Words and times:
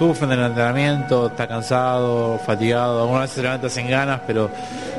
sufre 0.00 0.24
en 0.24 0.32
el 0.32 0.46
entrenamiento, 0.46 1.26
está 1.26 1.46
cansado, 1.46 2.38
fatigado, 2.38 3.02
algunas 3.02 3.24
veces 3.24 3.34
se 3.34 3.42
levanta 3.42 3.68
sin 3.68 3.86
ganas, 3.86 4.22
pero 4.26 4.50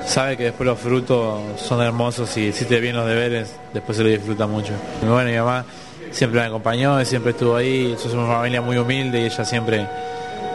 sabe 0.06 0.38
que 0.38 0.44
después 0.44 0.68
los 0.68 0.78
frutos 0.78 1.40
son 1.60 1.82
hermosos 1.82 2.38
y 2.38 2.54
si 2.54 2.66
te 2.66 2.80
bien 2.80 2.96
los 2.96 3.08
deberes, 3.08 3.56
después 3.74 3.98
se 3.98 4.04
lo 4.04 4.10
disfruta 4.10 4.46
mucho. 4.46 4.74
Y 5.02 5.06
mi 5.06 5.38
mamá 5.38 5.66
siempre 6.12 6.42
me 6.42 6.46
acompañó, 6.46 7.04
siempre 7.04 7.32
estuvo 7.32 7.56
ahí, 7.56 7.96
somos 7.98 8.14
una 8.14 8.36
familia 8.36 8.62
muy 8.62 8.78
humilde 8.78 9.22
y 9.22 9.26
ella 9.26 9.44
siempre, 9.44 9.88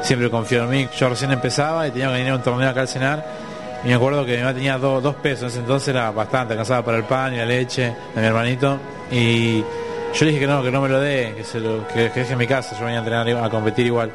siempre 0.02 0.30
confió 0.30 0.62
en 0.62 0.70
mí. 0.70 0.88
Yo 0.96 1.08
recién 1.08 1.32
empezaba 1.32 1.88
y 1.88 1.90
tenía 1.90 2.06
que 2.06 2.12
venir 2.12 2.30
a 2.30 2.36
un 2.36 2.42
torneo 2.42 2.70
acá 2.70 2.82
al 2.82 3.24
y 3.84 3.88
me 3.88 3.94
acuerdo 3.94 4.24
que 4.24 4.36
mi 4.36 4.42
mamá 4.44 4.54
tenía 4.54 4.78
dos 4.78 5.14
pesos, 5.16 5.42
en 5.42 5.48
ese 5.48 5.58
entonces 5.58 5.88
era 5.88 6.12
bastante, 6.12 6.52
alcanzaba 6.52 6.84
para 6.84 6.98
el 6.98 7.04
pan 7.04 7.34
y 7.34 7.38
la 7.38 7.46
leche 7.46 7.92
de 8.14 8.20
mi 8.20 8.26
hermanito 8.28 8.78
y 9.10 9.64
yo 10.14 10.24
le 10.24 10.30
dije 10.30 10.40
que 10.40 10.46
no, 10.46 10.62
que 10.62 10.70
no 10.70 10.80
me 10.80 10.88
lo 10.88 11.00
dé, 11.00 11.34
que, 11.36 11.44
se 11.44 11.60
lo, 11.60 11.86
que, 11.88 12.10
que 12.10 12.20
deje 12.20 12.32
en 12.32 12.38
mi 12.38 12.46
casa, 12.46 12.74
yo 12.78 12.84
venía 12.84 13.00
a 13.00 13.02
entrenar, 13.02 13.44
a 13.44 13.50
competir 13.50 13.86
igual. 13.86 14.10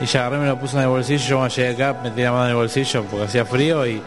Y 0.00 0.06
ya 0.06 0.20
agarré, 0.26 0.38
me 0.38 0.46
lo 0.46 0.58
puso 0.58 0.76
en 0.78 0.82
el 0.84 0.88
bolsillo, 0.88 1.24
yo 1.24 1.36
cuando 1.36 1.54
llegué 1.54 1.68
acá 1.84 2.00
metí 2.02 2.22
la 2.22 2.32
mano 2.32 2.44
en 2.44 2.50
el 2.50 2.56
bolsillo 2.56 3.04
porque 3.04 3.26
hacía 3.26 3.44
frío 3.44 3.86
y, 3.86 4.02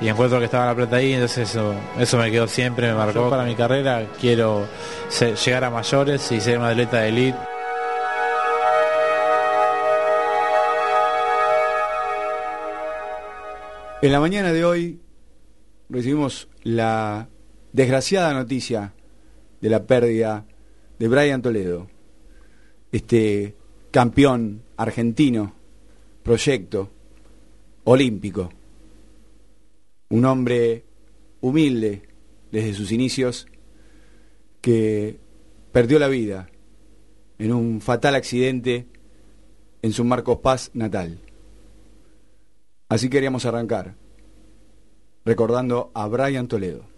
y 0.00 0.08
encuentro 0.08 0.38
que 0.40 0.46
estaba 0.46 0.66
la 0.66 0.74
plata 0.74 0.96
ahí, 0.96 1.12
entonces 1.12 1.50
eso, 1.50 1.72
eso 1.98 2.18
me 2.18 2.30
quedó 2.32 2.48
siempre, 2.48 2.88
me 2.88 2.94
marcó 2.94 3.30
para 3.30 3.44
mi 3.44 3.54
carrera, 3.54 4.02
quiero 4.20 4.66
ser- 5.08 5.36
llegar 5.36 5.62
a 5.64 5.70
mayores 5.70 6.30
y 6.32 6.40
ser 6.40 6.58
un 6.58 6.64
atleta 6.64 6.98
de 7.02 7.08
elite. 7.08 7.38
En 14.00 14.12
la 14.12 14.20
mañana 14.20 14.52
de 14.52 14.64
hoy 14.64 15.00
recibimos 15.88 16.48
la 16.62 17.28
desgraciada 17.72 18.32
noticia 18.32 18.92
de 19.60 19.68
la 19.70 19.84
pérdida 19.84 20.44
de 20.98 21.08
Brian 21.08 21.42
Toledo, 21.42 21.88
este 22.92 23.54
campeón 23.90 24.62
argentino, 24.76 25.54
proyecto 26.22 26.90
olímpico, 27.84 28.50
un 30.10 30.24
hombre 30.24 30.84
humilde 31.40 32.02
desde 32.50 32.74
sus 32.74 32.92
inicios 32.92 33.46
que 34.60 35.18
perdió 35.72 35.98
la 35.98 36.08
vida 36.08 36.50
en 37.38 37.52
un 37.52 37.80
fatal 37.80 38.14
accidente 38.14 38.86
en 39.82 39.92
su 39.92 40.04
Marcos 40.04 40.38
Paz 40.38 40.70
natal. 40.74 41.20
Así 42.88 43.08
queríamos 43.08 43.44
arrancar, 43.44 43.94
recordando 45.24 45.90
a 45.94 46.06
Brian 46.08 46.48
Toledo. 46.48 46.97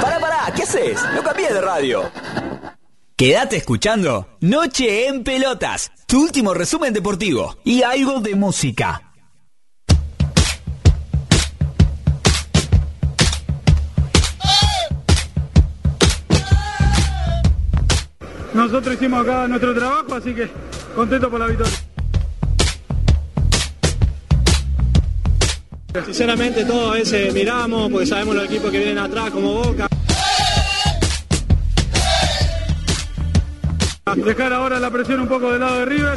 Pará, 0.00 0.20
pará, 0.20 0.52
¿qué 0.54 0.62
haces? 0.62 1.00
No 1.14 1.22
cambies 1.22 1.54
de 1.54 1.60
radio. 1.60 2.10
Quédate 3.16 3.56
escuchando 3.56 4.26
Noche 4.40 5.06
en 5.06 5.22
Pelotas, 5.22 5.92
tu 6.06 6.22
último 6.22 6.54
resumen 6.54 6.92
deportivo 6.92 7.56
y 7.64 7.82
algo 7.82 8.20
de 8.20 8.34
música. 8.34 9.12
Nosotros 18.54 18.94
hicimos 18.94 19.22
acá 19.22 19.48
nuestro 19.48 19.74
trabajo, 19.74 20.14
así 20.14 20.34
que 20.34 20.50
contento 20.94 21.30
por 21.30 21.40
la 21.40 21.46
victoria. 21.46 21.91
Sinceramente 26.04 26.64
todos 26.64 26.90
a 26.90 26.94
veces 26.94 27.34
miramos 27.34 27.90
porque 27.90 28.06
sabemos 28.06 28.34
los 28.34 28.44
equipos 28.46 28.70
que 28.70 28.78
vienen 28.78 28.98
atrás 28.98 29.30
como 29.30 29.62
Boca. 29.62 29.88
Dejar 34.16 34.52
ahora 34.52 34.80
la 34.80 34.90
presión 34.90 35.20
un 35.20 35.28
poco 35.28 35.50
del 35.52 35.60
lado 35.60 35.78
de 35.78 35.84
River. 35.84 36.14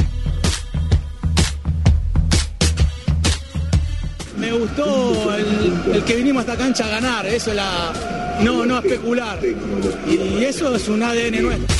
Me 4.37 4.51
gustó 4.51 5.35
el, 5.35 5.93
el 5.93 6.03
que 6.03 6.15
vinimos 6.15 6.47
a 6.47 6.51
esta 6.51 6.63
cancha 6.63 6.85
a 6.85 6.89
ganar, 6.89 7.25
eso 7.25 7.51
es 7.51 7.55
la. 7.55 7.93
No, 8.41 8.65
no 8.65 8.79
especular. 8.79 9.39
Y 10.07 10.43
eso 10.43 10.75
es 10.75 10.87
un 10.89 11.03
ADN 11.03 11.41
nuestro. 11.41 11.75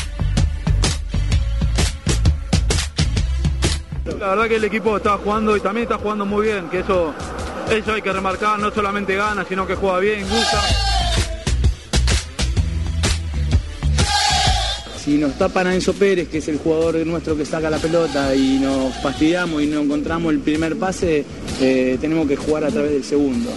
La 4.19 4.29
verdad 4.29 4.47
que 4.47 4.55
el 4.55 4.63
equipo 4.63 4.97
está 4.97 5.17
jugando 5.17 5.57
y 5.57 5.59
también 5.59 5.83
está 5.83 5.97
jugando 5.97 6.25
muy 6.25 6.47
bien, 6.47 6.69
que 6.69 6.79
eso, 6.79 7.13
eso 7.71 7.93
hay 7.93 8.01
que 8.01 8.13
remarcar, 8.13 8.59
no 8.59 8.71
solamente 8.71 9.15
gana, 9.15 9.45
sino 9.47 9.65
que 9.65 9.75
juega 9.75 9.99
bien, 9.99 10.21
gusta. 10.27 10.61
Si 15.03 15.17
nos 15.17 15.37
tapan 15.37 15.67
a 15.67 15.75
Enzo 15.75 15.93
Pérez, 15.93 16.29
que 16.29 16.39
es 16.39 16.47
el 16.47 16.57
jugador 16.57 16.95
nuestro 17.05 17.37
que 17.37 17.45
saca 17.45 17.69
la 17.69 17.77
pelota, 17.77 18.33
y 18.33 18.57
nos 18.59 18.91
fastidiamos 18.95 19.61
y 19.61 19.67
no 19.67 19.81
encontramos 19.81 20.33
el 20.33 20.39
primer 20.39 20.77
pase, 20.77 21.23
eh, 21.61 21.97
tenemos 22.01 22.27
que 22.27 22.35
jugar 22.35 22.63
a 22.63 22.69
través 22.69 22.91
del 22.91 23.03
segundo. 23.03 23.51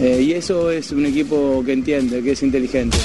Eh, 0.00 0.20
y 0.22 0.32
eso 0.32 0.70
es 0.70 0.92
un 0.92 1.06
equipo 1.06 1.62
que 1.64 1.72
entiende, 1.72 2.22
que 2.22 2.32
es 2.32 2.42
inteligente. 2.42 2.98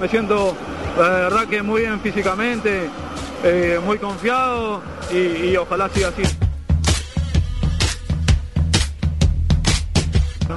Me 0.00 0.08
siento, 0.08 0.56
la 0.96 1.08
verdad 1.08 1.46
que 1.48 1.60
muy 1.60 1.82
bien 1.82 2.00
físicamente, 2.00 2.88
eh, 3.44 3.78
muy 3.84 3.98
confiado 3.98 4.82
y, 5.12 5.50
y 5.50 5.56
ojalá 5.56 5.88
siga 5.88 6.08
así. 6.08 6.22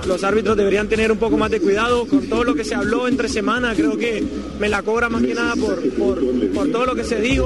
Los 0.08 0.24
árbitros 0.24 0.58
deberían 0.58 0.88
tener 0.88 1.12
un 1.12 1.18
poco 1.18 1.38
más 1.38 1.52
de 1.52 1.59
cuidado 1.59 2.08
con 2.08 2.28
todo 2.28 2.44
lo 2.44 2.56
que 2.56 2.64
se 2.64 2.74
habló 2.75 3.08
entre 3.08 3.28
semana. 3.30 3.74
Creo 3.75 3.97
que 3.97 4.24
me 4.59 4.68
la 4.68 4.81
cobra 4.81 5.09
más 5.09 5.22
que 5.22 5.34
nada 5.34 5.56
por, 5.56 5.80
por, 5.92 6.19
por 6.53 6.72
todo 6.72 6.86
lo 6.86 6.96
que 6.96 7.03
se 7.03 7.19
dijo. 7.19 7.46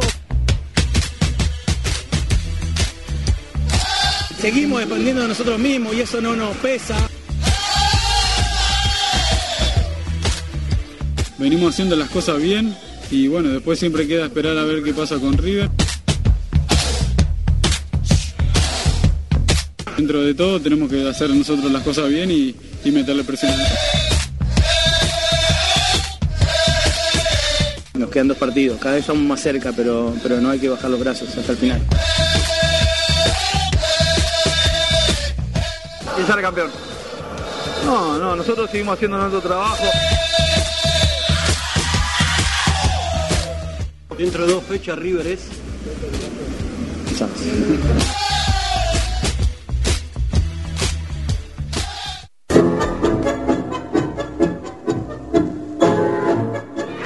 Seguimos 4.40 4.80
dependiendo 4.80 5.24
de 5.24 5.28
nosotros 5.30 5.60
mismos 5.60 5.96
y 5.96 6.02
eso 6.02 6.22
no 6.22 6.36
nos 6.36 6.56
pesa. 6.58 6.96
Venimos 11.38 11.74
haciendo 11.74 11.96
las 11.96 12.10
cosas 12.10 12.42
bien 12.42 12.76
y 13.12 13.28
bueno, 13.28 13.50
después 13.50 13.80
siempre 13.80 14.08
queda 14.08 14.26
esperar 14.26 14.58
a 14.58 14.64
ver 14.64 14.84
qué 14.84 14.94
pasa 14.94 15.18
con 15.18 15.38
River. 15.38 15.70
Dentro 19.98 20.22
de 20.22 20.34
todo 20.34 20.60
tenemos 20.60 20.90
que 20.90 21.08
hacer 21.08 21.30
nosotros 21.30 21.72
las 21.72 21.84
cosas 21.84 22.10
bien 22.10 22.30
y, 22.30 22.56
y 22.84 22.92
meterle 22.92 23.24
presión. 23.24 23.54
Nos 27.94 28.10
quedan 28.10 28.28
dos 28.28 28.38
partidos, 28.38 28.78
cada 28.80 28.96
vez 28.96 29.06
somos 29.06 29.24
más 29.24 29.40
cerca, 29.40 29.72
pero, 29.74 30.14
pero 30.22 30.42
no 30.42 30.50
hay 30.50 30.60
que 30.60 30.68
bajar 30.68 30.90
los 30.90 31.00
brazos 31.00 31.30
hasta 31.38 31.52
el 31.54 31.58
final. 31.58 31.82
Y 36.22 36.28
sale 36.28 36.42
campeón. 36.42 36.70
No, 37.86 38.18
no, 38.18 38.36
nosotros 38.36 38.70
seguimos 38.70 38.96
haciendo 38.96 39.18
nuestro 39.18 39.42
trabajo. 39.42 39.84
Dentro 44.18 44.46
de 44.48 44.54
dos 44.54 44.64
fechas 44.64 44.98
River 44.98 45.28
es 45.28 45.50
Quizás. 47.10 47.30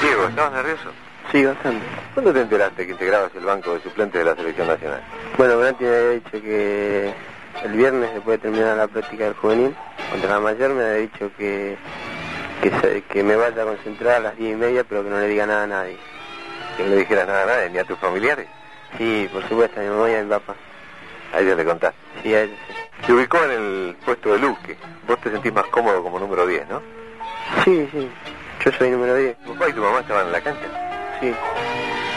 Diego, 0.02 0.28
¿estabas 0.30 0.54
nervioso? 0.54 0.92
Sí, 1.32 1.44
bastante. 1.44 1.86
¿Cuándo 2.14 2.32
te 2.32 2.42
enteraste 2.42 2.86
que 2.86 2.92
integrabas 2.92 3.32
el 3.36 3.44
banco 3.44 3.74
de 3.74 3.82
suplentes 3.82 4.20
de 4.20 4.26
la 4.26 4.36
selección 4.36 4.68
nacional? 4.68 5.02
Bueno, 5.38 5.58
Branti 5.58 5.84
me 5.84 5.90
había 5.90 6.10
dicho 6.12 6.32
que 6.32 7.14
el 7.64 7.74
viernes, 7.74 8.14
después 8.14 8.38
de 8.38 8.50
terminar 8.50 8.78
la 8.78 8.88
práctica 8.88 9.26
del 9.26 9.34
juvenil, 9.34 9.76
contra 10.12 10.30
la 10.30 10.40
mayor 10.40 10.74
me 10.76 10.84
había 10.84 11.02
dicho 11.02 11.32
que, 11.38 11.76
que, 13.10 13.24
me 13.24 13.36
vaya 13.36 13.64
a 13.64 13.66
concentrar 13.66 14.16
a 14.18 14.20
las 14.20 14.38
diez 14.38 14.54
y 14.54 14.56
media, 14.56 14.84
pero 14.84 15.04
que 15.04 15.10
no 15.10 15.20
le 15.20 15.28
diga 15.28 15.48
nada 15.48 15.64
a 15.64 15.68
nadie. 15.68 15.98
Que 16.80 16.86
no 16.86 16.92
le 16.92 16.96
dijeras 17.02 17.28
nada 17.28 17.44
a 17.44 17.46
nadie, 17.46 17.70
ni 17.72 17.78
a 17.78 17.84
tus 17.84 18.00
familiares. 18.00 18.48
Sí, 18.98 19.30
por 19.34 19.46
supuesto, 19.50 19.82
a 19.82 19.84
mi 19.84 19.90
mamá 19.90 20.10
y 20.10 20.16
a 20.16 20.24
mi 20.24 20.30
papá. 20.30 20.56
A 21.34 21.40
ellos 21.42 21.58
le 21.58 21.66
contaste. 21.66 21.98
Sí, 22.24 22.34
a 22.34 22.44
ellos 22.44 22.58
sí. 22.70 22.74
Se 23.06 23.12
ubicó 23.14 23.38
en 23.44 23.52
el 23.52 23.96
puesto 24.06 24.32
de 24.32 24.40
Luque. 24.40 24.78
Vos 25.06 25.20
te 25.20 25.30
sentís 25.30 25.52
más 25.52 25.66
cómodo 25.66 26.02
como 26.02 26.20
número 26.20 26.48
10, 26.48 26.70
¿no? 26.70 26.82
Sí, 27.66 27.86
sí. 27.92 28.10
Yo 28.64 28.72
soy 28.72 28.92
número 28.92 29.14
10. 29.14 29.38
¿Tu 29.40 29.54
papá 29.56 29.68
y 29.68 29.74
tu 29.74 29.82
mamá 29.82 30.00
estaban 30.00 30.28
en 30.28 30.32
la 30.32 30.40
cancha? 30.40 31.18
Sí. 31.20 31.36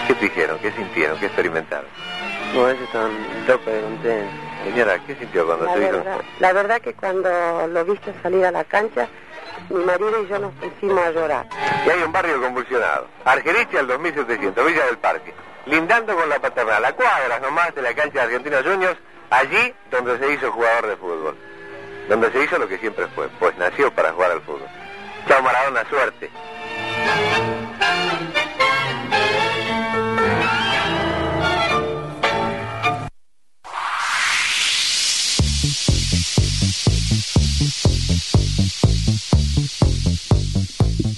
¿Qué 0.07 0.15
te 0.15 0.21
dijeron? 0.27 0.57
¿Qué 0.61 0.71
sintieron? 0.71 1.19
¿Qué 1.19 1.27
experimentaron? 1.27 1.87
No, 2.55 2.69
ellos 2.71 2.83
estaban 2.85 3.11
locos 3.49 3.67
de 3.67 3.81
contento. 3.81 4.31
Señora, 4.65 4.99
¿qué 5.05 5.17
sintió 5.17 5.45
cuando 5.45 5.65
La 5.65 5.73
se 5.75 5.79
hizo? 5.83 5.91
verdad, 5.93 6.17
la 6.39 6.53
verdad 6.53 6.81
que 6.81 6.95
cuando 6.95 7.67
lo 7.67 7.85
viste 7.85 8.15
salir 8.23 8.45
a 8.45 8.53
la 8.53 8.63
cancha, 8.63 9.09
mi 9.73 9.85
marido 9.85 10.23
y 10.23 10.29
yo 10.29 10.39
nos 10.39 10.53
pusimos 10.55 11.05
a 11.05 11.11
llorar. 11.11 11.47
Y 11.87 11.91
hay 11.91 12.03
un 12.03 12.13
barrio 12.13 12.41
convulsionado. 12.41 13.09
Argeriche 13.25 13.79
al 13.79 13.87
2700, 13.87 14.67
Villa 14.67 14.87
del 14.87 14.99
Parque. 14.99 15.35
Lindando 15.67 16.15
con 16.15 16.29
la 16.29 16.39
paternal, 16.41 16.85
a 16.85 16.93
cuadras 16.93 17.41
nomás 17.41 17.75
de 17.75 17.83
la 17.83 17.95
cancha 17.95 18.21
de 18.21 18.21
Argentinos 18.23 18.63
Juniors, 18.65 18.99
allí 19.31 19.75
donde 19.91 20.19
se 20.19 20.33
hizo 20.33 20.53
jugador 20.53 20.87
de 20.89 20.97
fútbol. 20.97 21.37
Donde 22.09 22.31
se 22.33 22.45
hizo 22.45 22.59
lo 22.59 22.69
que 22.69 22.79
siempre 22.79 23.07
fue, 23.15 23.29
pues 23.39 23.57
nació 23.57 23.93
para 23.93 24.13
jugar 24.13 24.33
al 24.33 24.43
fútbol. 24.43 24.69
Chao 25.29 25.43
Maradona, 25.43 25.85
suerte. 25.89 26.31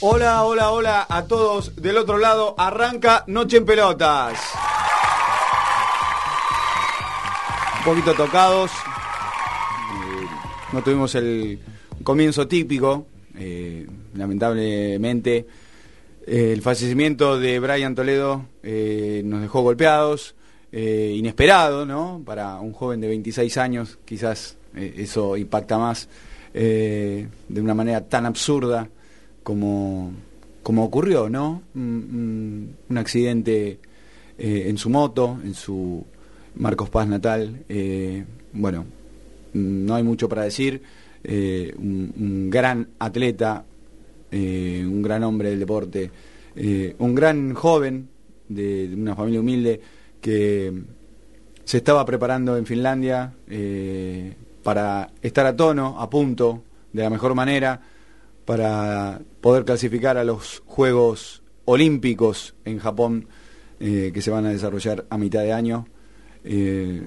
Hola, 0.06 0.44
hola, 0.44 0.70
hola 0.70 1.06
a 1.08 1.24
todos 1.24 1.76
del 1.76 1.96
otro 1.96 2.18
lado. 2.18 2.54
Arranca 2.58 3.24
Noche 3.26 3.56
en 3.56 3.64
Pelotas. 3.64 4.38
Un 7.78 7.84
poquito 7.86 8.12
tocados. 8.12 8.70
No 10.74 10.82
tuvimos 10.82 11.14
el 11.14 11.58
comienzo 12.02 12.46
típico, 12.46 13.06
eh, 13.38 13.86
lamentablemente. 14.12 15.46
Eh, 16.26 16.52
el 16.52 16.60
fallecimiento 16.60 17.40
de 17.40 17.58
Brian 17.58 17.94
Toledo 17.94 18.44
eh, 18.62 19.22
nos 19.24 19.40
dejó 19.40 19.62
golpeados, 19.62 20.34
inesperado, 20.70 21.86
¿no? 21.86 22.20
Para 22.26 22.60
un 22.60 22.74
joven 22.74 23.00
de 23.00 23.08
26 23.08 23.56
años, 23.56 23.98
quizás 24.04 24.58
eso 24.76 25.38
impacta 25.38 25.78
más 25.78 26.10
de 26.52 27.26
una 27.56 27.72
manera 27.72 28.02
tan 28.02 28.26
absurda 28.26 28.86
como, 29.44 30.10
como 30.64 30.84
ocurrió, 30.84 31.28
¿no? 31.30 31.62
Un, 31.76 32.74
un- 32.88 32.98
accidente 32.98 33.78
eh, 34.38 34.64
en 34.66 34.76
su 34.78 34.90
moto, 34.90 35.38
en 35.44 35.54
su 35.54 36.04
Marcos 36.56 36.90
Paz 36.90 37.06
natal. 37.06 37.62
eh, 37.68 38.24
bueno, 38.52 38.84
no 39.52 39.94
hay 39.94 40.02
mucho 40.02 40.28
para 40.28 40.42
decir. 40.42 40.82
eh, 41.22 41.72
un, 41.78 42.12
un 42.18 42.50
gran 42.50 42.88
atleta, 42.98 43.64
eh, 44.32 44.82
un 44.84 45.00
gran 45.02 45.22
hombre 45.22 45.50
del 45.50 45.60
deporte, 45.60 46.10
un 46.98 47.14
gran 47.14 47.54
joven 47.54 48.08
de, 48.48 48.88
de 48.88 48.94
una 48.94 49.14
familia 49.16 49.40
humilde 49.40 49.80
que 50.20 50.72
se 51.64 51.78
estaba 51.78 52.04
preparando 52.04 52.56
en 52.56 52.64
Finlandia 52.66 53.32
para 54.62 55.10
estar 55.22 55.46
a 55.46 55.56
tono, 55.56 56.00
a 56.00 56.08
punto, 56.08 56.62
de 56.92 57.02
la 57.02 57.10
mejor 57.10 57.34
manera, 57.34 57.80
para 58.44 59.20
poder 59.40 59.64
clasificar 59.64 60.16
a 60.16 60.24
los 60.24 60.62
Juegos 60.66 61.42
Olímpicos 61.64 62.54
en 62.64 62.78
Japón, 62.78 63.26
eh, 63.80 64.10
que 64.12 64.22
se 64.22 64.30
van 64.30 64.46
a 64.46 64.50
desarrollar 64.50 65.06
a 65.08 65.18
mitad 65.18 65.42
de 65.42 65.52
año. 65.52 65.86
Eh, 66.44 67.02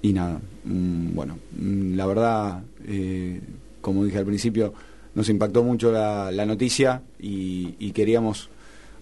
y 0.00 0.12
nada, 0.12 0.40
mm, 0.64 1.14
bueno, 1.14 1.38
mm, 1.52 1.94
la 1.94 2.06
verdad, 2.06 2.62
eh, 2.86 3.40
como 3.80 4.04
dije 4.04 4.18
al 4.18 4.26
principio, 4.26 4.72
nos 5.14 5.28
impactó 5.28 5.62
mucho 5.62 5.90
la, 5.90 6.30
la 6.30 6.46
noticia 6.46 7.02
y, 7.18 7.74
y 7.78 7.90
queríamos 7.92 8.48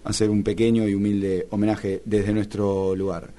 hacer 0.03 0.29
un 0.29 0.43
pequeño 0.43 0.87
y 0.87 0.93
humilde 0.93 1.47
homenaje 1.51 2.01
desde 2.05 2.33
nuestro 2.33 2.95
lugar. 2.95 3.29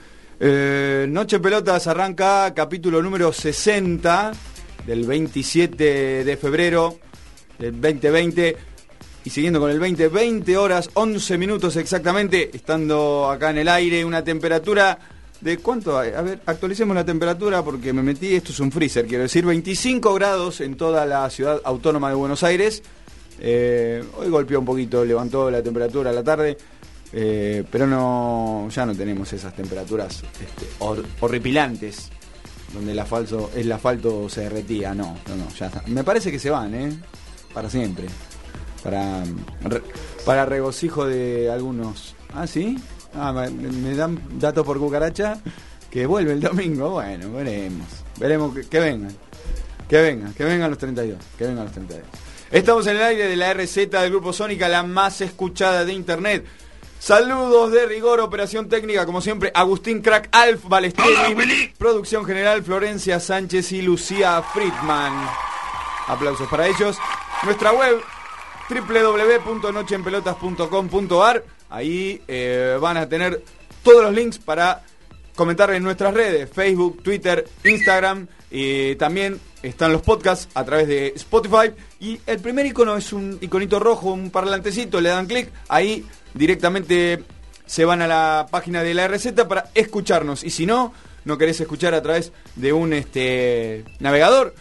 Eh, 0.40 1.06
Noche 1.08 1.40
Pelotas 1.40 1.86
arranca 1.88 2.52
capítulo 2.54 3.02
número 3.02 3.32
60 3.32 4.32
del 4.86 5.04
27 5.04 6.24
de 6.24 6.36
febrero 6.36 6.98
del 7.58 7.80
2020 7.80 8.56
y 9.24 9.30
siguiendo 9.30 9.60
con 9.60 9.70
el 9.70 9.78
20, 9.80 10.08
20 10.08 10.56
horas, 10.56 10.88
11 10.94 11.38
minutos 11.38 11.76
exactamente, 11.76 12.50
estando 12.54 13.28
acá 13.30 13.50
en 13.50 13.58
el 13.58 13.68
aire, 13.68 14.04
una 14.04 14.22
temperatura 14.24 14.98
de 15.40 15.58
cuánto 15.58 15.98
hay? 15.98 16.12
A 16.12 16.22
ver, 16.22 16.40
actualicemos 16.46 16.94
la 16.94 17.04
temperatura 17.04 17.62
porque 17.62 17.92
me 17.92 18.02
metí, 18.02 18.34
esto 18.34 18.52
es 18.52 18.60
un 18.60 18.72
freezer, 18.72 19.06
quiero 19.06 19.24
decir, 19.24 19.44
25 19.44 20.14
grados 20.14 20.60
en 20.60 20.76
toda 20.76 21.04
la 21.06 21.28
ciudad 21.30 21.60
autónoma 21.64 22.08
de 22.08 22.14
Buenos 22.14 22.42
Aires. 22.42 22.82
Eh, 23.40 24.02
hoy 24.16 24.28
golpeó 24.30 24.58
un 24.60 24.64
poquito, 24.64 25.04
levantó 25.04 25.50
la 25.50 25.62
temperatura 25.62 26.10
a 26.10 26.12
la 26.12 26.24
tarde, 26.24 26.56
eh, 27.12 27.62
pero 27.70 27.86
no, 27.86 28.68
ya 28.74 28.84
no 28.86 28.94
tenemos 28.94 29.32
esas 29.32 29.54
temperaturas 29.54 30.22
este, 30.22 30.66
hor- 30.80 31.04
horripilantes 31.20 32.10
donde 32.74 32.92
el 32.92 32.98
asfalto, 32.98 33.50
el 33.54 33.70
asfalto 33.72 34.28
se 34.28 34.42
derretía, 34.42 34.92
no, 34.94 35.16
no, 35.28 35.36
no, 35.36 35.48
ya 35.58 35.66
está. 35.66 35.82
Me 35.86 36.02
parece 36.04 36.30
que 36.32 36.38
se 36.38 36.50
van, 36.50 36.74
¿eh? 36.74 36.92
Para 37.52 37.70
siempre. 37.70 38.06
Para, 38.82 39.24
para 40.24 40.46
regocijo 40.46 41.06
de 41.06 41.50
algunos. 41.50 42.14
¿Ah, 42.34 42.46
sí? 42.46 42.78
Ah, 43.14 43.32
me, 43.32 43.50
me 43.50 43.94
dan 43.94 44.20
datos 44.38 44.64
por 44.64 44.78
cucaracha 44.78 45.40
que 45.90 46.06
vuelve 46.06 46.32
el 46.32 46.40
domingo. 46.40 46.90
Bueno, 46.90 47.32
veremos. 47.32 47.86
Veremos 48.18 48.54
que, 48.54 48.66
que 48.66 48.80
vengan. 48.80 49.16
Que 49.88 50.02
vengan, 50.02 50.34
que 50.34 50.44
vengan 50.44 50.70
los 50.70 50.78
32. 50.78 51.18
Que 51.36 51.46
vengan 51.46 51.64
los 51.64 51.72
32. 51.72 52.06
Estamos 52.50 52.86
en 52.86 52.96
el 52.96 53.02
aire 53.02 53.28
de 53.28 53.36
la 53.36 53.52
RZ 53.52 53.90
del 53.90 54.10
Grupo 54.10 54.32
Sónica, 54.32 54.68
la 54.68 54.82
más 54.82 55.20
escuchada 55.20 55.84
de 55.84 55.92
Internet. 55.92 56.46
Saludos 56.98 57.72
de 57.72 57.86
rigor, 57.86 58.20
operación 58.20 58.68
técnica, 58.68 59.06
como 59.06 59.20
siempre, 59.20 59.52
Agustín 59.54 60.02
Crack 60.02 60.28
Alf 60.32 60.64
Balestrini, 60.64 61.72
producción 61.78 62.24
general 62.24 62.62
Florencia 62.64 63.20
Sánchez 63.20 63.72
y 63.72 63.82
Lucía 63.82 64.42
Friedman. 64.42 65.12
Aplausos 66.08 66.48
para 66.48 66.66
ellos. 66.66 66.96
Nuestra 67.44 67.72
web 67.72 68.00
www.nocheenpelotas.com.ar 68.68 71.44
Ahí 71.70 72.22
eh, 72.26 72.78
van 72.80 72.96
a 72.96 73.08
tener 73.08 73.42
todos 73.82 74.02
los 74.02 74.14
links 74.14 74.38
para 74.38 74.82
comentar 75.34 75.70
en 75.70 75.82
nuestras 75.82 76.14
redes, 76.14 76.50
Facebook, 76.50 77.02
Twitter, 77.02 77.46
Instagram. 77.64 78.26
Y 78.50 78.96
también 78.96 79.38
están 79.62 79.92
los 79.92 80.02
podcasts 80.02 80.48
a 80.54 80.64
través 80.64 80.88
de 80.88 81.08
Spotify. 81.16 81.72
Y 82.00 82.20
el 82.26 82.38
primer 82.38 82.66
icono 82.66 82.96
es 82.96 83.12
un 83.12 83.38
iconito 83.40 83.78
rojo, 83.78 84.12
un 84.12 84.30
parlantecito, 84.30 85.00
le 85.00 85.10
dan 85.10 85.26
clic. 85.26 85.50
Ahí 85.68 86.06
directamente 86.34 87.22
se 87.66 87.84
van 87.84 88.00
a 88.00 88.06
la 88.06 88.46
página 88.50 88.82
de 88.82 88.94
la 88.94 89.06
receta 89.06 89.46
para 89.46 89.70
escucharnos. 89.74 90.44
Y 90.44 90.50
si 90.50 90.64
no, 90.64 90.94
no 91.24 91.36
querés 91.36 91.60
escuchar 91.60 91.92
a 91.92 92.02
través 92.02 92.32
de 92.56 92.72
un 92.72 92.94
este, 92.94 93.84
navegador, 94.00 94.54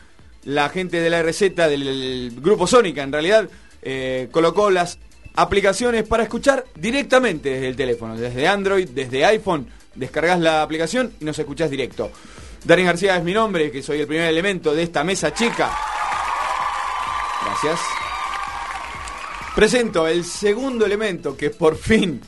la 0.48 0.70
gente 0.70 1.02
de 1.02 1.10
la 1.10 1.22
receta 1.22 1.68
del 1.68 2.32
grupo 2.42 2.68
Sónica 2.68 3.04
en 3.04 3.12
realidad 3.12 3.50
eh, 3.82 4.30
colocó 4.32 4.70
las 4.70 4.98
aplicaciones 5.36 6.08
para 6.08 6.24
escuchar 6.24 6.64
directamente 6.74 7.50
desde 7.50 7.68
el 7.68 7.76
teléfono, 7.76 8.16
desde 8.16 8.48
Android, 8.48 8.88
desde 8.88 9.26
iPhone, 9.26 9.68
descargas 9.94 10.40
la 10.40 10.62
aplicación 10.62 11.12
y 11.20 11.26
nos 11.26 11.38
escuchás 11.38 11.70
directo. 11.70 12.12
Darín 12.64 12.86
García 12.86 13.18
es 13.18 13.26
mi 13.26 13.34
nombre, 13.34 13.70
que 13.72 13.84
soy 13.84 14.00
el 14.00 14.08
primer 14.08 14.30
elemento 14.30 14.74
de 14.74 14.84
esta 14.84 15.04
mesa 15.04 15.34
chica. 15.34 15.70
Gracias. 17.44 17.80
Presento 19.54 20.08
el 20.08 20.24
segundo 20.24 20.86
elemento 20.86 21.36
que 21.36 21.50
por 21.50 21.76
fin, 21.76 22.22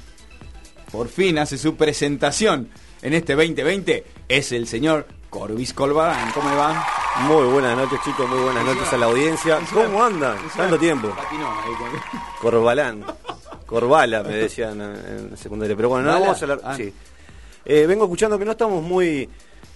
por 0.92 1.08
fin 1.08 1.38
hace 1.38 1.58
su 1.58 1.78
presentación 1.78 2.70
en 3.02 3.14
este 3.14 3.34
2020, 3.34 4.04
es 4.28 4.52
el 4.52 4.68
señor 4.68 5.08
Corbis 5.30 5.74
Colbarán. 5.74 6.32
¿Cómo 6.32 6.50
le 6.50 6.56
va? 6.56 6.86
Muy 7.28 7.46
buenas 7.48 7.78
noches 7.78 8.00
chicos, 8.04 8.28
muy 8.28 8.40
buenas 8.40 8.66
noches 8.66 8.92
a 8.92 8.98
la 8.98 9.06
audiencia. 9.06 9.60
¿Cómo 9.74 10.04
andan? 10.04 10.38
Tanto 10.56 10.78
tiempo. 10.78 11.10
Corbalán. 12.42 13.06
Corbala 13.66 14.24
me 14.24 14.34
decían 14.36 14.82
en 14.82 15.38
secundaria. 15.38 15.76
Pero 15.76 15.90
bueno, 15.90 16.12
no 16.12 16.20
vamos 16.20 16.42
a 16.42 16.46
hablar. 16.46 16.62
Ah. 16.64 16.76
Sí. 16.76 16.94
Eh, 17.66 17.86
vengo 17.86 18.06
escuchando 18.06 18.40
que 18.40 18.46
no 18.46 18.52
estamos 18.52 18.82
muy 18.82 19.30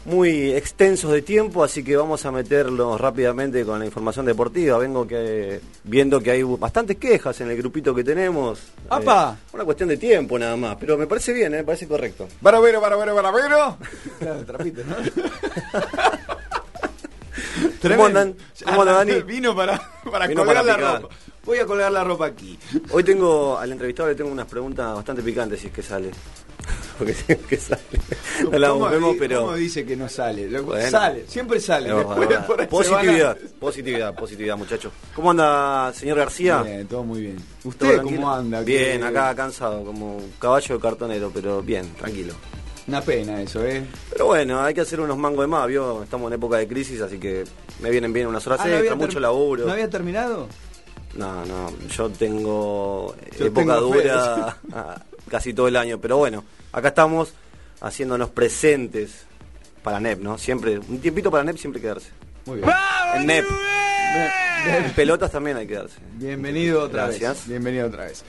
muy 0.05 0.53
extensos 0.53 1.11
de 1.11 1.21
tiempo, 1.21 1.63
así 1.63 1.83
que 1.83 1.95
vamos 1.95 2.25
a 2.25 2.31
meterlos 2.31 2.99
rápidamente 2.99 3.63
con 3.65 3.79
la 3.79 3.85
información 3.85 4.25
deportiva. 4.25 4.77
Vengo 4.77 5.07
que 5.07 5.61
viendo 5.83 6.21
que 6.21 6.31
hay 6.31 6.43
bastantes 6.43 6.97
quejas 6.97 7.39
en 7.41 7.49
el 7.49 7.57
grupito 7.57 7.95
que 7.95 8.03
tenemos. 8.03 8.59
¡Apa! 8.89 9.37
Eh, 9.37 9.49
una 9.53 9.65
cuestión 9.65 9.89
de 9.89 9.97
tiempo 9.97 10.37
nada 10.37 10.57
más, 10.57 10.77
pero 10.79 10.97
me 10.97 11.07
parece 11.07 11.33
bien, 11.33 11.53
eh, 11.53 11.57
me 11.57 11.63
parece 11.63 11.87
correcto. 11.87 12.27
Baravero, 12.41 12.81
baravero, 12.81 13.15
baravero. 13.15 13.77
Claro, 14.19 14.45
trapito, 14.45 14.81
¿no? 14.85 14.95
¿Cómo 17.81 18.05
andan? 18.05 18.35
¿Cómo 18.63 18.81
andan, 18.81 19.07
Dani? 19.07 19.21
Vino 19.23 19.55
para, 19.55 19.81
para 20.09 20.27
Vino 20.27 20.45
colgar 20.45 20.65
para 20.65 20.77
la 20.77 20.99
ropa. 20.99 21.15
Voy 21.45 21.57
a 21.59 21.65
colgar 21.65 21.91
la 21.91 22.03
ropa 22.03 22.27
aquí. 22.27 22.57
Hoy 22.91 23.03
tengo 23.03 23.57
al 23.57 23.71
entrevistado 23.71 24.09
le 24.09 24.15
tengo 24.15 24.31
unas 24.31 24.47
preguntas 24.47 24.95
bastante 24.95 25.21
picantes 25.21 25.59
si 25.59 25.67
es 25.67 25.73
que 25.73 25.81
sale. 25.83 26.09
que, 27.27 27.37
que 27.37 27.57
sale. 27.57 27.81
No 28.49 28.57
la 28.57 28.69
¿Cómo 28.69 28.89
vemos, 28.89 29.13
di- 29.13 29.19
pero. 29.19 29.41
cómo 29.41 29.55
dice 29.55 29.85
que 29.85 29.97
no 29.97 30.07
sale? 30.07 30.49
Lo- 30.49 30.63
Bueno. 30.63 30.89
Sale, 30.89 31.25
siempre 31.27 31.59
sale. 31.59 31.89
Es 31.89 31.95
Después 31.97 32.29
verdad. 32.29 32.47
por 32.47 32.67
positividad, 32.69 33.37
van 33.37 33.51
positividad, 33.59 34.15
positividad, 34.15 34.57
muchachos. 34.57 34.93
¿Cómo 35.13 35.31
anda, 35.31 35.91
señor 35.93 36.17
García? 36.19 36.61
Bien, 36.63 36.87
todo 36.87 37.03
muy 37.03 37.19
bien. 37.21 37.35
¿Todo 37.61 37.69
¿Usted 37.69 38.01
cómo 38.01 38.31
anda? 38.33 38.61
Bien, 38.61 39.01
¿Qué- 39.01 39.05
acá 39.07 39.35
cansado, 39.35 39.83
como 39.83 40.15
un 40.17 40.31
caballo 40.39 40.75
de 40.75 40.81
cartonero, 40.81 41.31
pero 41.33 41.61
bien, 41.61 41.93
tranquilo. 41.95 42.33
Una 42.87 43.01
pena 43.01 43.41
eso, 43.41 43.65
¿eh? 43.65 43.83
Pero 44.11 44.27
bueno, 44.27 44.61
hay 44.61 44.73
que 44.73 44.81
hacer 44.81 44.99
unos 45.01 45.17
mangos 45.17 45.41
de 45.43 45.47
más, 45.47 45.67
¿vio? 45.67 46.03
Estamos 46.03 46.29
en 46.31 46.35
época 46.35 46.57
de 46.57 46.67
crisis, 46.69 47.01
así 47.01 47.17
que 47.17 47.43
me 47.81 47.89
vienen 47.89 48.13
bien 48.13 48.27
unas 48.27 48.45
horas 48.47 48.61
Ah, 48.63 48.67
¿no 48.67 48.75
extra, 48.77 48.95
mucho 48.95 49.19
laburo. 49.19 49.65
¿No 49.65 49.71
había 49.73 49.89
terminado? 49.89 50.47
No, 51.15 51.45
no, 51.45 51.71
yo 51.87 52.09
tengo 52.09 53.15
Yo 53.37 53.45
época 53.45 53.75
tengo 53.75 53.81
dura 53.81 54.57
ah, 54.73 55.01
casi 55.29 55.53
todo 55.53 55.67
el 55.67 55.75
año, 55.75 55.99
pero 55.99 56.17
bueno, 56.17 56.43
acá 56.71 56.89
estamos 56.89 57.33
haciéndonos 57.81 58.29
presentes 58.29 59.25
para 59.83 59.99
NEP, 59.99 60.19
¿no? 60.21 60.37
Siempre, 60.37 60.79
un 60.79 60.99
tiempito 60.99 61.29
para 61.29 61.43
NEP 61.43 61.57
siempre 61.57 61.81
quedarse. 61.81 62.09
Muy 62.45 62.57
bien. 62.57 62.69
En 63.15 63.25
NEP. 63.25 63.45
En 64.65 64.91
pelotas 64.91 65.31
también 65.31 65.57
hay 65.57 65.67
que 65.67 65.73
quedarse. 65.73 65.97
Bienvenido 66.13 66.83
otra 66.83 67.07
Gracias. 67.07 67.39
vez. 67.39 67.47
Bienvenido 67.47 67.87
otra 67.87 68.05
vez. 68.05 68.23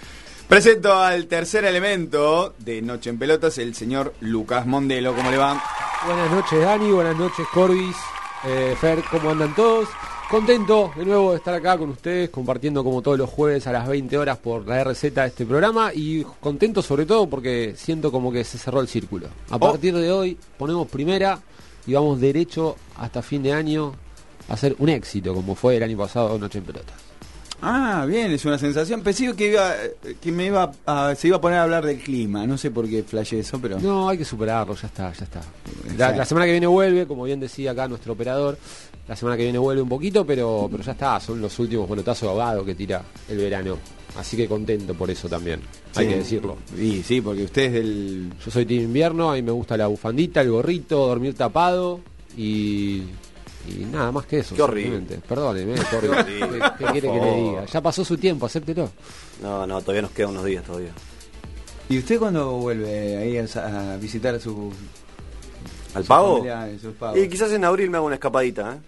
Presento 0.49 0.93
al 0.93 1.27
tercer 1.27 1.65
elemento 1.65 2.55
de 2.59 2.83
Noche 2.83 3.11
en 3.11 3.19
Pelotas, 3.19 3.57
el 3.59 3.75
señor 3.75 4.15
Lucas 4.21 4.67
Mondelo. 4.67 5.15
¿Cómo 5.15 5.31
le 5.31 5.39
va? 5.39 5.63
Buenas 6.07 6.31
noches 6.31 6.61
Dani, 6.61 6.91
buenas 6.91 7.17
noches 7.17 7.47
Corbis, 7.55 7.97
eh, 8.45 8.77
Fer, 8.79 9.03
¿cómo 9.11 9.31
andan 9.31 9.55
todos? 9.55 9.89
Contento 10.31 10.91
de 10.97 11.05
nuevo 11.05 11.31
de 11.31 11.37
estar 11.37 11.55
acá 11.55 11.77
con 11.77 11.91
ustedes, 11.91 12.31
compartiendo 12.31 12.83
como 12.83 13.03
todos 13.03 13.19
los 13.19 13.31
jueves 13.31 13.67
a 13.67 13.73
las 13.73 13.87
20 13.87 14.17
horas 14.19 14.39
por 14.39 14.67
la 14.67 14.83
RZ 14.83 15.05
este 15.05 15.45
programa 15.45 15.93
y 15.95 16.25
contento 16.41 16.83
sobre 16.83 17.07
todo 17.07 17.29
porque 17.29 17.75
siento 17.77 18.11
como 18.11 18.33
que 18.33 18.43
se 18.43 18.59
cerró 18.59 18.81
el 18.81 18.89
círculo. 18.89 19.29
A 19.51 19.59
partir 19.59 19.95
de 19.95 20.11
hoy 20.11 20.37
ponemos 20.59 20.89
primera 20.89 21.41
y 21.87 21.93
vamos 21.93 22.21
derecho 22.21 22.77
hasta 22.97 23.23
fin 23.23 23.43
de 23.43 23.53
año 23.53 23.93
a 24.49 24.55
hacer 24.55 24.75
un 24.79 24.89
éxito 24.89 25.35
como 25.35 25.55
fue 25.55 25.77
el 25.77 25.83
año 25.83 25.99
pasado 25.99 26.39
Noche 26.39 26.59
en 26.59 26.65
Pelotas. 26.65 27.04
Ah, 27.63 28.05
bien, 28.07 28.31
es 28.33 28.45
una 28.45 28.59
sensación. 28.59 29.03
Pensé 29.03 29.33
que, 29.35 29.49
iba, 29.53 29.75
que 30.21 30.33
me 30.33 30.47
iba 30.47 30.71
a- 30.87 31.15
se 31.15 31.29
iba 31.29 31.39
a 31.39 31.41
poner 31.41 31.59
a 31.59 31.63
hablar 31.63 31.85
del 31.87 31.99
clima. 31.99 32.47
No 32.47 32.59
sé 32.59 32.71
por 32.71 32.89
qué 32.89 33.03
flashé 33.03 33.39
eso, 33.41 33.59
pero... 33.61 33.81
No, 33.81 34.09
hay 34.09 34.19
que 34.19 34.25
superarlo, 34.25 34.75
ya 34.75 34.87
está, 34.87 35.13
ya 35.13 35.25
está. 35.25 35.41
La, 35.97 36.25
semana 36.25 36.47
que 36.47 36.53
viene 36.53 36.67
vuelve, 36.67 37.07
como 37.07 37.25
bien 37.25 37.41
decía 37.41 37.71
acá 37.71 37.89
nuestro 37.89 38.13
operador, 38.13 38.59
la 39.09 39.17
semana 39.17 39.37
que 39.37 39.45
viene 39.45 39.59
vuelve 39.59 39.83
un 39.83 39.89
poquito, 39.89 40.27
pero, 40.27 40.69
pero 40.71 40.83
ya 40.83 40.93
está, 40.93 41.21
son 41.21 41.41
los 41.41 41.59
últimos 41.59 41.89
bolotazos 41.89 42.29
ahogados 42.29 42.65
que 42.67 42.75
tira 42.75 43.03
el 43.29 43.39
verano. 43.39 43.79
Así 44.17 44.37
que 44.37 44.47
contento 44.47 44.95
por 44.95 45.11
eso 45.11 45.29
también, 45.29 45.61
hay 45.97 46.07
que 46.07 46.17
decirlo. 46.17 46.57
Y 46.79 47.03
sí, 47.03 47.21
porque 47.21 47.45
usted 47.45 47.63
es 47.65 47.73
del... 47.73 48.33
Yo 48.45 48.51
soy 48.51 48.65
team 48.65 48.83
invierno, 48.85 49.33
a 49.33 49.35
mí 49.35 49.43
me 49.43 49.51
gusta 49.51 49.77
la 49.77 49.89
bufandita, 49.89 50.41
el 50.41 50.51
gorrito, 50.51 51.07
dormir 51.09 51.35
tapado 51.35 52.01
y, 52.37 53.03
y 53.69 53.85
nada 53.85 54.13
más 54.13 54.27
que 54.27 54.39
eso. 54.41 54.55
Qué 54.55 54.63
horrible. 54.63 55.19
Perdóneme, 55.27 55.75
Qué 55.91 55.97
horrible, 55.97 56.25
¿qué, 56.79 56.85
quiere 56.85 57.09
que 57.13 57.21
le 57.21 57.37
diga? 57.37 57.65
Ya 57.67 57.81
pasó 57.81 58.05
su 58.05 58.17
tiempo, 58.17 58.47
acéptelo. 58.47 58.91
No, 59.43 59.67
no, 59.67 59.81
todavía 59.81 60.03
nos 60.03 60.11
quedan 60.11 60.31
unos 60.31 60.45
días 60.45 60.65
todavía. 60.65 60.93
¿Y 61.89 61.99
usted 61.99 62.19
cuándo 62.19 62.53
vuelve 62.53 63.17
ahí 63.17 63.39
a, 63.39 63.93
a 63.93 63.97
visitar 63.97 64.35
a 64.35 64.41
su... 64.41 64.73
¿Al 65.95 66.03
sus 66.03 66.09
pavo? 66.09 66.37
familiares, 66.39 66.81
sus 66.81 66.95
pavos? 66.95 67.19
Y 67.19 67.29
quizás 67.29 67.53
en 67.53 67.65
abril 67.65 67.91
me 67.91 67.99
hago 67.99 68.07
una 68.07 68.17
escapadita, 68.17 68.75
¿eh? 68.75 68.79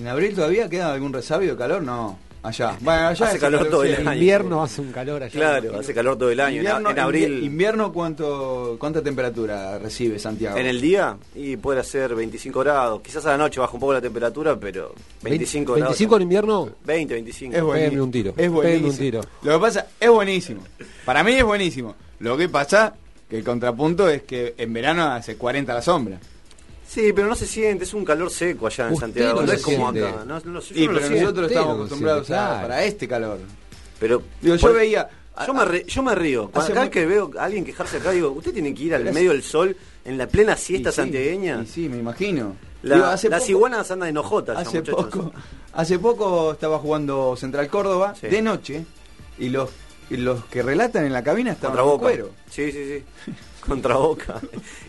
¿En 0.00 0.06
abril 0.08 0.34
todavía 0.34 0.68
queda 0.68 0.92
algún 0.92 1.12
resabio 1.12 1.52
de 1.52 1.56
calor? 1.58 1.82
No. 1.82 2.18
Allá. 2.42 2.74
Bueno, 2.80 3.08
allá 3.08 3.26
Hace 3.26 3.38
calor 3.38 3.68
todo 3.68 3.84
el 3.84 3.96
año. 3.96 4.12
Invierno 4.14 4.62
hace 4.62 4.80
un 4.80 4.92
calor 4.92 5.22
allá. 5.22 5.30
Claro, 5.32 5.78
hace 5.78 5.92
calor 5.92 6.16
todo 6.16 6.30
el 6.30 6.40
año. 6.40 6.52
En- 6.52 6.56
Invierno, 6.62 6.90
en 6.90 6.98
abril, 6.98 7.40
invi- 7.40 7.44
invierno 7.44 7.92
¿cuánto, 7.92 8.76
¿cuánta 8.78 9.02
temperatura 9.02 9.78
recibe 9.78 10.18
Santiago? 10.18 10.56
en 10.56 10.66
el 10.66 10.80
día, 10.80 11.16
y 11.34 11.56
puede 11.58 11.84
ser 11.84 12.14
25 12.14 12.60
grados. 12.60 13.02
Quizás 13.02 13.26
a 13.26 13.30
la 13.32 13.36
noche 13.38 13.60
baja 13.60 13.74
un 13.74 13.80
poco 13.80 13.92
la 13.92 14.00
temperatura, 14.00 14.58
pero 14.58 14.94
25 15.22 15.72
grados. 15.74 15.88
25 15.90 16.16
en 16.16 16.22
invierno, 16.22 16.70
20, 16.84 17.12
25. 17.14 17.56
Es 17.56 17.62
buenísimo. 17.62 18.04
Un 18.04 18.10
tiro, 18.10 18.34
Es 18.36 18.50
buenísimo. 18.50 18.88
un 18.88 18.96
tiro. 18.96 19.20
Lo 19.42 19.52
que 19.52 19.58
pasa 19.58 19.86
es 20.00 20.10
buenísimo. 20.10 20.62
Para 21.04 21.22
mí 21.22 21.32
es 21.32 21.44
buenísimo. 21.44 21.94
Lo 22.20 22.36
que 22.38 22.48
pasa 22.48 22.94
que 23.28 23.36
el 23.36 23.44
contrapunto 23.44 24.08
es 24.08 24.22
que 24.22 24.54
en 24.56 24.72
verano 24.72 25.04
hace 25.12 25.36
40 25.36 25.72
a 25.72 25.74
la 25.76 25.82
sombra. 25.82 26.18
Sí, 26.90 27.12
pero 27.12 27.28
no 27.28 27.36
se 27.36 27.46
siente, 27.46 27.84
es 27.84 27.94
un 27.94 28.04
calor 28.04 28.30
seco 28.32 28.66
allá 28.66 28.88
en 28.88 28.94
Usted 28.94 29.06
Santiago. 29.06 29.40
no 29.42 29.46
No, 29.46 29.52
es 29.52 29.62
como 29.62 29.92
siente. 29.92 30.08
acá. 30.10 30.24
No, 30.26 30.40
no, 30.44 30.60
yo 30.60 30.74
Y 30.74 30.86
lo 30.88 30.94
pero 30.94 31.08
nosotros 31.10 31.30
Usted 31.30 31.44
estamos 31.56 31.74
acostumbrados 31.76 32.26
siente, 32.26 32.42
a- 32.44 32.62
para 32.62 32.84
este 32.84 33.06
calor. 33.06 33.38
Pero 34.00 34.22
Digo, 34.40 34.56
yo 34.56 34.60
por- 34.60 34.74
veía. 34.76 35.08
Yo 35.46 35.54
me, 35.54 35.64
re- 35.64 35.84
yo 35.86 36.02
me 36.02 36.14
río. 36.16 36.50
Hace 36.52 36.72
Cada 36.72 36.80
vez 36.82 36.90
que 36.90 37.06
veo 37.06 37.30
a 37.38 37.44
alguien 37.44 37.64
quejarse 37.64 37.98
acá, 37.98 38.10
digo, 38.10 38.30
usted 38.32 38.52
tiene 38.52 38.74
que 38.74 38.82
ir 38.82 38.94
al 38.94 39.02
Pero 39.02 39.10
es- 39.10 39.14
medio 39.14 39.30
del 39.30 39.42
sol 39.44 39.76
en 40.04 40.18
la 40.18 40.26
plena 40.26 40.56
siesta 40.56 40.88
Y 40.88 40.92
sí, 40.92 40.96
santiagueña. 40.96 41.62
y 41.62 41.66
sí, 41.66 41.88
me 41.88 41.96
imagino. 41.98 42.56
La- 42.82 42.96
Digo, 42.96 43.06
hace 43.06 43.28
las 43.28 43.40
poco- 43.42 43.50
iguanas 43.52 43.90
andan 43.92 44.08
en 44.08 44.16
hojotas. 44.18 44.58
Hace 44.58 44.82
poco, 44.82 45.32
hace 45.72 45.98
poco 45.98 46.52
estaba 46.52 46.78
jugando 46.80 47.36
Central 47.36 47.68
Córdoba 47.68 48.14
Sí. 48.20 48.26
de 48.26 48.42
noche 48.42 48.84
y 49.38 49.48
los 49.50 49.70
y 50.10 50.16
los 50.16 50.44
que 50.46 50.60
relatan 50.64 51.04
en 51.06 51.12
la 51.12 51.22
cabina 51.22 51.52
estaban 51.52 51.76
Contra 51.76 51.84
en 51.84 51.98
Boca. 51.98 52.02
cuero. 52.02 52.30
Sí, 52.50 52.72
sí, 52.72 52.84
sí. 53.26 53.32
Contra 53.66 53.96
Boca. 53.96 54.40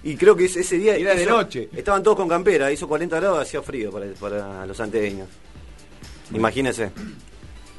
Y 0.03 0.15
creo 0.15 0.35
que 0.35 0.45
ese, 0.45 0.77
día. 0.77 0.95
Era 0.95 1.15
de 1.15 1.25
noche. 1.25 1.69
Estaban 1.75 2.03
todos 2.03 2.17
con 2.17 2.27
campera, 2.27 2.71
hizo 2.71 2.87
40 2.87 3.15
grados, 3.19 3.41
hacía 3.41 3.61
frío 3.61 3.91
para, 3.91 4.07
para 4.13 4.65
los 4.65 4.79
anteños. 4.79 5.27
Imagínese. 6.33 6.91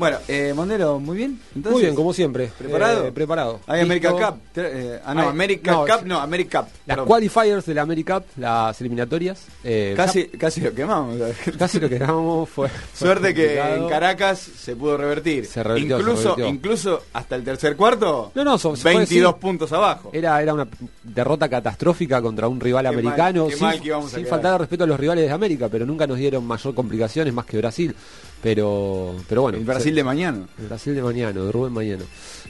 Bueno, 0.03 0.19
eh, 0.27 0.53
Mondelo, 0.55 0.99
muy 0.99 1.17
bien. 1.17 1.39
Entonces, 1.55 1.73
muy 1.73 1.83
bien, 1.83 1.95
como 1.95 2.13
siempre. 2.13 2.51
¿Preparado? 2.59 3.07
Eh, 3.07 3.13
preparado. 3.13 3.61
Hay 3.69 3.83
America 3.83 4.11
Listo. 4.11 4.27
Cup. 4.27 4.39
eh, 4.57 5.01
ah, 5.05 5.15
no, 5.15 5.21
Hay- 5.23 5.29
America 5.29 5.71
no, 5.71 5.85
Cup, 5.87 6.07
no, 6.07 6.19
America 6.21 6.63
Cup. 6.63 6.69
Las 6.87 6.97
perdón. 6.97 7.07
qualifiers 7.07 7.67
de 7.67 7.75
la 7.75 7.83
America 7.83 8.19
Cup, 8.19 8.27
las 8.37 8.81
eliminatorias. 8.81 9.47
eh, 9.63 9.95
Casi, 9.97 10.25
casi 10.27 10.61
lo 10.61 10.75
quemamos. 10.75 11.17
Casi 11.57 11.79
lo 11.79 11.89
que 11.89 11.99
damos 12.01 12.49
fue. 12.51 12.69
fue 12.69 13.07
Suerte 13.09 13.33
que 13.33 13.61
en 13.61 13.89
Caracas 13.89 14.39
se 14.41 14.75
pudo 14.75 14.97
revertir. 14.97 15.47
Se 15.47 15.63
revirtió, 15.63 15.97
se 15.99 16.03
incluso, 16.03 16.37
incluso 16.49 17.03
hasta 17.13 17.37
el 17.37 17.45
tercer 17.45 17.77
cuarto, 17.77 18.33
No, 18.35 18.43
no, 18.45 18.59
so- 18.59 18.75
fue 18.75 18.95
22 18.97 19.33
así. 19.35 19.41
puntos 19.41 19.73
abajo. 19.73 20.11
Era, 20.13 20.43
era 20.43 20.53
una 20.53 20.67
derrota 21.05 21.49
catastrófica 21.49 22.21
contra 22.21 22.49
un 22.49 22.59
rival 22.59 22.85
Qué 22.85 22.89
americano. 22.89 23.47
qué 23.47 23.55
sin 23.55 23.63
mal 23.67 23.81
que 23.81 23.87
íbamos 23.87 24.07
a 24.07 24.17
sin 24.17 24.25
quedar. 24.25 24.31
faltar 24.31 24.53
de 24.53 24.59
respeto 24.59 24.83
a 24.83 24.87
los 24.89 24.99
rivales 24.99 25.27
de 25.27 25.31
América, 25.31 25.69
pero 25.69 25.87
nunca 25.87 26.07
nos 26.09 26.19
dieron 26.19 26.45
mayor 26.45 26.75
complicaciones 26.75 27.33
más 27.33 27.45
que 27.47 27.59
Brasil. 27.59 27.95
Pero, 28.43 29.15
pero 29.29 29.43
bueno. 29.43 29.59
el 29.59 29.65
Brasil 29.65 29.93
se- 29.93 29.97
de 29.97 30.05
mañana. 30.05 30.39
El 30.59 30.67
Brasil 30.67 30.95
de 30.95 31.03
mañana, 31.03 31.33
de 31.41 31.53
Rubén 31.53 31.73
Mañana. 31.73 32.03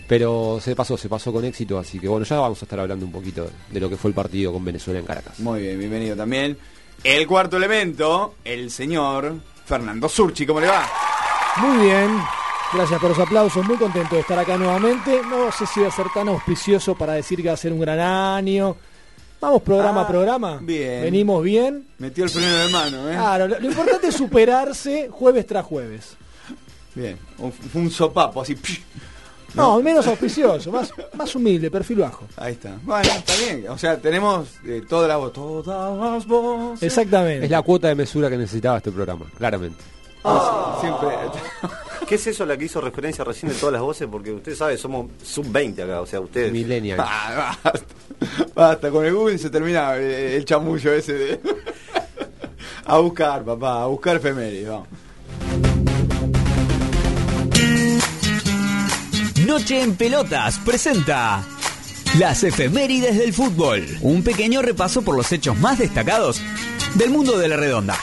Pero 0.08 0.58
se 0.62 0.74
pasó, 0.74 0.96
se 0.96 1.08
pasó 1.08 1.32
con 1.32 1.44
éxito, 1.44 1.78
así 1.78 1.98
que 1.98 2.08
bueno, 2.08 2.24
ya 2.24 2.38
vamos 2.38 2.60
a 2.60 2.64
estar 2.64 2.80
hablando 2.80 3.04
un 3.06 3.12
poquito 3.12 3.48
de 3.70 3.80
lo 3.80 3.88
que 3.88 3.96
fue 3.96 4.08
el 4.10 4.14
partido 4.14 4.52
con 4.52 4.64
Venezuela 4.64 5.00
en 5.00 5.06
Caracas. 5.06 5.38
Muy 5.40 5.60
bien, 5.62 5.78
bienvenido 5.78 6.16
también. 6.16 6.56
El 7.04 7.26
cuarto 7.26 7.56
elemento, 7.56 8.34
el 8.44 8.70
señor 8.70 9.34
Fernando 9.64 10.08
Surchi, 10.08 10.46
¿cómo 10.46 10.60
le 10.60 10.68
va? 10.68 10.86
Muy 11.58 11.86
bien, 11.86 12.10
gracias 12.72 13.00
por 13.00 13.10
los 13.10 13.18
aplausos, 13.18 13.64
muy 13.66 13.76
contento 13.76 14.14
de 14.14 14.20
estar 14.22 14.38
acá 14.38 14.56
nuevamente. 14.56 15.20
No 15.28 15.50
sé 15.52 15.66
si 15.66 15.80
va 15.80 15.88
a 15.88 15.92
ser 15.92 16.06
tan 16.14 16.28
auspicioso 16.28 16.94
para 16.94 17.12
decir 17.14 17.40
que 17.42 17.48
va 17.48 17.54
a 17.54 17.58
ser 17.58 17.72
un 17.72 17.80
gran 17.80 18.00
año. 18.00 18.76
Vamos 19.42 19.60
programa 19.62 20.00
Ah, 20.00 20.04
a 20.04 20.08
programa. 20.08 20.58
bien. 20.62 21.02
Venimos 21.02 21.42
bien. 21.42 21.84
Metió 21.98 22.22
el 22.24 22.30
freno 22.30 22.56
de 22.56 22.68
mano, 22.68 23.10
¿eh? 23.10 23.14
Claro, 23.14 23.48
lo, 23.48 23.58
lo 23.58 23.66
importante 23.66 24.06
es 24.06 24.14
superarse 24.14 25.08
jueves 25.10 25.46
tras 25.46 25.66
jueves. 25.66 26.16
Bien, 26.94 27.18
un- 27.38 27.90
sopapo 27.90 28.40
así. 28.42 28.56
No, 29.54 29.82
menos 29.82 30.06
auspicioso, 30.06 30.70
más, 30.70 30.92
más 31.14 31.34
humilde, 31.34 31.70
perfil 31.70 31.98
bajo. 31.98 32.24
Ahí 32.36 32.52
está. 32.52 32.70
Bueno, 32.84 33.10
está 33.12 33.32
bien. 33.36 33.68
O 33.68 33.76
sea, 33.76 33.98
tenemos 33.98 34.48
eh, 34.64 34.80
todas 34.88 35.08
las 35.08 35.18
voces. 35.18 35.34
Todas 35.34 35.98
las 36.14 36.26
voces. 36.26 36.82
Exactamente. 36.84 37.44
Es 37.44 37.50
la 37.50 37.60
cuota 37.62 37.88
de 37.88 37.94
mesura 37.96 38.30
que 38.30 38.36
necesitaba 38.38 38.78
este 38.78 38.92
programa, 38.92 39.26
claramente. 39.36 39.82
Ah, 40.24 40.78
siempre. 40.80 41.08
¿Qué 42.12 42.16
es 42.16 42.26
eso 42.26 42.42
a 42.42 42.46
la 42.46 42.58
que 42.58 42.66
hizo 42.66 42.78
referencia 42.78 43.24
recién 43.24 43.50
de 43.50 43.58
todas 43.58 43.72
las 43.72 43.80
voces? 43.80 44.06
Porque 44.06 44.30
usted 44.32 44.54
sabe, 44.54 44.76
somos 44.76 45.06
sub-20 45.22 45.82
acá, 45.82 46.02
o 46.02 46.04
sea, 46.04 46.20
ustedes. 46.20 46.52
Millennial. 46.52 46.98
Ah, 47.00 47.56
basta. 47.64 47.94
Basta, 48.54 48.90
con 48.90 49.06
el 49.06 49.14
Google 49.14 49.38
se 49.38 49.48
termina 49.48 49.96
el, 49.96 50.02
el 50.02 50.44
chamullo 50.44 50.92
ese 50.92 51.14
de. 51.14 51.40
a 52.84 52.98
buscar, 52.98 53.42
papá, 53.42 53.84
a 53.84 53.86
buscar 53.86 54.16
efemérides, 54.16 54.68
vamos. 54.68 54.88
Noche 59.46 59.80
en 59.80 59.96
Pelotas 59.96 60.58
presenta 60.58 61.42
las 62.18 62.44
efemérides 62.44 63.16
del 63.16 63.32
fútbol. 63.32 63.86
Un 64.02 64.22
pequeño 64.22 64.60
repaso 64.60 65.00
por 65.00 65.16
los 65.16 65.32
hechos 65.32 65.58
más 65.58 65.78
destacados 65.78 66.42
del 66.94 67.08
mundo 67.08 67.38
de 67.38 67.48
la 67.48 67.56
redonda. 67.56 67.96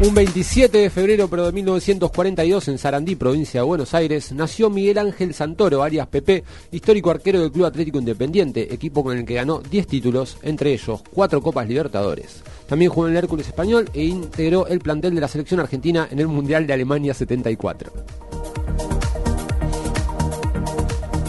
Un 0.00 0.14
27 0.14 0.78
de 0.78 0.90
febrero 0.90 1.26
pero 1.26 1.46
de 1.46 1.50
1942 1.50 2.68
en 2.68 2.78
Sarandí, 2.78 3.16
provincia 3.16 3.60
de 3.60 3.66
Buenos 3.66 3.94
Aires, 3.94 4.30
nació 4.30 4.70
Miguel 4.70 4.96
Ángel 4.98 5.34
Santoro, 5.34 5.82
alias 5.82 6.06
Pepe, 6.06 6.44
histórico 6.70 7.10
arquero 7.10 7.40
del 7.40 7.50
Club 7.50 7.66
Atlético 7.66 7.98
Independiente, 7.98 8.72
equipo 8.72 9.02
con 9.02 9.18
el 9.18 9.24
que 9.24 9.34
ganó 9.34 9.58
10 9.58 9.88
títulos, 9.88 10.38
entre 10.42 10.72
ellos 10.72 11.02
4 11.12 11.42
Copas 11.42 11.66
Libertadores. 11.66 12.44
También 12.68 12.92
jugó 12.92 13.08
en 13.08 13.14
el 13.14 13.24
Hércules 13.24 13.48
Español 13.48 13.90
e 13.92 14.04
integró 14.04 14.68
el 14.68 14.78
plantel 14.78 15.16
de 15.16 15.20
la 15.20 15.26
selección 15.26 15.58
argentina 15.58 16.06
en 16.08 16.20
el 16.20 16.28
Mundial 16.28 16.64
de 16.64 16.74
Alemania 16.74 17.12
74. 17.12 17.90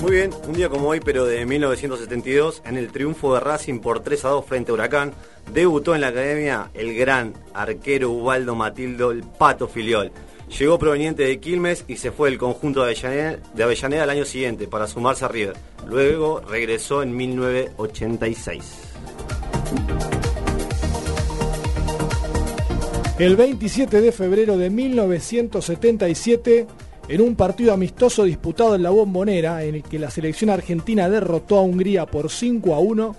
Muy 0.01 0.11
bien, 0.11 0.31
un 0.47 0.53
día 0.53 0.69
como 0.69 0.87
hoy, 0.87 1.01
pero 1.01 1.25
de 1.25 1.45
1972, 1.45 2.61
en 2.65 2.77
el 2.77 2.89
triunfo 2.89 3.33
de 3.33 3.41
Racing 3.41 3.79
por 3.79 3.99
3 3.99 4.23
a 4.25 4.29
2 4.29 4.45
frente 4.45 4.71
a 4.71 4.73
Huracán, 4.73 5.11
debutó 5.53 5.93
en 5.93 6.01
la 6.01 6.07
academia 6.07 6.71
el 6.73 6.95
gran 6.95 7.33
arquero 7.53 8.09
Ubaldo 8.09 8.55
Matildo, 8.55 9.11
el 9.11 9.23
Pato 9.23 9.67
Filiol. 9.67 10.13
Llegó 10.57 10.79
proveniente 10.79 11.23
de 11.23 11.39
Quilmes 11.41 11.83
y 11.87 11.97
se 11.97 12.11
fue 12.11 12.29
del 12.29 12.39
conjunto 12.39 12.79
de 12.79 12.91
Avellaneda, 12.91 13.39
de 13.53 13.63
Avellaneda 13.63 14.03
al 14.03 14.09
año 14.09 14.23
siguiente 14.23 14.67
para 14.67 14.87
sumarse 14.87 15.25
a 15.25 15.27
River. 15.27 15.57
Luego 15.85 16.39
regresó 16.39 17.03
en 17.03 17.15
1986. 17.17 18.63
El 23.19 23.35
27 23.35 23.99
de 23.99 24.11
febrero 24.13 24.57
de 24.57 24.69
1977, 24.69 26.67
en 27.09 27.21
un 27.21 27.35
partido 27.35 27.73
amistoso 27.73 28.23
disputado 28.23 28.75
en 28.75 28.83
la 28.83 28.91
Bombonera, 28.91 29.63
en 29.63 29.75
el 29.75 29.83
que 29.83 29.97
la 29.97 30.11
selección 30.11 30.51
argentina 30.51 31.09
derrotó 31.09 31.57
a 31.57 31.61
Hungría 31.63 32.05
por 32.05 32.29
5 32.29 32.75
a 32.75 32.79
1, 32.79 33.15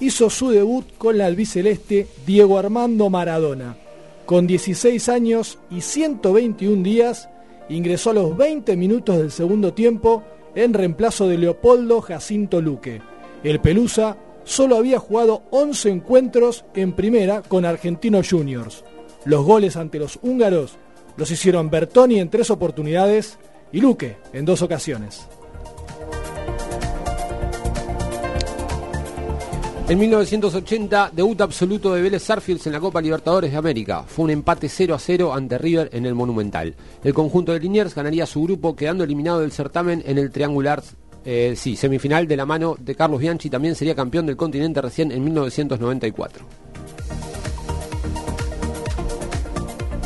hizo 0.00 0.30
su 0.30 0.48
debut 0.48 0.86
con 0.96 1.18
la 1.18 1.26
albiceleste 1.26 2.06
Diego 2.26 2.58
Armando 2.58 3.10
Maradona. 3.10 3.76
Con 4.24 4.46
16 4.46 5.08
años 5.10 5.58
y 5.70 5.82
121 5.82 6.82
días, 6.82 7.28
ingresó 7.68 8.10
a 8.10 8.14
los 8.14 8.34
20 8.36 8.74
minutos 8.74 9.18
del 9.18 9.30
segundo 9.30 9.74
tiempo 9.74 10.24
en 10.54 10.72
reemplazo 10.72 11.28
de 11.28 11.36
Leopoldo 11.36 12.00
Jacinto 12.00 12.62
Luque. 12.62 13.02
El 13.44 13.60
Pelusa 13.60 14.16
solo 14.44 14.76
había 14.76 14.98
jugado 14.98 15.42
11 15.50 15.90
encuentros 15.90 16.64
en 16.74 16.94
primera 16.94 17.42
con 17.42 17.66
Argentinos 17.66 18.30
Juniors. 18.30 18.82
Los 19.26 19.44
goles 19.44 19.76
ante 19.76 19.98
los 19.98 20.18
húngaros 20.22 20.78
los 21.16 21.30
hicieron 21.30 21.70
Bertoni 21.70 22.20
en 22.20 22.30
tres 22.30 22.50
oportunidades 22.50 23.38
y 23.72 23.80
Luque 23.80 24.16
en 24.32 24.44
dos 24.44 24.62
ocasiones. 24.62 25.26
En 29.88 30.00
1980 30.00 31.12
debut 31.14 31.40
absoluto 31.40 31.94
de 31.94 32.02
Vélez 32.02 32.24
Sarfields 32.24 32.66
en 32.66 32.72
la 32.72 32.80
Copa 32.80 33.00
Libertadores 33.00 33.52
de 33.52 33.56
América. 33.56 34.02
Fue 34.02 34.24
un 34.24 34.32
empate 34.32 34.68
0 34.68 34.96
a 34.96 34.98
0 34.98 35.32
ante 35.32 35.58
River 35.58 35.90
en 35.92 36.06
el 36.06 36.14
Monumental. 36.16 36.74
El 37.04 37.14
conjunto 37.14 37.52
de 37.52 37.60
Liniers 37.60 37.94
ganaría 37.94 38.26
su 38.26 38.42
grupo 38.42 38.74
quedando 38.74 39.04
eliminado 39.04 39.40
del 39.40 39.52
certamen 39.52 40.02
en 40.04 40.18
el 40.18 40.32
triangular 40.32 40.82
eh, 41.24 41.54
sí, 41.56 41.76
semifinal 41.76 42.26
de 42.26 42.36
la 42.36 42.46
mano 42.46 42.76
de 42.78 42.96
Carlos 42.96 43.20
Bianchi. 43.20 43.48
También 43.48 43.76
sería 43.76 43.94
campeón 43.94 44.26
del 44.26 44.36
continente 44.36 44.82
recién 44.82 45.12
en 45.12 45.22
1994. 45.22 46.44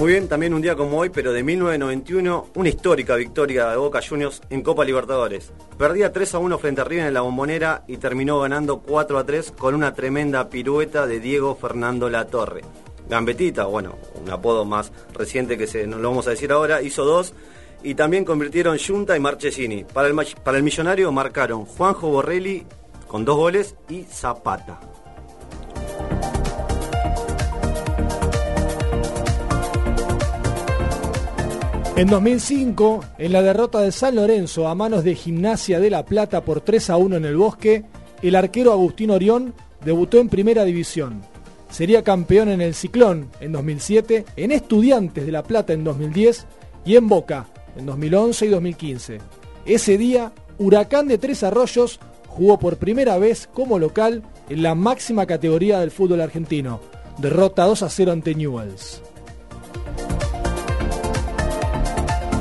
Muy 0.01 0.13
bien, 0.13 0.29
también 0.29 0.55
un 0.55 0.63
día 0.63 0.77
como 0.77 0.97
hoy, 0.97 1.11
pero 1.11 1.31
de 1.31 1.43
1991, 1.43 2.47
una 2.55 2.69
histórica 2.71 3.17
victoria 3.17 3.69
de 3.69 3.77
Boca 3.77 4.01
Juniors 4.01 4.41
en 4.49 4.63
Copa 4.63 4.83
Libertadores. 4.83 5.53
Perdía 5.77 6.11
3 6.11 6.37
a 6.37 6.39
1 6.39 6.59
frente 6.59 6.81
a 6.81 6.85
River 6.85 7.09
en 7.09 7.13
la 7.13 7.21
bombonera 7.21 7.85
y 7.87 7.99
terminó 7.99 8.41
ganando 8.41 8.81
4 8.81 9.19
a 9.19 9.27
3 9.27 9.53
con 9.53 9.75
una 9.75 9.93
tremenda 9.93 10.49
pirueta 10.49 11.07
de 11.07 11.21
Diego 11.21 11.55
Fernando 11.55 12.09
Latorre. 12.09 12.63
Gambetita, 13.11 13.67
bueno, 13.67 13.99
un 14.15 14.31
apodo 14.31 14.65
más 14.65 14.91
reciente 15.13 15.59
que 15.59 15.67
se, 15.67 15.87
nos 15.87 16.01
lo 16.01 16.09
vamos 16.09 16.27
a 16.29 16.31
decir 16.31 16.51
ahora, 16.51 16.81
hizo 16.81 17.05
dos 17.05 17.35
y 17.83 17.95
también 17.95 18.25
convirtieron 18.25 18.79
Junta 18.79 19.19
y 19.19 19.21
Marchesini. 19.21 19.85
Para 19.85 20.09
el, 20.09 20.17
para 20.43 20.57
el 20.57 20.63
millonario 20.63 21.13
marcaron 21.13 21.67
Juanjo 21.67 22.09
Borrelli 22.09 22.65
con 23.07 23.27
dos 23.27 23.37
goles 23.37 23.75
y 23.91 24.05
Zapata. 24.05 24.81
En 32.01 32.09
2005, 32.09 33.05
en 33.19 33.31
la 33.31 33.43
derrota 33.43 33.81
de 33.81 33.93
San 33.93 34.17
Lorenzo 34.17 34.67
a 34.67 34.75
manos 34.75 35.05
de 35.05 35.15
Gimnasia 35.15 35.81
de 35.81 35.91
La 35.91 36.07
Plata 36.07 36.43
por 36.43 36.63
3 36.63 36.89
a 36.89 36.97
1 36.97 37.17
en 37.17 37.27
el 37.27 37.37
Bosque, 37.37 37.85
el 38.23 38.37
arquero 38.37 38.73
Agustín 38.73 39.11
Orión 39.11 39.53
debutó 39.85 40.19
en 40.19 40.31
Primera 40.31 40.65
División. 40.65 41.21
Sería 41.69 42.03
campeón 42.03 42.49
en 42.49 42.63
el 42.63 42.73
Ciclón 42.73 43.29
en 43.43 43.53
2007, 43.53 44.25
en 44.37 44.51
Estudiantes 44.51 45.27
de 45.27 45.31
La 45.31 45.43
Plata 45.43 45.75
en 45.75 45.85
2010 45.85 46.47
y 46.87 46.97
en 46.97 47.07
Boca 47.07 47.49
en 47.77 47.85
2011 47.85 48.47
y 48.47 48.49
2015. 48.49 49.19
Ese 49.67 49.99
día, 49.99 50.33
Huracán 50.57 51.07
de 51.07 51.19
Tres 51.19 51.43
Arroyos 51.43 52.01
jugó 52.29 52.59
por 52.59 52.79
primera 52.79 53.19
vez 53.19 53.47
como 53.47 53.79
local 53.79 54.23
en 54.49 54.63
la 54.63 54.75
máxima 54.75 55.27
categoría 55.27 55.81
del 55.81 55.91
fútbol 55.91 56.23
argentino. 56.23 56.81
Derrota 57.19 57.67
2 57.67 57.83
a 57.83 57.91
0 57.91 58.13
ante 58.13 58.35
Newells. 58.35 59.03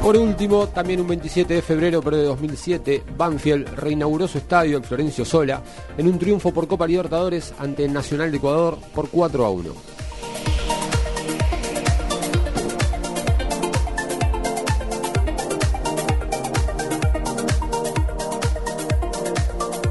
Por 0.09 0.17
último, 0.17 0.67
también 0.69 1.01
un 1.01 1.07
27 1.07 1.53
de 1.53 1.61
febrero 1.61 2.01
pero 2.01 2.17
de 2.17 2.23
2007, 2.23 3.03
Banfield 3.15 3.75
reinauguró 3.75 4.27
su 4.27 4.39
estadio 4.39 4.77
en 4.77 4.83
Florencio 4.83 5.23
Sola 5.23 5.61
en 5.95 6.07
un 6.07 6.17
triunfo 6.17 6.51
por 6.51 6.67
Copa 6.67 6.87
Libertadores 6.87 7.53
ante 7.59 7.85
el 7.85 7.93
Nacional 7.93 8.31
de 8.31 8.37
Ecuador 8.37 8.79
por 8.95 9.07
4 9.09 9.45
a 9.45 9.51
1. 9.51 9.73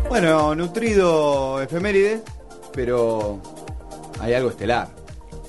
Bueno, 0.09 0.57
nutrido 0.57 1.63
efeméride, 1.63 2.23
pero 2.73 3.41
hay 4.19 4.35
algo 4.35 4.51
estelar. 4.51 4.89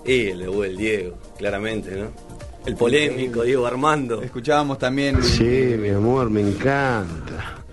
Y 0.06 0.28
el 0.28 0.42
debut 0.42 0.66
del 0.66 0.78
Diego, 0.78 1.18
claramente, 1.40 1.96
¿no? 1.96 2.29
El 2.70 2.76
polémico 2.76 3.42
Diego 3.42 3.66
Armando. 3.66 4.22
Escuchábamos 4.22 4.78
también. 4.78 5.24
Sí, 5.24 5.76
mi 5.80 5.90
amor, 5.90 6.30
me 6.30 6.42
encanta. 6.42 7.64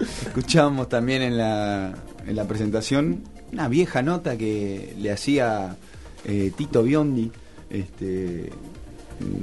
Escuchábamos 0.00 0.88
también 0.88 1.22
en 1.22 1.38
la, 1.38 1.94
en 2.26 2.34
la 2.34 2.48
presentación 2.48 3.22
una 3.52 3.68
vieja 3.68 4.02
nota 4.02 4.36
que 4.36 4.92
le 4.98 5.12
hacía 5.12 5.76
eh, 6.24 6.50
Tito 6.56 6.82
Biondi, 6.82 7.30
este, 7.70 8.50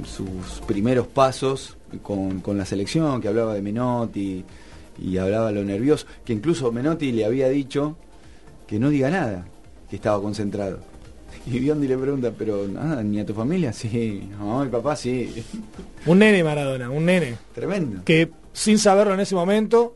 sus 0.04 0.60
primeros 0.66 1.06
pasos 1.06 1.78
con, 2.02 2.40
con, 2.40 2.58
la 2.58 2.66
selección, 2.66 3.22
que 3.22 3.28
hablaba 3.28 3.54
de 3.54 3.62
Menotti 3.62 4.44
y 4.98 5.16
hablaba 5.16 5.48
de 5.48 5.54
lo 5.54 5.64
nervioso, 5.64 6.06
que 6.22 6.34
incluso 6.34 6.70
Menotti 6.70 7.12
le 7.12 7.24
había 7.24 7.48
dicho 7.48 7.96
que 8.66 8.78
no 8.78 8.90
diga 8.90 9.08
nada, 9.08 9.46
que 9.88 9.96
estaba 9.96 10.20
concentrado. 10.20 10.80
Y 11.50 11.60
Biondi 11.60 11.88
le 11.88 11.96
pregunta, 11.96 12.32
pero 12.36 12.68
nada, 12.68 13.02
ni 13.02 13.20
a 13.20 13.24
tu 13.24 13.32
familia, 13.32 13.72
sí, 13.72 14.28
no, 14.38 14.62
mi 14.62 14.70
papá 14.70 14.94
sí. 14.94 15.42
Un 16.04 16.18
nene 16.18 16.44
Maradona, 16.44 16.90
un 16.90 17.06
nene. 17.06 17.36
Tremendo. 17.54 18.02
Que 18.04 18.30
sin 18.52 18.78
saberlo 18.78 19.14
en 19.14 19.20
ese 19.20 19.34
momento, 19.34 19.94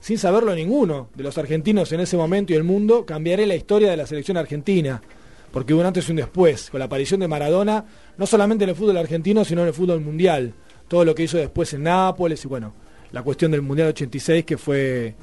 sin 0.00 0.16
saberlo 0.18 0.54
ninguno 0.54 1.08
de 1.14 1.24
los 1.24 1.36
argentinos 1.38 1.90
en 1.92 2.00
ese 2.00 2.16
momento 2.16 2.52
y 2.52 2.56
el 2.56 2.62
mundo, 2.62 3.04
cambiaré 3.04 3.46
la 3.46 3.56
historia 3.56 3.90
de 3.90 3.96
la 3.96 4.06
selección 4.06 4.36
argentina. 4.36 5.02
Porque 5.50 5.74
hubo 5.74 5.80
un 5.80 5.86
antes 5.86 6.08
y 6.08 6.12
un 6.12 6.16
después, 6.16 6.70
con 6.70 6.78
la 6.78 6.86
aparición 6.86 7.20
de 7.20 7.28
Maradona, 7.28 7.84
no 8.16 8.26
solamente 8.26 8.64
en 8.64 8.70
el 8.70 8.76
fútbol 8.76 8.96
argentino, 8.96 9.44
sino 9.44 9.62
en 9.62 9.68
el 9.68 9.74
fútbol 9.74 10.00
mundial. 10.00 10.54
Todo 10.86 11.04
lo 11.04 11.14
que 11.14 11.24
hizo 11.24 11.36
después 11.36 11.72
en 11.74 11.82
Nápoles 11.82 12.44
y 12.44 12.48
bueno, 12.48 12.74
la 13.10 13.22
cuestión 13.22 13.50
del 13.50 13.62
Mundial 13.62 13.88
86 13.88 14.44
que 14.44 14.56
fue, 14.56 15.14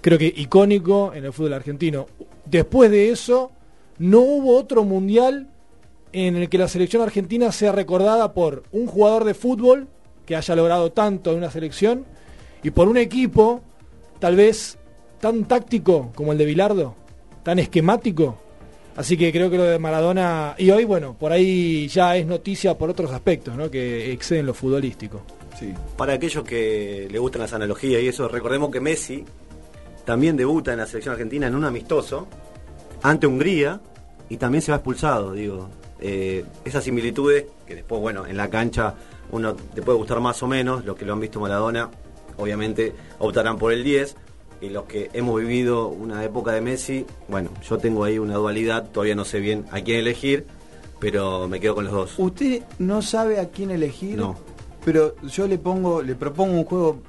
creo 0.00 0.18
que 0.18 0.32
icónico 0.36 1.12
en 1.14 1.24
el 1.24 1.32
fútbol 1.32 1.54
argentino. 1.54 2.06
Después 2.44 2.90
de 2.90 3.10
eso 3.10 3.50
no 4.02 4.18
hubo 4.18 4.56
otro 4.56 4.82
mundial 4.82 5.46
en 6.12 6.34
el 6.34 6.48
que 6.48 6.58
la 6.58 6.66
selección 6.66 7.02
argentina 7.02 7.52
sea 7.52 7.70
recordada 7.70 8.34
por 8.34 8.64
un 8.72 8.88
jugador 8.88 9.22
de 9.22 9.32
fútbol 9.32 9.86
que 10.26 10.34
haya 10.34 10.56
logrado 10.56 10.90
tanto 10.90 11.30
en 11.30 11.38
una 11.38 11.52
selección 11.52 12.04
y 12.64 12.72
por 12.72 12.88
un 12.88 12.96
equipo 12.96 13.62
tal 14.18 14.34
vez 14.34 14.76
tan 15.20 15.44
táctico 15.44 16.10
como 16.16 16.32
el 16.32 16.38
de 16.38 16.46
Bilardo, 16.46 16.96
tan 17.44 17.60
esquemático. 17.60 18.38
Así 18.96 19.16
que 19.16 19.30
creo 19.30 19.48
que 19.48 19.56
lo 19.56 19.62
de 19.62 19.78
Maradona, 19.78 20.56
y 20.58 20.72
hoy 20.72 20.84
bueno, 20.84 21.16
por 21.16 21.30
ahí 21.30 21.86
ya 21.86 22.16
es 22.16 22.26
noticia 22.26 22.76
por 22.76 22.90
otros 22.90 23.12
aspectos, 23.12 23.56
¿no? 23.56 23.70
que 23.70 24.10
exceden 24.10 24.46
lo 24.46 24.52
futbolístico. 24.52 25.22
Sí. 25.56 25.72
Para 25.96 26.14
aquellos 26.14 26.42
que 26.42 27.06
le 27.08 27.18
gustan 27.20 27.42
las 27.42 27.52
analogías 27.52 28.02
y 28.02 28.08
eso, 28.08 28.26
recordemos 28.26 28.72
que 28.72 28.80
Messi 28.80 29.24
también 30.04 30.36
debuta 30.36 30.72
en 30.72 30.78
la 30.78 30.86
selección 30.86 31.12
argentina 31.12 31.46
en 31.46 31.54
un 31.54 31.64
amistoso 31.64 32.26
ante 33.00 33.28
Hungría 33.28 33.80
y 34.32 34.38
también 34.38 34.62
se 34.62 34.72
va 34.72 34.76
expulsado, 34.76 35.32
digo. 35.32 35.68
Eh, 36.00 36.42
esas 36.64 36.82
similitudes, 36.82 37.44
que 37.66 37.74
después, 37.74 38.00
bueno, 38.00 38.26
en 38.26 38.38
la 38.38 38.48
cancha 38.48 38.94
uno 39.30 39.54
te 39.54 39.82
puede 39.82 39.98
gustar 39.98 40.20
más 40.20 40.42
o 40.42 40.46
menos, 40.46 40.86
los 40.86 40.96
que 40.96 41.04
lo 41.04 41.12
han 41.12 41.20
visto 41.20 41.38
Maradona, 41.38 41.90
obviamente 42.38 42.94
optarán 43.18 43.58
por 43.58 43.74
el 43.74 43.84
10, 43.84 44.16
y 44.62 44.70
los 44.70 44.84
que 44.84 45.10
hemos 45.12 45.38
vivido 45.38 45.88
una 45.88 46.24
época 46.24 46.52
de 46.52 46.62
Messi, 46.62 47.04
bueno, 47.28 47.50
yo 47.68 47.76
tengo 47.76 48.04
ahí 48.04 48.18
una 48.18 48.36
dualidad, 48.36 48.88
todavía 48.90 49.14
no 49.14 49.26
sé 49.26 49.38
bien 49.40 49.66
a 49.70 49.82
quién 49.82 49.98
elegir, 49.98 50.46
pero 50.98 51.46
me 51.46 51.60
quedo 51.60 51.74
con 51.74 51.84
los 51.84 51.92
dos. 51.92 52.14
¿Usted 52.16 52.62
no 52.78 53.02
sabe 53.02 53.38
a 53.38 53.50
quién 53.50 53.70
elegir? 53.70 54.16
No. 54.16 54.38
Pero 54.82 55.14
yo 55.26 55.46
le 55.46 55.58
pongo, 55.58 56.00
le 56.00 56.14
propongo 56.14 56.54
un 56.54 56.64
juego 56.64 57.02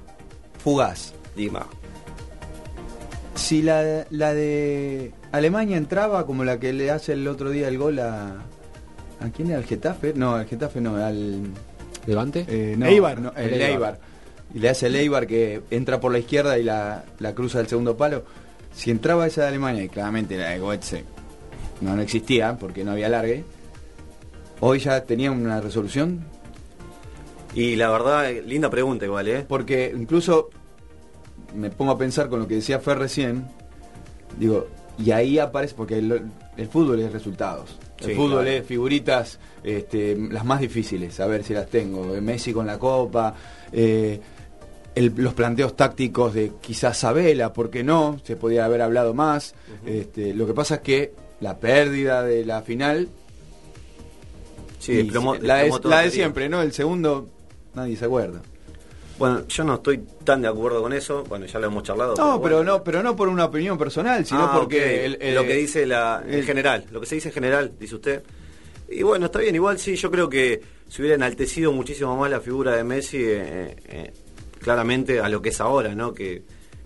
fugaz. 0.62 1.14
Dima. 1.38 1.68
Si 3.36 3.62
la, 3.62 4.06
la 4.10 4.34
de 4.34 5.14
Alemania 5.34 5.78
entraba 5.78 6.28
como 6.28 6.43
la 6.43 6.60
que 6.60 6.72
le 6.74 6.91
hace 6.91 7.13
el 7.13 7.28
otro 7.28 7.50
día 7.50 7.67
el 7.67 7.80
gol 7.80 7.98
a. 7.98 8.36
¿A 9.19 9.30
quién 9.36 9.50
era? 9.50 9.58
¿Al 9.58 9.65
Getafe? 9.65 10.13
No, 10.15 10.36
al 10.36 10.46
Getafe 10.46 10.80
no, 10.80 10.96
al. 10.96 11.41
¿Levante? 12.06 12.46
Eh, 12.48 12.76
no, 12.78 12.86
Eibar. 12.86 13.19
no, 13.19 13.34
el 13.36 13.54
El 13.54 13.62
Eibar. 13.62 13.69
Eibar. 13.72 14.00
y 14.54 14.60
le 14.60 14.69
hace 14.69 14.88
el 14.88 14.96
Eibar 14.96 15.26
que 15.26 15.63
entra 15.72 16.00
por 16.00 16.12
la 16.12 16.19
izquierda 16.19 16.60
y 16.60 16.63
la, 16.63 17.04
la 17.17 17.34
cruza 17.34 17.58
del 17.58 17.67
segundo 17.67 17.98
palo. 17.98 18.24
Si 18.76 18.91
entraba 18.91 19.26
esa 19.26 19.41
de 19.41 19.48
Alemania, 19.48 19.84
y 19.84 19.89
claramente 19.89 20.38
la 20.38 20.50
de 20.50 20.60
Goetze 20.60 21.04
no, 21.82 21.96
no 21.96 22.02
existía 22.04 22.56
porque 22.60 22.84
no 22.84 22.91
había 22.91 23.10
largue, 23.10 23.43
hoy 24.60 24.78
ya 24.80 25.04
tenía 25.04 25.32
una 25.32 25.62
resolución. 25.62 26.26
Y 27.56 27.76
la 27.76 27.89
verdad, 27.89 28.30
linda 28.46 28.69
pregunta 28.69 29.06
igual, 29.06 29.28
¿eh? 29.30 29.46
Porque 29.48 29.91
incluso 29.96 30.52
me 31.56 31.72
pongo 31.72 31.93
a 31.93 31.98
pensar 31.98 32.30
con 32.30 32.39
lo 32.39 32.48
que 32.48 32.56
decía 32.56 32.80
Fer 32.80 33.00
recién, 33.00 33.48
digo, 34.38 34.67
y 34.97 35.12
ahí 35.12 35.39
aparece, 35.39 35.73
porque 35.75 35.97
el, 35.97 36.21
el 36.58 36.67
fútbol 36.67 36.99
es 36.99 37.12
resultados. 37.12 37.77
El 37.99 38.06
Sí, 38.08 38.13
fútbol 38.15 38.43
claro. 38.43 38.49
es 38.49 38.65
figuritas, 38.65 39.39
este, 39.63 40.15
las 40.29 40.43
más 40.45 40.60
difíciles, 40.60 41.19
a 41.19 41.27
ver 41.27 41.43
si 41.43 41.53
las 41.53 41.67
tengo. 41.69 42.03
Messi 42.21 42.51
con 42.53 42.67
la 42.67 42.77
copa, 42.77 43.34
eh, 43.71 44.19
el- 44.95 45.13
los 45.17 45.34
planteos 45.34 45.75
tácticos 45.75 46.34
de 46.34 46.51
quizás 46.62 46.97
Sabela, 46.97 47.53
¿por 47.53 47.69
qué 47.69 47.84
no? 47.84 48.19
Se 48.23 48.36
podía 48.36 48.65
haber 48.65 48.82
hablado 48.82 49.13
más. 49.13 49.56
este, 49.86 50.34
lo 50.34 50.45
que 50.45 50.53
pasa 50.53 50.75
es 50.75 50.82
que 50.82 51.13
la 51.39 51.58
pérdida 51.60 52.23
de 52.23 52.45
la 52.45 52.62
final, 52.62 53.10
Sí, 54.79 54.91
y 54.91 54.95
desplomó- 55.03 55.38
la, 55.39 55.58
de, 55.58 55.69
la 55.84 56.10
siempre, 56.10 56.49
¿no? 56.49 56.62
El 56.62 56.73
segundo, 56.73 57.27
nadie 57.73 57.95
se 57.95 58.06
acuerda. 58.06 58.41
Bueno, 59.19 59.47
yo 59.47 59.63
no 59.63 59.76
estoy 59.76 59.99
tan 60.23 60.41
de 60.41 60.47
acuerdo 60.47 60.82
con 60.82 60.91
eso. 60.93 61.23
Bueno, 61.30 61.45
ya 61.45 61.60
lo 61.60 61.67
hemos 61.67 61.84
charlado. 61.84 62.15
No, 62.17 62.41
pero 62.41 62.58
bueno. 62.58 62.71
no, 62.80 62.84
pero 62.84 63.04
no 63.04 63.15
por 63.15 63.28
una 63.28 63.45
opinión 63.45 63.78
personal, 63.78 64.26
sino 64.26 64.43
Ah, 64.45 64.56
porque 64.58 64.78
ok. 64.78 65.06
el- 65.06 65.17
el- 65.21 65.36
lo 65.36 65.43
que 65.43 65.54
dice 65.56 65.86
la, 65.86 66.23
en 66.26 66.34
el- 66.34 66.43
general, 66.45 66.86
lo 66.91 66.99
que 66.99 67.06
se 67.06 67.15
dice 67.15 67.28
en 67.30 67.34
general, 67.34 67.73
dice 67.80 67.95
usted. 67.95 68.23
Y 68.89 69.04
bueno, 69.04 69.28
está 69.28 69.39
bien, 69.39 69.54
igual 69.56 69.78
sí, 69.80 69.95
yo 69.95 70.10
creo 70.12 70.30
que 70.30 70.62
se 70.89 71.02
hubiera 71.02 71.15
enaltecido 71.15 71.71
muchísimo 71.71 72.17
más 72.17 72.30
la 72.30 72.39
figura 72.41 72.76
de 72.76 72.84
Messi, 72.84 73.17
eh, 73.23 73.76
eh, 73.88 74.13
claramente 74.60 75.19
a 75.19 75.30
lo 75.30 75.41
que 75.41 75.49
es 75.49 75.62
ahora, 75.62 75.93
¿no? 75.95 76.13
Que 76.13 76.43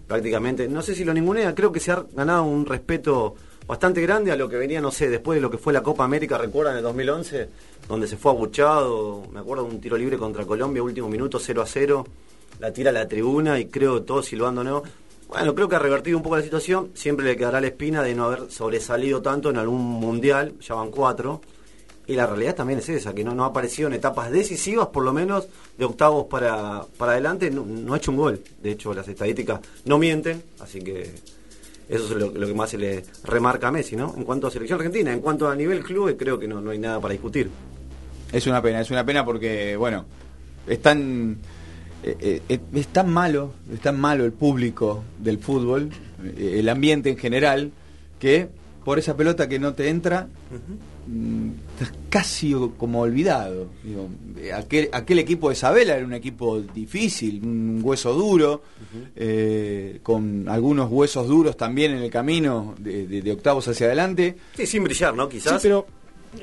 prácticamente, 0.07 0.67
no 0.67 0.81
sé 0.81 0.95
si 0.95 1.03
lo 1.03 1.13
ningunea, 1.13 1.53
creo 1.55 1.71
que 1.71 1.79
se 1.79 1.91
ha 1.91 2.05
ganado 2.13 2.43
un 2.43 2.65
respeto 2.65 3.35
bastante 3.67 4.01
grande 4.01 4.31
a 4.31 4.35
lo 4.35 4.47
que 4.47 4.55
venía, 4.55 4.79
no 4.79 4.91
sé, 4.91 5.09
después 5.09 5.35
de 5.35 5.41
lo 5.41 5.51
que 5.51 5.57
fue 5.57 5.73
la 5.73 5.83
Copa 5.83 6.05
América, 6.05 6.37
recuerdan, 6.37 6.73
en 6.73 6.77
el 6.77 6.83
2011, 6.83 7.49
donde 7.87 8.07
se 8.07 8.15
fue 8.15 8.31
abuchado, 8.31 9.23
me 9.31 9.41
acuerdo 9.41 9.65
de 9.65 9.71
un 9.71 9.81
tiro 9.81 9.97
libre 9.97 10.17
contra 10.17 10.45
Colombia, 10.45 10.81
último 10.81 11.09
minuto, 11.09 11.37
0 11.37 11.61
a 11.61 11.65
0, 11.65 12.07
la 12.59 12.71
tira 12.71 12.89
a 12.89 12.93
la 12.93 13.07
tribuna 13.07 13.59
y 13.59 13.65
creo 13.65 14.03
todos 14.03 14.25
silbando, 14.25 14.63
¿no? 14.63 14.83
Bueno, 15.27 15.53
creo 15.53 15.67
que 15.67 15.75
ha 15.75 15.79
revertido 15.79 16.15
un 16.17 16.23
poco 16.23 16.37
la 16.37 16.41
situación. 16.41 16.91
Siempre 16.93 17.25
le 17.25 17.35
quedará 17.35 17.59
la 17.59 17.67
espina 17.67 18.01
de 18.01 18.15
no 18.15 18.25
haber 18.25 18.49
sobresalido 18.49 19.21
tanto 19.21 19.49
en 19.49 19.57
algún 19.57 19.81
mundial, 19.81 20.53
ya 20.61 20.75
van 20.75 20.89
cuatro. 20.89 21.41
Y 22.07 22.15
la 22.15 22.25
realidad 22.25 22.55
también 22.55 22.79
es 22.79 22.87
esa, 22.87 23.13
que 23.13 23.25
no, 23.25 23.35
no 23.35 23.43
ha 23.43 23.47
aparecido 23.47 23.89
en 23.89 23.95
etapas 23.95 24.31
decisivas, 24.31 24.87
por 24.87 25.03
lo 25.03 25.11
menos 25.11 25.49
de 25.77 25.83
octavos 25.83 26.27
para, 26.27 26.85
para 26.97 27.11
adelante, 27.11 27.51
no 27.51 27.93
ha 27.93 27.97
hecho 27.97 28.11
un 28.11 28.17
gol. 28.17 28.41
De 28.63 28.71
hecho, 28.71 28.93
las 28.93 29.09
estadísticas 29.09 29.59
no 29.83 29.97
mienten, 29.97 30.41
así 30.61 30.79
que 30.79 31.13
eso 31.89 32.05
es 32.05 32.11
lo, 32.11 32.31
lo 32.31 32.47
que 32.47 32.53
más 32.53 32.69
se 32.69 32.77
le 32.77 33.03
remarca 33.23 33.69
a 33.69 33.71
Messi, 33.71 33.95
¿no? 33.95 34.13
En 34.17 34.23
cuanto 34.23 34.47
a 34.47 34.51
selección 34.51 34.79
argentina, 34.79 35.13
en 35.13 35.21
cuanto 35.21 35.49
a 35.49 35.55
nivel 35.55 35.83
club, 35.83 36.15
creo 36.17 36.37
que 36.37 36.47
no, 36.47 36.59
no 36.59 36.71
hay 36.71 36.79
nada 36.79 36.99
para 36.99 37.13
discutir. 37.13 37.49
Es 38.31 38.45
una 38.45 38.61
pena, 38.61 38.81
es 38.81 38.91
una 38.91 39.05
pena 39.05 39.23
porque, 39.23 39.77
bueno, 39.77 40.05
es 40.67 40.81
tan, 40.81 41.37
eh, 42.03 42.41
eh, 42.49 42.59
es 42.73 42.87
tan 42.87 43.09
malo, 43.09 43.53
es 43.73 43.79
tan 43.79 43.99
malo 43.99 44.25
el 44.25 44.33
público 44.33 45.03
del 45.17 45.39
fútbol, 45.39 45.89
eh, 46.23 46.57
el 46.59 46.67
ambiente 46.67 47.09
en 47.09 47.17
general, 47.17 47.71
que 48.19 48.49
por 48.83 48.99
esa 48.99 49.15
pelota 49.15 49.47
que 49.47 49.59
no 49.59 49.73
te 49.73 49.89
entra, 49.89 50.27
casi 52.09 52.53
como 52.77 53.01
olvidado. 53.01 53.67
Digo, 53.83 54.07
aquel, 54.55 54.89
aquel 54.91 55.19
equipo 55.19 55.49
de 55.49 55.55
Sabela 55.55 55.95
era 55.95 56.05
un 56.05 56.13
equipo 56.13 56.59
difícil, 56.61 57.41
un 57.43 57.81
hueso 57.83 58.13
duro, 58.13 58.63
eh, 59.15 59.99
con 60.03 60.47
algunos 60.49 60.89
huesos 60.91 61.27
duros 61.27 61.57
también 61.57 61.91
en 61.93 62.03
el 62.03 62.09
camino 62.09 62.75
de, 62.79 63.07
de- 63.07 63.21
de 63.21 63.31
octavos 63.31 63.67
hacia 63.67 63.87
adelante. 63.87 64.35
Sí, 64.55 64.65
sin 64.65 64.83
brillar, 64.83 65.13
¿no? 65.15 65.27
Quizás. 65.29 65.53
Sí, 65.61 65.67
pero 65.67 65.87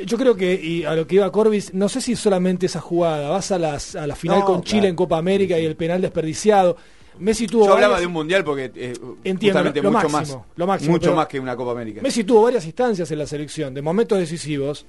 yo 0.06 0.16
creo 0.16 0.34
que, 0.36 0.54
y 0.54 0.84
a 0.84 0.94
lo 0.94 1.06
que 1.06 1.16
iba 1.16 1.30
Corbis, 1.30 1.74
no 1.74 1.88
sé 1.88 2.00
si 2.00 2.16
solamente 2.16 2.66
esa 2.66 2.80
jugada, 2.80 3.28
vas 3.28 3.50
a, 3.52 3.58
las, 3.58 3.96
a 3.96 4.06
la 4.06 4.16
final 4.16 4.40
No, 4.40 4.44
con 4.46 4.62
Chile 4.62 4.80
claro. 4.80 4.90
en 4.90 4.96
Copa 4.96 5.18
América 5.18 5.58
y 5.58 5.64
el 5.64 5.76
penal 5.76 6.00
desperdiciado. 6.00 6.76
Messi 7.18 7.46
tuvo 7.46 7.66
Yo 7.66 7.74
hablaba 7.74 7.92
varias- 7.92 8.00
de 8.00 8.06
un 8.08 8.12
mundial 8.12 8.42
porque 8.44 8.64
eh, 8.74 8.92
Entiendo, 9.22 9.58
justamente 9.60 9.80
lo 9.82 9.92
mucho 9.92 10.08
máximo, 10.08 10.38
más, 10.38 10.46
lo 10.56 10.66
máximo, 10.66 10.92
mucho 10.92 11.14
más 11.14 11.28
que 11.28 11.38
una 11.38 11.54
Copa 11.54 11.70
América. 11.70 12.00
Messi 12.02 12.24
tuvo 12.24 12.42
varias 12.42 12.64
instancias 12.66 13.08
en 13.10 13.18
la 13.18 13.26
selección, 13.26 13.72
de 13.72 13.82
momentos 13.82 14.18
decisivos, 14.18 14.84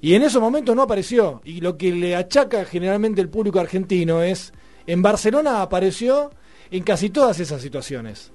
y 0.00 0.14
en 0.14 0.22
esos 0.22 0.40
momentos 0.40 0.74
no 0.76 0.82
apareció. 0.82 1.40
Y 1.44 1.60
lo 1.60 1.76
que 1.76 1.92
le 1.92 2.14
achaca 2.16 2.64
generalmente 2.64 3.20
el 3.20 3.28
público 3.28 3.58
argentino 3.60 4.22
es, 4.22 4.52
en 4.86 5.02
Barcelona 5.02 5.62
apareció 5.62 6.30
en 6.70 6.82
casi 6.82 7.10
todas 7.10 7.40
esas 7.40 7.60
situaciones, 7.62 8.30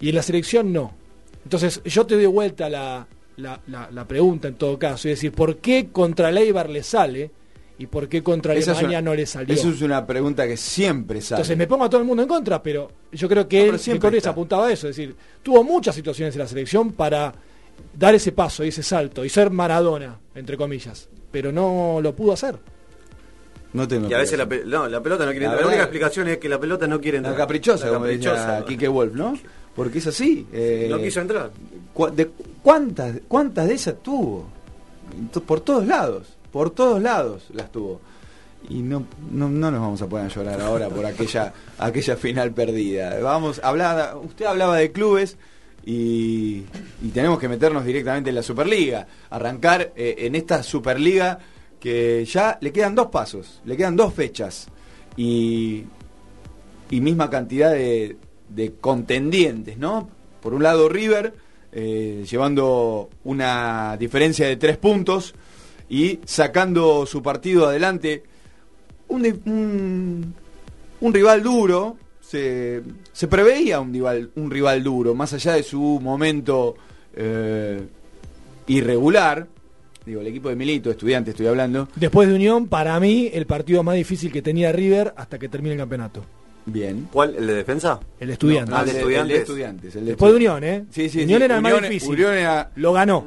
y 0.00 0.08
en 0.10 0.14
la 0.16 0.22
selección 0.22 0.72
no. 0.72 0.92
Entonces 1.44 1.80
yo 1.84 2.04
te 2.06 2.14
doy 2.16 2.26
vuelta 2.26 2.68
la, 2.68 3.06
la, 3.36 3.60
la- 3.66 3.90
la 3.90 4.06
pregunta 4.06 4.48
en 4.48 4.54
todo 4.54 4.78
caso, 4.78 5.08
es 5.08 5.16
decir, 5.16 5.32
¿por 5.32 5.56
qué 5.58 5.88
contra 5.90 6.30
Leibar 6.30 6.68
le 6.68 6.82
sale 6.82 7.30
y 7.78 7.86
por 7.86 8.08
qué 8.10 8.22
contra 8.22 8.52
Esa 8.54 8.72
es 8.72 8.78
Alemania 8.78 8.98
una- 8.98 9.10
no 9.10 9.14
le 9.16 9.24
salió? 9.24 9.54
Eso 9.54 9.70
es 9.70 9.80
una 9.80 10.06
pregunta 10.06 10.46
que 10.46 10.56
siempre 10.58 11.20
sale. 11.22 11.38
Entonces 11.40 11.56
me 11.56 11.66
pongo 11.66 11.84
a 11.84 11.88
todo 11.90 12.00
el 12.00 12.06
mundo 12.06 12.22
en 12.22 12.28
contra, 12.28 12.62
pero 12.62 12.90
yo 13.12 13.26
creo 13.28 13.48
que 13.48 13.66
No, 13.68 13.72
él 13.74 13.78
siempre 13.78 14.16
está. 14.18 14.30
apuntaba 14.30 14.66
a 14.66 14.72
eso, 14.72 14.88
es 14.88 14.96
decir, 14.96 15.16
tuvo 15.42 15.64
muchas 15.64 15.94
situaciones 15.94 16.34
en 16.34 16.40
la 16.40 16.46
selección 16.48 16.92
para 16.92 17.32
dar 17.96 18.14
ese 18.14 18.32
paso 18.32 18.64
y 18.64 18.68
ese 18.68 18.82
salto 18.82 19.24
y 19.24 19.28
ser 19.28 19.50
Maradona, 19.50 20.18
entre 20.34 20.56
comillas, 20.56 21.08
pero 21.30 21.52
no 21.52 22.00
lo 22.02 22.14
pudo 22.14 22.32
hacer. 22.32 22.56
no 23.72 23.86
tengo 23.86 24.08
Y 24.08 24.14
a 24.14 24.18
veces 24.18 24.38
la, 24.38 24.48
pe- 24.48 24.64
no, 24.66 24.88
la 24.88 25.00
pelota 25.02 25.24
no 25.24 25.30
quiere 25.30 25.46
La 25.46 25.52
entrar. 25.52 25.62
La, 25.62 25.68
única 25.68 25.82
explicación 25.84 26.28
es 26.28 26.38
que 26.38 26.48
la 26.48 26.58
pelota 26.58 26.86
no 26.86 27.00
quiere 27.00 27.18
entrar. 27.18 27.34
La 27.34 27.38
caprichosa, 27.38 27.86
La 27.86 27.92
como 27.92 28.04
caprichosa. 28.06 28.50
decía 28.52 28.64
Quique 28.66 28.88
Wolf, 28.88 29.14
¿no? 29.14 29.38
Porque 29.76 29.98
es 29.98 30.06
así. 30.08 30.46
eh, 30.52 30.88
No 30.90 30.98
quiso 30.98 31.20
entrar. 31.20 31.50
de- 32.14 32.30
¿cuántas, 32.62 33.16
¿Cuántas 33.28 33.68
de 33.68 33.74
esas 33.74 33.94
tuvo? 34.02 34.48
Por 35.46 35.60
todos 35.60 35.86
lados, 35.86 36.28
por 36.52 36.70
todos 36.70 37.00
lados 37.00 37.44
las 37.52 37.70
tuvo. 37.72 38.00
Y 38.68 38.82
no, 38.82 39.06
no, 39.32 39.48
no 39.48 39.70
nos 39.70 39.80
vamos 39.80 40.02
a 40.02 40.06
poner 40.06 40.26
a 40.26 40.28
llorar 40.28 40.60
ahora 40.60 40.88
por 40.88 41.04
aquella, 41.06 41.52
aquella 41.78 42.16
final 42.16 42.52
perdida. 42.52 43.18
Vamos, 43.20 43.60
hablaba, 43.64 44.16
usted 44.16 44.44
hablaba 44.44 44.76
de 44.76 44.92
clubes 44.92 45.36
y, 45.92 46.64
tenemos 47.12 47.40
que 47.40 47.48
meternos 47.48 47.84
directamente 47.84 48.30
en 48.30 48.36
la 48.36 48.42
Superliga. 48.42 49.06
Arrancar 49.30 49.92
eh, 49.96 50.14
en 50.18 50.36
esta 50.36 50.62
Superliga 50.62 51.38
que 51.80 52.24
ya 52.24 52.58
le 52.60 52.72
quedan 52.72 52.94
dos 52.94 53.08
pasos, 53.08 53.60
le 53.64 53.76
quedan 53.76 53.96
dos 53.96 54.14
fechas. 54.14 54.68
Y, 55.16 55.84
misma 56.90 57.30
cantidad 57.30 57.72
de, 57.72 58.16
de 58.48 58.72
contendientes, 58.74 59.78
¿no? 59.78 60.08
Por 60.40 60.54
un 60.54 60.62
lado 60.62 60.88
River, 60.88 61.34
eh, 61.72 62.24
llevando 62.28 63.10
una 63.24 63.96
diferencia 63.96 64.46
de 64.46 64.56
tres 64.56 64.76
puntos 64.76 65.34
y 65.88 66.20
sacando 66.24 67.06
su 67.06 67.22
partido 67.22 67.66
adelante. 67.66 68.24
Un 69.08 70.34
rival 71.00 71.42
duro, 71.42 71.96
se, 72.30 72.82
se 73.12 73.26
preveía 73.26 73.80
un 73.80 73.92
rival, 73.92 74.30
un 74.36 74.50
rival 74.50 74.82
duro, 74.84 75.14
más 75.16 75.32
allá 75.32 75.54
de 75.54 75.62
su 75.64 75.98
momento 76.00 76.76
eh, 77.16 77.80
irregular. 78.68 79.46
Digo, 80.06 80.20
el 80.20 80.28
equipo 80.28 80.48
de 80.48 80.56
Milito, 80.56 80.90
estudiante, 80.90 81.30
estoy 81.32 81.46
hablando. 81.46 81.88
Después 81.96 82.28
de 82.28 82.34
Unión, 82.34 82.68
para 82.68 82.98
mí, 83.00 83.30
el 83.32 83.46
partido 83.46 83.82
más 83.82 83.96
difícil 83.96 84.32
que 84.32 84.42
tenía 84.42 84.72
River 84.72 85.12
hasta 85.16 85.38
que 85.38 85.48
termine 85.48 85.74
el 85.74 85.80
campeonato. 85.80 86.22
Bien. 86.66 87.08
¿Cuál? 87.12 87.34
¿El 87.36 87.46
de 87.46 87.54
defensa? 87.54 87.98
El 88.18 88.30
estudiante. 88.30 88.70
No, 88.70 88.76
Ah, 88.76 88.80
el 88.82 88.86
de 88.86 88.90
el 88.92 88.96
de 88.96 89.00
estudiantes. 89.02 89.38
estudiantes. 89.40 89.96
el 89.96 90.04
de 90.04 90.10
Después 90.12 90.32
de 90.32 90.38
estudiantes. 90.38 90.70
Unión, 90.70 90.82
¿eh? 90.82 90.92
Sí, 90.92 91.08
sí, 91.08 91.24
Unión 91.24 91.38
sí. 91.40 91.44
era 91.44 91.56
el 91.56 91.62
más 91.62 91.72
Unión- 91.72 91.90
difícil. 91.90 92.10
Unión 92.10 92.34
era- 92.34 92.70
Lo 92.76 92.92
ganó. 92.92 93.24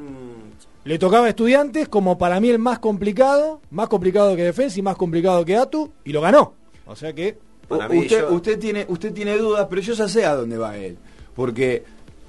Le 0.85 0.99
tocaba 0.99 1.27
a 1.27 1.29
Estudiantes 1.29 1.87
como 1.87 2.17
para 2.17 2.39
mí 2.41 2.49
el 2.49 2.59
más 2.59 2.79
complicado, 2.79 3.61
más 3.71 3.87
complicado 3.87 4.35
que 4.35 4.43
Defensa 4.43 4.77
y 4.79 4.81
más 4.81 4.95
complicado 4.97 5.43
que 5.45 5.55
Atu, 5.55 5.91
y 6.03 6.11
lo 6.11 6.19
ganó. 6.21 6.53
O 6.85 6.95
sea 6.95 7.13
que 7.13 7.37
Para 7.77 7.89
mí, 7.93 7.99
usted, 7.99 8.19
yo- 8.21 8.33
usted 8.33 8.59
tiene 8.59 8.85
usted 8.87 9.13
tiene 9.13 9.37
dudas, 9.37 9.67
pero 9.69 9.81
yo 9.81 9.93
ya 9.93 10.07
sé 10.07 10.25
a 10.25 10.35
dónde 10.35 10.57
va 10.57 10.77
él, 10.77 10.97
porque 11.35 11.83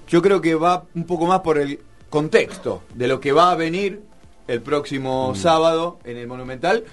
yo 0.08 0.20
creo 0.22 0.40
que 0.40 0.54
va 0.54 0.84
un 0.94 1.04
poco 1.04 1.26
más 1.26 1.40
por 1.40 1.58
el 1.58 1.78
contexto 2.10 2.82
de 2.94 3.08
lo 3.08 3.20
que 3.20 3.32
va 3.32 3.50
a 3.52 3.54
venir 3.56 4.00
el 4.46 4.60
próximo 4.60 5.32
Mm. 5.32 5.36
sábado 5.36 5.98
en 6.04 6.16
el 6.18 6.26
Monumental 6.26 6.84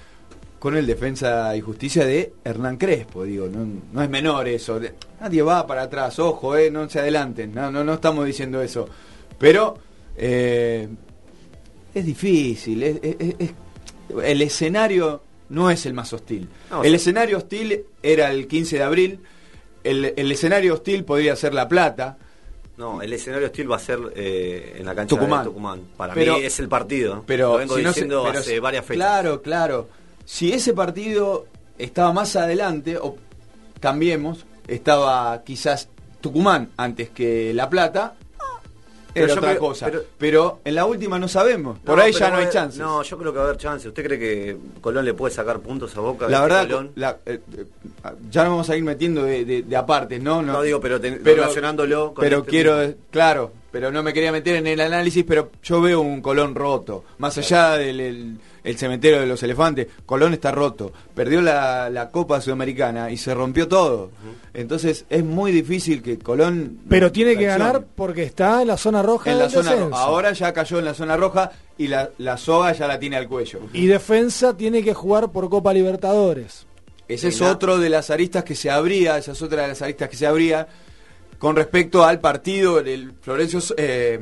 con 0.58 0.76
el 0.76 0.86
Defensa 0.86 1.54
y 1.56 1.60
Justicia 1.60 2.04
de 2.04 2.32
Hernán 2.44 2.76
Crespo, 2.76 3.24
digo, 3.24 3.48
no, 3.48 3.66
no 3.92 4.02
es 4.02 4.08
menor 4.08 4.46
eso, 4.48 4.80
nadie 5.20 5.42
va 5.42 5.66
para 5.66 5.82
atrás, 5.82 6.18
ojo, 6.20 6.56
eh, 6.56 6.70
no 6.70 6.88
se 6.88 7.00
adelanten, 7.00 7.52
no, 7.52 7.70
no, 7.70 7.82
no 7.84 7.94
estamos 7.94 8.24
diciendo 8.26 8.62
eso, 8.62 8.88
pero 9.38 9.76
eh, 10.16 10.88
es 11.94 12.06
difícil, 12.06 12.82
es- 12.82 12.98
es- 13.02 13.16
es- 13.18 13.34
es- 13.40 13.52
el 14.24 14.42
escenario 14.42 15.20
no 15.52 15.70
es 15.70 15.86
el 15.86 15.94
más 15.94 16.12
hostil. 16.12 16.48
No, 16.70 16.82
el 16.82 16.94
escenario 16.94 17.36
hostil 17.38 17.84
era 18.02 18.30
el 18.30 18.46
15 18.48 18.76
de 18.78 18.82
abril, 18.82 19.20
el, 19.84 20.12
el 20.16 20.32
escenario 20.32 20.74
hostil 20.74 21.04
podría 21.04 21.36
ser 21.36 21.54
La 21.54 21.68
Plata, 21.68 22.16
No, 22.78 23.02
el 23.02 23.12
escenario 23.12 23.46
hostil 23.48 23.70
va 23.70 23.76
a 23.76 23.78
ser 23.78 23.98
eh, 24.16 24.76
en 24.78 24.86
la 24.86 24.94
cancha 24.94 25.14
Tucumán. 25.14 25.40
de 25.44 25.50
Tucumán. 25.50 25.80
Para 25.96 26.14
Pero- 26.14 26.38
mí 26.38 26.44
es 26.44 26.58
el 26.58 26.68
partido. 26.68 27.22
pero 27.26 27.52
Lo 27.52 27.58
vengo 27.58 27.76
si 27.76 27.82
no 27.82 27.88
se- 27.92 28.00
diciendo 28.00 28.24
pero 28.26 28.38
hace 28.40 28.58
varias 28.60 28.84
fechas. 28.86 28.96
Claro, 28.96 29.42
claro. 29.42 29.88
Si 30.24 30.52
ese 30.52 30.72
partido 30.72 31.46
estaba 31.78 32.12
más 32.12 32.34
adelante, 32.36 32.96
o 32.96 33.16
cambiemos, 33.80 34.46
estaba 34.68 35.42
quizás 35.44 35.88
Tucumán 36.20 36.70
antes 36.76 37.10
que 37.10 37.52
La 37.52 37.68
Plata, 37.68 38.14
Pero 39.14 39.26
era 39.26 39.34
otra 39.34 39.50
creo- 39.50 39.60
cosa. 39.60 39.86
pero- 39.86 40.02
Pero, 40.18 40.60
en 40.64 40.74
la 40.74 40.84
última 40.86 41.18
no 41.18 41.28
sabemos. 41.28 41.78
Por 41.80 41.98
ahí 42.00 42.12
ya 42.12 42.18
pero 42.20 42.30
no 42.32 42.36
hay 42.38 42.44
va- 42.46 42.50
chances. 42.50 42.78
No, 42.80 43.02
yo 43.02 43.18
creo 43.18 43.32
que 43.32 43.38
va 43.38 43.44
a 43.44 43.48
haber 43.48 43.58
chances. 43.60 43.88
¿Usted 43.88 44.04
cree 44.04 44.18
que 44.18 44.56
Colón 44.80 45.04
le 45.04 45.14
puede 45.14 45.34
sacar 45.34 45.60
puntos 45.60 45.96
a 45.96 46.00
Boca? 46.00 46.28
La 46.28 46.38
Este 46.38 46.42
verdad, 46.48 46.62
Colón? 46.68 46.90
la- 46.96 47.16
eh, 47.26 47.40
eh, 47.56 47.64
ya 48.30 48.42
nos 48.44 48.50
vamos 48.52 48.70
a 48.70 48.76
ir 48.76 48.84
metiendo 48.84 49.24
de, 49.24 49.44
de, 49.44 49.62
de 49.62 49.76
apartes, 49.76 50.22
¿no? 50.22 50.42
No, 50.42 50.62
digo, 50.62 50.80
pero 50.80 51.00
ten- 51.00 51.24
relacionándolo 51.24 52.14
con 52.14 52.22
Pero 52.22 52.38
este 52.38 52.50
quiero, 52.50 52.86
tipo. 52.88 52.98
claro, 53.10 53.52
pero 53.72 53.90
no 53.90 54.02
me 54.02 54.12
quería 54.12 54.30
meter 54.30 54.56
en 54.56 54.66
el 54.66 54.80
análisis, 54.80 55.24
pero 55.26 55.50
yo 55.62 55.80
veo 55.80 56.00
un 56.00 56.20
Colón 56.20 56.54
roto. 56.54 57.04
Más 57.18 57.36
allá 57.38 57.72
del 57.78 58.00
el, 58.00 58.38
el 58.62 58.78
cementerio 58.78 59.18
de 59.18 59.26
los 59.26 59.42
elefantes, 59.42 59.88
Colón 60.04 60.34
está 60.34 60.52
roto. 60.52 60.92
Perdió 61.14 61.40
la, 61.40 61.88
la 61.88 62.10
Copa 62.10 62.40
Sudamericana 62.40 63.10
y 63.10 63.16
se 63.16 63.34
rompió 63.34 63.66
todo. 63.66 64.10
Entonces 64.52 65.06
es 65.08 65.24
muy 65.24 65.50
difícil 65.52 66.02
que 66.02 66.18
Colón... 66.18 66.80
Pero 66.88 67.10
tiene 67.10 67.34
que 67.36 67.46
ganar 67.46 67.86
porque 67.96 68.22
está 68.24 68.60
en 68.60 68.68
la 68.68 68.76
zona 68.76 69.02
roja 69.02 69.32
en 69.32 69.38
la 69.38 69.44
del 69.44 69.52
zona 69.52 69.74
roja. 69.74 70.02
Ahora 70.02 70.32
ya 70.32 70.52
cayó 70.52 70.78
en 70.78 70.84
la 70.84 70.94
zona 70.94 71.16
roja 71.16 71.50
y 71.78 71.88
la, 71.88 72.10
la 72.18 72.36
soga 72.36 72.72
ya 72.72 72.86
la 72.86 72.98
tiene 72.98 73.16
al 73.16 73.26
cuello. 73.26 73.60
Y 73.72 73.86
defensa 73.86 74.54
tiene 74.54 74.84
que 74.84 74.92
jugar 74.92 75.32
por 75.32 75.48
Copa 75.48 75.72
Libertadores. 75.72 76.66
Ese 77.08 77.28
es 77.28 77.40
otro 77.40 77.78
de 77.78 77.88
las 77.88 78.10
aristas 78.10 78.44
que 78.44 78.54
se 78.54 78.70
abría, 78.70 79.18
esa 79.18 79.32
es 79.32 79.42
otra 79.42 79.62
de 79.62 79.68
las 79.68 79.82
aristas 79.82 80.08
que 80.08 80.16
se 80.16 80.26
abría 80.26 80.68
con 81.42 81.56
respecto 81.56 82.04
al 82.04 82.20
partido 82.20 82.80
del 82.84 83.14
Florencio, 83.20 83.58
eh, 83.76 84.16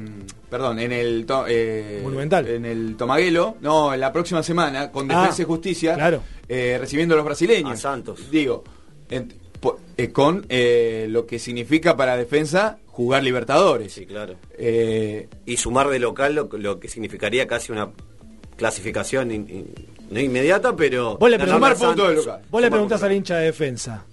perdón, 0.48 0.78
en 0.78 0.90
el 0.90 1.26
to- 1.26 1.44
eh, 1.46 2.00
Monumental. 2.02 2.48
en 2.48 2.64
el 2.64 2.96
Tomaguelo, 2.96 3.58
no, 3.60 3.92
en 3.92 4.00
la 4.00 4.10
próxima 4.10 4.42
semana 4.42 4.90
con 4.90 5.10
Ah, 5.12 5.20
Defensa 5.20 5.42
y 5.42 5.44
Justicia, 5.44 5.94
claro. 5.96 6.22
eh, 6.48 6.78
recibiendo 6.80 7.14
a 7.14 7.16
los 7.16 7.26
brasileños. 7.26 7.72
A 7.72 7.76
Santos. 7.76 8.30
Digo, 8.30 8.64
en- 9.10 9.34
po- 9.60 9.78
eh, 9.98 10.08
con 10.10 10.46
eh, 10.48 11.08
lo 11.10 11.26
que 11.26 11.38
significa 11.38 11.94
para 11.94 12.16
Defensa 12.16 12.78
jugar 12.86 13.22
Libertadores. 13.22 13.92
Sí, 13.92 14.06
claro. 14.06 14.36
Eh, 14.56 15.28
Y 15.44 15.58
sumar 15.58 15.88
de 15.90 15.98
local 15.98 16.34
lo, 16.34 16.48
lo 16.52 16.80
que 16.80 16.88
significaría 16.88 17.46
casi 17.46 17.70
una 17.70 17.90
clasificación 18.56 19.30
in- 19.30 19.46
in- 19.50 19.74
no 20.10 20.20
inmediata, 20.20 20.74
pero... 20.74 21.18
Vos 21.18 21.30
le 21.30 21.38
preguntás, 21.38 21.72
a 21.72 21.76
Santos. 21.76 22.28
Vos 22.50 22.62
le 22.62 22.70
preguntás 22.70 23.02
al 23.02 23.12
hincha 23.12 23.36
de 23.36 23.44
defensa. 23.44 24.04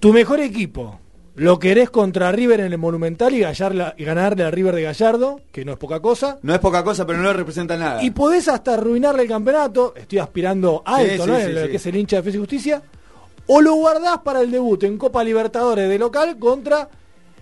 Tu 0.00 0.12
mejor 0.12 0.38
equipo, 0.40 1.00
¿lo 1.36 1.58
querés 1.58 1.90
contra 1.90 2.30
River 2.32 2.60
en 2.60 2.72
el 2.72 2.78
Monumental 2.78 3.34
y, 3.34 3.40
gallarla- 3.40 3.94
y 3.98 4.04
ganarle 4.04 4.44
a 4.44 4.50
River 4.50 4.74
de 4.74 4.82
Gallardo? 4.82 5.40
Que 5.52 5.64
no 5.64 5.72
es 5.72 5.78
poca 5.78 6.00
cosa. 6.00 6.38
no 6.42 6.52
es 6.54 6.60
poca 6.60 6.82
cosa, 6.84 7.06
pero 7.06 7.18
no 7.18 7.24
le 7.24 7.32
representa 7.32 7.76
nada. 7.76 8.02
Y 8.02 8.10
podés 8.12 8.48
hasta 8.48 8.74
arruinarle 8.74 9.22
el 9.22 9.28
campeonato. 9.28 9.94
Estoy 9.96 10.18
aspirando 10.18 10.82
alto, 10.84 11.24
Sí, 11.24 11.30
¿no? 11.30 11.36
sí, 11.36 11.42
en 11.42 11.54
lo 11.54 11.68
que 11.68 11.76
es 11.76 11.86
el 11.86 11.96
hincha 11.96 12.16
de 12.16 12.22
Defensa 12.22 12.36
y 12.36 12.40
Justicia. 12.40 12.82
O 13.46 13.60
lo 13.60 13.74
guardás 13.74 14.18
para 14.24 14.40
el 14.40 14.50
debut 14.50 14.82
en 14.84 14.96
Copa 14.96 15.22
Libertadores 15.24 15.88
de 15.88 15.98
local 15.98 16.38
contra 16.38 16.88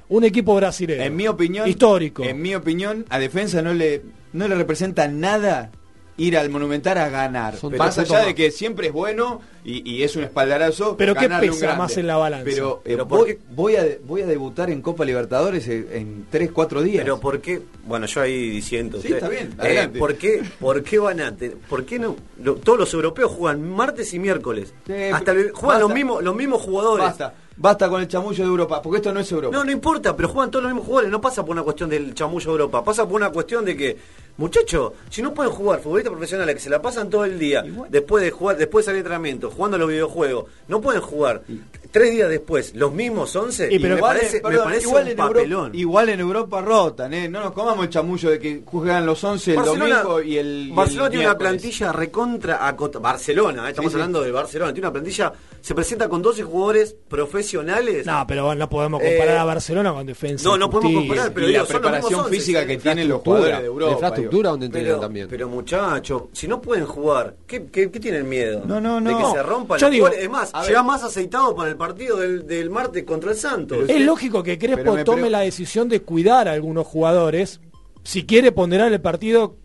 un 0.08 0.24
equipo 0.24 0.54
brasileño. 0.56 1.02
En 1.02 1.14
mi 1.16 1.28
opinión, 1.28 1.68
Histórico. 1.68 2.24
En 2.24 2.42
mi 2.42 2.54
opinión, 2.54 3.06
a 3.08 3.18
defensa 3.18 3.62
no 3.62 3.72
le 3.72 4.02
no 4.32 4.48
le 4.48 4.54
representa 4.56 5.06
nada 5.08 5.70
ir 6.18 6.36
al 6.36 6.50
Monumental 6.50 6.98
a 6.98 7.08
ganar. 7.08 7.56
Son 7.56 7.76
más 7.76 7.94
tres 7.94 8.10
allá 8.10 8.24
de 8.26 8.34
que 8.34 8.50
siempre 8.50 8.88
es 8.88 8.92
bueno 8.92 9.40
y, 9.64 9.88
y 9.90 10.02
es 10.02 10.14
un 10.16 10.24
espaldarazo. 10.24 10.96
Pero 10.96 11.14
¿qué 11.14 11.28
pesa 11.28 11.74
más 11.76 11.96
en 11.96 12.06
la 12.06 12.16
balanza? 12.16 12.44
Pero, 12.44 12.76
eh, 12.84 12.90
Pero 12.92 13.08
¿por 13.08 13.26
voy, 13.50 13.76
a 13.76 13.84
voy 14.04 14.22
a 14.22 14.26
debutar 14.26 14.70
en 14.70 14.82
Copa 14.82 15.04
Libertadores 15.04 15.66
en, 15.68 15.88
en 15.92 16.26
3, 16.30 16.50
4 16.52 16.82
días. 16.82 17.02
Pero 17.04 17.18
¿por 17.20 17.40
qué? 17.40 17.62
Bueno, 17.86 18.06
yo 18.06 18.20
ahí 18.20 18.50
diciendo. 18.50 19.00
Sí, 19.00 19.12
está 19.12 19.28
bien, 19.28 19.54
eh. 19.62 19.88
¿por, 19.98 20.16
qué, 20.16 20.42
¿Por 20.60 20.82
qué 20.82 20.98
van 20.98 21.20
a 21.20 21.34
te- 21.36 21.50
¿Por 21.50 21.84
qué 21.84 21.98
no? 21.98 22.16
lo- 22.42 22.56
todos 22.56 22.78
los 22.78 22.92
europeos 22.94 23.30
juegan 23.32 23.68
martes 23.70 24.12
y 24.14 24.18
miércoles. 24.18 24.74
Sí, 24.86 24.92
Hasta 25.12 25.32
el- 25.32 25.50
juegan 25.52 25.66
basta. 25.68 25.80
los 25.80 25.94
mismos, 25.94 26.22
los 26.22 26.34
mismos 26.36 26.60
jugadores. 26.62 27.06
basta, 27.06 27.34
basta 27.56 27.88
con 27.88 28.00
el 28.02 28.08
chamullo 28.08 28.44
de 28.44 28.50
Europa, 28.50 28.82
porque 28.82 28.96
esto 28.98 29.12
no 29.12 29.20
es 29.20 29.30
Europa. 29.32 29.56
No, 29.56 29.64
no 29.64 29.70
importa, 29.70 30.14
pero 30.16 30.28
juegan 30.28 30.50
todos 30.50 30.64
los 30.64 30.72
mismos 30.72 30.86
jugadores. 30.86 31.10
No 31.10 31.20
pasa 31.20 31.42
por 31.42 31.52
una 31.52 31.62
cuestión 31.62 31.88
del 31.90 32.14
chamullo 32.14 32.44
de 32.46 32.52
Europa. 32.52 32.84
Pasa 32.84 33.04
por 33.06 33.14
una 33.16 33.30
cuestión 33.30 33.64
de 33.64 33.76
que, 33.76 33.96
muchachos, 34.36 34.92
si 35.10 35.22
no 35.22 35.32
pueden 35.34 35.52
jugar 35.52 35.80
futbolistas 35.80 36.10
profesionales 36.12 36.54
que 36.54 36.60
se 36.60 36.70
la 36.70 36.80
pasan 36.82 37.10
todo 37.10 37.24
el 37.24 37.38
día, 37.38 37.64
después 37.90 38.24
de 38.24 38.30
jugar, 38.30 38.56
después 38.56 38.84
de 38.84 38.90
salir 38.90 38.96
de 38.96 39.00
entrenamiento, 39.00 39.50
jugando 39.50 39.76
a 39.76 39.78
los 39.80 39.88
videojuegos, 39.88 40.46
no 40.68 40.80
pueden 40.80 41.00
jugar 41.02 41.42
tres 41.90 42.10
días 42.10 42.28
después 42.30 42.74
los 42.74 42.92
mismos 42.92 43.34
11. 43.36 43.68
Y 43.70 43.78
pero 43.78 43.94
me 43.94 43.98
igual, 43.98 44.16
parece, 44.16 44.40
perdón, 44.40 44.58
me 44.58 44.64
parece 44.64 44.86
igual 44.88 45.02
un 45.04 45.08
en 45.10 45.16
papelón. 45.16 45.50
Europa, 45.60 45.76
igual 45.76 46.08
en 46.08 46.20
Europa 46.20 46.60
rotan, 46.62 47.14
¿eh? 47.14 47.28
No 47.28 47.40
nos 47.40 47.52
comamos 47.52 47.84
el 47.84 47.90
chamullo 47.90 48.30
de 48.30 48.38
que 48.38 48.62
juegan 48.64 49.04
los 49.04 49.22
11 49.22 49.50
el 49.50 49.56
Barcelona- 49.58 50.02
domingo 50.02 50.22
y 50.22 50.38
el 50.38 50.46
y 50.46 50.70
el 50.70 50.72
Barcelona 50.72 51.10
tiene 51.10 51.26
una 51.26 51.38
plantilla 51.38 51.92
recontra 51.92 52.66
acota- 52.66 52.98
Barcelona, 52.98 53.66
eh, 53.66 53.70
estamos 53.70 53.90
Sí, 53.90 53.96
sí. 53.96 54.00
hablando 54.00 54.22
de 54.22 54.30
Barcelona, 54.30 54.72
tiene 54.72 54.86
una 54.88 54.92
plantilla, 54.92 55.32
se 55.60 55.74
presenta 55.74 56.08
con 56.08 56.22
12 56.22 56.42
jugadores 56.42 56.96
profesionales. 57.08 58.06
No, 58.06 58.24
pero 58.26 58.54
no 58.54 58.68
podemos 58.68 59.00
comparar 59.00 59.34
Eh, 59.34 59.38
a 59.38 59.44
Barcelona 59.44 59.92
con 59.92 60.06
defensa. 60.06 60.48
no, 60.48 60.56
no 60.56 60.70
podemos 60.70 60.94
comparar, 61.02 61.32
pero 61.32 61.46
y 61.46 61.50
digo, 61.50 61.60
la 61.62 61.66
son 61.66 61.74
los 61.82 61.90
preparación 61.90 62.28
física 62.28 62.66
que 62.66 62.76
tienen 62.78 63.08
los 63.08 63.20
jugadores 63.22 63.58
de 63.60 63.66
Europa. 63.66 63.92
Digo. 64.30 64.42
donde 64.42 64.66
entrenan 64.66 64.88
Pero, 64.90 65.00
también. 65.00 65.28
pero 65.28 65.48
muchacho, 65.48 66.28
si 66.32 66.48
no 66.48 66.60
pueden 66.60 66.86
jugar, 66.86 67.36
¿qué, 67.46 67.66
qué, 67.66 67.90
qué 67.90 68.00
tienen 68.00 68.28
miedo? 68.28 68.62
No, 68.66 68.80
no, 68.80 68.96
De 68.96 69.10
no. 69.12 69.18
que 69.18 69.38
se 69.38 69.42
rompan 69.42 69.78
Yo 69.78 69.86
los 69.86 69.92
digo. 69.92 70.08
Es 70.08 70.30
más, 70.30 70.52
llega 70.66 70.82
más 70.82 71.02
aceitado 71.02 71.54
para 71.54 71.70
el 71.70 71.76
partido 71.76 72.16
del, 72.18 72.46
del 72.46 72.70
martes 72.70 73.04
contra 73.04 73.30
el 73.30 73.36
Santos. 73.36 73.88
Es 73.88 74.00
lógico 74.00 74.42
que 74.42 74.58
Crespo 74.58 74.94
me 74.94 75.04
tome 75.04 75.30
la 75.30 75.40
decisión 75.40 75.88
de 75.88 76.00
cuidar 76.02 76.48
a 76.48 76.52
algunos 76.52 76.86
jugadores 76.86 77.60
si 78.04 78.24
quiere 78.26 78.50
ponderar 78.52 78.92
el 78.92 79.00
partido 79.00 79.56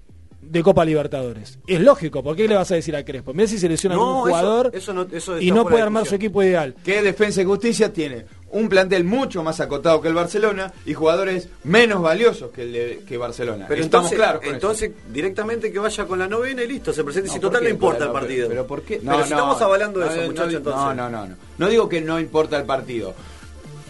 de 0.50 0.64
Copa 0.64 0.86
Libertadores. 0.86 1.60
Es 1.68 1.80
lógico, 1.82 2.24
¿por 2.24 2.36
qué 2.36 2.48
le 2.48 2.56
vas 2.56 2.72
a 2.72 2.76
decir 2.76 2.96
a 2.96 3.04
Crespo? 3.04 3.34
Mira 3.34 3.48
si 3.48 3.58
se 3.58 3.68
lesiona 3.70 3.96
No, 3.96 4.02
algún 4.02 4.16
eso- 4.30 4.38
jugador 4.40 4.72
eso 4.74 4.94
no- 4.94 5.08
eso 5.12 5.40
y 5.42 5.52
no 5.52 5.64
puede 5.64 5.78
de 5.78 5.82
armar 5.84 6.06
su 6.06 6.16
equipo 6.16 6.42
ideal. 6.44 6.76
que 6.84 7.02
Defensa 7.02 7.42
y 7.42 7.46
Justicia 7.46 7.92
tiene 7.92 8.26
un 8.52 8.70
plantel 8.70 9.04
mucho 9.04 9.44
más 9.44 9.60
acotado 9.60 10.02
que 10.02 10.08
el 10.08 10.14
Barcelona 10.14 10.72
y 10.86 10.94
jugadores 10.94 11.50
menos 11.66 12.02
valiosos 12.02 12.52
que 12.52 12.62
el 12.62 12.72
de 12.74 13.04
que 13.06 13.18
Barcelona. 13.18 13.66
Pero 13.68 13.82
Estamos 13.84 14.12
entonces, 14.12 14.18
claros 14.18 14.42
con 14.42 14.54
entonces 14.54 14.92
directamente 15.12 15.72
que 15.72 15.80
vaya 15.80 16.06
con 16.06 16.18
la 16.20 16.28
novena 16.28 16.64
y 16.64 16.68
listo, 16.68 16.94
se 16.94 17.04
presente. 17.04 17.28
eso. 17.28 17.34
si 17.36 17.40
¿por 17.42 17.50
total 17.50 17.64
no 17.64 17.68
qué? 17.68 17.74
importa 17.74 18.00
Pero- 18.00 18.12
el 18.12 18.20
partido. 18.20 18.48
Pero, 18.48 18.68
¿por 18.68 18.82
qué? 18.84 19.02
Pero 19.04 19.18
si 19.18 19.24
estamos 19.34 19.62
avalando 19.62 20.00
no, 20.00 20.06
eso, 20.06 20.16
no, 20.22 20.28
muchachos, 20.28 20.52
no, 20.54 20.58
entonces. 20.60 20.82
No, 20.82 20.94
no, 20.96 21.10
no, 21.10 21.28
no. 21.28 21.36
No 21.58 21.70
digo 21.70 21.90
que 21.90 22.00
no 22.02 22.20
importa 22.20 22.58
el 22.58 22.64
partido. 22.64 23.14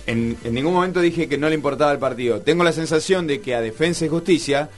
En, 0.07 0.37
en 0.43 0.53
ningún 0.53 0.73
momento 0.73 1.01
dije 1.01 1.27
que 1.27 1.37
no 1.37 1.49
le 1.49 1.55
importaba 1.55 1.91
el 1.91 1.99
partido. 1.99 2.39
Tengo 2.39 2.63
la 2.63 2.71
sensación 2.71 3.27
de 3.27 3.41
que 3.41 3.53
a 3.55 3.61
Defensa 3.61 4.05
y 4.05 4.07
Justicia 4.09 4.69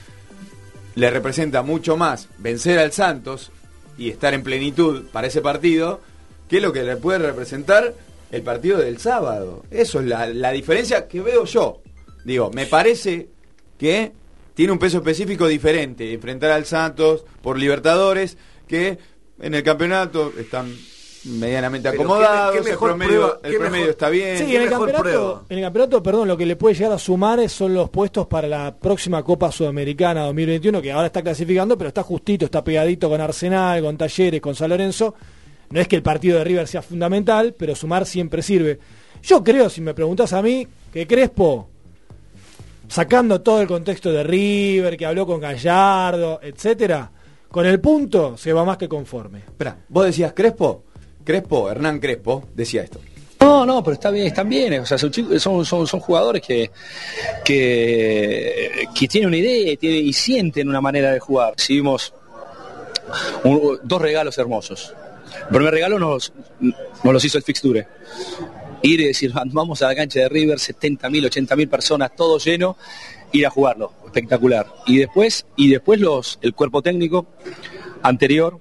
le 0.95 1.09
representa 1.09 1.61
mucho 1.61 1.97
más 1.97 2.27
vencer 2.37 2.79
al 2.79 2.91
Santos 2.91 3.51
y 3.97 4.09
estar 4.09 4.33
en 4.33 4.43
plenitud 4.43 5.05
para 5.11 5.27
ese 5.27 5.41
partido 5.41 6.01
que 6.47 6.61
lo 6.61 6.73
que 6.73 6.83
le 6.83 6.97
puede 6.97 7.19
representar 7.19 7.93
el 8.31 8.41
partido 8.41 8.79
del 8.79 8.99
sábado. 8.99 9.63
Eso 9.71 9.99
es 9.99 10.07
la, 10.07 10.27
la 10.27 10.51
diferencia 10.51 11.07
que 11.07 11.21
veo 11.21 11.45
yo. 11.45 11.81
Digo, 12.25 12.51
me 12.51 12.65
parece 12.65 13.29
que 13.77 14.11
tiene 14.53 14.73
un 14.73 14.79
peso 14.79 14.97
específico 14.97 15.47
diferente 15.47 16.13
enfrentar 16.13 16.51
al 16.51 16.65
Santos 16.65 17.23
por 17.41 17.57
Libertadores 17.57 18.37
que 18.67 18.97
en 19.39 19.53
el 19.53 19.63
campeonato 19.63 20.33
están 20.37 20.75
medianamente 21.25 21.89
Pero 21.91 22.03
qué 22.03 22.63
qué 22.63 22.69
el 22.71 22.77
promedio, 22.77 23.11
prueba- 23.11 23.39
el 23.43 23.51
qué 23.51 23.57
promedio 23.59 23.71
mejor- 23.85 23.89
está 23.89 24.09
bien. 24.09 24.37
Sí, 24.37 24.45
qué 24.45 24.55
en 24.55 24.61
el, 24.63 24.69
campeonato, 24.69 25.45
en 25.49 25.57
el 25.57 25.63
campeonato, 25.63 26.03
perdón, 26.03 26.27
lo 26.27 26.37
que 26.37 26.45
le 26.45 26.55
puede 26.55 26.75
llegar 26.75 26.91
a 26.93 26.97
sumar 26.99 27.39
es- 27.39 27.51
son 27.51 27.73
los 27.73 27.89
puestos 27.89 28.27
para 28.27 28.47
la 28.47 28.75
próxima 28.75 29.21
Copa 29.23 29.51
Sudamericana 29.51 30.21
2021, 30.25 30.81
que 30.81 30.91
ahora 30.91 31.07
está 31.07 31.21
clasificando, 31.21 31.77
pero 31.77 31.89
está 31.89 32.03
justito, 32.03 32.45
está 32.45 32.63
pegadito 32.63 33.09
con 33.09 33.19
Arsenal, 33.21 33.81
con 33.83 33.97
Talleres, 33.97 34.39
con 34.41 34.55
San 34.55 34.69
Lorenzo. 34.69 35.13
No 35.71 35.79
es 35.79 35.87
que 35.87 35.95
el 35.97 36.01
partido 36.03 36.37
de 36.39 36.43
River 36.45 36.67
sea 36.67 36.81
fundamental, 36.81 37.53
pero 37.57 37.75
sumar 37.75 38.05
siempre 38.05 38.41
sirve. 38.41 38.79
Yo 39.21 39.43
creo, 39.43 39.69
si 39.69 39.81
me 39.81 39.93
preguntas 39.93 40.31
a 40.33 40.41
mí, 40.41 40.67
que 40.91 41.05
Crespo, 41.05 41.67
sacando 42.87 43.41
todo 43.41 43.61
el 43.61 43.67
contexto 43.67 44.11
de 44.11 44.23
River, 44.23 44.97
que 44.97 45.05
habló 45.05 45.25
con 45.25 45.39
Gallardo, 45.39 46.39
etcétera, 46.41 47.11
con 47.51 47.65
el 47.65 47.79
punto 47.79 48.37
se 48.37 48.53
va 48.53 48.63
más 48.65 48.77
que 48.77 48.87
conforme. 48.89 49.39
Espera, 49.39 49.77
vos 49.89 50.05
decías 50.05 50.33
Crespo, 50.33 50.83
Crespo, 51.23 51.69
Hernán 51.69 51.99
Crespo, 51.99 52.47
decía 52.55 52.83
esto. 52.83 52.99
No, 53.41 53.65
no, 53.65 53.83
pero 53.83 53.93
está 53.93 54.11
bien, 54.11 54.27
están 54.27 54.49
bien. 54.49 54.79
O 54.81 54.85
sea, 54.85 54.97
son, 54.97 55.11
jugadores 56.01 56.41
que, 56.45 56.69
que, 57.45 58.85
que 58.93 59.07
tienen 59.07 59.27
una 59.29 59.37
idea 59.37 59.71
y, 59.73 59.77
tienen- 59.77 60.05
y 60.05 60.13
sienten 60.13 60.67
una 60.69 60.81
manera 60.81 61.11
de 61.11 61.19
jugar. 61.19 61.53
Recibimos 61.57 62.13
un- 63.43 63.79
dos 63.83 64.01
regalos 64.01 64.37
hermosos. 64.37 64.93
El 65.43 65.55
primer 65.55 65.73
regalo 65.73 65.99
nos, 65.99 66.33
nos 66.59 67.13
los 67.13 67.23
hizo 67.25 67.37
el 67.37 67.43
Fixture. 67.43 67.87
Ir 68.81 69.01
y 69.01 69.05
decir, 69.07 69.31
vamos 69.33 69.81
a 69.81 69.87
la 69.87 69.95
cancha 69.95 70.19
de 70.21 70.29
River, 70.29 70.57
70.000, 70.57 71.29
80.000 71.29 71.69
personas, 71.69 72.15
todo 72.15 72.37
lleno, 72.39 72.77
ir 73.31 73.45
a 73.45 73.49
jugarlo. 73.49 73.93
Espectacular. 74.05 74.67
Y 74.85 74.97
después, 74.99 75.45
y 75.55 75.69
después 75.69 75.99
los, 75.99 76.39
el 76.41 76.53
cuerpo 76.53 76.81
técnico 76.81 77.27
anterior, 78.01 78.59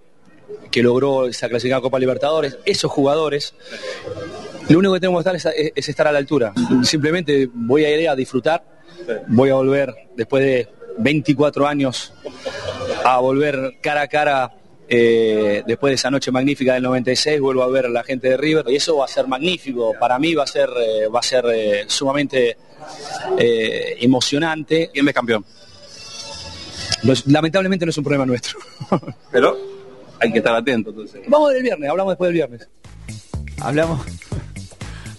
que 0.71 0.83
logró 0.83 1.27
esa 1.27 1.49
clasificada 1.49 1.81
Copa 1.81 1.99
Libertadores, 1.99 2.59
esos 2.65 2.91
jugadores 2.91 3.55
lo 4.69 4.79
único 4.79 4.95
que 4.95 5.01
tenemos 5.01 5.25
que 5.25 5.37
estar 5.37 5.55
es, 5.57 5.73
es 5.75 5.89
estar 5.89 6.07
a 6.07 6.13
la 6.13 6.19
altura. 6.19 6.53
Simplemente 6.83 7.49
voy 7.53 7.85
a 7.85 7.97
ir 7.97 8.09
a 8.09 8.15
disfrutar, 8.15 8.63
voy 9.29 9.49
a 9.49 9.55
volver 9.55 9.95
después 10.15 10.45
de 10.45 10.69
24 10.99 11.67
años 11.67 12.13
a 13.05 13.19
volver 13.19 13.79
cara 13.81 14.03
a 14.03 14.09
cara 14.09 14.53
Eh, 14.91 15.63
después 15.67 15.91
de 15.91 15.97
esa 15.97 16.11
noche 16.11 16.31
magnífica 16.31 16.73
del 16.73 16.83
96 16.83 17.43
vuelvo 17.43 17.63
a 17.63 17.69
ver 17.69 17.85
a 17.85 17.89
la 17.91 18.03
gente 18.03 18.31
de 18.31 18.39
River 18.39 18.65
y 18.71 18.77
eso 18.77 18.97
va 18.97 19.05
a 19.05 19.09
ser 19.09 19.27
magnífico. 19.27 19.95
Para 20.01 20.19
mí 20.19 20.35
va 20.35 20.45
a 20.45 20.47
ser, 20.47 20.71
eh, 20.81 21.09
va 21.09 21.19
a 21.21 21.23
ser 21.23 21.45
eh, 21.53 21.85
sumamente 21.89 22.57
emocionante. 24.01 24.89
¿Quién 24.91 25.07
es 25.07 25.15
campeón? 25.15 25.45
Lamentablemente 27.27 27.85
no 27.85 27.91
es 27.91 27.99
un 27.99 28.05
problema 28.05 28.25
nuestro. 28.25 28.59
Pero 29.31 29.59
hay 30.21 30.33
que 30.33 30.39
estar 30.39 30.55
atento 30.55 30.91
entonces. 30.91 31.23
Vamos 31.29 31.53
del 31.53 31.63
viernes, 31.63 31.91
hablamos 31.91 32.13
después 32.13 32.29
del 32.29 32.35
viernes. 32.35 32.69
Hablamos, 33.61 34.07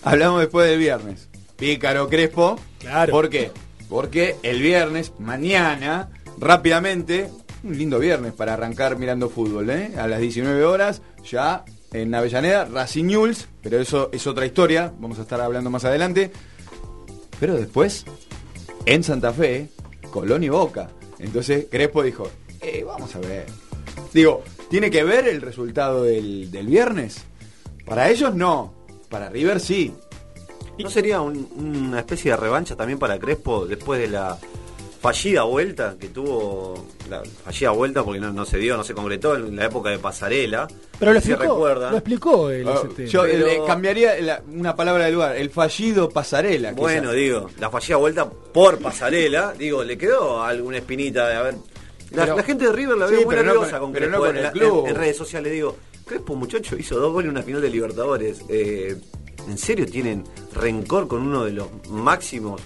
hablamos 0.03 0.39
después 0.41 0.69
del 0.69 0.79
viernes. 0.79 1.29
Pícaro 1.57 2.09
Crespo. 2.09 2.57
Claro. 2.79 3.11
¿Por 3.11 3.29
qué? 3.29 3.51
Porque 3.89 4.35
el 4.43 4.61
viernes, 4.61 5.13
mañana, 5.19 6.09
rápidamente, 6.37 7.29
un 7.63 7.77
lindo 7.77 7.99
viernes 7.99 8.33
para 8.33 8.53
arrancar 8.53 8.97
mirando 8.97 9.29
fútbol, 9.29 9.69
¿eh? 9.69 9.91
A 9.97 10.07
las 10.07 10.19
19 10.21 10.63
horas, 10.63 11.01
ya 11.23 11.65
en 11.91 12.13
Avellaneda, 12.13 12.65
Racing 12.65 13.05
News, 13.05 13.47
pero 13.61 13.79
eso 13.79 14.09
es 14.13 14.27
otra 14.27 14.45
historia, 14.45 14.93
vamos 14.99 15.19
a 15.19 15.23
estar 15.23 15.41
hablando 15.41 15.69
más 15.69 15.85
adelante. 15.85 16.31
Pero 17.39 17.55
después, 17.55 18.05
en 18.85 19.03
Santa 19.03 19.33
Fe, 19.33 19.69
Colón 20.11 20.43
y 20.43 20.49
Boca. 20.49 20.89
Entonces 21.19 21.65
Crespo 21.69 22.03
dijo, 22.03 22.29
eh, 22.61 22.83
vamos 22.85 23.15
a 23.15 23.19
ver. 23.19 23.45
Digo, 24.13 24.43
¿tiene 24.69 24.89
que 24.91 25.03
ver 25.03 25.27
el 25.27 25.41
resultado 25.41 26.03
del, 26.03 26.51
del 26.51 26.67
viernes? 26.67 27.23
Para 27.85 28.09
ellos 28.09 28.33
no, 28.35 28.73
para 29.09 29.29
River 29.29 29.59
sí. 29.59 29.93
¿No 30.77 30.89
sería 30.89 31.19
un- 31.21 31.49
una 31.57 31.99
especie 31.99 32.31
de 32.31 32.37
revancha 32.37 32.75
también 32.75 32.99
para 32.99 33.19
Crespo 33.19 33.65
después 33.65 33.99
de 33.99 34.07
la 34.07 34.37
fallida 35.01 35.43
vuelta 35.43 35.95
que 35.99 36.07
tuvo, 36.09 36.85
la 37.09 37.21
fallida 37.43 37.71
vuelta 37.71 38.03
porque 38.03 38.19
no, 38.19 38.31
no 38.31 38.45
se 38.45 38.57
dio, 38.57 38.75
no 38.77 38.83
se 38.83 38.93
concretó 38.93 39.35
en 39.35 39.55
la 39.55 39.65
época 39.65 39.89
de 39.89 39.97
Pasarela? 39.99 40.67
Pero 40.99 41.13
lo 41.13 41.19
Si 41.21 41.31
explicó, 41.31 41.67
lo 41.67 41.91
explicó 41.97 42.49
él. 42.49 42.67
Ese 42.67 42.87
tema. 42.89 43.09
yo 43.09 43.21
Pero- 43.23 43.45
le 43.47 43.65
cambiaría 43.65 44.19
la- 44.21 44.41
una 44.53 44.75
palabra 44.75 45.05
de 45.05 45.11
lugar, 45.11 45.35
el 45.35 45.49
fallido 45.49 46.09
pasarela. 46.09 46.69
quizás. 46.69 46.81
Bueno, 46.81 47.11
digo, 47.13 47.49
la 47.59 47.69
fallida 47.69 47.95
vuelta 47.97 48.29
por 48.29 48.79
Pasarela, 48.79 49.53
digo, 49.57 49.83
le 49.83 49.97
quedó 49.97 50.41
alguna 50.43 50.77
espinita 50.77 51.27
de 51.27 51.35
haber... 51.35 51.55
La, 52.11 52.23
Pero- 52.23 52.37
la 52.37 52.43
gente 52.43 52.65
de 52.65 52.71
River 52.71 52.97
la 52.97 53.07
Sí, 53.07 53.15
veo 53.15 53.25
muy 53.25 53.35
no 53.35 53.43
nerviosa 53.43 53.79
con- 53.79 53.91
Crespo 53.93 54.11
no 54.11 54.17
con 54.19 54.37
en, 54.37 54.45
el 54.45 54.51
club. 54.51 54.83
en- 54.85 54.89
en 54.91 54.95
redes 54.95 55.17
sociales. 55.17 55.51
Digo, 55.51 55.75
Crespo, 56.05 56.35
muchacho, 56.35 56.75
hizo 56.75 56.99
dos 56.99 57.13
goles 57.13 57.25
en 57.25 57.31
una 57.31 57.43
final 57.43 57.61
de 57.61 57.69
Libertadores. 57.69 58.41
Eh, 58.49 58.97
¿En 59.47 59.57
serio 59.57 59.85
tienen 59.85 60.23
rencor 60.53 61.07
con 61.07 61.21
uno 61.21 61.45
de 61.45 61.51
los 61.51 61.67
máximos 61.89 62.61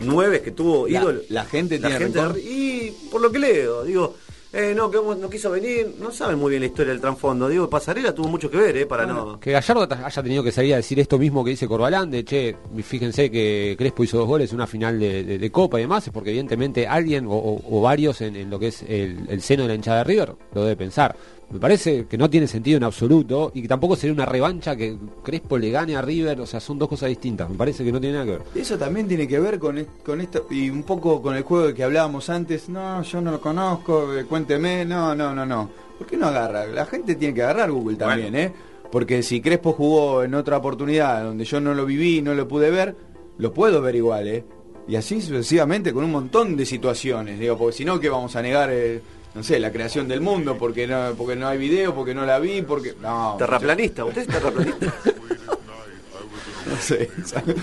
nueve 0.00 0.40
que 0.42 0.50
tuvo 0.52 0.88
ídolo? 0.88 1.20
la 1.28 1.44
gente 1.44 1.78
La 1.78 1.88
tiene 1.88 2.04
gente 2.04 2.20
rencor. 2.22 2.38
Y 2.38 2.92
por 3.10 3.20
lo 3.20 3.30
que 3.30 3.38
leo, 3.38 3.84
digo, 3.84 4.14
eh, 4.52 4.72
no, 4.74 4.90
que 4.90 4.98
no 4.98 5.28
quiso 5.30 5.50
venir, 5.50 5.94
no 6.00 6.10
saben 6.10 6.38
muy 6.38 6.50
bien 6.50 6.62
la 6.62 6.66
historia 6.66 6.92
del 6.92 7.00
trasfondo. 7.00 7.48
Digo, 7.48 7.68
Pasarela 7.68 8.14
tuvo 8.14 8.28
mucho 8.28 8.50
que 8.50 8.56
ver, 8.56 8.76
eh, 8.76 8.86
para 8.86 9.04
no... 9.06 9.38
Que 9.38 9.52
Gallardo 9.52 9.86
haya 10.04 10.22
tenido 10.22 10.42
que 10.42 10.52
salir 10.52 10.72
a 10.74 10.76
decir 10.78 10.98
esto 11.00 11.18
mismo 11.18 11.44
que 11.44 11.50
dice 11.50 11.68
Corbalán, 11.68 12.10
de 12.10 12.24
che, 12.24 12.56
fíjense 12.82 13.30
que 13.30 13.74
Crespo 13.78 14.04
hizo 14.04 14.18
dos 14.18 14.26
goles 14.26 14.50
en 14.50 14.56
una 14.56 14.66
final 14.66 14.98
de, 14.98 15.22
de- 15.24 15.38
de 15.38 15.50
Copa 15.50 15.78
y 15.78 15.82
demás, 15.82 16.06
es 16.06 16.12
porque 16.12 16.30
evidentemente 16.30 16.86
alguien 16.86 17.26
o, 17.26 17.32
o- 17.32 17.62
o 17.78 17.80
varios 17.82 18.20
en, 18.20 18.36
en 18.36 18.48
lo 18.50 18.58
que 18.58 18.68
es 18.68 18.82
el, 18.82 19.26
el 19.28 19.42
seno 19.42 19.62
de 19.64 19.68
la 19.68 19.74
hinchada 19.74 19.98
de 19.98 20.04
River 20.04 20.34
lo 20.54 20.62
debe 20.62 20.76
pensar. 20.76 21.14
Me 21.50 21.58
parece 21.58 22.04
que 22.06 22.18
no 22.18 22.28
tiene 22.28 22.46
sentido 22.46 22.76
en 22.76 22.84
absoluto 22.84 23.50
y 23.54 23.62
que 23.62 23.68
tampoco 23.68 23.96
sería 23.96 24.12
una 24.12 24.26
revancha 24.26 24.76
que 24.76 24.98
Crespo 25.22 25.56
le 25.56 25.70
gane 25.70 25.96
a 25.96 26.02
River, 26.02 26.42
o 26.42 26.46
sea, 26.46 26.60
son 26.60 26.78
dos 26.78 26.88
cosas 26.88 27.08
distintas, 27.08 27.48
me 27.48 27.56
parece 27.56 27.82
que 27.84 27.90
no 27.90 27.98
tiene 27.98 28.16
nada 28.16 28.26
que 28.26 28.32
ver. 28.32 28.42
Eso 28.54 28.76
también 28.76 29.08
tiene 29.08 29.26
que 29.26 29.40
ver 29.40 29.58
con, 29.58 29.82
con 30.04 30.20
esto 30.20 30.46
y 30.50 30.68
un 30.68 30.82
poco 30.82 31.22
con 31.22 31.34
el 31.36 31.44
juego 31.44 31.72
que 31.72 31.82
hablábamos 31.82 32.28
antes. 32.28 32.68
No, 32.68 33.02
yo 33.02 33.20
no 33.22 33.30
lo 33.30 33.40
conozco, 33.40 34.14
eh, 34.14 34.24
cuénteme. 34.26 34.84
No, 34.84 35.14
no, 35.14 35.34
no, 35.34 35.46
no. 35.46 35.70
¿Por 35.96 36.06
qué 36.06 36.18
no 36.18 36.26
agarra? 36.26 36.66
La 36.66 36.84
gente 36.84 37.14
tiene 37.14 37.32
que 37.34 37.42
agarrar 37.42 37.70
Google 37.70 37.96
también, 37.96 38.34
¿eh? 38.36 38.52
Porque 38.92 39.22
si 39.22 39.40
Crespo 39.40 39.72
jugó 39.72 40.22
en 40.22 40.34
otra 40.34 40.58
oportunidad 40.58 41.24
donde 41.24 41.44
yo 41.44 41.60
no 41.60 41.72
lo 41.72 41.86
viví, 41.86 42.20
no 42.20 42.34
lo 42.34 42.46
pude 42.46 42.70
ver, 42.70 42.94
lo 43.38 43.54
puedo 43.54 43.80
ver 43.80 43.96
igual, 43.96 44.28
¿eh? 44.28 44.44
Y 44.86 44.96
así 44.96 45.20
sucesivamente 45.20 45.92
con 45.92 46.04
un 46.04 46.12
montón 46.12 46.56
de 46.56 46.64
situaciones, 46.64 47.38
digo, 47.38 47.58
porque 47.58 47.76
si 47.76 47.84
no, 47.84 48.00
que 48.00 48.08
vamos 48.08 48.36
a 48.36 48.42
negar, 48.42 48.70
eh, 48.72 49.02
no 49.38 49.44
sé, 49.44 49.58
la 49.60 49.70
creación 49.70 50.08
del 50.08 50.20
mundo 50.20 50.58
porque 50.58 50.86
no, 50.88 51.14
porque 51.16 51.36
no 51.36 51.46
hay 51.48 51.58
video, 51.58 51.94
porque 51.94 52.12
no 52.12 52.26
la 52.26 52.38
vi, 52.40 52.60
porque... 52.62 52.94
No, 53.00 53.36
Terraplanista, 53.38 54.04
¿usted 54.04 54.22
es 54.22 54.26
terraplanista? 54.28 54.92
No 56.66 56.76
sé, 56.76 57.08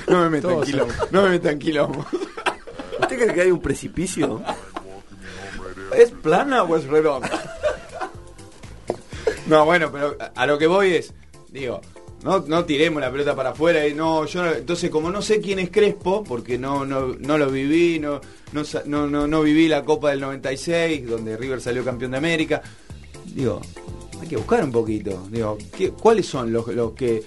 no 0.07 0.21
me 0.23 0.29
metan 0.29 0.61
quilombo, 0.61 0.93
no 1.11 1.21
me 1.23 1.29
metan 1.29 1.59
quilombo. 1.59 2.05
¿Usted 2.99 3.17
cree 3.19 3.33
que 3.33 3.41
hay 3.41 3.51
un 3.51 3.61
precipicio? 3.61 4.41
¿Es 5.95 6.09
plana 6.11 6.63
o 6.63 6.75
es 6.75 6.85
redonda? 6.85 7.29
No, 9.45 9.63
bueno, 9.65 9.91
pero 9.91 10.17
a- 10.19 10.31
a 10.41 10.45
lo 10.47 10.57
que 10.57 10.65
voy 10.67 10.95
es, 10.95 11.13
digo, 11.49 11.81
no, 12.25 12.43
no 12.47 12.65
tiremos 12.65 12.99
la 13.01 13.09
pelota 13.11 13.35
para 13.35 13.51
afuera 13.51 13.87
y 13.87 13.93
no, 13.93 14.25
yo 14.25 14.43
no- 14.43 14.51
entonces 14.51 14.89
como 14.89 15.09
no 15.11 15.21
sé 15.21 15.39
quién 15.39 15.59
es 15.59 15.69
Crespo, 15.69 16.23
porque 16.23 16.57
no, 16.57 16.83
no, 16.85 17.15
no 17.19 17.37
lo 17.37 17.49
viví, 17.49 17.99
no, 17.99 18.19
no, 18.51 19.07
no, 19.07 19.27
no, 19.27 19.41
viví 19.41 19.67
la 19.69 19.83
Copa 19.85 20.09
del 20.09 20.19
96, 20.21 21.07
donde 21.07 21.37
River 21.37 21.61
salió 21.61 21.85
campeón 21.85 22.11
de 22.11 22.17
América, 22.17 22.61
digo, 23.33 23.61
hay 24.21 24.27
que 24.27 24.37
buscar 24.37 24.63
un 24.63 24.71
poquito, 24.71 25.27
digo, 25.31 25.57
¿qué- 25.77 25.91
¿cuáles 25.91 26.25
son 26.25 26.51
los, 26.51 26.67
los 26.67 26.91
que 26.93 27.23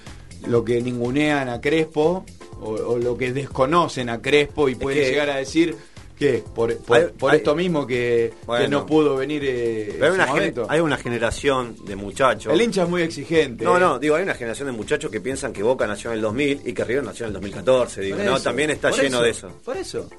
lo 0.47 0.63
que 0.63 0.81
ningunean 0.81 1.49
a 1.49 1.59
Crespo 1.59 2.23
o, 2.61 2.69
o 2.69 2.97
lo 2.97 3.17
que 3.17 3.33
desconocen 3.33 4.09
a 4.09 4.21
Crespo 4.21 4.69
y 4.69 4.75
pueden 4.75 5.03
que- 5.03 5.09
llegar 5.09 5.29
a 5.29 5.35
decir 5.37 5.75
que 6.19 6.43
por, 6.53 6.75
por, 6.79 6.97
Hay- 6.97 7.05
por 7.17 7.31
hay- 7.31 7.37
esto 7.37 7.55
mismo 7.55 7.87
que, 7.87 8.33
no 8.69 8.85
pudo 8.85 9.15
venir 9.15 9.41
eh, 9.45 9.95
Pero 9.97 10.05
hay, 10.07 10.11
una 10.11 10.25
su 10.27 10.33
gen- 10.33 10.39
momento. 10.41 10.65
hay 10.69 10.79
una 10.81 10.97
generación 10.97 11.75
de 11.85 11.95
muchachos. 11.95 12.53
El 12.53 12.61
hincha 12.61 12.83
es 12.83 12.89
muy 12.89 13.01
exigente. 13.01 13.63
No, 13.63 13.77
eh. 13.77 13.79
no, 13.79 13.97
digo, 13.99 14.15
hay 14.15 14.23
una 14.23 14.33
generación 14.35 14.67
de 14.67 14.73
muchachos 14.73 15.09
que 15.09 15.21
piensan 15.21 15.53
que 15.53 15.63
Boca 15.63 15.87
nació 15.87 16.11
en 16.11 16.17
el 16.17 16.21
2000 16.21 16.61
y 16.65 16.73
que 16.73 16.83
River 16.83 17.05
nació 17.05 17.23
en 17.25 17.29
el 17.29 17.33
2014. 17.35 18.01
Digo, 18.01 18.17
no, 18.17 18.39
también 18.41 18.69
está 18.69 18.91
lleno 18.91 19.21
de 19.21 19.29
eso. 19.29 19.49
Por 19.63 19.77
eso. 19.77 20.09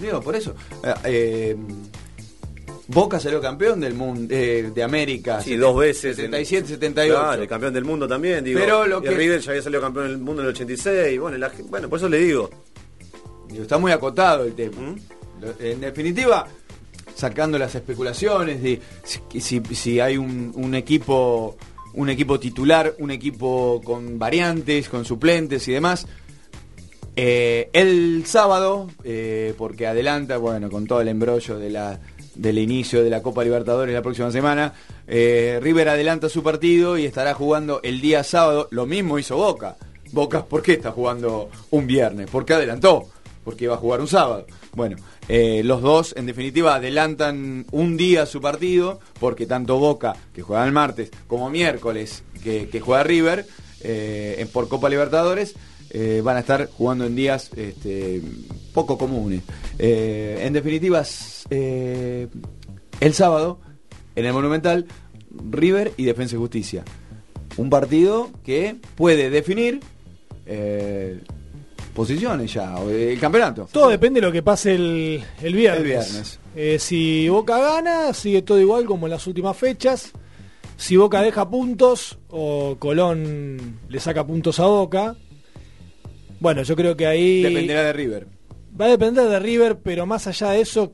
Digo, 0.00 0.20
por 0.20 0.34
eso. 0.34 0.54
Eh, 0.82 0.94
eh, 1.04 1.56
Boca 2.86 3.18
salió 3.18 3.40
campeón 3.40 3.80
del 3.80 3.94
mundo 3.94 4.34
de 4.34 4.82
América. 4.82 5.40
Sí, 5.40 5.56
dos 5.56 5.76
veces. 5.78 6.16
77, 6.16 6.68
78. 6.68 7.14
Claro, 7.18 7.42
el 7.42 7.48
campeón 7.48 7.72
del 7.72 7.84
mundo 7.84 8.06
también, 8.06 8.44
digo. 8.44 8.60
Pero 8.60 8.86
lo 8.86 8.98
y 8.98 9.02
que- 9.02 9.10
River 9.10 9.40
ya 9.40 9.50
había 9.52 9.62
salido 9.62 9.80
campeón 9.80 10.08
del 10.08 10.18
mundo 10.18 10.42
en 10.42 10.48
el 10.48 10.54
86. 10.54 11.18
Bueno, 11.18 11.38
la 11.38 11.48
gen- 11.50 11.70
bueno 11.70 11.88
por 11.88 11.98
eso 11.98 12.08
le 12.08 12.18
digo. 12.18 12.50
Digo, 13.48 13.62
está 13.62 13.78
muy 13.78 13.92
acotado 13.92 14.44
el 14.44 14.54
tema. 14.54 14.76
¿Mm? 14.80 14.96
En 15.60 15.80
definitiva, 15.80 16.46
sacando 17.14 17.58
las 17.58 17.74
especulaciones 17.74 18.62
de 18.62 18.80
si, 19.40 19.60
si- 19.74 20.00
hay 20.00 20.16
un, 20.16 20.74
equipo 20.74 21.56
un 21.94 22.08
equipo 22.10 22.40
titular, 22.40 22.94
un 22.98 23.10
equipo 23.12 23.80
con 23.84 24.18
variantes, 24.18 24.88
con 24.88 25.04
suplentes 25.04 25.66
y 25.68 25.72
demás. 25.72 26.06
Eh, 27.16 27.70
el 27.72 28.24
sábado, 28.26 28.90
eh, 29.04 29.54
porque 29.56 29.86
adelanta, 29.86 30.36
bueno, 30.38 30.68
con 30.68 30.86
todo 30.86 31.00
el 31.00 31.06
embrollo 31.08 31.58
de 31.60 31.70
la, 31.70 32.00
del 32.34 32.58
inicio 32.58 33.04
de 33.04 33.10
la 33.10 33.22
Copa 33.22 33.44
Libertadores 33.44 33.94
la 33.94 34.02
próxima 34.02 34.32
semana, 34.32 34.72
eh, 35.06 35.60
River 35.62 35.90
adelanta 35.90 36.28
su 36.28 36.42
partido 36.42 36.98
y 36.98 37.04
estará 37.04 37.32
jugando 37.34 37.80
el 37.84 38.00
día 38.00 38.24
sábado. 38.24 38.66
Lo 38.72 38.86
mismo 38.86 39.18
hizo 39.20 39.36
Boca. 39.36 39.76
Boca, 40.10 40.44
¿por 40.44 40.62
qué 40.62 40.72
está 40.72 40.90
jugando 40.90 41.48
un 41.70 41.86
viernes? 41.86 42.28
¿Por 42.28 42.44
qué 42.44 42.54
adelantó? 42.54 43.08
Porque 43.44 43.64
iba 43.64 43.74
a 43.74 43.78
jugar 43.78 44.00
un 44.00 44.08
sábado. 44.08 44.46
Bueno, 44.74 44.96
eh, 45.28 45.62
los 45.64 45.82
dos 45.82 46.14
en 46.16 46.26
definitiva 46.26 46.74
adelantan 46.74 47.66
un 47.70 47.96
día 47.96 48.26
su 48.26 48.40
partido, 48.40 49.00
porque 49.20 49.46
tanto 49.46 49.78
Boca, 49.78 50.16
que 50.32 50.42
juega 50.42 50.64
el 50.64 50.72
martes, 50.72 51.10
como 51.26 51.50
miércoles, 51.50 52.22
que, 52.42 52.80
juega 52.80 53.02
River, 53.02 53.46
eh, 53.82 54.46
por 54.52 54.68
Copa 54.68 54.88
Libertadores, 54.88 55.54
eh, 55.90 56.22
van 56.24 56.36
a 56.36 56.40
estar 56.40 56.68
jugando 56.70 57.06
en 57.06 57.14
días 57.14 57.50
este, 57.56 58.20
poco 58.72 58.98
comunes. 58.98 59.42
Eh, 59.78 60.40
en 60.42 60.52
definitiva, 60.52 61.04
el 61.50 62.28
sábado, 63.12 63.60
en 64.16 64.26
el 64.26 64.32
Monumental, 64.32 64.86
River 65.50 65.92
y 65.96 66.04
Defensa 66.04 66.34
y 66.34 66.38
Justicia. 66.38 66.84
Un 67.56 67.70
partido 67.70 68.30
que 68.44 68.76
puede 68.96 69.30
definir 69.30 69.80
posiciones 71.94 72.52
ya, 72.52 72.76
o 72.76 72.90
el 72.90 73.18
campeonato. 73.18 73.68
Todo 73.70 73.88
depende 73.88 74.20
de 74.20 74.26
lo 74.26 74.32
que 74.32 74.42
pase 74.42 74.74
el, 74.74 75.24
el 75.42 75.54
viernes. 75.54 75.80
El 75.80 75.84
viernes. 75.84 76.40
Eh, 76.56 76.78
si 76.78 77.28
Boca 77.28 77.58
gana, 77.58 78.12
sigue 78.12 78.42
todo 78.42 78.60
igual 78.60 78.84
como 78.84 79.06
en 79.06 79.12
las 79.12 79.26
últimas 79.26 79.56
fechas. 79.56 80.12
Si 80.76 80.96
Boca 80.96 81.22
deja 81.22 81.48
puntos 81.48 82.18
o 82.28 82.76
Colón 82.78 83.78
le 83.88 84.00
saca 84.00 84.26
puntos 84.26 84.58
a 84.58 84.66
Boca, 84.66 85.16
bueno, 86.40 86.62
yo 86.62 86.74
creo 86.76 86.96
que 86.96 87.06
ahí 87.06 87.42
Dependerá 87.42 87.84
de 87.84 87.92
River. 87.92 88.26
va 88.78 88.86
a 88.86 88.88
depender 88.88 89.28
de 89.28 89.38
River, 89.38 89.78
pero 89.78 90.04
más 90.04 90.26
allá 90.26 90.50
de 90.50 90.60
eso, 90.60 90.92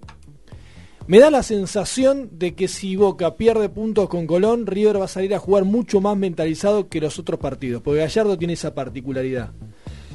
me 1.07 1.19
da 1.19 1.31
la 1.31 1.43
sensación 1.43 2.29
de 2.39 2.55
que 2.55 2.69
si 2.69 2.95
Boca 2.95 3.37
pierde 3.37 3.69
puntos 3.71 4.09
con 4.09 4.27
Colón, 4.27 4.67
River 4.67 5.01
va 5.01 5.07
a 5.07 5.09
salir 5.09 5.35
a 5.35 5.39
jugar 5.39 5.65
mucho 5.65 6.01
más 6.01 6.17
mentalizado 6.17 6.89
que 6.89 7.01
los 7.01 7.19
otros 7.19 7.41
partidos, 7.41 7.83
porque 7.83 8.01
Gallardo 8.01 8.37
tiene 8.37 8.53
esa 8.53 8.75
particularidad. 8.75 9.51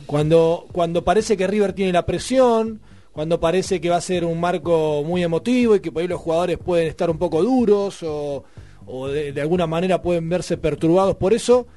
Cuando, 0.06 0.68
cuando 0.72 1.04
parece 1.04 1.36
que 1.38 1.48
River 1.48 1.74
tiene 1.74 1.92
la 1.92 2.06
presión, 2.06 2.82
cuando 3.12 3.40
parece 3.40 3.80
que 3.80 3.90
va 3.90 3.98
a 3.98 4.02
ser 4.02 4.26
un 4.26 4.40
marco 4.40 5.04
muy 5.06 5.24
emotivo 5.24 5.76
y 5.76 5.80
que 5.80 5.92
por 5.92 6.02
ahí 6.02 6.08
los 6.08 6.20
jugadores 6.20 6.58
pueden 6.58 6.88
estar 6.88 7.10
un 7.10 7.18
poco 7.18 7.42
duros 7.42 8.04
o, 8.04 8.44
o 8.86 9.08
de, 9.08 9.32
de 9.32 9.42
alguna 9.42 9.68
manera 9.68 10.02
pueden 10.02 10.28
verse 10.30 10.58
perturbados 10.58 11.16
por 11.16 11.34
eso. 11.34 11.68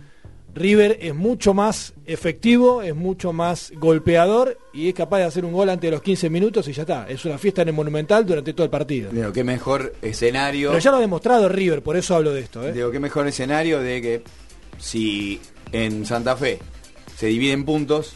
River 0.54 0.98
es 1.00 1.14
mucho 1.14 1.54
más 1.54 1.94
efectivo, 2.06 2.82
es 2.82 2.94
mucho 2.94 3.32
más 3.32 3.72
golpeador 3.76 4.58
y 4.72 4.88
es 4.88 4.94
capaz 4.94 5.18
de 5.18 5.24
hacer 5.24 5.44
un 5.44 5.52
gol 5.52 5.68
antes 5.68 5.88
de 5.88 5.92
los 5.92 6.02
15 6.02 6.30
minutos 6.30 6.66
y 6.66 6.72
ya 6.72 6.82
está. 6.82 7.06
Es 7.08 7.24
una 7.24 7.38
fiesta 7.38 7.62
en 7.62 7.68
el 7.68 7.74
Monumental 7.74 8.26
durante 8.26 8.52
todo 8.52 8.64
el 8.64 8.70
partido. 8.70 9.10
Digo, 9.12 9.32
qué 9.32 9.44
mejor 9.44 9.94
escenario. 10.02 10.70
Pero 10.70 10.80
ya 10.80 10.90
lo 10.90 10.96
ha 10.96 11.00
demostrado 11.00 11.48
River, 11.48 11.82
por 11.82 11.96
eso 11.96 12.16
hablo 12.16 12.32
de 12.32 12.40
esto. 12.40 12.66
¿eh? 12.66 12.72
Digo, 12.72 12.90
qué 12.90 12.98
mejor 12.98 13.28
escenario 13.28 13.80
de 13.80 14.02
que 14.02 14.22
si 14.78 15.40
en 15.70 16.04
Santa 16.06 16.36
Fe 16.36 16.58
se 17.18 17.26
dividen 17.26 17.64
puntos, 17.64 18.14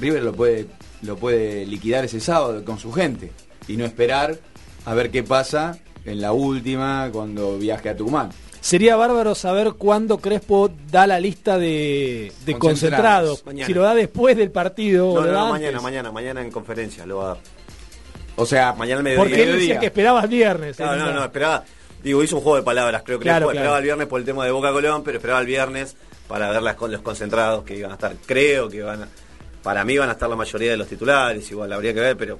River 0.00 0.22
lo 0.24 0.32
puede, 0.32 0.66
lo 1.02 1.16
puede 1.16 1.64
liquidar 1.64 2.04
ese 2.04 2.18
sábado 2.20 2.64
con 2.64 2.78
su 2.80 2.92
gente 2.92 3.30
y 3.68 3.76
no 3.76 3.84
esperar 3.84 4.36
a 4.84 4.94
ver 4.94 5.10
qué 5.10 5.22
pasa 5.22 5.78
en 6.04 6.20
la 6.20 6.32
última 6.32 7.08
cuando 7.12 7.56
viaje 7.56 7.88
a 7.90 7.96
Tucumán. 7.96 8.30
Sería 8.60 8.96
bárbaro 8.96 9.34
saber 9.34 9.74
cuándo 9.78 10.18
Crespo 10.18 10.70
da 10.90 11.06
la 11.06 11.20
lista 11.20 11.56
de, 11.58 12.32
de 12.44 12.58
Concentrados. 12.58 13.44
Si 13.64 13.72
lo 13.72 13.82
da 13.82 13.94
después 13.94 14.36
del 14.36 14.50
partido 14.50 15.10
o 15.10 15.14
No, 15.14 15.20
lo 15.20 15.26
no, 15.28 15.32
da 15.32 15.38
no, 15.38 15.46
antes. 15.54 15.60
mañana, 15.62 15.80
mañana, 15.80 16.12
mañana 16.12 16.42
en 16.42 16.50
conferencia 16.50 17.06
lo 17.06 17.18
va 17.18 17.24
a 17.24 17.28
dar. 17.28 17.38
O 18.36 18.44
sea, 18.46 18.72
mañana 18.74 18.98
al 18.98 19.04
mediodía. 19.04 19.22
Porque 19.24 19.42
él 19.44 19.52
decía 19.58 19.78
que 19.78 19.86
esperaba 19.86 20.22
el 20.22 20.28
viernes. 20.28 20.78
No, 20.78 20.92
decía- 20.92 21.12
no, 21.12 21.24
esperaba. 21.24 21.64
Digo, 22.02 22.22
hizo 22.22 22.36
un 22.36 22.42
juego 22.42 22.56
de 22.56 22.62
palabras, 22.62 23.02
creo 23.04 23.18
que 23.18 23.24
Claro, 23.24 23.40
después 23.46 23.54
claro. 23.54 23.60
esperaba 23.64 23.78
el 23.78 23.84
viernes 23.84 24.06
por 24.08 24.20
el 24.20 24.26
tema 24.26 24.44
de 24.44 24.50
Boca 24.50 24.72
Colón, 24.72 25.02
pero 25.04 25.18
esperaba 25.18 25.40
el 25.40 25.46
viernes 25.46 25.96
para 26.30 26.48
ver 26.50 26.62
las, 26.62 26.80
los 26.80 27.02
concentrados 27.02 27.64
que 27.64 27.76
iban 27.76 27.90
a 27.90 27.94
estar. 27.94 28.14
Creo 28.24 28.68
que 28.68 28.82
van 28.82 29.02
a, 29.02 29.08
para 29.64 29.84
mí 29.84 29.98
van 29.98 30.08
a 30.08 30.12
estar 30.12 30.30
la 30.30 30.36
mayoría 30.36 30.70
de 30.70 30.76
los 30.76 30.86
titulares, 30.86 31.50
igual 31.50 31.72
habría 31.72 31.92
que 31.92 31.98
ver, 32.00 32.16
pero 32.16 32.38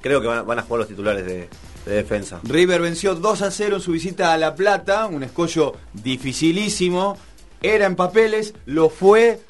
creo 0.00 0.20
que 0.20 0.28
van, 0.28 0.38
a- 0.38 0.42
van 0.42 0.60
a 0.60 0.62
jugar 0.62 0.78
los 0.78 0.88
titulares 0.88 1.26
de, 1.26 1.48
de 1.86 1.92
defensa. 1.92 2.38
River 2.44 2.80
venció 2.80 3.16
2 3.16 3.42
a 3.42 3.50
0 3.50 3.76
en 3.76 3.82
su 3.82 3.90
visita 3.90 4.32
a 4.32 4.38
La 4.38 4.54
Plata, 4.54 5.06
un 5.06 5.24
escollo 5.24 5.74
dificilísimo. 5.92 7.18
Era 7.62 7.86
en 7.86 7.96
papeles, 7.96 8.54
lo 8.66 8.90
fue 8.90 9.40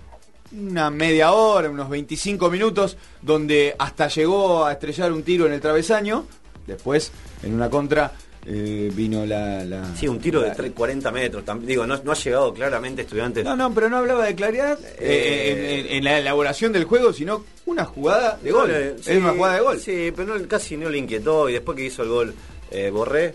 una 0.52 0.90
media 0.90 1.32
hora, 1.32 1.68
unos 1.68 1.90
25 1.90 2.48
minutos, 2.50 2.96
donde 3.20 3.74
hasta 3.78 4.08
llegó 4.08 4.64
a 4.64 4.72
estrellar 4.72 5.12
un 5.12 5.22
tiro 5.22 5.46
en 5.46 5.52
el 5.52 5.60
travesaño. 5.60 6.24
Después, 6.66 7.12
en 7.42 7.54
una 7.54 7.68
contra, 7.68 8.12
eh, 8.48 8.90
vino 8.94 9.26
la, 9.26 9.64
la- 9.64 9.94
Sí, 9.96 10.06
un 10.06 10.18
tiro 10.20 10.40
de 10.40 10.48
la- 10.48 10.56
tre- 10.56 10.72
40 10.72 11.10
metros. 11.10 11.42
Digo, 11.62 11.86
no, 11.86 12.00
no 12.04 12.12
ha 12.12 12.14
llegado 12.14 12.54
claramente 12.54 13.02
estudiantes. 13.02 13.44
No, 13.44 13.56
no, 13.56 13.72
pero 13.74 13.88
no 13.88 13.96
hablaba 13.98 14.24
de 14.24 14.34
claridad 14.34 14.78
eh, 14.98 15.80
en, 15.82 15.86
en- 15.90 15.96
en 15.98 16.04
la 16.04 16.18
elaboración 16.18 16.72
del 16.72 16.84
juego, 16.84 17.12
sino 17.12 17.44
una 17.66 17.84
jugada 17.84 18.38
de 18.42 18.52
gol. 18.52 18.70
Eh, 18.70 18.94
es 18.98 19.04
sí, 19.04 19.16
una 19.16 19.32
jugada 19.32 19.54
de 19.56 19.60
gol. 19.62 19.80
Sí, 19.80 20.12
pero 20.14 20.38
no- 20.38 20.48
casi 20.48 20.76
no 20.76 20.88
le 20.88 20.98
inquietó. 20.98 21.48
Y 21.48 21.54
después 21.54 21.76
que 21.76 21.84
hizo 21.86 22.02
el 22.04 22.08
gol, 22.08 22.34
eh, 22.70 22.90
Borré, 22.90 23.34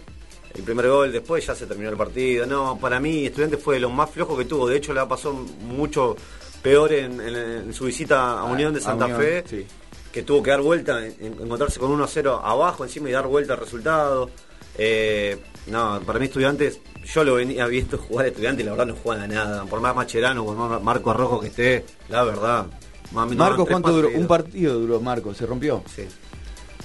el 0.55 0.63
primer 0.63 0.87
gol, 0.87 1.11
después 1.11 1.45
ya 1.45 1.55
se 1.55 1.65
terminó 1.65 1.89
el 1.89 1.97
partido. 1.97 2.45
No, 2.45 2.77
para 2.79 2.99
mí, 2.99 3.25
Estudiantes 3.25 3.61
fue 3.61 3.79
lo 3.79 3.89
más 3.89 4.09
flojo 4.11 4.37
que 4.37 4.45
tuvo. 4.45 4.67
De 4.67 4.77
hecho, 4.77 4.93
le 4.93 5.05
pasó 5.05 5.33
mucho 5.33 6.15
peor 6.61 6.93
en, 6.93 7.73
su 7.73 7.85
visita 7.85 8.39
a 8.39 8.43
Unión 8.45 8.73
de 8.73 8.79
Santa 8.79 9.05
Unión, 9.05 9.19
Fe. 9.19 9.43
sí. 9.49 9.65
Que 10.11 10.23
tuvo 10.23 10.43
que 10.43 10.51
dar 10.51 10.61
vuelta, 10.61 11.05
en- 11.05 11.15
en- 11.19 11.33
encontrarse 11.41 11.79
con 11.79 11.89
1 11.91 12.03
a 12.03 12.07
0 12.07 12.41
abajo 12.43 12.83
encima 12.83 13.09
y 13.09 13.13
dar 13.13 13.27
vuelta 13.27 13.53
al 13.53 13.59
resultado. 13.61 14.29
Eh, 14.77 15.37
no, 15.67 15.99
para 16.05 16.19
mí, 16.19 16.25
Estudiantes, 16.25 16.79
yo 17.05 17.23
lo 17.23 17.35
venía 17.35 17.65
visto 17.67 17.97
jugar 18.09 18.27
Estudiantes 18.27 18.63
y 18.63 18.65
la 18.65 18.71
verdad 18.71 18.87
no 18.87 18.95
juegan 18.95 19.23
a 19.23 19.33
nada. 19.33 19.65
Por 19.65 19.81
más 19.81 19.95
Macherano, 19.95 20.45
por 20.45 20.55
más 20.55 20.81
Marco 20.81 21.13
Rojo 21.13 21.39
que 21.39 21.47
esté, 21.47 21.85
la 22.09 22.23
verdad. 22.23 22.67
Mami, 23.11 23.35
no, 23.35 23.43
Marcos, 23.43 23.67
¿cuánto 23.69 23.91
duró? 23.91 24.09
Un 24.15 24.27
partido 24.27 24.79
duró 24.79 25.01
Marcos, 25.01 25.37
¿se 25.37 25.45
rompió? 25.45 25.83
Sí. 25.93 26.03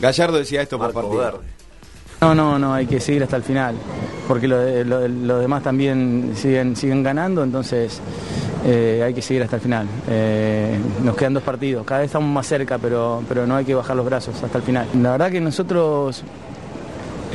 Gallardo 0.01 0.39
decía 0.39 0.63
esto 0.63 0.77
por 0.77 0.93
Marco 0.93 1.01
partido. 1.03 1.23
Verde. 1.23 1.57
No, 2.21 2.35
no, 2.35 2.59
no, 2.59 2.73
hay 2.73 2.87
que 2.87 2.99
seguir 2.99 3.23
hasta 3.23 3.37
el 3.37 3.43
final, 3.43 3.77
porque 4.27 4.49
lo 4.49 4.57
lo 4.85 5.07
los 5.07 5.41
demás 5.41 5.63
también 5.63 6.33
siguen, 6.35 6.75
siguen 6.75 7.03
ganando, 7.03 7.43
entonces 7.45 8.01
eh, 8.65 9.03
hay 9.05 9.13
que 9.13 9.21
seguir 9.21 9.43
hasta 9.43 9.57
el 9.57 9.63
final. 9.63 9.87
Eh, 10.09 10.79
nos 11.05 11.15
quedan 11.15 11.35
dos 11.35 11.43
partidos, 11.43 11.85
cada 11.85 12.01
vez 12.01 12.07
estamos 12.07 12.29
más 12.31 12.47
cerca, 12.47 12.79
pero, 12.79 13.23
pero 13.29 13.47
no 13.47 13.55
hay 13.55 13.67
que 13.67 13.75
bajar 13.75 13.95
los 13.97 14.07
brazos 14.07 14.43
hasta 14.43 14.59
el 14.59 14.65
final. 14.65 14.89
La 15.01 15.13
verdad 15.13 15.31
que 15.31 15.41
nosotros 15.41 16.25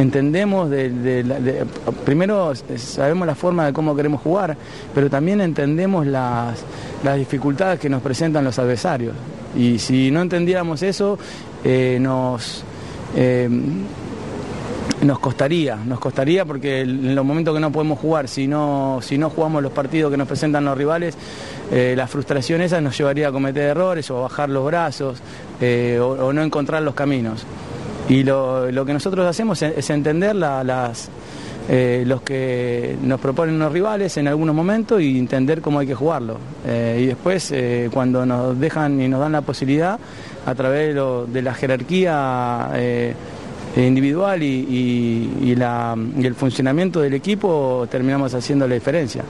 entendemos, 0.01 0.69
primero 2.05 2.53
sabemos 2.77 3.27
la 3.27 3.35
forma 3.35 3.65
de 3.65 3.73
cómo 3.73 3.95
queremos 3.95 4.21
jugar, 4.21 4.57
pero 4.93 5.09
también 5.09 5.41
entendemos 5.41 6.05
las, 6.07 6.63
dificultades 7.17 7.79
que 7.79 7.89
nos 7.89 8.01
presentan 8.01 8.43
los 8.43 8.57
adversarios. 8.59 9.15
Y 9.55 9.79
si 9.79 10.11
no 10.11 10.21
entendiéramos 10.21 10.81
eso, 10.83 11.17
eh, 11.63 11.97
nos... 12.01 12.63
eh, 13.15 13.49
nos 15.01 15.19
costaría, 15.19 15.77
nos 15.77 15.99
costaría 15.99 16.45
porque 16.45 16.81
en 16.81 17.15
los 17.15 17.25
momentos 17.25 17.53
que 17.53 17.59
no 17.59 17.71
podemos 17.71 17.99
jugar, 17.99 18.27
si 18.27 18.47
no, 18.47 18.99
si 19.01 19.17
no 19.17 19.29
jugamos 19.29 19.63
los 19.63 19.71
partidos 19.71 20.11
que 20.11 20.17
nos 20.17 20.27
presentan 20.27 20.65
los 20.65 20.77
rivales, 20.77 21.17
eh, 21.71 21.95
la 21.97 22.07
frustración 22.07 22.61
esa 22.61 22.81
nos 22.81 22.97
llevaría 22.97 23.29
a 23.29 23.31
cometer 23.31 23.63
errores 23.63 24.09
o 24.11 24.19
a 24.19 24.21
bajar 24.21 24.49
los 24.49 24.65
brazos 24.65 25.19
eh, 25.59 25.99
o 25.99 26.31
no 26.33 26.43
encontrar 26.43 26.83
los 26.83 26.93
caminos. 26.93 27.45
Y 28.11 28.23
lo, 28.25 28.69
lo 28.69 28.83
que 28.83 28.91
nosotros 28.91 29.25
hacemos 29.25 29.61
es, 29.61 29.89
entender 29.89 30.35
la- 30.35 30.65
las, 30.65 31.07
eh, 31.69 32.03
los 32.05 32.21
que 32.23 32.97
nos 33.01 33.21
proponen 33.21 33.57
los 33.57 33.71
rivales 33.71 34.17
en 34.17 34.27
algunos 34.27 34.53
momentos 34.53 35.01
y 35.01 35.17
entender 35.17 35.61
cómo 35.61 35.79
hay 35.79 35.87
que 35.87 35.95
jugarlo. 35.95 36.37
Eh, 36.67 36.99
y 37.03 37.05
después, 37.05 37.53
eh, 37.53 37.89
cuando 37.93 38.25
nos 38.25 38.59
dejan 38.59 38.99
y 38.99 39.07
nos 39.07 39.21
dan 39.21 39.31
la 39.31 39.39
posibilidad, 39.41 39.97
a 40.45 40.55
través 40.55 40.93
de, 40.93 41.41
la 41.41 41.53
jerarquía 41.53 42.69
individual 43.77 44.43
y, 44.43 44.45
y- 45.41 45.51
y 45.51 45.55
la- 45.55 45.95
y 46.17 46.25
el 46.25 46.35
funcionamiento 46.35 46.99
del 46.99 47.13
equipo, 47.13 47.87
terminamos 47.89 48.33
haciendo 48.33 48.67
la 48.67 48.73
diferencia. 48.75 49.23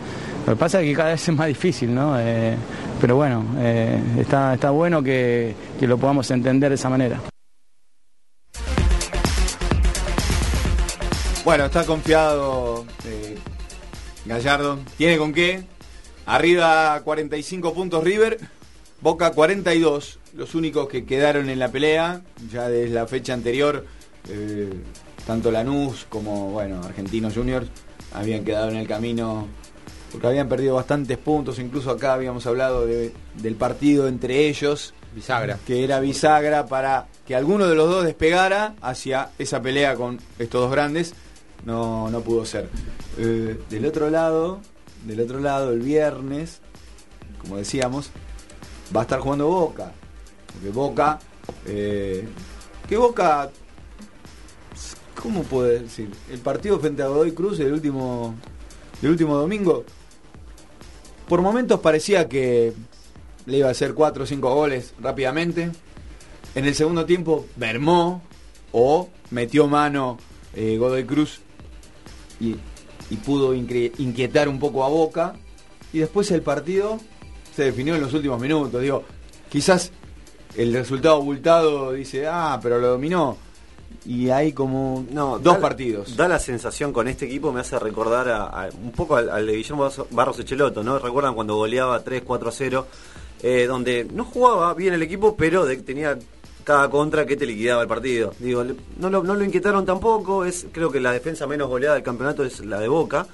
Lo 0.47 0.53
que 0.53 0.59
pasa 0.59 0.81
es 0.81 0.87
que 0.87 0.95
cada 0.95 1.09
vez 1.09 1.29
es 1.29 1.35
más 1.35 1.45
difícil, 1.47 1.93
¿no? 1.93 2.17
Pero 2.99 3.15
bueno, 3.15 3.43
está, 4.17 4.55
está 4.55 4.71
bueno 4.71 5.03
que, 5.03 5.53
que 5.79 5.85
lo 5.85 5.99
podamos 5.99 6.31
entender 6.31 6.69
de 6.69 6.75
esa 6.75 6.89
manera. 6.89 7.19
Bueno, 11.51 11.65
está 11.65 11.85
confiado 11.85 12.85
eh, 13.03 13.35
Gallardo. 14.23 14.79
¿Tiene 14.97 15.17
con 15.17 15.33
qué? 15.33 15.65
Arriba 16.25 17.01
45 17.03 17.73
puntos 17.73 18.05
River, 18.05 18.37
Boca 19.01 19.31
42. 19.33 20.19
Los 20.35 20.55
únicos 20.55 20.87
que 20.87 21.03
quedaron 21.03 21.49
en 21.49 21.59
la 21.59 21.67
pelea, 21.69 22.21
ya 22.49 22.69
desde 22.69 22.93
la 22.95 23.05
fecha 23.05 23.33
anterior, 23.33 23.85
eh, 24.29 24.69
tanto 25.27 25.51
Lanús 25.51 26.05
como 26.07 26.51
bueno, 26.51 26.79
Argentinos 26.85 27.33
Juniors 27.33 27.67
habían 28.13 28.45
quedado 28.45 28.69
en 28.69 28.77
el 28.77 28.87
camino 28.87 29.45
porque 30.09 30.27
habían 30.27 30.47
perdido 30.47 30.75
bastantes 30.75 31.17
puntos. 31.17 31.59
Incluso 31.59 31.91
acá 31.91 32.13
habíamos 32.13 32.47
hablado 32.47 32.85
de- 32.85 33.11
del 33.35 33.55
partido 33.55 34.07
entre 34.07 34.47
ellos. 34.47 34.93
Bisagra. 35.13 35.59
Que 35.67 35.83
era 35.83 35.99
bisagra 35.99 36.65
para 36.67 37.07
que 37.27 37.35
alguno 37.35 37.67
de 37.67 37.75
los 37.75 37.89
dos 37.89 38.05
despegara 38.05 38.75
hacia 38.81 39.31
esa 39.37 39.61
pelea 39.61 39.95
con 39.95 40.17
estos 40.39 40.61
dos 40.61 40.71
grandes. 40.71 41.13
No, 41.65 42.09
no 42.09 42.21
pudo 42.21 42.45
ser. 42.45 42.69
Eh, 43.17 43.59
del 43.69 43.85
otro 43.85 44.09
lado, 44.09 44.59
del 45.05 45.21
otro 45.21 45.39
lado, 45.39 45.71
el 45.71 45.81
viernes, 45.81 46.59
como 47.39 47.57
decíamos, 47.57 48.09
va 48.95 49.01
a 49.01 49.03
estar 49.03 49.19
jugando 49.19 49.47
Boca. 49.47 49.91
Porque 50.53 50.69
Boca, 50.69 51.19
eh, 51.65 52.27
que 52.87 52.97
Boca, 52.97 53.49
¿cómo 55.21 55.43
puedo 55.43 55.67
decir? 55.67 56.09
El 56.31 56.39
partido 56.39 56.79
frente 56.79 57.03
a 57.03 57.07
Godoy 57.07 57.31
Cruz, 57.31 57.59
el 57.59 57.73
último, 57.73 58.35
último 59.03 59.37
domingo, 59.37 59.85
por 61.27 61.41
momentos 61.41 61.79
parecía 61.79 62.27
que 62.27 62.73
le 63.45 63.57
iba 63.57 63.67
a 63.67 63.71
hacer 63.71 63.93
4 63.93 64.23
o 64.23 64.27
5 64.27 64.53
goles 64.55 64.93
rápidamente. 64.99 65.71
En 66.55 66.65
el 66.65 66.75
segundo 66.75 67.05
tiempo 67.05 67.45
mermó 67.55 68.21
o 68.73 69.09
metió 69.29 69.67
mano 69.67 70.17
eh, 70.53 70.75
Godoy 70.77 71.05
Cruz 71.05 71.39
y, 72.41 72.55
y 73.09 73.15
pudo 73.17 73.53
inquietar 73.53 74.49
un 74.49 74.59
poco 74.59 74.83
a 74.83 74.89
Boca. 74.89 75.33
Y 75.93 75.99
después 75.99 76.31
el 76.31 76.41
partido 76.41 76.99
se 77.55 77.63
definió 77.65 77.95
en 77.95 78.01
los 78.01 78.13
últimos 78.13 78.39
minutos. 78.41 78.81
Digo, 78.81 79.03
quizás 79.49 79.91
el 80.55 80.73
resultado 80.73 81.15
abultado 81.15 81.91
dice, 81.93 82.27
ah, 82.27 82.59
pero 82.61 82.79
lo 82.79 82.87
dominó. 82.89 83.37
Y 84.05 84.29
hay 84.29 84.53
como 84.53 85.05
dos 85.11 85.43
da- 85.43 85.59
partidos. 85.59 86.15
Da 86.15 86.27
la 86.27 86.39
sensación 86.39 86.91
con 86.93 87.07
este 87.07 87.25
equipo, 87.25 87.51
me 87.51 87.59
hace 87.59 87.77
recordar 87.77 88.29
a, 88.29 88.45
a- 88.45 88.69
un 88.81 88.91
poco 88.93 89.17
al, 89.17 89.29
al 89.29 89.45
de 89.45 89.53
Guillermo 89.57 89.89
Barros- 90.11 90.39
Echeloto, 90.39 90.81
¿no? 90.83 90.97
Recuerdan 90.97 91.35
cuando 91.35 91.55
goleaba 91.55 92.01
3, 92.01 92.23
4 92.25 92.49
a 92.49 92.51
0, 92.51 92.87
eh, 93.43 93.65
donde 93.67 94.07
no 94.11 94.23
jugaba 94.25 94.73
bien 94.73 94.93
el 94.93 95.01
equipo, 95.03 95.35
pero 95.35 95.65
de- 95.65 95.77
tenía 95.77 96.17
cada 96.63 96.89
contra 96.89 97.25
que 97.25 97.35
te 97.37 97.45
liquidaba 97.45 97.81
el 97.81 97.87
partido. 97.87 98.33
Digo, 98.39 98.63
le- 98.63 98.75
no 98.99 99.09
lo, 99.09 99.23
no 99.23 99.35
lo 99.35 99.43
inquietaron 99.43 99.85
tampoco, 99.85 100.45
es 100.45 100.67
creo 100.71 100.91
que 100.91 100.99
la 100.99 101.11
defensa 101.11 101.47
menos 101.47 101.67
goleada 101.69 101.95
del 101.95 102.03
campeonato 102.03 102.43
es 102.43 102.59
la 102.65 102.79
de 102.79 102.87
Boca. 102.87 103.25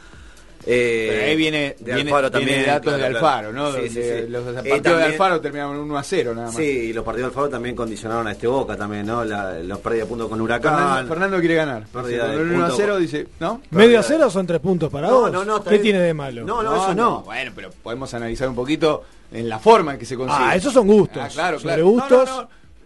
Eh, 0.70 1.08
Pero 1.10 1.26
ahí 1.28 1.36
viene, 1.38 1.76
de 1.80 1.94
viene, 1.96 2.12
Alfaro 2.12 2.30
viene 2.30 2.46
también, 2.48 2.66
datos 2.66 2.84
claro, 2.94 2.98
de. 2.98 3.06
Alfaro, 3.06 3.54
¿no? 3.54 3.72
Sí, 3.74 3.90
sí, 3.90 4.00
De- 4.00 4.22
sí. 4.24 4.28
Los 4.30 4.44
Eh, 4.66 4.70
partidos 4.70 4.98
de 4.98 5.04
Alfaro 5.04 5.40
terminaron 5.40 5.78
1 5.78 5.98
a 5.98 6.04
0 6.04 6.34
nada 6.36 6.48
más. 6.48 6.56
Sí, 6.58 6.64
y 6.64 6.94
los 6.94 7.06
partidos 7.06 7.30
del 7.30 7.38
Alfaro 7.38 7.50
también 7.50 7.76
condicionaron 7.76 8.28
a 8.28 8.32
este 8.34 8.48
Boca 8.48 8.76
también, 8.76 9.06
¿no? 9.06 9.24
La, 9.24 9.60
los 9.60 9.78
pérdidas 9.80 10.08
de 10.08 10.10
puntos 10.10 10.28
con 10.28 10.42
Huracán. 10.42 10.74
Fernando, 10.76 11.08
Fernando 11.10 11.40
quiere 11.40 11.56
ganar. 11.56 11.84
Pérdida 11.86 12.22
Con 12.26 12.32
de 12.36 12.42
el 12.42 12.52
1 12.52 12.58
a 12.66 12.68
punto. 12.68 12.76
0 12.82 12.98
dice, 12.98 13.28
¿no? 13.40 13.62
¿Medio 13.70 14.00
a 14.00 14.04
cero 14.04 14.30
son 14.30 14.46
tres 14.46 14.60
puntos 14.60 14.90
para 14.92 15.08
No, 15.08 15.20
vos? 15.22 15.32
no, 15.32 15.46
no, 15.46 15.64
¿Qué 15.64 15.70
bien. 15.70 15.82
tiene 15.84 16.00
de 16.02 16.14
malo? 16.14 16.44
No, 16.44 16.62
no, 16.62 16.76
eso 16.76 16.94
no. 16.94 17.22
Bueno, 17.22 17.52
pero 17.56 17.70
podemos 17.82 18.14
analizar 18.14 18.50
un 18.50 18.56
poquito 18.56 19.04
en 19.32 19.48
la 19.48 19.60
forma 19.60 19.94
en 19.94 20.00
que 20.00 20.06
se 20.06 20.18
consigue. 20.18 20.44
Ah, 20.50 20.56
esos 20.56 20.74
son 20.74 20.88
gustos. 20.88 21.22
Ah, 21.24 21.30
claro, 21.32 21.60
Sobre 21.60 21.76
claro. 21.76 21.90
gustos. 21.90 22.30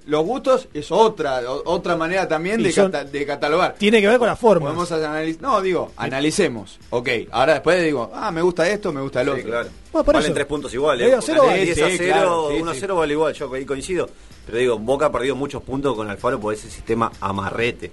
Los 0.07 0.23
gustos 0.25 0.67
es 0.73 0.91
otra 0.91 1.39
o- 1.51 1.61
otra 1.71 1.95
manera 1.95 2.27
también 2.27 2.61
de, 2.63 2.71
son- 2.71 2.91
cata- 2.91 3.05
de 3.05 3.25
catalogar. 3.25 3.75
Tiene 3.77 4.01
que 4.01 4.07
ver 4.07 4.17
con 4.17 4.27
la 4.27 4.35
forma. 4.35 4.65
Podemos 4.67 4.91
analizar. 4.91 5.41
No, 5.41 5.61
digo, 5.61 5.91
analicemos. 5.95 6.79
Ok, 6.89 7.09
ahora 7.31 7.53
después 7.53 7.83
digo, 7.83 8.11
ah, 8.13 8.31
me 8.31 8.41
gusta 8.41 8.67
esto, 8.67 8.91
me 8.91 9.01
gusta 9.01 9.21
el 9.21 9.27
Sí, 9.27 9.31
otro. 9.33 9.43
claro. 9.45 9.69
Bueno, 9.91 10.05
por 10.05 10.13
Valen 10.15 10.25
eso. 10.27 10.33
tres 10.33 10.45
puntos 10.47 10.73
iguales. 10.73 11.07
Cero 11.21 11.41
Porque 11.43 11.51
vale. 11.51 11.65
10 11.65 11.81
a 11.81 11.89
Sí, 11.89 11.95
0, 11.99 12.13
claro, 12.13 12.47
sí, 12.51 12.61
1 12.61 12.71
a 12.71 12.73
sí. 12.73 12.79
0 12.81 12.95
vale 12.95 13.13
igual, 13.13 13.33
yo 13.33 13.53
ahí 13.53 13.65
coincido. 13.65 14.09
Pero 14.45 14.57
digo, 14.57 14.79
Boca 14.79 15.05
ha 15.05 15.11
perdido 15.11 15.35
muchos 15.35 15.61
puntos 15.61 15.95
con 15.95 16.09
Alfaro 16.09 16.39
por 16.39 16.53
ese 16.53 16.69
sistema 16.69 17.11
amarrete. 17.21 17.91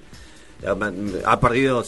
Ha 1.25 1.41
perdido 1.41 1.85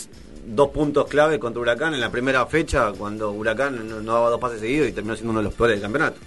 dos 0.46 0.68
puntos 0.70 1.06
clave 1.08 1.38
contra 1.38 1.60
Huracán 1.60 1.94
en 1.94 2.00
la 2.00 2.10
primera 2.10 2.44
fecha, 2.46 2.92
cuando 2.96 3.30
Huracán 3.32 3.88
no, 3.88 4.00
no 4.00 4.12
daba 4.14 4.30
dos 4.30 4.40
pases 4.40 4.60
seguidos 4.60 4.88
y 4.88 4.92
terminó 4.92 5.14
siendo 5.16 5.30
uno 5.30 5.40
de 5.40 5.44
los 5.44 5.54
peores 5.54 5.76
del 5.76 5.82
campeonato. 5.82 6.18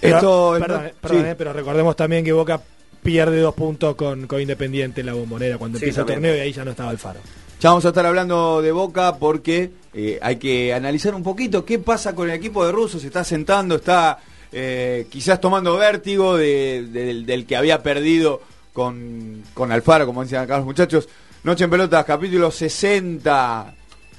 Pero, 0.00 0.16
Esto- 0.16 0.56
perdón, 0.60 0.80
sí. 0.82 0.86
eh, 0.88 0.94
perdón, 1.00 1.26
eh, 1.26 1.34
pero 1.36 1.52
recordemos 1.52 1.96
también 1.96 2.24
que 2.24 2.32
Boca 2.32 2.60
pierde 3.06 3.40
dos 3.40 3.54
puntos 3.54 3.94
con, 3.94 4.26
con 4.26 4.40
Independiente 4.40 5.00
en 5.00 5.06
la 5.06 5.14
bombonera 5.14 5.56
cuando 5.58 5.78
Sí, 5.78 5.84
empieza 5.86 6.00
el 6.02 6.06
torneo 6.08 6.36
y 6.36 6.40
ahí 6.40 6.52
ya 6.52 6.64
no 6.64 6.72
estaba 6.72 6.90
Alfaro. 6.90 7.20
Ya 7.60 7.70
vamos 7.70 7.84
a 7.86 7.88
estar 7.88 8.04
hablando 8.04 8.60
de 8.60 8.70
Boca 8.72 9.16
porque 9.16 9.70
eh, 9.94 10.18
hay 10.20 10.36
que 10.36 10.74
analizar 10.74 11.14
un 11.14 11.22
poquito 11.22 11.64
qué 11.64 11.78
pasa 11.78 12.14
con 12.14 12.28
el 12.28 12.36
equipo 12.36 12.66
de 12.66 12.72
Russo. 12.72 12.98
Se 12.98 13.06
está 13.06 13.24
sentando, 13.24 13.76
está 13.76 14.18
eh, 14.52 15.06
quizás 15.10 15.40
tomando 15.40 15.76
vértigo 15.78 16.36
de- 16.36 16.86
del- 16.92 17.24
del 17.24 17.46
que 17.46 17.56
había 17.56 17.82
perdido 17.82 18.42
con, 18.74 19.42
con 19.54 19.72
Alfaro, 19.72 20.04
como 20.04 20.22
decían 20.22 20.42
acá 20.44 20.58
los 20.58 20.66
muchachos. 20.66 21.08
Noche 21.44 21.64
en 21.64 21.70
Pelotas, 21.70 22.04
capítulo 22.04 22.50
60. 22.50 23.74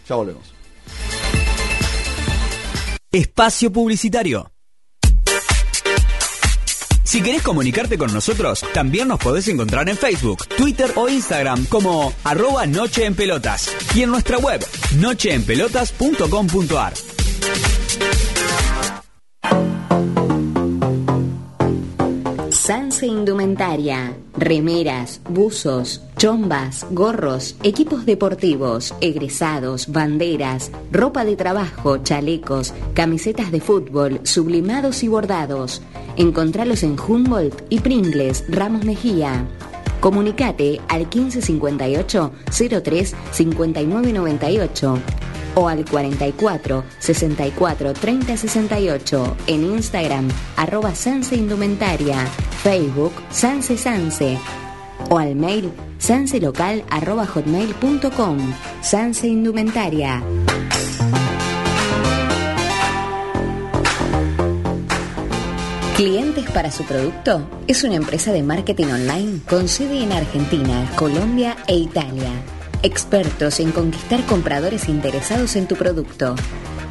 Ya 0.09 0.15
volvemos. 0.15 0.53
Espacio 3.11 3.71
Publicitario. 3.71 4.51
Si 7.07 7.21
querés 7.21 7.41
comunicarte 7.41 7.97
con 7.97 8.13
nosotros, 8.13 8.65
también 8.73 9.07
nos 9.07 9.19
podés 9.19 9.47
encontrar 9.47 9.87
en 9.87 9.95
Facebook, 9.95 10.45
Twitter 10.57 10.91
o 10.97 11.07
Instagram 11.07 11.63
como 11.67 12.11
arroba 12.25 12.65
Noche 12.67 13.05
en 13.05 13.15
Pelotas 13.15 13.73
y 13.95 14.03
en 14.03 14.09
nuestra 14.09 14.37
web 14.39 14.59
nocheenpelotas.com.ar. 14.97 16.93
Sanse 22.51 23.07
Indumentaria. 23.07 24.13
Remeras, 24.35 25.21
buzos, 25.29 26.01
chombas, 26.17 26.85
gorros, 26.91 27.55
equipos 27.63 28.05
deportivos, 28.05 28.93
egresados, 28.99 29.87
banderas, 29.93 30.71
ropa 30.91 31.23
de 31.23 31.37
trabajo, 31.37 31.99
chalecos, 31.99 32.73
camisetas 32.93 33.53
de 33.53 33.61
fútbol, 33.61 34.19
sublimados 34.23 35.03
y 35.03 35.07
bordados. 35.07 35.81
Encontralos 36.17 36.81
en 36.81 36.97
Humboldt 36.99 37.63
y 37.69 37.79
Pringles, 37.79 38.43
Ramos 38.49 38.83
Mejía. 38.83 39.45
Comunicate 39.99 40.81
al 40.87 41.01
1558 41.01 42.31
03 42.83 43.15
59 43.31 44.13
98 44.13 44.99
o 45.55 45.67
al 45.67 45.85
44 45.85 46.83
64 46.99 47.93
30 47.93 48.37
68 48.37 49.37
en 49.47 49.63
Instagram 49.63 50.27
arroba 50.55 50.93
Sanse 50.93 51.35
Indumentaria, 51.35 52.25
Facebook 52.63 53.13
Sanse 53.31 53.77
Sanse 53.77 54.37
o 55.09 55.17
al 55.17 55.35
mail 55.35 55.71
sanselocal 55.99 56.83
arroba 56.89 57.25
hotmail.com 57.25 58.37
Sanse 58.81 59.27
Indumentaria. 59.27 60.21
Clientes 65.97 66.47
para 66.51 66.69
su 66.69 66.83
producto 66.83 67.41
es 67.65 67.83
una 67.83 67.95
empresa 67.95 68.31
de 68.31 68.43
marketing 68.43 68.85
online 68.85 69.39
con 69.49 69.67
sede 69.67 70.03
en 70.03 70.11
Argentina, 70.11 70.87
Colombia 70.95 71.57
e 71.65 71.73
Italia. 71.73 72.29
Expertos 72.83 73.59
en 73.59 73.71
conquistar 73.71 74.23
compradores 74.27 74.89
interesados 74.89 75.55
en 75.55 75.67
tu 75.67 75.75
producto. 75.75 76.35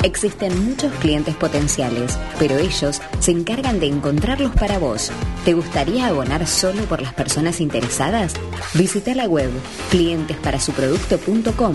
Existen 0.03 0.65
muchos 0.65 0.93
clientes 0.95 1.35
potenciales, 1.35 2.19
pero 2.39 2.57
ellos 2.59 3.01
se 3.19 3.33
encargan 3.33 3.81
de 3.81 3.87
encontrarlos 3.87 4.53
para 4.53 4.79
vos. 4.79 5.11
¿Te 5.45 5.55
gustaría 5.55 6.09
abonar 6.09 6.47
solo 6.47 6.85
por 6.85 7.03
las 7.03 7.15
personas 7.15 7.61
interesadas? 7.61 8.35
Visita 8.75 9.15
la 9.15 9.27
web 9.27 9.51
clientesparasuproducto.com, 9.91 11.75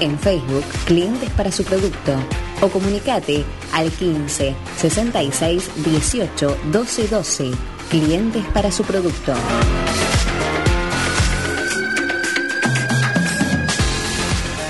en 0.00 0.18
Facebook 0.18 0.64
Clientes 0.86 1.30
para 1.30 1.52
su 1.52 1.64
producto 1.64 2.16
o 2.60 2.68
comunicate 2.68 3.44
al 3.72 3.90
15 3.90 4.54
66 4.76 5.70
18 5.84 6.56
12 6.72 7.08
12. 7.08 7.50
Clientes 7.90 8.44
para 8.52 8.72
su 8.72 8.82
producto. 8.82 9.32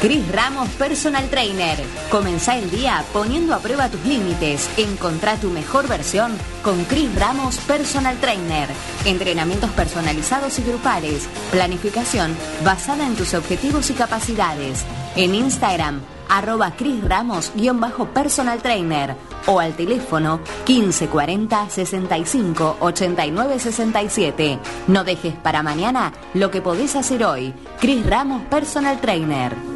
Cris 0.06 0.30
Ramos 0.30 0.68
Personal 0.78 1.28
Trainer. 1.30 1.76
Comenzá 2.12 2.56
el 2.56 2.70
día 2.70 3.04
poniendo 3.12 3.56
a 3.56 3.58
prueba 3.58 3.88
tus 3.88 4.04
límites. 4.04 4.70
Encontrá 4.76 5.34
tu 5.34 5.50
mejor 5.50 5.88
versión 5.88 6.30
con 6.62 6.84
Cris 6.84 7.12
Ramos 7.16 7.56
Personal 7.58 8.16
Trainer. 8.18 8.68
Entrenamientos 9.04 9.68
personalizados 9.70 10.60
y 10.60 10.62
grupales. 10.62 11.28
Planificación 11.50 12.36
basada 12.64 13.04
en 13.04 13.16
tus 13.16 13.34
objetivos 13.34 13.90
y 13.90 13.94
capacidades. 13.94 14.84
En 15.16 15.34
Instagram, 15.34 16.00
arroba 16.28 16.70
Cris 16.76 17.02
Ramos-personal 17.02 18.62
trainer 18.62 19.16
o 19.46 19.58
al 19.58 19.74
teléfono 19.74 20.38
1540 20.68 21.68
65 21.68 22.76
89 22.78 23.58
67. 23.58 24.58
No 24.86 25.02
dejes 25.02 25.34
para 25.34 25.64
mañana 25.64 26.12
lo 26.32 26.52
que 26.52 26.62
podés 26.62 26.94
hacer 26.94 27.24
hoy. 27.24 27.52
Cris 27.80 28.06
Ramos 28.06 28.42
Personal 28.42 29.00
Trainer. 29.00 29.75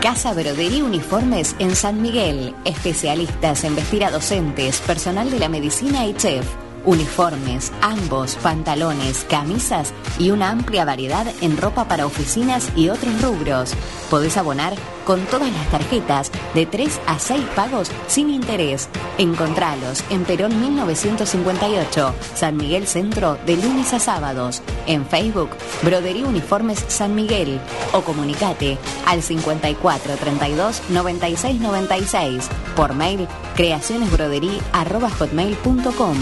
Casa 0.00 0.32
Brodería 0.32 0.82
Uniformes 0.82 1.54
en 1.58 1.76
San 1.76 2.00
Miguel. 2.00 2.54
Especialistas 2.64 3.64
en 3.64 3.76
vestir 3.76 4.04
a 4.04 4.10
docentes, 4.10 4.80
personal 4.80 5.30
de 5.30 5.38
la 5.38 5.48
medicina 5.48 6.06
y 6.06 6.14
chef. 6.14 6.69
Uniformes, 6.84 7.72
ambos, 7.80 8.36
pantalones, 8.36 9.24
camisas 9.28 9.92
y 10.18 10.30
una 10.30 10.50
amplia 10.50 10.84
variedad 10.84 11.26
en 11.40 11.56
ropa 11.56 11.88
para 11.88 12.06
oficinas 12.06 12.70
y 12.76 12.88
otros 12.88 13.20
rubros. 13.22 13.72
Podés 14.10 14.36
abonar 14.36 14.74
con 15.04 15.20
todas 15.26 15.52
las 15.52 15.68
tarjetas 15.70 16.30
de 16.54 16.66
3 16.66 17.00
a 17.06 17.18
6 17.18 17.42
pagos 17.56 17.90
sin 18.06 18.30
interés. 18.30 18.88
Encontralos 19.18 20.04
en 20.10 20.22
Perón 20.24 20.60
1958, 20.60 22.14
San 22.34 22.56
Miguel 22.56 22.86
Centro, 22.86 23.36
de 23.46 23.56
lunes 23.56 23.92
a 23.92 23.98
sábados. 23.98 24.62
En 24.86 25.04
Facebook, 25.06 25.50
Brodería 25.82 26.26
Uniformes 26.26 26.84
San 26.88 27.14
Miguel. 27.14 27.60
O 27.92 28.02
comunicate 28.02 28.78
al 29.06 29.22
54 29.22 30.16
32 30.16 30.82
96 30.90 31.60
96. 31.60 32.48
Por 32.76 32.94
mail, 32.94 33.26
creacionesbroderí.com. 33.56 36.16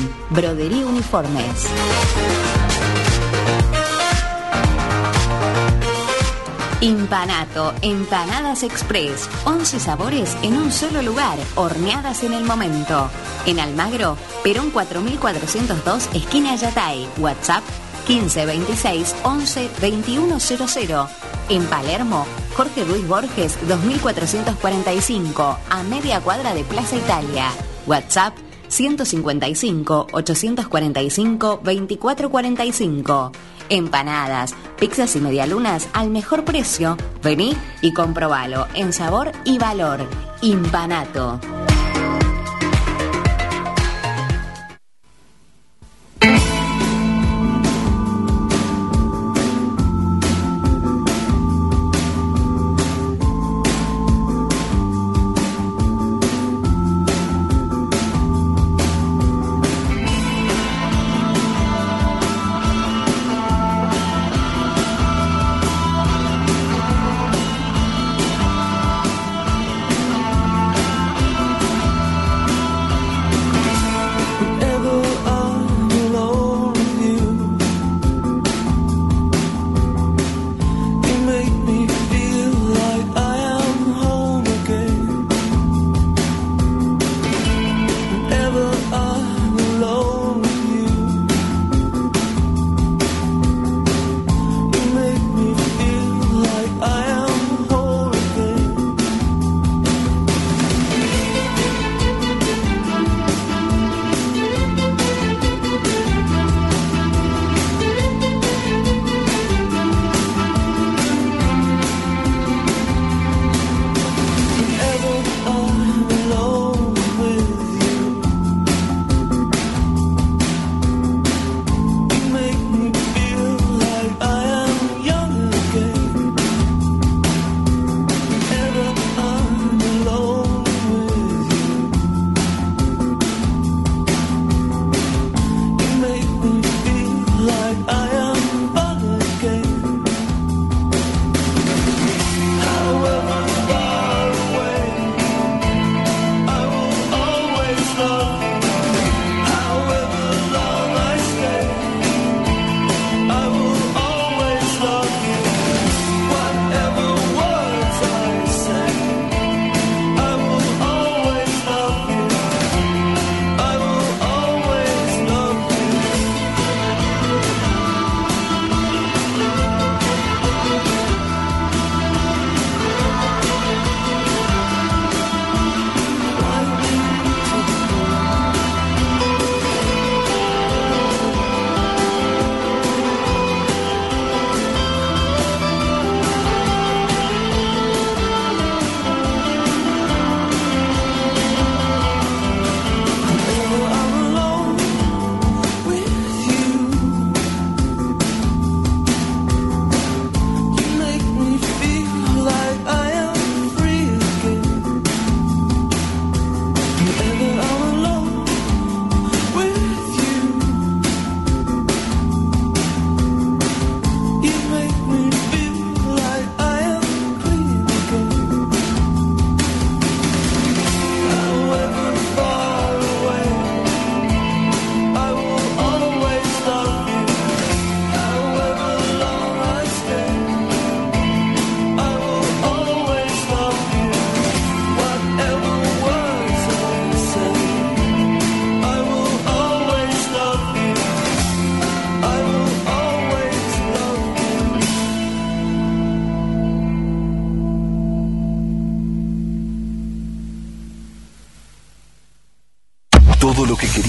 Uniformes. 0.53 1.68
Impanato, 6.80 7.74
Empanadas 7.82 8.62
Express, 8.62 9.28
11 9.44 9.80
sabores 9.80 10.36
en 10.42 10.55
un 10.57 10.72
solo 10.72 11.03
lugar, 11.03 11.38
horneadas 11.57 12.22
en 12.22 12.32
el 12.32 12.44
momento. 12.44 13.11
En 13.46 13.61
Almagro, 13.61 14.16
Perón 14.42 14.70
4402, 14.70 16.09
esquina 16.14 16.55
Yatay, 16.57 17.07
WhatsApp 17.18 17.62
1526 18.09 19.16
11 19.24 19.70
2100. 19.80 21.07
En 21.51 21.64
Palermo, 21.66 22.26
Jorge 22.57 22.84
Luis 22.86 23.07
Borges 23.07 23.59
2445, 23.68 25.59
a 25.68 25.82
media 25.82 26.20
cuadra 26.20 26.55
de 26.55 26.64
Plaza 26.64 26.96
Italia, 26.96 27.51
WhatsApp 27.86 28.34
155 28.68 30.06
845 30.12 31.60
2445. 31.62 33.32
Empanadas, 33.70 34.54
pizzas 34.78 35.14
y 35.16 35.20
medialunas 35.20 35.88
al 35.92 36.10
mejor 36.10 36.44
precio. 36.44 36.96
Vení 37.22 37.56
y 37.82 37.92
comprobalo 37.92 38.66
en 38.74 38.92
sabor 38.92 39.32
y 39.44 39.58
valor. 39.58 40.00
Impanato. 40.40 41.38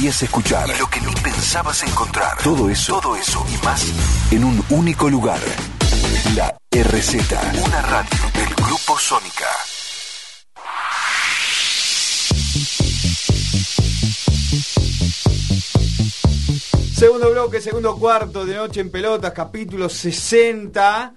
Escuchar 0.09 0.67
lo 0.79 0.89
que 0.89 0.99
ni 1.01 1.13
pensabas 1.21 1.83
encontrar. 1.83 2.35
Todo 2.43 2.67
eso, 2.67 2.99
todo 2.99 3.15
eso 3.15 3.45
y 3.47 3.63
más 3.63 3.85
en 4.31 4.43
un 4.43 4.65
único 4.71 5.07
lugar. 5.07 5.39
La 6.35 6.57
RZ, 6.71 7.15
una 7.63 7.81
radio 7.83 8.19
del 8.33 8.55
Grupo 8.55 8.97
Sónica. 8.97 9.45
Segundo 16.95 17.29
bloque, 17.29 17.61
segundo 17.61 17.95
cuarto 17.95 18.45
de 18.47 18.55
Noche 18.55 18.81
en 18.81 18.89
Pelotas, 18.89 19.31
capítulo 19.31 19.89
60. 19.89 21.13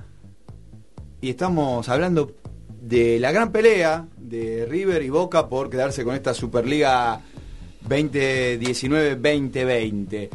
Y 1.22 1.30
estamos 1.30 1.88
hablando 1.88 2.36
de 2.68 3.18
la 3.18 3.32
gran 3.32 3.52
pelea 3.52 4.06
de 4.18 4.66
River 4.68 5.02
y 5.02 5.08
Boca 5.08 5.48
por 5.48 5.70
quedarse 5.70 6.04
con 6.04 6.14
esta 6.14 6.34
Superliga 6.34 7.22
2019-2020. 7.92 10.30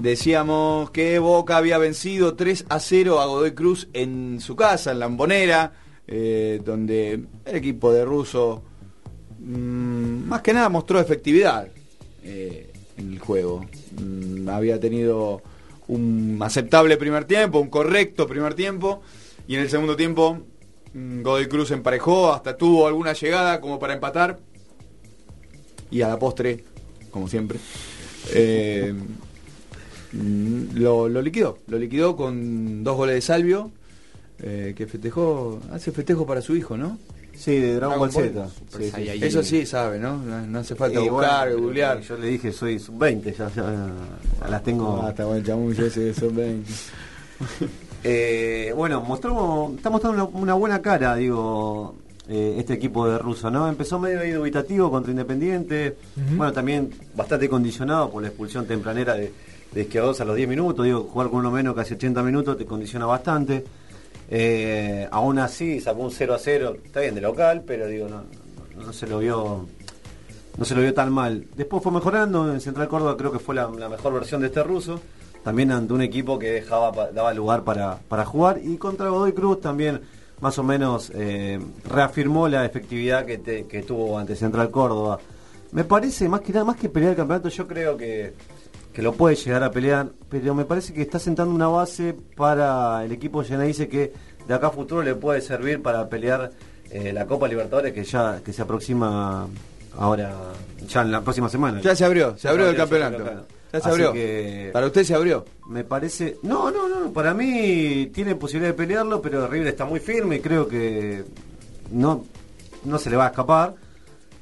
Decíamos 0.00 0.90
que 0.90 1.20
Boca 1.20 1.58
había 1.58 1.78
vencido 1.78 2.34
3 2.34 2.64
a 2.68 2.80
0 2.80 3.20
a 3.20 3.26
Godoy 3.26 3.52
Cruz 3.52 3.86
en 3.92 4.40
su 4.40 4.56
casa, 4.56 4.90
en 4.90 4.98
la 4.98 5.04
Ambonera, 5.04 5.74
eh, 6.08 6.60
donde 6.64 7.22
el 7.44 7.56
equipo 7.56 7.92
de 7.92 8.04
Russo 8.04 8.64
mm, 9.38 10.26
más 10.26 10.42
que 10.42 10.52
nada 10.52 10.68
mostró 10.68 10.98
efectividad 10.98 11.68
eh, 12.24 12.72
en 12.96 13.12
el 13.12 13.20
juego. 13.20 13.64
Mm, 14.00 14.48
había 14.48 14.80
tenido 14.80 15.40
un 15.86 16.40
aceptable 16.42 16.96
primer 16.96 17.26
tiempo, 17.26 17.60
un 17.60 17.70
correcto 17.70 18.26
primer 18.26 18.54
tiempo, 18.54 19.02
y 19.46 19.54
en 19.54 19.60
el 19.60 19.70
segundo 19.70 19.94
tiempo 19.94 20.40
mm, 20.94 21.22
Godoy 21.22 21.46
Cruz 21.46 21.70
emparejó, 21.70 22.32
hasta 22.32 22.56
tuvo 22.56 22.88
alguna 22.88 23.12
llegada 23.12 23.60
como 23.60 23.78
para 23.78 23.94
empatar, 23.94 24.40
y 25.92 26.02
a 26.02 26.08
la 26.08 26.18
postre, 26.18 26.64
como 27.12 27.28
siempre, 27.28 27.60
eh, 28.30 28.92
lo, 30.74 31.08
lo 31.08 31.22
liquidó, 31.22 31.58
lo 31.68 31.78
liquidó 31.78 32.16
con 32.16 32.82
dos 32.82 32.96
goles 32.96 33.14
de 33.14 33.20
Salvio, 33.20 33.70
eh, 34.40 34.74
que 34.76 34.86
festejó, 34.86 35.60
hace 35.70 35.92
festejo 35.92 36.26
para 36.26 36.42
su 36.42 36.56
hijo, 36.56 36.76
¿no? 36.76 36.98
Sí, 37.34 37.56
de 37.56 37.74
Dragon 37.76 37.98
Ball 37.98 38.12
Z. 38.12 38.48
Sí, 38.76 38.90
sí. 38.94 39.08
Eso 39.22 39.42
sí 39.42 39.64
sabe, 39.66 39.98
¿no? 39.98 40.16
No, 40.18 40.46
no 40.46 40.58
hace 40.58 40.74
falta 40.74 41.00
Y 41.00 41.08
buscar, 41.08 41.48
bueno, 41.48 41.62
googlear. 41.62 42.00
Yo 42.00 42.16
le 42.16 42.26
dije, 42.28 42.52
soy 42.52 42.78
sub-20, 42.78 43.36
ya, 43.36 43.48
ya, 43.48 43.90
ya 44.40 44.48
las 44.48 44.62
tengo. 44.62 45.00
Ah, 45.02 45.10
está 45.10 45.24
bueno, 45.24 45.44
chamuyo 45.44 45.86
ese, 45.86 46.12
son 46.14 46.34
20. 46.36 46.70
Eh, 48.04 48.72
bueno, 48.76 49.00
mostramos, 49.00 49.76
está 49.76 49.88
mostrando 49.88 50.26
una, 50.26 50.38
una 50.40 50.54
buena 50.54 50.82
cara, 50.82 51.14
digo, 51.14 51.94
eh, 52.28 52.56
este 52.58 52.74
equipo 52.74 53.08
de 53.08 53.18
Russo, 53.18 53.50
¿no? 53.50 53.68
Empezó 53.68 53.98
medio 53.98 54.20
ahí 54.20 54.30
dubitativo 54.30 54.90
contra 54.90 55.10
Independiente, 55.10 55.96
bueno, 56.36 56.52
también 56.52 56.90
bastante 57.14 57.48
condicionado 57.48 58.10
por 58.10 58.22
la 58.22 58.28
expulsión 58.28 58.66
tempranera 58.66 59.14
de, 59.14 59.32
de 59.72 59.80
Esquiados 59.80 60.20
a 60.20 60.24
los 60.24 60.36
10 60.36 60.48
minutos, 60.48 60.84
digo, 60.84 61.08
jugar 61.10 61.30
con 61.30 61.40
uno 61.40 61.50
menos 61.50 61.74
casi 61.74 61.94
80 61.94 62.22
minutos 62.22 62.56
te 62.56 62.64
condiciona 62.64 63.06
bastante. 63.06 63.64
Eh, 64.30 65.08
aún 65.10 65.38
así 65.38 65.80
sacó 65.80 66.02
un 66.02 66.10
0 66.10 66.34
a 66.34 66.38
0, 66.38 66.76
está 66.84 67.00
bien 67.00 67.14
de 67.14 67.20
local, 67.20 67.64
pero 67.66 67.86
digo, 67.86 68.08
no, 68.08 68.22
no, 68.76 68.86
no 68.86 68.92
se 68.92 69.06
lo 69.06 69.18
vio 69.18 69.66
no 70.56 70.64
se 70.64 70.74
lo 70.74 70.82
vio 70.82 70.94
tan 70.94 71.12
mal. 71.12 71.46
Después 71.56 71.82
fue 71.82 71.92
mejorando, 71.92 72.52
en 72.52 72.60
Central 72.60 72.88
Córdoba 72.88 73.16
creo 73.16 73.32
que 73.32 73.38
fue 73.38 73.54
la, 73.54 73.68
la 73.68 73.88
mejor 73.88 74.12
versión 74.14 74.42
de 74.42 74.48
este 74.48 74.62
ruso, 74.62 75.00
también 75.42 75.72
ante 75.72 75.92
un 75.92 76.02
equipo 76.02 76.38
que 76.38 76.52
dejaba 76.52 77.10
daba 77.10 77.34
lugar 77.34 77.64
para, 77.64 77.98
para 78.08 78.24
jugar 78.24 78.60
y 78.62 78.76
contra 78.76 79.08
Godoy 79.08 79.32
Cruz 79.32 79.60
también 79.60 80.00
más 80.42 80.58
o 80.58 80.62
menos 80.62 81.10
eh, 81.14 81.58
reafirmó 81.88 82.48
la 82.48 82.66
efectividad 82.66 83.24
que, 83.24 83.38
te- 83.38 83.64
que 83.66 83.82
tuvo 83.82 84.18
ante 84.18 84.36
Central 84.36 84.70
Córdoba. 84.70 85.18
Me 85.70 85.84
parece, 85.84 86.28
más 86.28 86.40
que 86.42 86.52
nada, 86.52 86.64
más 86.66 86.76
que 86.76 86.88
pelear 86.90 87.12
el 87.12 87.16
campeonato, 87.16 87.48
yo 87.48 87.66
creo 87.66 87.96
que, 87.96 88.34
que 88.92 89.00
lo 89.02 89.14
puede 89.14 89.36
llegar 89.36 89.62
a 89.62 89.70
pelear, 89.70 90.08
pero 90.28 90.54
me 90.54 90.64
parece 90.64 90.92
que 90.92 91.00
está 91.00 91.18
sentando 91.18 91.54
una 91.54 91.68
base 91.68 92.14
para 92.36 93.04
el 93.04 93.12
equipo 93.12 93.42
dice 93.66 93.88
que 93.88 94.12
de 94.46 94.52
acá 94.54 94.66
a 94.66 94.70
futuro 94.70 95.02
le 95.02 95.14
puede 95.14 95.40
servir 95.40 95.80
para 95.80 96.08
pelear 96.08 96.50
eh, 96.90 97.12
la 97.12 97.24
Copa 97.26 97.46
Libertadores 97.48 97.92
que 97.94 98.02
ya 98.04 98.40
que 98.44 98.52
se 98.52 98.60
aproxima 98.62 99.46
ahora, 99.96 100.34
ya 100.88 101.02
en 101.02 101.12
la 101.12 101.20
próxima 101.22 101.48
semana. 101.48 101.80
Ya 101.80 101.94
se 101.94 102.04
abrió, 102.04 102.36
se 102.36 102.48
abrió 102.48 102.68
el 102.68 102.76
ya 102.76 102.86
se 102.86 102.94
abrió, 102.94 103.16
campeonato. 103.16 103.46
Ya 103.72 103.80
se 103.80 103.88
Así 103.88 103.90
abrió. 103.90 104.12
que- 104.12 104.70
Para 104.72 104.86
usted 104.86 105.04
se 105.04 105.14
abrió. 105.14 105.44
me 105.68 105.84
parece. 105.84 106.36
No, 106.42 106.70
no, 106.70 106.88
no. 106.88 107.12
Para 107.12 107.32
mí 107.34 108.10
tiene 108.12 108.34
posibilidad 108.34 108.72
de 108.72 108.76
pelearlo, 108.76 109.22
pero 109.22 109.46
River 109.46 109.68
está 109.68 109.84
muy 109.86 109.98
firme 110.00 110.36
y 110.36 110.40
creo 110.40 110.68
que 110.68 111.24
no, 111.90 112.24
no 112.84 112.98
se 112.98 113.08
le 113.10 113.16
va 113.16 113.26
a 113.26 113.28
escapar. 113.28 113.74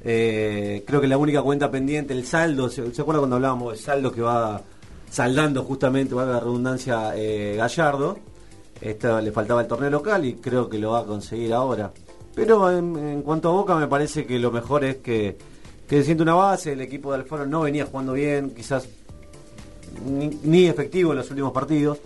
Eh, 0.03 0.83
creo 0.85 0.99
que 0.99 1.07
la 1.07 1.17
única 1.17 1.41
cuenta 1.41 1.69
pendiente, 1.69 2.13
el 2.13 2.25
saldo, 2.25 2.69
¿se, 2.69 2.93
se 2.93 3.01
acuerda 3.01 3.19
cuando 3.19 3.35
hablábamos 3.35 3.73
del 3.73 3.81
saldo 3.81 4.11
que 4.11 4.21
va 4.21 4.61
saldando 5.09 5.63
justamente, 5.63 6.13
valga 6.15 6.33
la 6.33 6.39
redundancia, 6.39 7.13
eh, 7.15 7.55
Gallardo? 7.57 8.17
Esta, 8.81 9.21
le 9.21 9.31
faltaba 9.31 9.61
el 9.61 9.67
torneo 9.67 9.91
local 9.91 10.25
y 10.25 10.33
creo 10.35 10.67
que 10.67 10.79
lo 10.79 10.91
va 10.91 11.01
a 11.01 11.05
conseguir 11.05 11.53
ahora. 11.53 11.91
Pero 12.33 12.71
en, 12.75 12.97
en 12.97 13.21
cuanto 13.21 13.49
a 13.49 13.51
Boca, 13.51 13.75
me 13.75 13.87
parece 13.87 14.25
que 14.25 14.39
lo 14.39 14.51
mejor 14.51 14.83
es 14.83 14.97
que, 14.97 15.37
que 15.87 15.97
se 15.97 16.03
siente 16.05 16.23
una 16.23 16.33
base. 16.33 16.71
El 16.71 16.81
equipo 16.81 17.11
de 17.11 17.19
Alfaro 17.19 17.45
no 17.45 17.61
venía 17.61 17.85
jugando 17.85 18.13
bien, 18.13 18.51
quizás 18.55 18.87
ni, 20.05 20.27
ni 20.43 20.65
efectivo 20.67 21.11
en 21.11 21.17
los 21.19 21.29
últimos 21.29 21.51
partidos. 21.51 21.99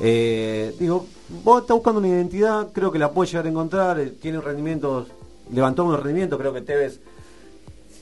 Eh, 0.00 0.74
digo, 0.78 1.06
vos 1.44 1.62
estás 1.62 1.74
buscando 1.76 1.98
una 2.00 2.08
identidad, 2.08 2.68
creo 2.72 2.92
que 2.92 2.98
la 2.98 3.10
puede 3.10 3.28
llegar 3.30 3.46
a 3.46 3.48
encontrar, 3.48 3.98
eh, 4.00 4.12
tiene 4.20 4.40
rendimientos, 4.40 5.08
levantó 5.52 5.84
unos 5.84 6.00
rendimientos, 6.00 6.38
creo 6.38 6.52
que 6.52 6.60
Tevez, 6.60 7.00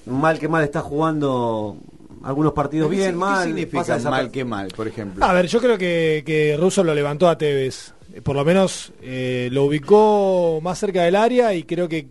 mal 0.07 0.39
que 0.39 0.49
mal, 0.49 0.63
está 0.65 0.81
jugando 0.83 1.77
algunos 2.23 2.53
partidos 2.53 2.91
¿Qué 2.91 2.97
bien, 2.97 3.07
si- 3.09 3.13
qué 3.13 3.17
mal. 3.19 3.47
significa 3.47 3.79
pasa 3.79 3.97
esa- 3.97 4.11
mal 4.11 4.31
que 4.31 4.45
mal, 4.45 4.69
por 4.77 4.89
ejemplo? 4.89 5.25
A 5.25 5.33
ver, 5.33 5.47
yo 5.47 5.61
creo 5.61 5.79
que, 5.79 6.23
que 6.27 6.57
Russo 6.59 6.85
lo 6.85 6.95
levantó 6.95 7.29
a 7.29 7.39
Tevez. 7.39 7.95
Eh, 8.13 8.21
Por 8.21 8.37
lo 8.37 8.45
menos 8.45 8.93
eh, 9.03 9.49
lo 9.53 9.65
ubicó 9.65 10.61
más 10.63 10.79
cerca 10.79 11.03
del 11.03 11.17
área 11.17 11.55
y 11.55 11.63
creo 11.65 11.89
que 11.89 12.07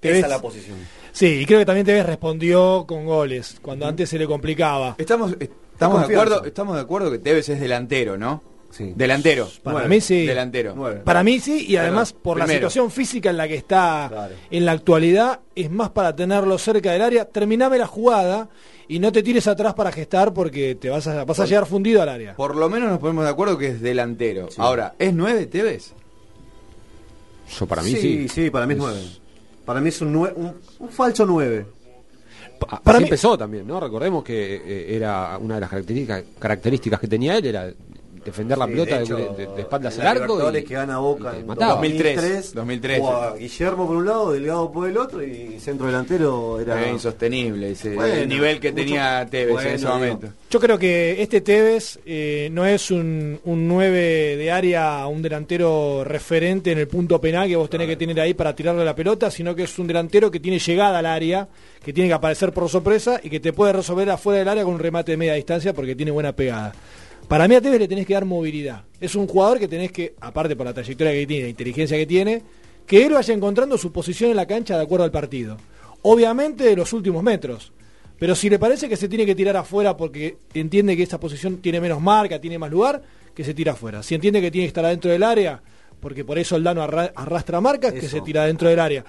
Tevez... 0.00 0.18
Esa 0.18 0.26
es 0.26 0.32
la 0.32 0.40
posición. 0.40 0.76
Sí, 1.12 1.26
y 1.40 1.46
creo 1.46 1.58
que 1.58 1.64
también 1.66 1.86
Tevez 1.86 2.04
respondió 2.06 2.84
con 2.86 3.04
goles, 3.06 3.56
cuando 3.62 3.86
antes 3.86 4.08
se 4.08 4.18
le 4.18 4.26
complicaba. 4.26 4.94
Estamos, 4.98 5.34
estamos 5.76 6.08
de 6.08 6.14
acuerdo, 6.14 6.44
estamos 6.44 6.74
de 6.76 6.80
acuerdo 6.82 7.10
que 7.10 7.18
Tevez 7.18 7.48
es 7.48 7.60
delantero, 7.60 8.16
¿no? 8.16 8.42
Sí. 8.70 8.92
Delantero. 8.94 9.48
Para 9.62 9.74
Nueve. 9.78 9.88
mí 9.94 10.00
sí. 10.02 10.26
Delantero. 10.26 10.74
Para 11.04 11.22
mí 11.22 11.38
sí, 11.40 11.64
y 11.66 11.76
además 11.76 12.12
por 12.12 12.38
la 12.38 12.46
situación 12.46 12.90
física 12.90 13.30
en 13.30 13.36
la 13.38 13.48
que 13.48 13.54
está 13.54 14.06
Claro. 14.10 14.34
en 14.50 14.64
la 14.66 14.72
actualidad, 14.72 15.40
es 15.54 15.70
más 15.70 15.90
para 15.90 16.14
tenerlo 16.14 16.58
cerca 16.58 16.92
del 16.92 17.00
área. 17.00 17.24
Terminame 17.26 17.78
la 17.78 17.86
jugada 17.86 18.48
y 18.88 18.98
no 18.98 19.12
te 19.12 19.22
tires 19.22 19.46
atrás 19.46 19.72
para 19.74 19.92
gestar 19.92 20.34
porque 20.34 20.74
te 20.74 20.90
vas 20.90 21.06
a, 21.06 21.24
vas 21.24 21.40
a 21.40 21.46
llegar 21.46 21.64
fundido 21.66 22.02
al 22.02 22.08
área. 22.10 22.34
Por 22.36 22.54
lo 22.54 22.68
menos 22.68 22.90
nos 22.90 22.98
ponemos 22.98 23.24
de 23.24 23.30
acuerdo 23.30 23.56
que 23.56 23.68
es 23.68 23.80
delantero. 23.80 24.48
Ahora, 24.58 24.94
¿es 24.98 25.14
9 25.14 25.46
Tevez? 25.46 25.92
Yo 27.58 27.66
para 27.66 27.82
mí 27.82 27.92
sí. 27.92 28.00
sí, 28.00 28.28
sí, 28.28 28.50
para 28.50 28.66
mí 28.66 28.74
es 28.74 28.78
nueve. 28.78 29.00
Para 29.64 29.80
mí 29.80 29.88
es 29.88 30.00
un, 30.02 30.14
nue- 30.14 30.32
un, 30.34 30.54
un 30.80 30.88
falso 30.90 31.24
9. 31.24 31.66
Pa- 32.58 32.80
Así 32.84 33.02
empezó 33.04 33.36
también, 33.36 33.66
¿no? 33.66 33.78
Recordemos 33.80 34.24
que 34.24 34.56
eh, 34.56 34.96
era 34.96 35.38
una 35.38 35.56
de 35.56 35.60
las 35.60 35.70
características, 35.70 36.24
características 36.38 37.00
que 37.00 37.08
tenía 37.08 37.36
él, 37.36 37.46
era 37.46 37.70
defender 38.26 38.58
la 38.58 38.66
Sí, 38.66 38.72
pelota 38.72 38.96
de 38.98 39.02
hecho, 39.04 39.16
de- 39.16 39.46
de 39.46 39.60
espaldas 39.62 39.94
en 39.94 40.00
al 40.00 40.04
la 40.04 40.10
arco. 40.24 40.56
Y- 40.58 40.64
que 40.64 40.74
gana 40.74 40.98
Boca 40.98 41.36
en 41.36 41.46
mataba. 41.46 41.72
2003, 41.74 42.54
2003. 42.54 42.98
jugó 42.98 43.12
a 43.16 43.36
Guillermo 43.36 43.86
por 43.86 43.96
un 43.96 44.04
lado, 44.06 44.32
Delgado 44.32 44.70
por 44.72 44.88
el 44.88 44.96
otro 44.98 45.22
y 45.22 45.58
centro 45.60 45.86
delantero 45.86 46.60
era 46.60 46.80
Era 46.80 46.90
insostenible 46.92 47.70
ese, 47.72 47.94
Bueno, 47.94 48.14
el 48.14 48.28
nivel 48.28 48.60
que 48.60 48.70
mucho- 48.72 48.84
tenía 48.84 49.26
Tevez 49.30 49.52
bueno, 49.52 49.68
en 49.70 49.74
ese 49.76 49.86
momento. 49.86 50.28
Yo 50.50 50.60
creo 50.60 50.78
que 50.78 51.20
este 51.22 51.40
Tevez 51.40 51.98
eh, 52.06 52.48
no 52.52 52.64
es 52.66 52.90
un, 52.90 53.40
un 53.44 53.68
9 53.68 54.36
de 54.36 54.50
área, 54.50 55.06
un 55.06 55.22
delantero 55.22 56.04
referente 56.04 56.72
en 56.72 56.78
el 56.78 56.88
punto 56.88 57.20
penal 57.20 57.48
que 57.48 57.56
vos 57.56 57.68
tenés 57.70 57.86
que 57.88 57.96
tener 57.96 58.18
ahí 58.20 58.34
para 58.34 58.54
tirarle 58.54 58.84
la 58.84 58.94
pelota, 58.94 59.30
sino 59.30 59.54
que 59.54 59.64
es 59.64 59.78
un 59.78 59.86
delantero 59.86 60.30
que 60.30 60.40
tiene 60.40 60.58
llegada 60.58 60.98
al 60.98 61.06
área, 61.06 61.48
que 61.84 61.92
tiene 61.92 62.08
que 62.08 62.14
aparecer 62.14 62.52
por 62.52 62.68
sorpresa 62.68 63.20
y 63.22 63.30
que 63.30 63.40
te 63.40 63.52
puede 63.52 63.72
resolver 63.72 64.08
afuera 64.10 64.38
del 64.40 64.48
área 64.48 64.64
con 64.64 64.74
un 64.74 64.80
remate 64.80 65.12
de 65.12 65.16
media 65.16 65.34
distancia 65.34 65.72
porque 65.72 65.94
tiene 65.94 66.10
buena 66.10 66.32
pegada. 66.34 66.72
Para 67.28 67.48
mí 67.48 67.54
a 67.56 67.60
Tevez 67.60 67.80
le 67.80 67.88
tenés 67.88 68.06
que 68.06 68.14
dar 68.14 68.24
movilidad. 68.24 68.84
Es 69.00 69.14
un 69.16 69.26
jugador 69.26 69.58
que 69.58 69.66
tenés 69.68 69.90
que, 69.90 70.14
aparte 70.20 70.54
por 70.54 70.66
la 70.66 70.72
trayectoria 70.72 71.12
que 71.12 71.26
tiene, 71.26 71.42
la 71.44 71.48
inteligencia 71.50 71.96
que 71.96 72.06
tiene, 72.06 72.42
que 72.86 73.04
él 73.04 73.12
vaya 73.14 73.34
encontrando 73.34 73.76
su 73.78 73.90
posición 73.92 74.30
en 74.30 74.36
la 74.36 74.46
cancha 74.46 74.76
de 74.76 74.84
acuerdo 74.84 75.04
al 75.04 75.10
partido. 75.10 75.56
Obviamente 76.02 76.64
de 76.64 76.76
los 76.76 76.92
últimos 76.92 77.22
metros. 77.22 77.72
Pero 78.18 78.34
si 78.34 78.48
le 78.48 78.58
parece 78.58 78.88
que 78.88 78.96
se 78.96 79.08
tiene 79.08 79.26
que 79.26 79.34
tirar 79.34 79.56
afuera 79.56 79.96
porque 79.96 80.38
entiende 80.54 80.96
que 80.96 81.02
esa 81.02 81.18
posición 81.20 81.58
tiene 81.58 81.80
menos 81.80 82.00
marca, 82.00 82.40
tiene 82.40 82.58
más 82.58 82.70
lugar, 82.70 83.02
que 83.34 83.44
se 83.44 83.52
tira 83.54 83.72
afuera. 83.72 84.02
Si 84.02 84.14
entiende 84.14 84.40
que 84.40 84.50
tiene 84.50 84.66
que 84.66 84.68
estar 84.68 84.84
adentro 84.84 85.10
del 85.10 85.22
área, 85.24 85.60
porque 86.00 86.24
por 86.24 86.38
eso 86.38 86.56
el 86.56 86.62
Dano 86.62 86.80
arra- 86.82 87.12
arrastra 87.14 87.60
marcas, 87.60 87.92
que 87.92 88.08
se 88.08 88.20
tira 88.20 88.44
dentro 88.46 88.68
del 88.68 88.78
área. 88.78 89.04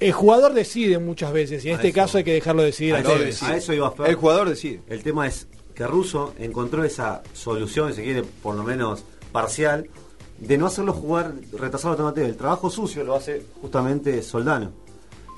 El 0.00 0.12
jugador 0.12 0.54
decide 0.54 0.98
muchas 0.98 1.32
veces, 1.32 1.64
y 1.64 1.68
en 1.68 1.74
A 1.74 1.76
este 1.76 1.88
eso. 1.88 1.94
caso 1.94 2.18
hay 2.18 2.24
que 2.24 2.32
dejarlo 2.32 2.62
decidir 2.62 2.94
a, 2.94 2.98
a, 2.98 3.02
Tevez. 3.02 3.42
a 3.42 3.56
eso 3.56 3.72
iba 3.72 3.90
Fer. 3.90 4.08
El 4.08 4.14
jugador 4.16 4.48
decide. 4.48 4.80
El 4.88 5.02
tema 5.02 5.26
es 5.26 5.46
que 5.78 5.86
Russo 5.86 6.34
encontró 6.40 6.82
esa 6.82 7.22
solución, 7.32 7.94
si 7.94 8.02
quiere, 8.02 8.24
por 8.24 8.56
lo 8.56 8.64
menos 8.64 9.04
parcial, 9.30 9.88
de 10.40 10.58
no 10.58 10.66
hacerlo 10.66 10.92
jugar 10.92 11.34
retrasado 11.52 11.90
automático. 11.92 12.26
El 12.26 12.36
trabajo 12.36 12.68
sucio 12.68 13.04
lo 13.04 13.14
hace 13.14 13.44
justamente 13.62 14.20
Soldano. 14.22 14.72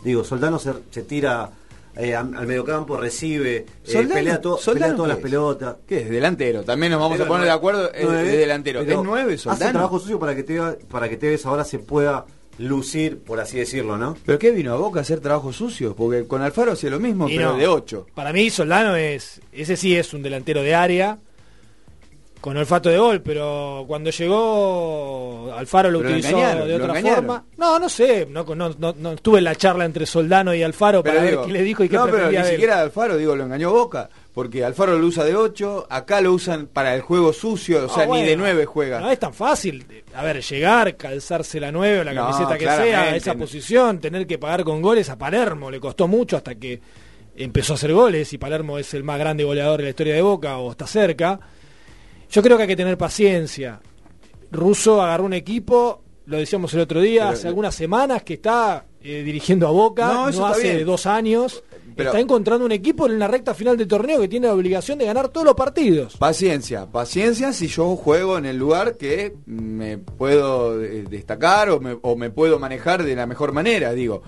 Digo, 0.02 0.24
Soldano 0.24 0.58
se, 0.58 0.72
se 0.90 1.02
tira 1.02 1.50
eh, 1.94 2.14
al, 2.16 2.30
mediocampo, 2.46 2.96
recibe, 2.96 3.66
eh, 3.86 4.06
pelea, 4.08 4.40
to- 4.40 4.56
Soldano, 4.56 4.72
pelea 4.72 4.96
todas 4.96 5.08
¿qué 5.08 5.08
las 5.08 5.18
es? 5.18 5.22
pelotas. 5.22 5.76
¿Qué 5.86 5.98
es? 6.00 6.08
Delantero. 6.10 6.64
También 6.64 6.92
nos 6.92 7.00
vamos 7.02 7.18
Pero 7.18 7.24
a 7.26 7.28
poner 7.28 7.44
de 7.46 7.52
acuerdo. 7.52 7.92
Es, 7.92 8.04
nueve, 8.06 8.32
es 8.32 8.38
delantero. 8.38 8.80
¿Es 8.80 8.98
nueve, 9.04 9.34
Hace 9.34 9.42
Soldano? 9.42 9.72
trabajo 9.72 9.98
sucio 9.98 10.18
para 10.18 10.34
que, 10.34 10.42
te, 10.42 10.58
para 10.90 11.06
que 11.10 11.18
Tevez 11.18 11.44
ahora 11.44 11.64
se 11.64 11.80
pueda 11.80 12.24
lucir, 12.60 13.18
por 13.20 13.40
así 13.40 13.58
decirlo, 13.58 13.96
¿no? 13.96 14.16
¿Pero 14.24 14.38
qué 14.38 14.50
vino 14.50 14.72
a 14.72 14.76
Boca 14.76 15.00
a 15.00 15.02
hacer 15.02 15.20
trabajo 15.20 15.52
sucio? 15.52 15.94
Porque 15.96 16.26
con 16.26 16.42
Alfaro 16.42 16.72
hacía 16.72 16.90
lo 16.90 17.00
mismo, 17.00 17.28
Y 17.28 17.36
pero 17.36 17.52
no. 17.52 17.58
de 17.58 17.66
8. 17.66 18.06
Para 18.14 18.32
mí 18.32 18.50
Soldano 18.50 18.96
es, 18.96 19.40
ese 19.52 19.76
sí 19.76 19.96
es 19.96 20.12
un 20.14 20.22
delantero 20.22 20.62
de 20.62 20.74
área, 20.74 21.18
con 22.40 22.56
olfato 22.56 22.88
de 22.88 22.96
gol, 22.98 23.20
pero 23.20 23.84
cuando 23.86 24.10
llegó 24.10 25.52
Alfaro 25.54 25.90
lo 25.90 25.98
Pero 25.98 26.10
utilizó 26.10 26.30
engañaron, 26.38 26.68
de 26.68 26.74
otra 26.76 26.94
forma. 26.94 27.44
No, 27.58 27.78
no 27.78 27.88
sé, 27.88 28.26
no, 28.30 28.44
no, 28.54 28.70
no, 28.78 28.94
no 28.98 29.12
estuve 29.12 29.38
en 29.38 29.44
la 29.44 29.54
charla 29.54 29.84
entre 29.84 30.06
Soldano 30.06 30.54
y 30.54 30.62
Alfaro 30.62 31.02
para 31.02 31.20
ver 31.22 31.38
qué 31.44 31.52
le 31.52 31.62
dijo 31.62 31.84
y 31.84 31.88
qué 31.88 31.96
no, 31.96 32.06
pero 32.06 32.30
ni 32.30 32.36
él. 32.36 32.44
siquiera 32.46 32.80
Alfaro, 32.80 33.16
digo, 33.18 33.36
lo 33.36 33.44
engañó 33.44 33.70
Boca. 33.72 34.08
Porque 34.32 34.64
Alfaro 34.64 34.96
lo 34.96 35.06
usa 35.06 35.24
de 35.24 35.34
8, 35.34 35.88
acá 35.90 36.20
lo 36.20 36.32
usan 36.32 36.68
para 36.68 36.94
el 36.94 37.00
juego 37.00 37.32
sucio, 37.32 37.86
o 37.86 37.88
sea, 37.88 38.04
Ah, 38.04 38.06
bueno. 38.06 38.22
ni 38.22 38.30
de 38.30 38.36
9 38.36 38.64
juega. 38.64 39.00
No 39.00 39.10
es 39.10 39.18
tan 39.18 39.34
fácil. 39.34 39.84
A 40.14 40.22
ver, 40.22 40.40
llegar, 40.40 40.96
calzarse 40.96 41.58
la 41.58 41.72
9 41.72 42.00
o 42.00 42.04
la 42.04 42.12
No, 42.12 42.26
camiseta 42.26 42.56
que 42.56 42.64
sea, 42.64 43.16
esa 43.16 43.34
posición, 43.34 43.98
tener 43.98 44.26
que 44.28 44.38
pagar 44.38 44.62
con 44.62 44.80
goles 44.80 45.10
a 45.10 45.18
Palermo, 45.18 45.68
le 45.70 45.80
costó 45.80 46.06
mucho 46.06 46.36
hasta 46.36 46.54
que 46.54 46.80
empezó 47.36 47.72
a 47.72 47.76
hacer 47.76 47.92
goles 47.92 48.32
y 48.32 48.38
Palermo 48.38 48.78
es 48.78 48.94
el 48.94 49.02
más 49.02 49.18
grande 49.18 49.42
goleador 49.42 49.78
de 49.78 49.84
la 49.84 49.90
historia 49.90 50.14
de 50.14 50.22
Boca 50.22 50.58
o 50.58 50.70
está 50.70 50.86
cerca. 50.86 51.40
Yo 52.30 52.40
creo 52.42 52.56
que 52.56 52.62
hay 52.62 52.68
que 52.68 52.76
tener 52.76 52.96
paciencia. 52.96 53.80
Russo 54.52 55.02
agarró 55.02 55.24
un 55.24 55.32
equipo, 55.34 56.02
lo 56.26 56.36
decíamos 56.38 56.72
el 56.74 56.80
otro 56.80 57.00
día, 57.00 57.22
Pero- 57.22 57.32
hace 57.32 57.48
algunas 57.48 57.74
semanas 57.74 58.22
que 58.22 58.34
está 58.34 58.84
eh, 59.02 59.22
dirigiendo 59.24 59.66
a 59.66 59.70
Boca, 59.70 60.06
No, 60.30 60.46
hace 60.46 60.74
bien. 60.74 60.84
dos 60.86 61.06
años. 61.06 61.64
Pero- 61.96 62.10
está 62.10 62.20
encontrando 62.20 62.64
un 62.64 62.72
equipo 62.72 63.06
en 63.06 63.18
la 63.18 63.28
recta 63.28 63.54
final 63.54 63.76
del 63.76 63.88
torneo 63.88 64.20
que 64.20 64.28
tiene 64.28 64.46
la 64.46 64.54
obligación 64.54 64.98
de 64.98 65.06
ganar 65.06 65.28
todos 65.28 65.44
los 65.46 65.54
partidos. 65.54 66.16
Paciencia, 66.16 66.86
paciencia 66.86 67.52
si 67.52 67.66
yo 67.68 67.96
juego 67.96 68.38
en 68.38 68.46
el 68.46 68.56
lugar 68.56 68.96
que 68.96 69.34
me 69.46 69.98
puedo 69.98 70.82
eh, 70.82 71.04
destacar 71.08 71.70
o 71.70 71.80
me, 71.80 71.96
o 72.02 72.16
me 72.16 72.30
puedo 72.30 72.58
manejar 72.58 73.02
de 73.04 73.14
la 73.16 73.26
mejor 73.26 73.52
manera, 73.52 73.92
digo. 73.92 74.22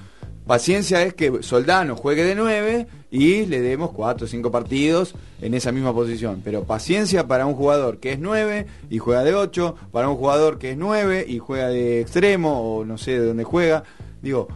Paciencia 0.47 1.03
es 1.03 1.15
que 1.15 1.41
Soldano 1.43 1.95
juegue 1.95 2.25
de 2.25 2.35
9 2.35 2.87
y 3.13 3.47
le 3.47 3.61
demos 3.61 3.93
4 3.93 4.25
o 4.25 4.29
5 4.29 4.51
partidos 4.51 5.15
en 5.41 5.55
esa 5.55 5.71
misma 5.71 5.95
posición. 5.95 6.41
Pero 6.45 6.65
paciencia 6.65 7.29
para 7.29 7.47
un 7.47 7.55
jugador 7.55 7.99
que 8.01 8.13
es 8.13 8.19
9 8.19 8.67
y 8.91 8.99
juega 8.99 9.23
de 9.23 9.37
8, 9.37 9.77
para 9.93 10.09
un 10.09 10.17
jugador 10.17 10.59
que 10.59 10.73
es 10.73 10.77
9 10.77 11.25
y 11.29 11.39
juega 11.39 11.69
de 11.69 12.01
extremo 12.01 12.61
o 12.79 12.85
no 12.85 12.99
sé 12.99 13.13
de 13.21 13.27
dónde 13.27 13.45
juega. 13.45 13.85
Digo, 14.21 14.49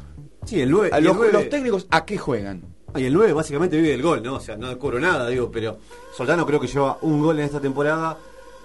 Sí, 0.45 0.61
el 0.61 0.73
9. 0.73 0.91
a 0.93 0.99
los, 1.01 1.17
los 1.33 1.49
técnicos, 1.49 1.87
¿a 1.91 2.05
qué 2.05 2.19
juegan? 2.19 2.63
Y 2.95 3.05
el 3.05 3.13
9 3.13 3.33
básicamente 3.33 3.77
vive 3.77 3.91
del 3.91 4.03
gol, 4.03 4.23
¿no? 4.23 4.37
O 4.37 4.41
sea, 4.41 4.57
no 4.57 4.79
cobro 4.79 4.99
nada, 4.99 5.29
digo, 5.29 5.51
pero 5.51 5.79
Soldano 6.17 6.47
creo 6.47 6.61
que 6.61 6.67
lleva 6.67 6.97
un 7.03 7.21
gol 7.23 7.39
en 7.39 7.45
esta 7.45 7.61
temporada. 7.61 8.17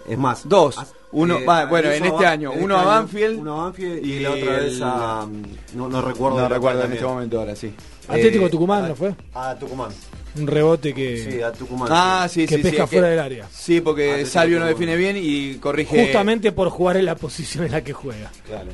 Es 0.07 0.17
más, 0.17 0.47
Dos. 0.47 0.77
Uno, 1.11 1.39
eh, 1.39 1.45
va, 1.45 1.65
bueno, 1.65 1.91
en 1.91 2.05
este 2.05 2.25
año. 2.25 2.53
en 2.53 2.63
Uno 2.63 2.75
este 2.75 2.87
a 2.87 2.91
año, 2.91 3.01
Banfield. 3.01 3.39
Uno 3.39 3.53
a 3.59 3.63
Banfield 3.65 4.05
y, 4.05 4.11
y 4.13 4.19
la 4.21 4.31
otra 4.31 4.57
el- 4.57 4.65
vez 4.65 4.79
a. 4.81 5.27
No, 5.75 5.89
no 5.89 6.01
recuerdo. 6.01 6.39
No 6.39 6.47
recuerdo 6.49 6.83
en 6.85 6.93
este 6.93 7.05
momento 7.05 7.39
ahora, 7.39 7.55
sí. 7.55 7.73
Atlético 8.07 8.45
Eh, 8.45 8.49
Tucumán, 8.49 8.85
a- 8.85 8.87
¿no 8.89 8.95
fue? 8.95 9.13
A 9.33 9.55
Tucumán. 9.55 9.91
Un 10.37 10.47
rebote 10.47 10.93
que, 10.93 11.29
Sí, 11.29 11.41
a 11.41 11.51
Tucumán. 11.51 11.89
Ah, 11.91 12.27
sí, 12.29 12.47
que 12.47 12.55
sí, 12.55 12.61
pesca 12.63 12.87
sí, 12.87 12.95
fuera 12.95 13.07
que- 13.07 13.11
del 13.11 13.19
área. 13.19 13.47
Sí, 13.51 13.81
porque 13.81 14.09
Atlético 14.11 14.31
Salvio 14.31 14.59
no 14.59 14.65
Tucumán. 14.69 14.79
define 14.79 14.97
bien 14.97 15.17
y 15.21 15.55
corrige. 15.55 16.05
Justamente 16.05 16.51
por 16.53 16.69
jugar 16.69 16.95
en 16.97 17.05
la 17.05 17.15
posición 17.15 17.65
en 17.65 17.71
la 17.73 17.83
que 17.83 17.91
juega. 17.93 18.31
Claro. 18.47 18.69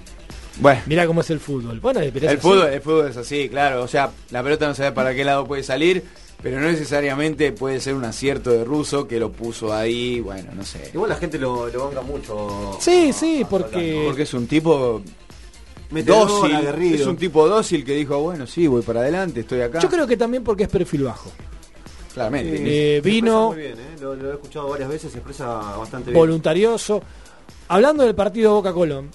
Bueno, 0.60 0.82
Mira 0.88 1.06
cómo 1.06 1.22
es 1.22 1.30
el 1.30 1.40
fútbol. 1.40 1.80
Bueno, 1.80 2.00
pero 2.14 2.26
es 2.26 2.32
el 2.32 2.38
así. 2.40 2.48
fútbol, 2.48 2.68
el 2.74 2.82
fútbol 2.82 3.08
es 3.10 3.18
así, 3.18 3.48
claro. 3.50 3.84
O 3.84 3.88
sea, 3.88 4.10
la 4.32 4.42
pelota 4.44 4.68
no 4.68 4.74
sabe 4.76 4.92
para 4.92 5.14
qué 5.14 5.24
lado 5.24 5.46
puede 5.46 5.62
salir, 5.64 6.04
pero 6.42 6.60
no 6.60 6.68
necesariamente 6.68 7.52
puede 7.52 7.80
ser 7.80 7.94
un 7.94 8.06
acierto 8.06 8.50
de 8.52 8.64
Russo 8.64 9.08
que 9.08 9.20
lo 9.20 9.32
puso 9.32 9.74
ahí. 9.74 10.20
Bueno, 10.20 10.52
no 10.56 10.64
sé. 10.64 10.90
Igual 10.94 11.10
la 11.10 11.16
gente 11.18 11.38
lo, 11.38 11.68
lo 11.70 11.86
banca 11.88 12.02
mucho. 12.02 12.78
Sí, 12.80 13.14
sí, 13.14 13.46
porque 13.50 14.04
Porque 14.08 14.24
es 14.24 14.34
un 14.34 14.48
tipo 14.48 15.02
dócil. 15.92 16.56
aguerrido. 16.56 16.96
Es 16.96 17.06
un 17.06 17.18
tipo 17.18 17.48
dócil 17.48 17.86
que 17.86 17.94
dijo, 17.94 18.18
bueno, 18.20 18.48
sí, 18.48 18.66
voy 18.68 18.82
para 18.82 19.02
adelante, 19.02 19.42
estoy 19.42 19.62
acá. 19.62 19.80
yo 19.80 19.90
creo 19.90 20.08
que 20.08 20.18
también 20.18 20.44
porque 20.44 20.64
es 20.64 20.70
perfil 20.70 21.04
bajo. 21.04 21.32
Claramente. 22.14 22.98
Eh, 22.98 23.02
vino- 23.02 23.50
muy 23.50 23.58
bien, 23.58 23.74
¿eh? 23.74 23.96
lo, 24.02 24.16
lo 24.16 24.32
he 24.32 24.34
escuchado 24.34 24.70
varias 24.70 24.90
veces, 24.90 25.12
se 25.12 25.20
expresa 25.20 25.46
bastante 25.78 26.10
bien. 26.10 26.20
Voluntarioso. 26.20 27.02
Hablando 27.68 28.04
del 28.04 28.16
partido 28.16 28.54
Boca 28.54 28.74
Colón, 28.74 29.12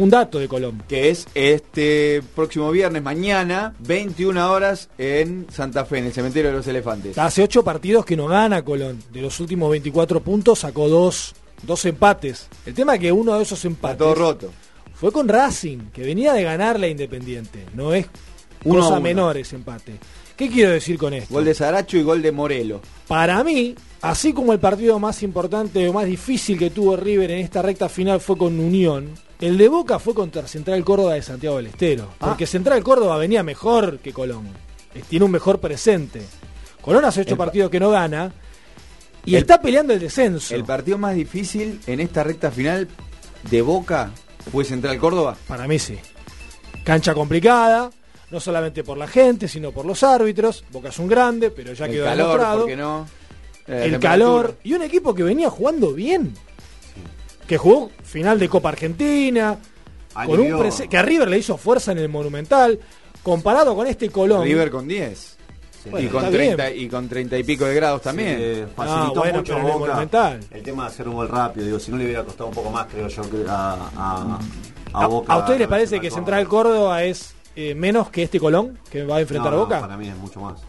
un 0.00 0.10
dato 0.10 0.38
de 0.38 0.48
Colón. 0.48 0.82
que 0.88 1.10
es 1.10 1.26
este 1.34 2.22
próximo 2.34 2.70
viernes, 2.70 3.02
mañana, 3.02 3.74
21 3.80 4.50
horas 4.50 4.88
en 4.98 5.46
Santa 5.52 5.84
Fe, 5.84 5.98
en 5.98 6.06
el 6.06 6.12
cementerio 6.12 6.50
de 6.50 6.56
los 6.56 6.66
elefantes. 6.66 7.18
Hace 7.18 7.42
ocho 7.42 7.62
partidos 7.62 8.04
que 8.04 8.16
no 8.16 8.26
gana 8.26 8.62
Colón. 8.64 8.98
De 9.12 9.20
los 9.22 9.38
últimos 9.40 9.70
24 9.70 10.20
puntos 10.20 10.60
sacó 10.60 10.88
dos, 10.88 11.34
dos 11.62 11.84
empates. 11.84 12.48
El 12.66 12.74
tema 12.74 12.94
es 12.94 13.00
que 13.00 13.12
uno 13.12 13.36
de 13.36 13.42
esos 13.42 13.58
Está 13.58 13.68
empates 13.68 13.98
todo 13.98 14.14
roto. 14.14 14.50
fue 14.94 15.12
con 15.12 15.28
Racing, 15.28 15.90
que 15.92 16.02
venía 16.02 16.32
de 16.32 16.42
ganar 16.44 16.78
la 16.80 16.88
Independiente. 16.88 17.66
No 17.74 17.92
es 17.92 18.06
Uno 18.64 18.78
a 18.78 18.82
cosa 18.82 18.92
uno. 18.94 19.00
menor 19.02 19.36
ese 19.36 19.56
empate. 19.56 19.94
¿Qué 20.36 20.48
quiero 20.48 20.70
decir 20.70 20.96
con 20.96 21.12
esto? 21.12 21.34
Gol 21.34 21.44
de 21.44 21.54
Saracho 21.54 21.98
y 21.98 22.02
gol 22.02 22.22
de 22.22 22.32
Morelo. 22.32 22.80
Para 23.06 23.44
mí, 23.44 23.74
así 24.00 24.32
como 24.32 24.54
el 24.54 24.58
partido 24.58 24.98
más 24.98 25.22
importante 25.22 25.86
o 25.86 25.92
más 25.92 26.06
difícil 26.06 26.58
que 26.58 26.70
tuvo 26.70 26.96
River 26.96 27.30
en 27.32 27.40
esta 27.40 27.60
recta 27.60 27.90
final 27.90 28.20
fue 28.20 28.38
con 28.38 28.58
Unión, 28.58 29.10
el 29.40 29.56
de 29.58 29.68
Boca 29.68 29.98
fue 29.98 30.14
contra 30.14 30.46
Central 30.46 30.84
Córdoba 30.84 31.14
de 31.14 31.22
Santiago 31.22 31.56
del 31.56 31.66
Estero. 31.66 32.08
Ah. 32.20 32.28
Porque 32.28 32.46
Central 32.46 32.82
Córdoba 32.82 33.16
venía 33.18 33.42
mejor 33.42 33.98
que 33.98 34.12
Colón. 34.12 34.48
Tiene 35.08 35.24
un 35.24 35.30
mejor 35.30 35.60
presente. 35.60 36.22
Colón 36.82 37.04
hace 37.04 37.20
ocho 37.22 37.30
El 37.32 37.36
pa- 37.36 37.44
partidos 37.46 37.70
que 37.70 37.80
no 37.80 37.90
gana 37.90 38.32
y 39.24 39.34
El- 39.34 39.42
está 39.42 39.60
peleando 39.60 39.92
el 39.92 40.00
descenso. 40.00 40.54
El 40.54 40.64
partido 40.64 40.98
más 40.98 41.14
difícil 41.14 41.80
en 41.86 42.00
esta 42.00 42.22
recta 42.24 42.50
final 42.50 42.88
de 43.50 43.62
Boca 43.62 44.10
fue 44.50 44.64
Central 44.64 44.98
Córdoba. 44.98 45.36
Para 45.46 45.66
mí 45.68 45.78
sí. 45.78 45.98
Cancha 46.84 47.14
complicada, 47.14 47.90
no 48.30 48.40
solamente 48.40 48.82
por 48.82 48.96
la 48.98 49.06
gente, 49.06 49.46
sino 49.48 49.70
por 49.72 49.84
los 49.86 50.02
árbitros. 50.02 50.64
Boca 50.72 50.88
es 50.88 50.98
un 50.98 51.08
grande, 51.08 51.50
pero 51.50 51.72
ya 51.72 51.84
el 51.86 51.92
quedó 51.92 52.04
calor, 52.04 52.26
demostrado. 52.26 52.58
¿por 52.60 52.68
qué 52.68 52.76
no? 52.76 53.08
Eh, 53.68 53.82
el 53.84 54.00
calor 54.00 54.56
y 54.64 54.72
un 54.72 54.82
equipo 54.82 55.14
que 55.14 55.22
venía 55.22 55.48
jugando 55.50 55.92
bien. 55.92 56.34
Que 57.50 57.58
jugó 57.58 57.90
final 58.04 58.38
de 58.38 58.48
Copa 58.48 58.68
Argentina, 58.68 59.58
con 60.24 60.38
un 60.38 60.70
que 60.88 60.96
a 60.96 61.02
River 61.02 61.28
le 61.28 61.38
hizo 61.38 61.56
fuerza 61.56 61.90
en 61.90 61.98
el 61.98 62.08
Monumental, 62.08 62.78
comparado 63.24 63.74
con 63.74 63.88
este 63.88 64.08
Colón. 64.08 64.44
River 64.44 64.70
con 64.70 64.86
10. 64.86 65.36
Bueno, 65.90 66.06
y, 66.06 66.10
con 66.10 66.24
está 66.26 66.36
30, 66.36 66.68
bien. 66.68 66.84
y 66.84 66.88
con 66.88 67.08
30 67.08 67.38
y 67.38 67.42
pico 67.42 67.64
de 67.64 67.74
grados 67.74 68.02
también. 68.02 68.36
Eh, 68.38 68.66
Ah, 68.68 68.72
facilitó 68.76 69.20
bueno, 69.20 69.38
mucho 69.38 69.56
el 69.56 69.62
Boca 69.64 69.78
Monumental. 69.78 70.40
el 70.52 70.62
tema 70.62 70.82
de 70.84 70.88
hacer 70.90 71.08
un 71.08 71.14
gol 71.16 71.28
rápido. 71.28 71.66
Digo, 71.66 71.80
si 71.80 71.90
no 71.90 71.96
le 71.96 72.04
hubiera 72.04 72.22
costado 72.22 72.50
un 72.50 72.54
poco 72.54 72.70
más, 72.70 72.86
creo 72.86 73.08
yo, 73.08 73.22
que 73.28 73.44
a, 73.48 73.72
a, 73.96 74.38
¿A, 74.92 75.06
Boca. 75.08 75.32
a 75.32 75.38
ustedes 75.38 75.58
les 75.58 75.68
parece 75.68 75.96
que 76.00 76.08
Córdoba. 76.08 76.14
Central 76.16 76.48
Córdoba 76.48 77.02
es 77.02 77.34
eh, 77.56 77.74
menos 77.74 78.10
que 78.10 78.22
este 78.22 78.38
Colón 78.38 78.78
que 78.92 79.02
va 79.02 79.16
a 79.16 79.20
enfrentar 79.22 79.50
No, 79.50 79.56
a 79.56 79.60
no, 79.60 79.64
Boca? 79.66 79.80
Para 79.80 79.96
mí 79.96 80.06
es 80.06 80.16
mucho 80.16 80.40
más. 80.40 80.60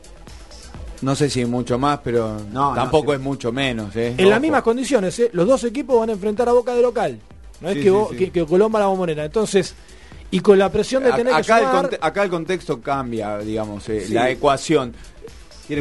No 1.01 1.15
sé 1.15 1.29
si 1.29 1.45
mucho 1.45 1.79
más, 1.79 1.99
pero 2.03 2.37
No, 2.51 2.73
tampoco 2.75 3.05
no, 3.05 3.11
sí. 3.11 3.15
es 3.15 3.21
mucho 3.21 3.51
menos. 3.51 3.95
¿eh? 3.95 4.13
En 4.17 4.29
las 4.29 4.39
mismas 4.39 4.61
condiciones, 4.61 5.17
¿eh? 5.19 5.29
los 5.33 5.47
dos 5.47 5.63
equipos 5.63 5.99
van 5.99 6.09
a 6.09 6.13
enfrentar 6.13 6.47
a 6.47 6.51
Boca 6.51 6.75
de 6.75 6.81
local. 6.81 7.19
No 7.59 7.69
es 7.69 7.75
Sí, 7.77 7.83
que, 7.83 8.05
sí. 8.11 8.15
que- 8.17 8.31
que 8.31 8.45
Colón 8.45 8.71
va 8.73 8.77
a 8.79 8.81
la 8.81 8.87
bombonera. 8.87 9.25
Entonces, 9.25 9.73
y 10.31 10.39
con 10.39 10.57
la 10.59 10.71
presión 10.71 11.03
de 11.03 11.09
A- 11.11 11.15
tener 11.15 11.33
que 11.33 11.39
acá, 11.39 11.59
el 11.59 11.65
sumar, 11.65 11.81
conte- 11.89 11.97
acá 12.01 12.23
el 12.23 12.29
contexto 12.29 12.81
cambia, 12.81 13.37
digamos, 13.39 13.87
eh, 13.89 14.05
Sí. 14.07 14.13
la 14.13 14.29
ecuación. 14.29 14.93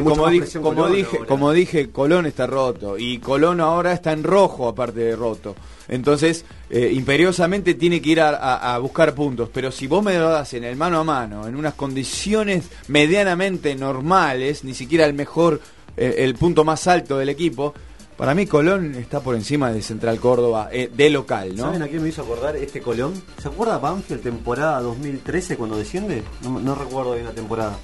Como, 0.03 0.29
di- 0.29 0.39
como 0.39 0.73
Colón 0.75 0.93
dije, 0.93 1.17
ahora. 1.17 1.27
como 1.27 1.51
dije, 1.51 1.89
Colón 1.89 2.25
está 2.25 2.47
roto 2.47 2.97
y 2.97 3.17
Colón 3.19 3.59
ahora 3.59 3.91
está 3.91 4.13
en 4.13 4.23
rojo 4.23 4.67
aparte 4.69 5.01
de 5.01 5.15
roto. 5.17 5.53
Entonces, 5.91 6.45
eh, 6.71 6.89
imperiosamente 6.93 7.75
tiene 7.75 8.01
que 8.01 8.09
ir 8.09 8.21
a, 8.21 8.29
a- 8.29 8.73
a 8.73 8.77
buscar 8.79 9.13
puntos. 9.13 9.49
Pero 9.53 9.71
si 9.71 9.85
vos 9.85 10.03
me 10.03 10.17
lo 10.17 10.29
das 10.29 10.53
en 10.55 10.63
el 10.63 10.75
mano 10.75 10.99
a 10.99 11.03
mano, 11.03 11.47
en 11.47 11.55
unas 11.55 11.73
condiciones 11.75 12.65
medianamente 12.87 13.75
normales, 13.75 14.63
ni 14.63 14.73
siquiera 14.73 15.05
el 15.05 15.13
mejor, 15.13 15.59
eh, 15.97 16.15
el 16.19 16.33
punto 16.35 16.63
más 16.63 16.87
alto 16.87 17.17
del 17.17 17.27
equipo, 17.29 17.73
para 18.15 18.33
mí 18.33 18.45
Colón 18.47 18.95
está 18.95 19.19
por 19.19 19.35
encima 19.35 19.71
de 19.71 19.81
Central 19.81 20.19
Córdoba, 20.19 20.69
eh, 20.71 20.89
de 20.95 21.09
local, 21.09 21.55
¿no? 21.55 21.63
¿Saben 21.65 21.81
a 21.81 21.87
quién 21.87 22.01
me 22.03 22.09
hizo 22.09 22.21
acordar 22.21 22.55
este 22.55 22.79
Colón? 22.79 23.13
¿Se 23.41 23.47
acuerda 23.49 23.77
Banfield 23.79 24.21
temporada 24.21 24.79
2013 24.81 25.57
cuando 25.57 25.77
desciende? 25.77 26.23
No, 26.43 26.59
no 26.59 26.73
recuerdo 26.75 27.13
bien 27.13 27.25
la 27.25 27.31
temporada. 27.31 27.77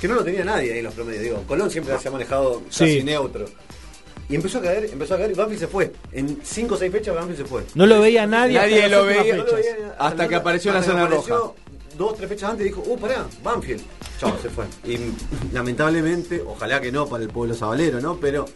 Que 0.00 0.08
no 0.08 0.14
lo 0.16 0.24
tenía 0.24 0.44
nadie 0.44 0.72
ahí 0.72 0.78
en 0.80 0.84
los 0.84 0.94
promedios. 0.94 1.22
Digo, 1.22 1.44
Colón 1.46 1.70
siempre 1.70 1.96
se 1.98 2.08
ha 2.08 2.10
manejado 2.10 2.60
casi 2.66 2.98
Sí. 2.98 3.04
neutro. 3.04 3.44
Y 4.32 4.36
empezó 4.36 4.58
a 4.58 4.62
caer, 4.62 4.88
empezó 4.90 5.14
a 5.14 5.18
caer 5.18 5.30
y 5.30 5.34
Banfield 5.34 5.60
se 5.60 5.66
fue. 5.66 5.92
En 6.10 6.38
5 6.42 6.74
o 6.74 6.78
6 6.78 6.90
fechas 6.90 7.14
Banfield 7.14 7.36
se 7.36 7.44
fue. 7.44 7.64
no 7.74 7.84
lo 7.84 8.00
veía 8.00 8.26
nadie. 8.26 8.54
Nadie 8.54 8.88
lo 8.88 9.04
veía. 9.04 9.36
No 9.36 9.44
lo 9.44 9.56
fechas. 9.56 9.74
veía 9.74 9.94
Hasta 9.98 10.26
que 10.26 10.34
apareció 10.36 10.70
en 10.70 10.74
la 10.76 10.80
hasta 10.80 10.92
que 10.92 10.98
zona 10.98 11.06
apareció 11.06 11.36
roja. 11.36 11.52
Dos, 11.98 12.16
tres 12.16 12.28
fechas 12.30 12.50
antes 12.50 12.64
dijo, 12.64 12.82
uh, 12.86 12.98
pará, 12.98 13.26
Banfield. 13.44 13.82
Chao, 14.18 14.34
se 14.40 14.48
fue. 14.48 14.64
Y 14.86 14.98
lamentablemente, 15.52 16.40
ojalá 16.40 16.80
que 16.80 16.90
no 16.90 17.06
para 17.06 17.22
el 17.22 17.28
pueblo 17.28 17.54
sabalero, 17.54 18.00
¿no? 18.00 18.16
Pero 18.18 18.46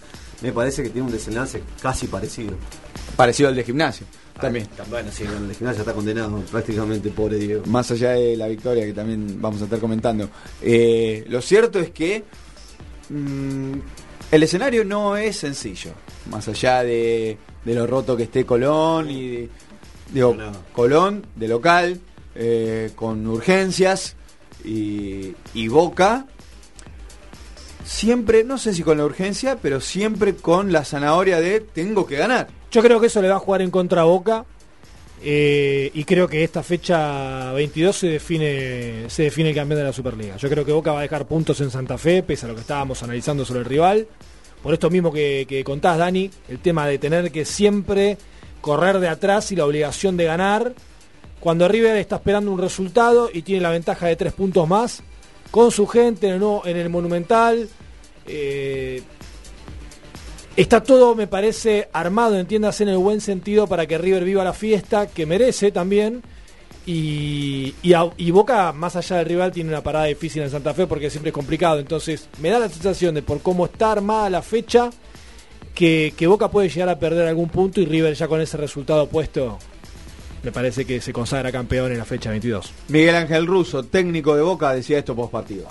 me 0.41 0.51
parece 0.51 0.83
que 0.83 0.89
tiene 0.89 1.09
un 1.09 1.13
desenlace 1.13 1.63
casi 1.83 2.07
parecido. 2.07 2.55
Parecido 3.15 3.51
al 3.51 3.55
de 3.55 3.65
gimnasio. 3.65 4.07
También. 4.41 4.67
Bueno, 4.89 5.11
sí, 5.13 5.25
el 5.25 5.49
de 5.49 5.55
gimnasia 5.55 5.81
está 5.81 5.93
condenado 5.93 6.39
prácticamente, 6.51 7.11
pobre 7.11 7.37
Diego. 7.37 7.67
Más 7.67 7.91
allá 7.91 8.13
de 8.13 8.35
la 8.35 8.49
victoria 8.49 8.87
que 8.87 8.95
también 8.95 9.43
vamos 9.43 9.61
a 9.61 9.65
estar 9.65 9.79
comentando. 9.79 10.31
Eh, 10.63 11.27
lo 11.29 11.43
cierto 11.43 11.79
es 11.79 11.91
que 11.91 12.25
mm, 13.11 13.75
el 14.31 14.43
escenario 14.43 14.85
no 14.85 15.17
es 15.17 15.37
sencillo. 15.39 15.93
Más 16.31 16.47
allá 16.49 16.83
de, 16.83 17.39
de 17.65 17.75
lo 17.75 17.87
roto 17.87 18.17
que 18.17 18.25
esté 18.25 18.45
Colón 18.45 19.11
y 19.11 19.29
de- 19.31 19.49
digo, 20.13 20.35
Colón 20.73 21.27
de 21.37 21.49
local, 21.49 22.01
eh, 22.35 22.91
con 22.95 23.27
urgencias 23.27 24.17
y, 24.65 25.35
y 25.55 25.69
Boca. 25.69 26.27
Siempre, 27.85 28.43
no 28.43 28.59
sé 28.59 28.75
si 28.75 28.83
con 28.83 28.99
la 28.99 29.05
urgencia, 29.05 29.59
pero 29.63 29.81
siempre 29.81 30.35
con 30.35 30.73
la 30.73 30.85
zanahoria 30.85 31.41
de 31.41 31.61
tengo 31.61 32.05
que 32.07 32.17
ganar. 32.17 32.49
Yo 32.73 32.83
creo 32.83 33.01
que 33.01 33.07
eso 33.07 33.23
le 33.23 33.29
va 33.29 33.37
a 33.37 33.41
jugar 33.41 33.63
en 33.63 33.71
contra 33.71 34.01
a 34.03 34.05
Boca. 34.05 34.45
Eh, 35.29 35.91
y 35.93 36.05
creo 36.05 36.29
que 36.29 36.45
esta 36.45 36.63
fecha 36.63 37.53
22 37.53 37.97
se 37.97 38.07
define, 38.07 39.11
se 39.11 39.25
define 39.25 39.49
el 39.49 39.57
campeón 39.57 39.81
de 39.81 39.85
la 39.87 39.93
Superliga. 39.93 40.37
Yo 40.37 40.49
creo 40.49 40.65
que 40.65 40.71
Boca 40.71 40.93
va 40.93 41.01
a 41.01 41.03
dejar 41.03 41.27
puntos 41.27 41.61
en 41.61 41.73
Santa 41.73 41.99
Fe, 41.99 42.23
pese 42.23 42.47
a 42.47 42.49
lo 42.51 42.55
que 42.55 42.61
estábamos 42.61 43.03
analizando 43.03 43.45
sobre 43.45 43.59
el 43.59 43.67
rival. 43.67 44.07
Por 44.63 44.73
esto 44.73 44.89
mismo 44.89 45.13
que, 45.13 45.45
que 45.49 45.65
contás, 45.65 45.99
Dani, 45.99 46.31
el 46.49 46.61
tema 46.61 46.87
de 46.87 46.99
tener 46.99 47.33
que 47.33 47.45
siempre 47.45 48.19
correr 48.61 49.01
de 49.01 49.09
atrás 49.09 49.51
y 49.51 49.57
la 49.57 49.67
obligación 49.67 50.17
de 50.17 50.27
ganar. 50.27 50.75
Cuando 51.41 51.67
River 51.67 51.97
está 51.97 52.17
esperando 52.17 52.53
un 52.53 52.61
resultado 52.61 53.29
y 53.33 53.43
tiene 53.43 53.63
la 53.63 53.71
ventaja 53.71 54.07
de 54.07 54.15
tres 54.15 54.33
puntos 54.33 54.69
más, 54.69 55.03
con 55.51 55.73
su 55.73 55.89
gente 55.89 56.29
en 56.29 56.35
el, 56.35 56.43
en 56.67 56.77
el 56.77 56.89
Monumental. 56.89 57.69
eh, 58.29 59.03
Está 60.57 60.83
todo, 60.83 61.15
me 61.15 61.27
parece, 61.27 61.89
armado, 61.93 62.39
entiéndase 62.39 62.85
en 62.85 62.89
el 62.89 62.97
buen 62.97 63.21
sentido, 63.21 63.67
para 63.67 63.87
que 63.87 63.99
River 63.99 64.25
viva 64.25 64.43
la 64.43 64.55
fiesta, 64.55 65.07
que 65.07 65.27
merece 65.27 65.71
también. 65.71 66.23
Y, 66.87 67.75
y, 67.83 68.31
Boca, 68.31 68.73
más 68.73 68.97
allá 68.97 69.17
del 69.17 69.27
rival, 69.27 69.53
tiene 69.53 69.71
una 69.71 69.83
parada 69.83 70.07
difícil 70.07 70.43
en 70.43 70.51
Santa 70.51 70.73
Fe 70.73 70.87
porque 70.87 71.11
siempre 71.11 71.31
es 71.31 71.35
complicado. 71.35 71.79
Entonces, 71.79 72.29
me 72.41 72.49
da 72.49 72.59
la 72.59 72.69
sensación 72.69 73.15
de 73.15 73.23
por 73.23 73.43
cómo 73.43 73.67
está 73.67 73.93
armada 73.93 74.31
la 74.31 74.41
fecha, 74.41 74.91
que, 75.75 76.15
que 76.17 76.27
Boca 76.27 76.51
puede 76.51 76.71
llegar 76.71 76.89
a 76.89 76.99
perder 76.99 77.29
algún 77.29 77.51
punto 77.51 77.81
y 77.81 77.85
River 77.85 78.15
ya 78.15 78.27
con 78.27 78.41
ese 78.41 78.57
resultado 78.57 79.09
puesto, 79.09 79.59
me 80.43 80.53
parece 80.53 80.85
que 80.85 81.01
se 81.01 81.13
consagra 81.13 81.51
campeón 81.51 81.91
en 81.91 81.99
la 81.99 82.05
fecha 82.05 82.31
22. 82.31 82.73
Miguel 82.89 83.17
Ángel 83.17 83.47
Russo, 83.47 83.83
técnico 83.83 84.37
de 84.37 84.43
Boca, 84.43 84.73
decía 84.73 84.97
esto 84.97 85.17
post 85.17 85.33
partido. 85.33 85.67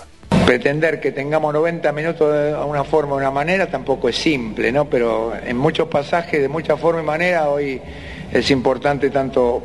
Pretender 0.46 1.00
que 1.00 1.10
tengamos 1.10 1.52
90 1.52 1.90
minutos 1.90 2.32
de 2.32 2.54
una 2.54 2.84
forma 2.84 3.14
o 3.14 3.16
una 3.16 3.32
manera 3.32 3.66
tampoco 3.66 4.08
es 4.08 4.16
simple, 4.16 4.70
¿no? 4.70 4.84
Pero 4.88 5.32
en 5.34 5.56
muchos 5.56 5.88
pasajes, 5.88 6.40
de 6.40 6.48
mucha 6.48 6.76
forma 6.76 7.02
y 7.02 7.04
manera, 7.04 7.48
hoy 7.50 7.82
es 8.30 8.48
importante 8.52 9.10
tanto 9.10 9.60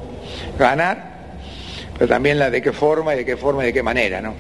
ganar, 0.57 1.11
pero 1.93 2.07
también 2.07 2.39
la 2.39 2.49
de 2.49 2.63
qué 2.63 2.71
forma 2.71 3.13
y 3.13 3.17
de 3.17 3.25
qué 3.25 3.37
forma 3.37 3.61
y 3.61 3.67
de 3.67 3.73
qué 3.73 3.83
manera, 3.83 4.21
¿no? 4.21 4.33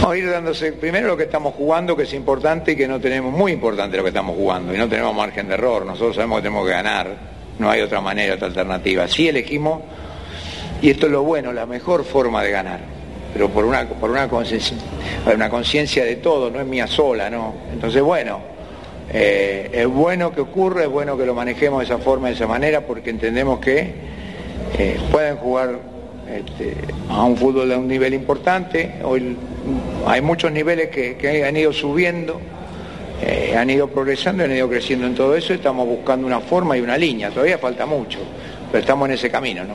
No, 0.00 0.14
ir 0.14 0.30
dándose 0.30 0.72
primero 0.72 1.08
lo 1.08 1.16
que 1.18 1.24
estamos 1.24 1.54
jugando, 1.54 1.94
que 1.94 2.04
es 2.04 2.14
importante 2.14 2.72
y 2.72 2.76
que 2.76 2.88
no 2.88 2.98
tenemos, 2.98 3.30
muy 3.30 3.52
importante 3.52 3.98
lo 3.98 4.02
que 4.02 4.08
estamos 4.08 4.36
jugando, 4.36 4.74
y 4.74 4.78
no 4.78 4.88
tenemos 4.88 5.14
margen 5.14 5.46
de 5.48 5.54
error, 5.54 5.84
nosotros 5.84 6.16
sabemos 6.16 6.38
que 6.38 6.44
tenemos 6.44 6.66
que 6.66 6.72
ganar, 6.72 7.16
no 7.58 7.70
hay 7.70 7.82
otra 7.82 8.00
manera, 8.00 8.36
otra 8.36 8.46
alternativa. 8.46 9.06
Sí 9.08 9.28
elegimos, 9.28 9.82
y 10.80 10.88
esto 10.88 11.04
es 11.04 11.12
lo 11.12 11.22
bueno, 11.22 11.52
la 11.52 11.66
mejor 11.66 12.02
forma 12.02 12.42
de 12.42 12.50
ganar, 12.50 12.80
pero 13.34 13.50
por 13.50 13.64
una, 13.64 13.84
por 13.88 14.10
una 14.10 14.28
conciencia, 14.28 14.76
una 15.26 15.48
de 16.08 16.16
todo, 16.16 16.50
no 16.50 16.60
es 16.60 16.66
mía 16.66 16.86
sola, 16.86 17.28
¿no? 17.28 17.52
Entonces, 17.72 18.00
bueno, 18.00 18.38
eh, 19.12 19.70
es 19.72 19.88
bueno 19.88 20.32
que 20.32 20.40
ocurra, 20.40 20.84
es 20.84 20.88
bueno 20.88 21.18
que 21.18 21.26
lo 21.26 21.34
manejemos 21.34 21.80
de 21.80 21.86
esa 21.86 21.98
forma, 21.98 22.28
de 22.28 22.34
esa 22.34 22.46
manera, 22.46 22.82
porque 22.82 23.10
entendemos 23.10 23.58
que 23.58 23.92
eh, 24.78 25.00
pueden 25.10 25.36
jugar 25.36 25.80
este, 26.32 26.76
a 27.10 27.24
un 27.24 27.36
fútbol 27.36 27.68
de 27.68 27.76
un 27.76 27.88
nivel 27.88 28.14
importante. 28.14 29.00
Hoy 29.02 29.36
hay 30.06 30.20
muchos 30.20 30.52
niveles 30.52 30.90
que, 30.90 31.16
que 31.16 31.44
han 31.44 31.56
ido 31.56 31.72
subiendo, 31.72 32.40
eh, 33.20 33.56
han 33.58 33.68
ido 33.68 33.88
progresando, 33.88 34.44
han 34.44 34.52
ido 34.52 34.68
creciendo 34.68 35.08
en 35.08 35.16
todo 35.16 35.34
eso. 35.34 35.52
Estamos 35.52 35.88
buscando 35.88 36.24
una 36.24 36.38
forma 36.38 36.76
y 36.76 36.80
una 36.80 36.96
línea. 36.96 37.30
Todavía 37.30 37.58
falta 37.58 37.84
mucho, 37.84 38.20
pero 38.70 38.80
estamos 38.80 39.08
en 39.08 39.14
ese 39.16 39.28
camino. 39.28 39.64
¿no? 39.64 39.74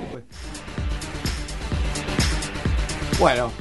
Bueno, 3.20 3.52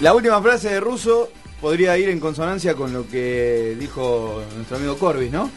la 0.00 0.14
última 0.14 0.40
frase 0.40 0.70
de 0.70 0.80
Russo 0.80 1.30
podría 1.60 1.96
ir 1.98 2.08
en 2.08 2.20
consonancia 2.20 2.74
con 2.74 2.92
lo 2.92 3.06
que 3.08 3.76
dijo 3.78 4.42
nuestro 4.56 4.76
amigo 4.78 4.96
Corbis, 4.96 5.30
¿no? 5.30 5.50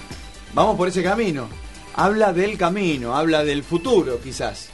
Vamos 0.53 0.75
por 0.75 0.87
ese 0.87 1.01
camino. 1.03 1.47
Habla 1.95 2.33
del 2.33 2.57
camino, 2.57 3.15
habla 3.15 3.43
del 3.43 3.63
futuro, 3.63 4.19
quizás. 4.21 4.69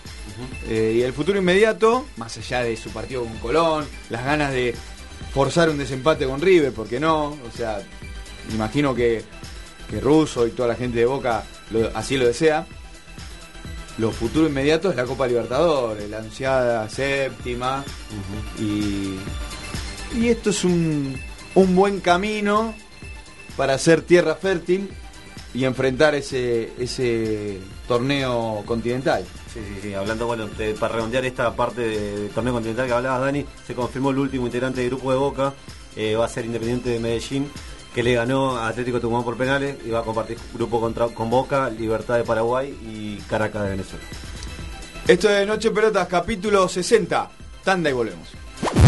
Eh, 0.68 0.94
y 0.98 1.02
el 1.04 1.14
futuro 1.14 1.38
inmediato, 1.38 2.06
más 2.18 2.36
allá 2.38 2.62
de 2.64 2.76
su 2.76 2.90
partido 2.90 3.24
con 3.24 3.38
Colón, 3.38 3.86
las 4.10 4.26
ganas 4.26 4.52
de 4.52 4.74
forzar 5.34 5.70
un 5.70 5.78
desempate 5.78 6.26
con 6.26 6.42
River, 6.42 6.74
porque 6.74 7.00
no, 7.00 7.26
o 7.28 7.52
sea, 7.56 7.82
imagino 8.54 8.94
que, 8.96 9.24
que 9.90 10.00
Russo 10.00 10.48
y 10.48 10.52
toda 10.52 10.70
la 10.70 10.76
gente 10.76 11.00
de 11.00 11.06
Boca 11.06 11.44
lo- 11.72 11.92
así 11.96 12.18
lo 12.18 12.26
desea. 12.26 12.66
Lo 13.98 14.12
futuro 14.12 14.48
inmediato 14.48 14.90
es 14.90 14.96
la 14.96 15.06
Copa 15.06 15.28
Libertadores, 15.28 16.10
la 16.10 16.18
ansiada 16.20 16.90
séptima. 16.90 17.84
y, 18.60 19.16
y 20.18 20.28
esto 20.30 20.50
es 20.50 20.64
un, 20.64 21.16
un 21.56 21.76
buen 21.76 22.00
camino 22.00 22.74
para 23.56 23.74
hacer 23.76 24.02
tierra 24.02 24.36
fértil 24.36 24.90
y 25.54 25.66
enfrentar 25.66 26.16
ese, 26.16 26.72
ese 26.80 27.60
torneo 27.88 28.64
continental. 28.66 29.24
Sí, 29.54 29.60
sí, 29.60 29.80
sí. 29.84 29.94
Hablando, 29.94 30.26
bueno, 30.26 30.48
de- 30.48 30.74
para 30.74 30.96
redondear 30.96 31.26
esta 31.26 31.56
parte 31.56 31.82
de- 31.82 32.20
del 32.22 32.30
torneo 32.32 32.54
continental 32.54 32.88
que 32.88 32.94
hablabas, 32.94 33.22
Dani, 33.22 33.46
se 33.68 33.76
confirmó 33.76 34.10
el 34.10 34.18
último 34.18 34.48
integrante 34.48 34.82
del 34.82 34.90
grupo 34.90 35.12
de 35.12 35.18
Boca, 35.18 35.54
eh, 35.96 36.16
va 36.16 36.26
a 36.26 36.30
ser 36.30 36.46
Independiente 36.46 36.90
de 36.90 37.00
Medellín, 37.00 37.48
que 37.94 38.04
le 38.04 38.14
ganó 38.14 38.58
a 38.58 38.68
Atlético 38.68 39.00
Tucumán 39.00 39.24
por 39.24 39.38
penales 39.38 39.78
y 39.86 39.90
va 39.90 40.00
a 40.00 40.04
compartir 40.04 40.38
grupo 40.54 40.82
contra, 40.82 41.08
con 41.10 41.30
Boca, 41.30 41.70
Libertad 41.70 42.18
de 42.18 42.24
Paraguay 42.24 42.70
y 42.86 43.18
Caracas 43.30 43.64
de 43.64 43.70
Venezuela. 43.70 44.06
Esto 45.08 45.30
es 45.30 45.46
Noche 45.46 45.68
en 45.68 45.74
Pelotas, 45.74 46.08
capítulo 46.08 46.68
60. 46.68 47.30
Tanda 47.64 47.90
y 47.90 47.94
volvemos. 47.94 48.30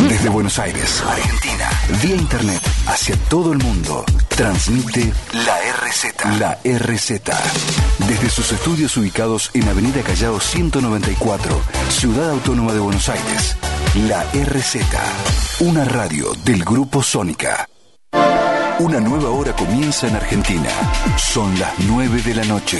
Desde 0.08 0.30
Buenos 0.30 0.58
Aires, 0.60 1.03
Argentina, 1.06 1.70
vía 2.01 2.16
internet 2.16 2.62
hacia 2.88 3.18
todo 3.28 3.51
el 3.51 3.58
mundo, 3.58 4.06
transmite 4.30 5.12
la 5.34 5.58
RZ. 5.74 6.39
La 6.39 6.60
RZ. 6.64 7.22
Desde 8.08 8.30
sus 8.30 8.51
estudios 8.51 8.95
ubicados 8.97 9.51
en 9.53 9.68
Avenida 9.68 10.01
Callao 10.01 10.39
194, 10.39 11.62
Ciudad 11.89 12.30
Autónoma 12.30 12.74
de 12.74 12.80
Buenos 12.80 13.10
Aires. 13.10 13.58
La 14.08 14.24
RZ. 14.34 14.78
Una 15.62 15.86
radio 15.86 16.34
del 16.45 16.64
Grupo 16.64 17.01
Sónica. 17.03 17.68
Una 18.78 18.99
nueva 18.99 19.30
hora 19.30 19.55
comienza 19.55 20.05
en 20.05 20.15
Argentina. 20.15 20.69
Son 21.17 21.57
las 21.57 21.71
9 21.88 22.21
de 22.23 22.36
la 22.36 22.43
noche. 22.43 22.80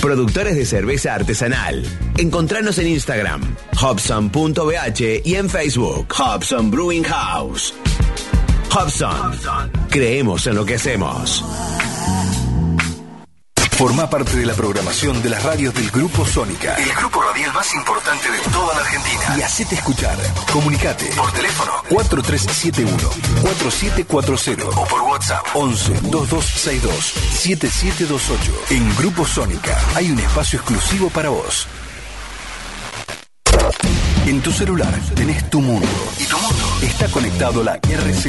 Productores 0.02 0.58
de 0.58 0.66
cerveza 0.66 1.16
artesanal. 1.16 1.86
Encontranos 2.18 2.78
en 2.78 2.88
Instagram, 2.88 3.56
hobson.bh 3.78 5.22
y 5.24 5.36
en 5.36 5.50
Facebook, 5.50 6.14
Hobson 6.14 6.70
Brewing 6.70 7.04
House. 7.04 7.74
Hobson. 8.70 9.32
Creemos 9.90 10.46
en 10.48 10.56
lo 10.56 10.66
que 10.66 10.76
hacemos. 10.76 11.42
Forma 13.78 14.10
parte 14.10 14.36
de 14.38 14.46
la 14.46 14.54
programación 14.54 15.22
de 15.24 15.30
las 15.30 15.44
radios 15.44 15.74
del 15.74 15.90
Grupo 15.90 16.26
Sónica. 16.26 16.76
El 16.76 16.94
grupo 16.94 17.22
radial 17.22 17.52
más 17.54 17.74
importante 17.74 18.30
de 18.32 18.38
toda 18.52 18.76
la 18.76 18.82
Argentina. 18.82 19.36
Y 19.38 19.42
hacete 19.42 19.76
escuchar. 19.76 20.18
Comunicate 20.52 21.06
por 21.16 21.32
teléfono 21.32 21.72
4371-4740 21.90 24.68
o 24.76 24.86
por 24.86 25.02
WhatsApp 25.02 25.46
11 25.54 25.94
2262 26.04 27.14
7728. 27.34 28.52
En 28.70 28.96
Grupo 28.96 29.26
Sónica 29.26 29.76
hay 29.96 30.12
un 30.12 30.20
espacio 30.20 30.60
exclusivo 30.60 31.10
para 31.10 31.30
vos. 31.30 31.68
En 34.28 34.42
tu 34.42 34.52
celular 34.52 34.94
tenés 35.16 35.50
tu 35.50 35.62
mundo. 35.62 35.88
Y 36.20 36.26
tu 36.26 36.38
mundo 36.38 36.73
está 36.86 37.08
conectado 37.08 37.64
la 37.64 37.78
RZ. 37.78 38.28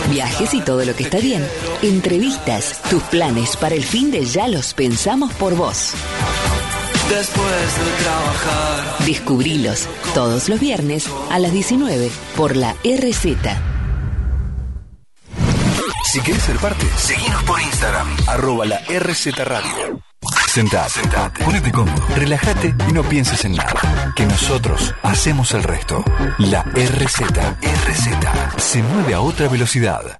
Viajes 0.10 0.54
y 0.54 0.62
todo 0.62 0.86
lo 0.86 0.96
que 0.96 1.04
está 1.04 1.20
bien. 1.20 1.46
Entrevistas, 1.82 2.82
tus 2.90 3.04
planes 3.04 3.58
para 3.58 3.76
el 3.76 3.84
fin 3.84 4.12
de 4.12 4.26
ya 4.26 4.48
los 4.48 4.74
pensamos 4.74 5.34
por 5.34 5.56
vos. 5.56 5.94
Después 7.10 7.46
de 7.46 8.04
trabajar. 8.04 9.06
Descubrilos 9.06 9.88
todos 10.14 10.50
los 10.50 10.60
viernes 10.60 11.08
a 11.30 11.40
las 11.40 11.52
19 11.52 12.10
por 12.36 12.56
la 12.56 12.74
RZ. 12.84 13.26
Si 16.04 16.22
querés 16.22 16.44
ser 16.44 16.58
parte, 16.58 16.86
seguinos 16.98 17.44
por 17.44 17.60
Instagram, 17.60 18.08
arroba 18.28 18.66
la 18.66 18.80
RZ 18.80 19.38
Radio. 19.40 20.07
Sentate, 20.48 20.90
sentate, 20.90 21.44
ponete 21.44 21.72
cómodo, 21.72 22.06
relájate 22.16 22.76
y 22.90 22.94
no 22.94 23.04
pienses 23.04 23.46
en 23.46 23.54
nada. 23.54 24.14
Que 24.16 24.26
nosotros 24.26 24.94
hacemos 25.04 25.54
el 25.54 25.64
resto. 25.64 26.04
La 26.40 26.64
RZ, 26.64 27.22
RZ, 27.62 28.62
se 28.62 28.84
mueve 28.84 29.14
a 29.14 29.22
otra 29.22 29.48
velocidad. 29.48 30.18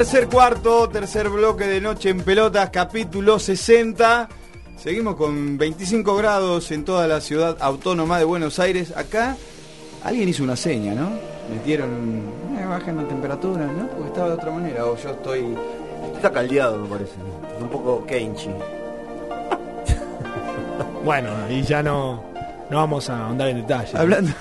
Tercer 0.00 0.28
cuarto, 0.28 0.88
tercer 0.88 1.28
bloque 1.28 1.66
de 1.66 1.78
Noche 1.78 2.08
en 2.08 2.22
Pelotas, 2.22 2.70
capítulo 2.70 3.38
60. 3.38 4.30
Seguimos 4.78 5.14
con 5.14 5.58
25 5.58 6.16
grados 6.16 6.70
en 6.70 6.86
toda 6.86 7.06
la 7.06 7.20
ciudad 7.20 7.58
autónoma 7.60 8.18
de 8.18 8.24
Buenos 8.24 8.58
Aires. 8.58 8.96
Acá 8.96 9.36
alguien 10.02 10.26
hizo 10.26 10.42
una 10.42 10.56
seña, 10.56 10.94
¿no? 10.94 11.10
Metieron, 11.54 12.22
eh, 12.58 12.64
bajen 12.64 12.96
la 12.96 13.06
temperatura, 13.06 13.66
¿no? 13.66 13.88
Porque 13.88 14.06
estaba 14.06 14.28
de 14.28 14.34
otra 14.36 14.50
manera. 14.50 14.86
O 14.86 14.96
yo 14.96 15.10
estoy... 15.10 15.54
Está 16.16 16.32
caldeado, 16.32 16.78
me 16.78 16.88
parece. 16.88 17.16
Un 17.60 17.68
poco 17.68 18.06
kenchi. 18.06 18.48
Bueno, 21.04 21.28
y 21.50 21.60
ya 21.60 21.82
no, 21.82 22.24
no 22.70 22.76
vamos 22.78 23.10
a 23.10 23.26
ahondar 23.26 23.48
en 23.48 23.58
detalle. 23.58 23.98
Hablando, 23.98 24.32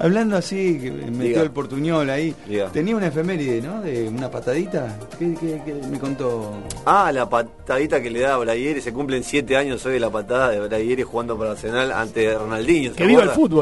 hablando 0.00 0.36
así, 0.36 0.78
que 0.80 0.90
me 0.90 1.04
metió 1.10 1.22
Diga. 1.28 1.42
el 1.42 1.50
portuñol 1.52 2.10
ahí. 2.10 2.34
Diga. 2.48 2.68
Tenía 2.72 2.96
una 2.96 3.06
efeméride, 3.06 3.60
¿no? 3.62 3.80
De 3.80 4.08
una 4.08 4.28
patadita. 4.30 4.98
¿Qué, 5.18 5.34
qué- 5.38 5.62
qué 5.64 5.74
me 5.88 5.98
contó? 5.98 6.52
Ah, 6.84 7.12
la 7.12 7.28
patadita 7.30 8.02
que 8.02 8.10
le 8.10 8.20
da 8.20 8.34
a 8.34 8.38
Braieri. 8.38 8.80
Se 8.80 8.92
cumplen 8.92 9.22
siete 9.22 9.56
años 9.56 9.84
hoy 9.86 9.92
de 9.92 10.00
la 10.00 10.10
patada 10.10 10.50
de 10.50 10.60
Braieri 10.66 11.02
jugando 11.04 11.38
para 11.38 11.52
Arsenal 11.52 11.92
ante 11.92 12.34
Ronaldinho. 12.36 12.90
¿se 12.90 12.96
Que 12.96 13.06
viva 13.06 13.22
el 13.22 13.28
acuerda? 13.30 13.54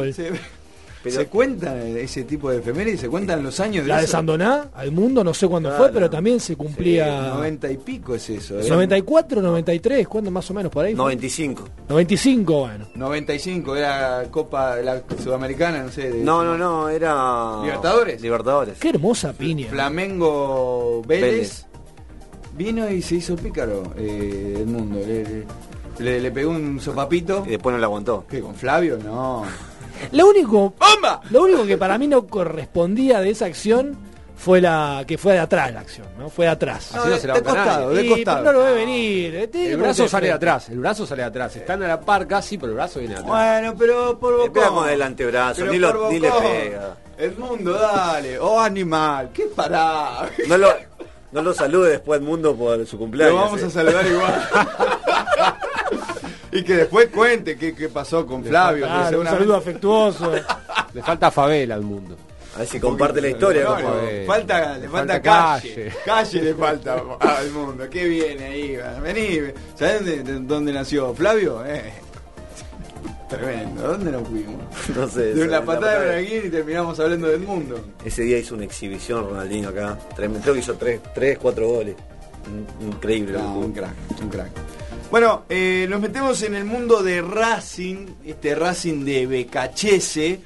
¿Se 1.05 1.27
cuenta 1.27 1.77
ese 1.87 2.25
tipo 2.25 2.51
de 2.51 2.59
efemérides? 2.59 3.01
¿Se 3.01 3.09
cuentan 3.09 3.43
los 3.43 3.59
años 3.61 3.85
de 3.85 3.89
La 3.89 4.01
de? 4.01 4.07
Sandoná, 4.07 4.69
al 4.75 4.91
mundo, 4.93 5.23
no 5.25 5.33
sé 5.33 5.47
cuándo 5.49 5.69
Claro. 5.69 5.85
fue, 5.85 5.93
pero 5.93 6.11
también 6.11 6.41
se 6.41 6.57
cumplía... 6.57 7.29
90 7.35 7.71
y 7.71 7.77
pico 7.79 8.15
es 8.15 8.29
eso. 8.31 8.59
¿eh? 8.61 8.69
94, 8.69 9.41
93, 9.41 10.07
¿cuándo 10.09 10.31
más 10.31 10.51
o 10.51 10.55
menos 10.55 10.71
por 10.73 10.85
ahí? 10.85 10.93
fue? 10.93 10.99
95. 10.99 11.65
95, 11.89 12.59
bueno. 12.61 12.87
95, 12.95 13.77
era 13.77 14.25
Copa 14.31 14.77
la 14.77 15.03
Sudamericana, 15.23 15.83
no 15.85 15.91
sé. 15.91 16.11
de- 16.11 16.25
No, 16.25 16.43
no, 16.45 16.59
no, 16.59 16.89
era. 16.89 17.61
¿Libertadores? 17.63 18.21
Libertadores. 18.21 18.79
Qué 18.79 18.91
hermosa 18.91 19.33
piña. 19.33 19.69
Flamengo 19.71 21.03
Vélez, 21.07 21.31
Vélez. 21.31 21.67
vino 22.57 22.91
y 22.91 23.03
se 23.03 23.15
hizo 23.17 23.37
pícaro 23.37 23.93
eh, 23.97 24.57
el 24.59 24.67
mundo. 24.67 24.99
Le, 25.99 26.21
le- 26.21 26.31
pegó 26.31 26.51
un 26.51 26.81
sopapito. 26.81 27.45
Y 27.47 27.51
después 27.51 27.73
no 27.75 27.79
la 27.81 27.87
aguantó. 27.87 28.25
¿Qué, 28.29 28.41
con 28.41 28.55
Flavio? 28.55 28.99
No. 28.99 29.45
Lo 30.13 30.29
único, 30.29 30.75
lo 31.31 31.43
único 31.43 31.67
que 31.67 31.77
para 31.79 31.99
mí 31.99 32.07
no 32.07 32.27
correspondía 32.27 33.21
de 33.21 33.31
esa 33.31 33.47
acción 33.47 33.97
fue 34.37 34.61
la 34.61 35.03
que 35.07 35.19
fue 35.19 35.33
de 35.33 35.41
atrás 35.41 35.73
la 35.73 35.81
acción, 35.81 36.07
¿no? 36.17 36.31
Fue 36.31 36.45
de 36.45 36.53
atrás. 36.53 36.95
Así 36.95 37.09
no 37.09 37.17
se 37.17 37.27
la 37.27 37.35
de 37.35 37.43
costado, 37.43 37.91
de 37.91 38.05
Y, 38.05 38.09
costado. 38.09 38.39
pero 38.45 38.53
no 38.53 38.59
lo 38.61 38.65
ve 38.67 38.73
venir. 38.75 39.35
eh, 39.35 39.51
El 39.53 39.77
brazo 39.79 40.09
sale 40.09 40.29
de 40.29 40.33
atrás, 40.33 40.69
el 40.69 40.79
brazo 40.79 41.07
sale 41.07 41.23
de 41.23 41.29
atrás. 41.29 41.57
Están 41.57 41.83
a 41.83 41.89
la 41.89 42.01
par 42.01 42.27
casi, 42.29 42.57
pero 42.57 42.71
el 42.71 42.77
brazo 42.77 43.01
viene 43.01 43.15
de 43.15 43.21
atrás. 43.21 43.35
Bueno, 43.61 43.75
pero 43.77 44.19
por 44.19 44.37
bocón. 44.37 44.75
con 44.75 44.89
el 44.89 45.03
antebrazo, 45.03 45.65
ni, 45.67 45.79
lo- 45.79 46.09
ni 46.11 46.21
le 46.21 46.31
pega. 46.31 46.97
El 47.19 47.37
mundo, 47.37 47.73
dale. 47.73 48.39
Oh, 48.39 48.61
animal. 48.61 49.31
¿Qué 49.35 49.47
pará? 49.47 50.29
No 50.47 50.57
lo, 50.57 50.69
no 51.33 51.43
lo 51.43 51.53
salude 51.53 51.91
después 51.91 52.21
el 52.21 52.25
mundo 52.25 52.55
por 52.55 52.87
su 52.87 52.97
cumpleaños. 52.97 53.35
Lo 53.35 53.41
vamos 53.45 53.61
eh. 53.63 53.65
a 53.67 53.71
saludar 53.71 54.07
igual. 54.07 54.49
y 56.53 56.63
que 56.63 56.75
después 56.77 57.09
cuente 57.09 57.57
qué, 57.57 57.75
qué 57.75 57.89
pasó 57.89 58.27
con 58.27 58.45
Flavio. 58.45 58.85
Claro, 58.87 59.21
un 59.21 59.27
saludo 59.27 59.57
afectuoso. 59.57 60.33
Le 60.95 61.03
falta 61.03 61.31
favela 61.31 61.75
al 61.75 61.83
mundo. 61.83 62.17
A 62.57 62.61
ver 62.61 62.69
si 62.69 62.81
comparte 62.81 63.21
la 63.21 63.29
historia. 63.29 63.63
No, 63.65 63.79
no, 63.79 63.95
falta, 64.27 64.75
le 64.79 64.81
Le 64.81 64.89
falta, 64.89 65.13
falta 65.15 65.23
calle. 65.23 65.75
calle. 65.75 65.93
calle. 66.05 66.43
le 66.43 66.55
falta 66.55 67.03
al 67.21 67.51
mundo. 67.51 67.89
¿Qué 67.91 68.05
viene 68.07 68.45
ahí? 68.47 68.79
Vení. 69.03 69.53
¿Sabés 69.77 69.99
dónde, 70.05 70.23
de 70.25 70.41
dónde 70.41 70.73
nació 70.73 71.15
Flavio? 71.15 71.65
Eh, 71.67 71.93
Tremendo. 73.29 73.83
¿Dónde 73.83 74.11
nos 74.11 74.27
fuimos? 74.27 74.57
No 74.97 75.07
sé. 75.07 75.35
De 75.35 75.43
una 75.47 75.63
patada 75.63 76.01
de 76.01 76.07
Braguín 76.07 76.43
y 76.47 76.49
terminamos 76.49 76.99
hablando 76.99 77.29
del 77.29 77.41
mundo. 77.41 77.79
Ese 78.05 78.23
día 78.23 78.39
hizo 78.39 78.55
una 78.55 78.65
exhibición 78.65 79.29
Ronaldinho 79.29 79.69
acá. 79.69 79.99
Tremendo. 80.17 80.41
Creo 80.43 80.55
que 80.55 80.61
hizo 80.61 80.75
tres, 80.75 81.01
tres 81.15 81.39
cuatro 81.39 81.69
goles. 81.69 81.95
In- 82.81 82.89
Increíble. 82.89 83.37
un 83.39 83.73
crack, 83.73 83.93
un 84.23 84.29
crack. 84.31 84.51
Bueno, 85.11 85.45
eh, 85.49 85.87
nos 85.89 86.03
metemos 86.03 86.43
en 86.43 86.55
el 86.55 86.67
mundo 86.67 87.03
de 87.03 87.23
Racing, 87.23 88.09
este 88.27 88.55
Racing 88.55 89.07
de 89.07 89.27
Becachese, 89.27 90.41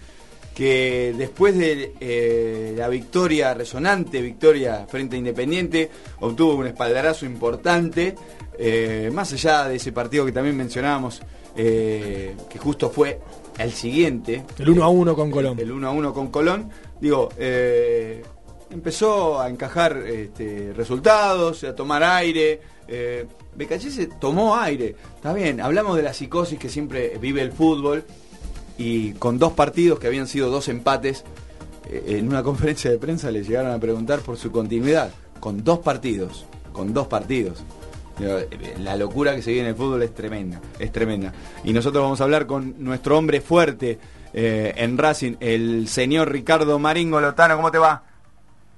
que 0.54 1.12
después 1.18 1.58
de 1.58 1.94
eh, 1.98 2.72
la 2.76 2.88
victoria, 2.88 3.54
resonante 3.54 4.22
victoria 4.22 4.86
frente 4.88 5.16
a 5.16 5.18
Independiente, 5.18 5.90
obtuvo 6.20 6.54
un 6.54 6.68
espaldarazo 6.68 7.26
importante, 7.26 8.14
eh, 8.56 9.10
más 9.12 9.32
allá 9.32 9.66
de 9.66 9.76
ese 9.76 9.90
partido 9.90 10.24
que 10.24 10.32
también 10.32 10.56
mencionábamos, 10.56 11.22
que 11.54 12.34
justo 12.58 12.88
fue 12.88 13.20
el 13.58 13.72
siguiente, 13.72 14.44
El 14.58 14.70
1 14.70 14.84
a 14.84 14.88
1 14.88 15.16
con 15.16 15.30
Colón. 15.32 15.58
el 15.58 15.72
1 15.72 15.88
a 15.88 15.90
1 15.90 16.14
con 16.14 16.30
Colón, 16.30 16.70
digo, 17.00 17.28
empezó 18.72 19.40
a 19.40 19.48
encajar 19.48 19.96
este, 20.06 20.72
resultados, 20.72 21.64
a 21.64 21.74
tomar 21.74 22.02
aire. 22.02 22.60
Eh, 22.88 23.26
Becachese 23.56 24.06
tomó 24.06 24.56
aire. 24.56 24.96
Está 25.16 25.32
bien, 25.32 25.60
hablamos 25.60 25.96
de 25.96 26.02
la 26.02 26.14
psicosis 26.14 26.58
que 26.58 26.68
siempre 26.68 27.18
vive 27.20 27.42
el 27.42 27.52
fútbol 27.52 28.04
y 28.78 29.12
con 29.14 29.38
dos 29.38 29.52
partidos 29.52 29.98
que 29.98 30.06
habían 30.06 30.26
sido 30.26 30.50
dos 30.50 30.68
empates, 30.68 31.24
eh, 31.88 32.18
en 32.18 32.28
una 32.28 32.42
conferencia 32.44 32.90
de 32.90 32.98
prensa 32.98 33.30
le 33.30 33.42
llegaron 33.42 33.72
a 33.72 33.78
preguntar 33.78 34.20
por 34.20 34.36
su 34.36 34.50
continuidad. 34.50 35.10
Con 35.40 35.64
dos 35.64 35.80
partidos, 35.80 36.46
con 36.72 36.92
dos 36.94 37.08
partidos. 37.08 37.64
Eh, 38.20 38.76
La 38.78 38.96
locura 38.96 39.34
que 39.34 39.42
se 39.42 39.50
vive 39.50 39.62
en 39.62 39.68
el 39.68 39.74
fútbol 39.74 40.02
es 40.02 40.14
tremenda, 40.14 40.60
es 40.78 40.92
tremenda. 40.92 41.32
Y 41.64 41.72
nosotros 41.72 42.02
vamos 42.02 42.20
a 42.20 42.24
hablar 42.24 42.46
con 42.46 42.76
nuestro 42.78 43.18
hombre 43.18 43.40
fuerte 43.40 43.98
eh, 44.32 44.72
en 44.76 44.96
Racing, 44.96 45.34
el 45.40 45.88
señor 45.88 46.30
Ricardo 46.30 46.78
Maringo 46.78 47.20
Lotano. 47.20 47.56
¿Cómo 47.56 47.70
te 47.70 47.78
va? 47.78 48.04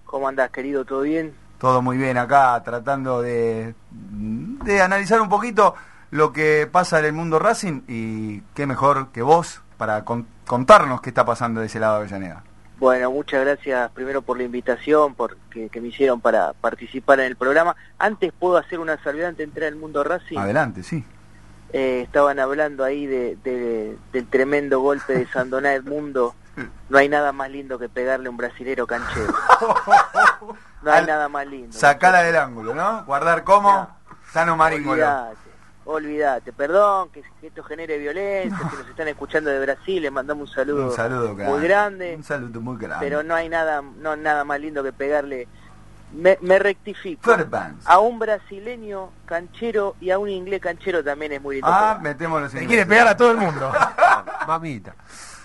¿Cómo 0.07 0.29
andás, 0.29 0.51
querido? 0.51 0.85
¿Todo 0.85 1.03
bien? 1.03 1.44
Todo 1.59 1.83
muy 1.83 1.97
bien 1.97 2.19
acá, 2.19 2.61
tratando 2.65 3.23
de, 3.23 3.75
de 3.91 4.83
analizar 4.83 5.21
un 5.21 5.29
poquito 5.29 5.75
lo 6.11 6.33
que 6.33 6.69
pasa 6.71 6.99
en 6.99 7.07
el 7.07 7.13
mundo 7.13 7.39
Racing 7.39 7.83
y 7.89 8.41
qué 8.55 8.67
mejor 8.67 9.09
que 9.09 9.23
vos 9.23 9.63
para 9.79 10.05
con- 10.05 10.27
contarnos 10.47 11.01
qué 11.01 11.11
está 11.11 11.25
pasando 11.25 11.61
de 11.61 11.67
ese 11.67 11.81
lado 11.81 11.95
de 11.95 12.01
Avellaneda. 12.01 12.43
Bueno, 12.79 13.11
muchas 13.11 13.45
gracias 13.45 13.91
primero 13.93 14.21
por 14.23 14.37
la 14.37 14.43
invitación, 14.43 15.15
por 15.15 15.37
que, 15.51 15.69
que 15.71 15.81
me 15.81 15.89
hicieron 15.89 16.21
para 16.21 16.53
participar 16.55 17.21
en 17.21 17.27
el 17.27 17.37
programa. 17.37 17.75
Antes 17.99 18.33
puedo 18.39 18.57
hacer 18.57 18.79
una 18.81 19.03
salvedad 19.03 19.29
antes 19.29 19.39
de 19.39 19.45
entrar 19.45 19.69
al 19.69 19.77
mundo 19.77 20.05
Racing. 20.05 20.37
Adelante, 20.39 20.83
sí. 20.83 21.05
Eh, 21.73 22.03
estaban 22.03 22.39
hablando 22.39 22.85
ahí 22.85 23.07
de, 23.07 23.37
de- 23.43 23.97
del 24.13 24.27
tremendo 24.27 24.81
golpe 24.81 25.17
de 25.17 25.27
Sandoná 25.29 25.73
Edmundo. 25.75 26.35
No 26.89 26.99
hay 26.99 27.09
nada 27.09 27.33
más 27.33 27.51
lindo 27.51 27.79
que 27.79 27.89
pegarle 27.89 28.29
a 28.29 28.31
un 28.31 28.37
brasilero 28.37 28.87
canchero. 28.87 29.33
No 30.83 30.93
hay 30.93 31.07
nada 31.07 31.31
más 31.31 31.47
lindo. 31.47 31.73
Sacala 31.73 32.23
del 32.23 32.37
ángulo, 32.37 32.75
¿no? 32.75 33.05
Guardar 33.07 33.43
como 33.43 33.89
Sano 34.31 34.55
Maringolo. 34.55 34.93
Olvídate, 35.03 35.37
olvídate. 35.87 36.53
Perdón 36.53 37.09
que, 37.09 37.23
que 37.41 37.47
esto 37.47 37.63
genere 37.65 37.97
violencia, 37.97 38.69
que 38.71 38.77
nos 38.77 38.89
están 38.91 39.09
escuchando 39.09 39.49
de 39.49 39.61
Brasil, 39.61 40.03
les 40.03 40.13
mandamos 40.13 40.51
un 40.51 40.55
saludo, 40.55 40.87
Un 40.89 40.93
saludo 40.93 41.35
muy 41.35 41.63
grande. 41.63 42.15
Un 42.17 42.23
saludo 42.23 42.61
muy 42.61 42.77
grande. 42.77 43.07
pero 43.07 43.23
no 43.23 43.35
hay 43.35 43.49
nada 43.49 43.81
no 43.81 44.15
nada 44.15 44.45
más 44.45 44.61
lindo 44.61 44.83
que 44.83 44.93
pegarle 44.93 45.49
me, 46.13 46.37
me 46.43 46.59
rectifico 46.59 47.23
Fairbanks. 47.23 47.87
a 47.89 47.99
un 48.01 48.19
brasileño 48.19 49.11
canchero 49.25 49.97
y 50.03 50.11
a 50.11 50.19
un 50.19 50.29
inglés 50.29 50.61
canchero 50.61 51.03
también 51.03 51.33
es 51.33 51.41
muy 51.41 51.57
lindo 51.57 51.69
Ah, 51.73 51.99
metemos 52.01 52.43
los 52.43 52.53
Le 52.53 52.67
quiere 52.67 52.85
pegar 52.85 53.09
a 53.09 53.17
todo 53.17 53.31
el 53.31 53.39
mundo. 53.39 53.73
Mamita. 54.47 54.95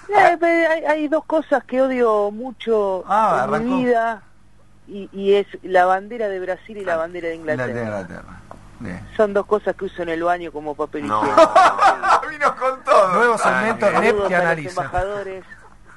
Eh, 0.09 0.37
pe- 0.39 0.67
hay, 0.67 0.85
hay 0.85 1.07
dos 1.07 1.23
cosas 1.25 1.63
que 1.63 1.81
odio 1.81 2.31
mucho 2.31 3.03
Ah, 3.07 3.47
en 3.53 3.69
mi 3.69 3.85
vida 3.85 4.21
y, 4.87 5.09
y 5.13 5.35
es 5.35 5.45
la 5.63 5.85
bandera 5.85 6.27
de 6.29 6.39
Brasil 6.39 6.77
y 6.77 6.83
la 6.85 6.97
bandera 6.97 7.27
de 7.29 7.35
Inglaterra. 7.35 7.69
Inglaterra. 7.83 8.41
Bien. 8.79 9.05
Son 9.17 9.33
dos 9.33 9.45
cosas 9.45 9.75
que 9.75 9.85
uso 9.85 10.01
en 10.01 10.09
el 10.09 10.23
baño 10.23 10.51
como 10.51 10.73
papel 10.73 11.05
No. 11.05 11.21
higiénico. 11.21 11.51
Vino 12.29 12.55
con 12.55 12.83
todo. 12.83 13.09
Nuevo 13.13 13.37
segmento 13.37 13.85
Saludos 13.85 14.03
NEP 14.03 14.27
que 14.27 14.35
analiza. 14.35 14.69
embajadores 14.83 15.43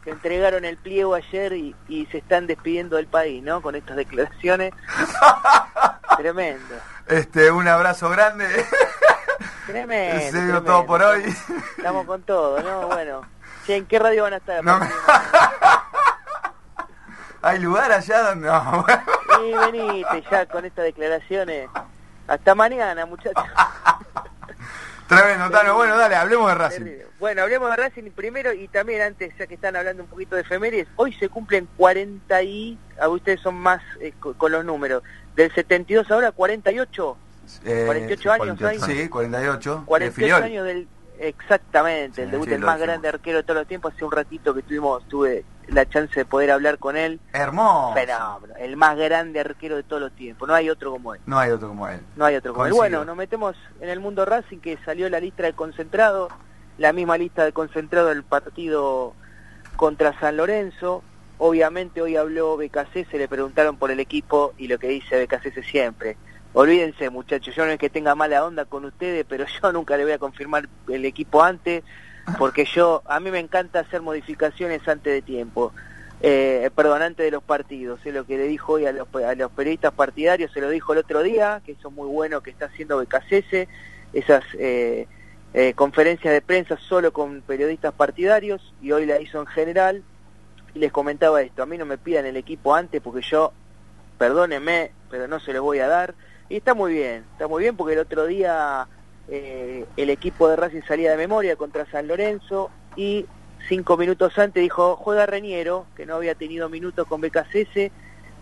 que 0.05 0.11
entregaron 0.11 0.65
el 0.65 0.77
pliego 0.79 1.15
ayer 1.15 1.53
y, 1.53 1.77
y 1.89 2.07
se 2.07 2.19
están 2.19 2.49
despidiendo 2.49 2.97
del 2.97 3.07
país, 3.07 3.41
¿no? 3.43 3.63
Con 3.63 3.77
estas 3.77 3.97
declaraciones. 3.97 4.73
Tremendo. 6.17 6.75
Este, 7.07 7.51
un 7.51 7.67
abrazo 7.69 8.09
grande. 8.11 8.47
Tremendo. 9.67 10.19
Se 10.19 10.25
dio 10.25 10.31
tremendo. 10.33 10.63
todo 10.65 10.87
por 10.87 11.03
hoy. 11.03 11.23
Estamos 11.79 12.05
con 12.07 12.23
todo, 12.23 12.61
¿no? 12.63 12.89
Bueno. 12.89 13.23
Che, 13.67 13.77
¿en 13.77 13.87
qué 13.87 13.99
radio 13.99 14.25
van 14.25 14.35
a 14.35 14.37
estar? 14.37 14.63
No 14.65 14.79
me- 14.79 14.89
¿Hay 17.43 17.59
lugar 17.59 17.91
allá 17.91 18.23
donde.? 18.23 18.47
No. 18.49 18.87
Y 19.45 19.53
venite 19.53 20.23
ya 20.31 20.47
con 20.47 20.65
estas 20.65 20.85
declaraciones. 20.85 21.69
Hasta 22.29 22.55
mañana, 22.55 23.05
muchachos. 23.07 23.45
Tremendo, 25.09 25.51
Tano. 25.51 25.75
Bueno, 25.75 25.97
dale, 25.97 26.15
hablemos 26.15 26.49
de 26.49 26.55
Racing. 26.55 26.87
Bueno, 27.19 27.43
hablemos 27.43 27.71
de 27.71 27.77
Racing 27.77 28.11
primero 28.13 28.53
y 28.53 28.69
también 28.69 29.03
antes, 29.03 29.37
ya 29.37 29.47
que 29.47 29.55
están 29.55 29.77
hablando 29.77 30.05
un 30.05 30.09
poquito 30.09 30.37
de 30.37 30.43
efemérides, 30.43 30.87
hoy 30.97 31.13
se 31.15 31.29
cumplen 31.29 31.69
40 31.77 32.43
y, 32.43 32.79
a 33.01 33.09
ustedes 33.09 33.41
son 33.41 33.57
más 33.57 33.83
eh, 34.01 34.13
co- 34.19 34.35
con 34.35 34.53
los 34.53 34.65
números, 34.65 35.03
del 35.35 35.53
72 35.53 36.11
ahora 36.11 36.33
48, 36.33 37.17
Eh, 37.65 37.83
48 37.87 38.33
años 38.33 38.63
hay. 38.63 38.79
Sí, 38.81 39.09
48. 39.09 39.79
de 39.81 39.85
48 39.85 40.15
Filiol. 40.15 40.43
años 40.43 40.65
del, 40.67 40.89
exactamente, 41.23 42.23
el 42.25 42.31
debut 42.31 42.47
sí, 42.47 42.51
del 42.51 42.61
más 42.61 42.79
grande 42.79 43.09
arquero 43.09 43.39
de 43.39 43.43
todos 43.45 43.59
los 43.61 43.69
tiempos, 43.69 43.95
hace 43.95 44.05
un 44.05 44.13
ratito 44.13 44.55
que 44.55 44.63
tuvimos, 44.63 45.07
tuve 45.09 45.45
la 45.69 45.89
chance 45.89 46.15
de 46.15 46.25
poder 46.25 46.51
hablar 46.51 46.79
con 46.79 46.97
él. 46.97 47.21
Hermoso. 47.33 47.95
Fenómeno, 47.95 48.55
el 48.59 48.77
más 48.77 48.97
grande 48.97 49.41
arquero 49.41 49.77
de 49.77 49.83
todos 49.83 50.03
los 50.03 50.13
tiempos, 50.13 50.49
no 50.49 50.55
hay 50.55 50.69
otro 50.69 50.91
como 50.91 51.15
él. 51.15 51.21
No 51.27 51.39
hay 51.39 51.51
otro 51.51 51.69
como 51.69 51.89
él. 51.89 52.01
No 52.17 52.25
hay 52.25 52.37
otro 52.37 52.53
como 52.53 52.67
él. 52.67 52.73
Coincido. 52.73 52.99
Bueno, 52.99 53.05
nos 53.05 53.17
metemos 53.17 53.57
en 53.81 53.89
el 53.89 54.01
mundo 54.01 54.25
Racing 54.25 54.59
que 54.59 54.79
salió 54.85 55.09
la 55.09 55.21
lista 55.21 55.45
de 55.45 55.53
concentrado, 55.53 56.29
la 56.79 56.93
misma 56.93 57.17
lista 57.17 57.45
de 57.45 57.53
concentrado 57.53 58.09
del 58.09 58.25
partido 58.25 59.15
contra 59.77 60.19
San 60.19 60.37
Lorenzo. 60.37 61.03
Obviamente 61.39 62.03
hoy 62.03 62.17
habló 62.17 62.57
BKC, 62.57 63.11
se 63.11 63.19
le 63.19 63.29
preguntaron 63.29 63.77
por 63.77 63.91
el 63.91 64.01
equipo 64.01 64.53
y 64.59 64.69
lo 64.69 64.79
que 64.79 64.89
dice 64.89 65.25
BKC 65.25 65.65
siempre. 65.65 66.17
Olvídense 66.55 67.09
muchachos, 67.09 67.55
yo 67.55 67.65
no 67.65 67.73
es 67.73 67.79
que 67.79 67.89
tenga 67.89 68.15
mala 68.15 68.45
onda 68.45 68.67
con 68.67 68.85
ustedes, 68.85 69.25
pero 69.27 69.47
yo 69.47 69.73
nunca 69.73 69.97
le 69.97 70.05
voy 70.05 70.13
a 70.13 70.19
confirmar 70.19 70.69
el 70.89 71.05
equipo 71.05 71.43
antes, 71.43 71.83
porque 72.39 72.67
yo, 72.67 73.03
a 73.07 73.21
mí 73.21 73.31
me 73.31 73.39
encanta 73.39 73.81
hacer 73.81 74.03
modificaciones 74.03 74.87
antes 74.87 75.13
de 75.13 75.23
tiempo. 75.23 75.73
Eh, 76.21 76.71
perdón, 76.77 77.03
antes 77.03 77.25
de 77.25 77.33
los 77.33 77.43
partidos, 77.43 77.99
es 78.05 78.15
lo 78.15 78.25
que 78.25 78.37
le 78.37 78.47
dijo 78.47 78.75
hoy 78.75 78.87
a 78.87 78.93
los, 78.93 79.09
a 79.15 79.35
los 79.35 79.51
periodistas 79.51 79.93
partidarios, 79.93 80.53
se 80.53 80.61
lo 80.61 80.69
dijo 80.69 80.93
el 80.93 81.01
otro 81.01 81.23
día, 81.23 81.61
que 81.65 81.73
eso 81.73 81.89
es 81.89 81.95
muy 81.95 82.07
bueno 82.07 82.43
que 82.43 82.51
está 82.51 82.67
haciendo 82.67 82.99
BKCS, 82.99 83.69
esas 84.13 84.45
eh, 84.59 85.09
eh, 85.55 85.73
conferencias 85.75 86.33
de 86.33 86.41
prensa 86.43 86.77
solo 86.77 87.13
con 87.13 87.41
periodistas 87.41 87.93
partidarios, 87.95 88.73
y 88.81 88.93
hoy 88.93 89.07
la 89.07 89.21
hizo 89.21 89.41
en 89.41 89.47
general, 89.47 90.05
y 90.75 90.79
les 90.79 90.93
comentaba 90.93 91.43
esto, 91.43 91.63
a 91.63 91.67
mí 91.67 91.77
no 91.77 91.87
me 91.87 91.99
pidan 91.99 92.27
el 92.27 92.37
equipo 92.37 92.75
antes 92.75 93.01
porque 93.01 93.23
yo, 93.23 93.53
perdónenme, 94.17 94.93
pero 95.11 95.27
no 95.27 95.41
se 95.41 95.53
los 95.53 95.63
voy 95.63 95.81
a 95.81 95.89
dar, 95.89 96.15
y 96.49 96.57
está 96.57 96.75
muy 96.75 96.93
bien, 96.93 97.25
está 97.33 97.49
muy 97.49 97.63
bien 97.63 97.77
porque 97.77 97.95
el 97.95 98.01
otro 98.01 98.27
día 98.27 98.87
eh, 99.29 99.87
el 99.97 100.11
equipo 100.11 100.49
de 100.49 100.57
Racing 100.57 100.83
salía 100.87 101.11
de 101.11 101.17
memoria 101.17 101.57
contra 101.57 101.87
San 101.91 102.09
Lorenzo 102.09 102.71
y 102.97 103.27
cinco 103.69 103.97
minutos 103.97 104.39
antes 104.39 104.63
dijo 104.63 104.97
juega 104.97 105.27
Reñero, 105.27 105.87
que 105.97 106.07
no 106.07 106.17
había 106.17 106.35
tenido 106.35 106.69
minutos 106.69 107.07
con 107.07 107.21
BKCS 107.21 107.91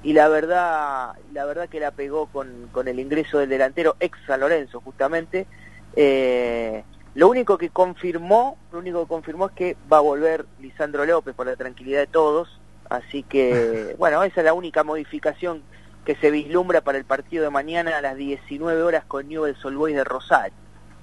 y 0.02 0.12
la 0.14 0.28
verdad, 0.28 1.12
la 1.32 1.44
verdad 1.44 1.68
que 1.68 1.80
la 1.80 1.90
pegó 1.90 2.26
con, 2.26 2.68
con 2.72 2.88
el 2.88 2.98
ingreso 2.98 3.38
del 3.38 3.50
delantero 3.50 3.96
ex 4.00 4.18
San 4.26 4.40
Lorenzo 4.40 4.80
justamente. 4.80 5.46
Eh, 5.94 6.82
lo 7.14 7.28
único 7.28 7.58
que 7.58 7.70
confirmó, 7.70 8.56
lo 8.72 8.78
único 8.78 9.02
que 9.02 9.08
confirmó 9.08 9.46
es 9.46 9.52
que 9.52 9.76
va 9.92 9.98
a 9.98 10.00
volver 10.00 10.46
Lisandro 10.60 11.04
López 11.04 11.34
por 11.34 11.46
la 11.46 11.56
tranquilidad 11.56 12.00
de 12.00 12.06
todos, 12.06 12.60
así 12.88 13.22
que 13.24 13.94
bueno, 13.98 14.22
esa 14.22 14.40
es 14.40 14.44
la 14.44 14.54
única 14.54 14.84
modificación 14.84 15.62
que 16.04 16.16
se 16.16 16.30
vislumbra 16.30 16.80
para 16.80 16.98
el 16.98 17.04
partido 17.04 17.44
de 17.44 17.50
mañana 17.50 17.98
a 17.98 18.00
las 18.00 18.16
19 18.16 18.82
horas 18.82 19.04
con 19.06 19.28
Newell's 19.28 19.64
Old 19.64 19.76
Boys 19.76 19.94
de 19.94 20.04
Rosario. 20.04 20.54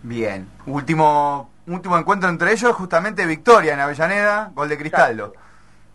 Bien. 0.03 0.47
Último, 0.65 1.51
último 1.67 1.97
encuentro 1.97 2.29
entre 2.29 2.51
ellos, 2.51 2.75
justamente 2.75 3.25
victoria 3.25 3.73
en 3.73 3.79
Avellaneda, 3.79 4.51
gol 4.53 4.69
de 4.69 4.77
Cristaldo. 4.77 5.33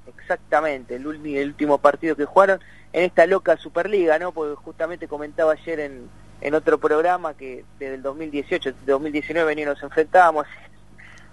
Exactamente, 0.06 0.96
el, 0.96 1.06
el 1.06 1.48
último 1.48 1.78
partido 1.78 2.16
que 2.16 2.24
jugaron 2.24 2.60
en 2.92 3.04
esta 3.04 3.26
loca 3.26 3.56
Superliga, 3.56 4.18
¿no? 4.18 4.32
Porque 4.32 4.54
justamente 4.56 5.08
comentaba 5.08 5.52
ayer 5.52 5.80
en, 5.80 6.08
en 6.40 6.54
otro 6.54 6.78
programa 6.78 7.34
que 7.34 7.64
desde 7.78 7.94
el 7.94 8.02
2018, 8.02 8.72
2019 8.86 9.54
ni 9.56 9.64
nos 9.64 9.82
enfrentábamos. 9.82 10.46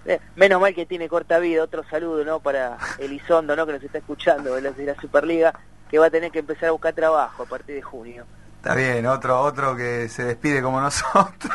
Menos 0.36 0.60
mal 0.60 0.74
que 0.74 0.86
tiene 0.86 1.08
corta 1.08 1.38
vida, 1.38 1.62
otro 1.62 1.84
saludo, 1.90 2.24
¿no? 2.24 2.40
Para 2.40 2.78
Elizondo, 2.98 3.54
¿no? 3.54 3.66
Que 3.66 3.72
nos 3.74 3.82
está 3.82 3.98
escuchando 3.98 4.54
de 4.54 4.62
la, 4.62 4.70
de 4.70 4.86
la 4.86 4.94
Superliga, 4.94 5.54
que 5.90 5.98
va 5.98 6.06
a 6.06 6.10
tener 6.10 6.30
que 6.30 6.38
empezar 6.38 6.68
a 6.68 6.72
buscar 6.72 6.92
trabajo 6.94 7.42
a 7.42 7.46
partir 7.46 7.74
de 7.74 7.82
junio. 7.82 8.24
Está 8.56 8.74
bien, 8.74 9.06
otro, 9.06 9.40
otro 9.40 9.74
que 9.74 10.08
se 10.08 10.22
despide 10.24 10.62
como 10.62 10.80
nosotros. 10.80 11.52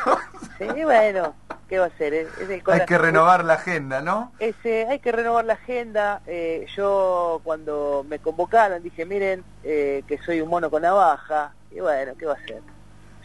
Sí, 0.58 0.84
bueno, 0.84 1.36
¿qué 1.70 1.80
va 1.80 1.86
a 1.86 1.88
hacer? 1.88 2.14
Es- 2.14 2.38
es 2.40 2.50
el 2.50 2.64
Hay 2.68 2.86
que 2.86 2.98
renovar 2.98 3.44
la 3.46 3.54
agenda, 3.56 4.02
¿no? 4.02 4.32
Ese, 4.40 4.88
hay 4.90 5.00
que 5.00 5.12
renovar 5.12 5.46
la 5.46 5.54
agenda. 5.54 6.22
Eh, 6.26 6.66
yo 6.76 7.42
cuando 7.44 8.06
me 8.08 8.20
convocaron 8.20 8.82
dije, 8.82 9.06
miren, 9.06 9.44
eh, 9.64 10.04
que 10.08 10.18
soy 10.20 10.42
un 10.42 10.50
mono 10.50 10.70
con 10.70 10.82
navaja. 10.82 11.54
Y 11.72 11.80
bueno, 11.80 12.14
¿qué 12.18 12.26
va 12.26 12.34
a 12.34 12.38
hacer? 12.38 12.62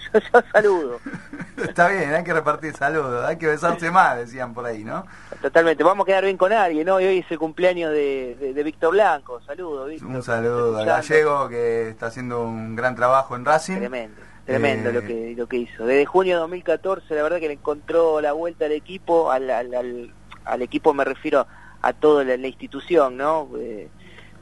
Yo, 0.13 0.21
yo 0.33 0.43
saludo. 0.53 1.01
Está 1.57 1.89
bien, 1.89 2.13
hay 2.15 2.25
que 2.25 2.33
repartir 2.33 2.75
saludos, 2.75 3.25
hay 3.25 3.37
que 3.37 3.47
besarse 3.47 3.91
más, 3.93 4.17
decían 4.17 4.55
por 4.55 4.65
ahí, 4.67 4.83
¿no? 4.83 5.07
Totalmente. 5.43 5.85
Vamos 5.85 6.05
a 6.05 6.07
quedar 6.07 6.25
bien 6.25 6.37
con 6.37 6.53
alguien, 6.53 6.87
¿no? 6.87 7.01
Y 7.01 7.05
hoy 7.07 7.19
es 7.19 7.31
el 7.31 7.39
cumpleaños 7.39 7.91
de, 7.93 8.37
de, 8.41 8.55
de 8.55 8.63
Víctor 8.63 8.93
Blanco. 8.93 9.41
Saludo, 9.43 9.87
Víctor. 9.87 10.09
Un 10.09 10.23
saludo 10.23 10.79
al 10.79 10.87
gallego 10.87 11.49
que 11.49 11.89
está 11.91 12.07
haciendo 12.07 12.43
un 12.45 12.77
gran 12.77 12.95
trabajo 12.97 13.37
en 13.37 13.45
Racing. 13.45 13.77
Tremendo. 13.79 14.21
Tremendo 14.47 14.91
Eh, 14.91 14.93
lo 14.95 15.01
que 15.03 15.35
lo 15.37 15.47
que 15.47 15.57
hizo. 15.59 15.85
Desde 15.87 16.07
junio 16.07 16.35
de 16.37 16.41
2014, 16.41 17.15
la 17.15 17.23
verdad 17.23 17.39
que 17.39 17.49
le 17.49 17.55
encontró 17.55 18.21
la 18.21 18.33
vuelta 18.33 18.65
al 18.65 18.73
equipo, 18.73 19.31
al, 19.31 19.49
al, 19.51 19.75
al, 19.75 20.15
al 20.45 20.63
equipo 20.63 20.93
me 20.95 21.05
refiero 21.05 21.47
a 21.83 21.93
toda 21.93 22.25
la, 22.25 22.37
la 22.37 22.47
institución, 22.49 23.17
¿no? 23.17 23.49
Eh, 23.59 23.89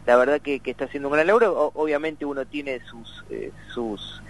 la 0.06 0.16
verdad 0.16 0.40
que, 0.40 0.60
que 0.60 0.70
está 0.70 0.84
haciendo 0.86 1.08
un 1.08 1.14
gran 1.14 1.26
logro. 1.26 1.52
O- 1.52 1.72
obviamente 1.82 2.24
uno 2.24 2.46
tiene 2.46 2.80
sus 2.86 3.24
eh, 3.28 3.50
sus 3.74 4.22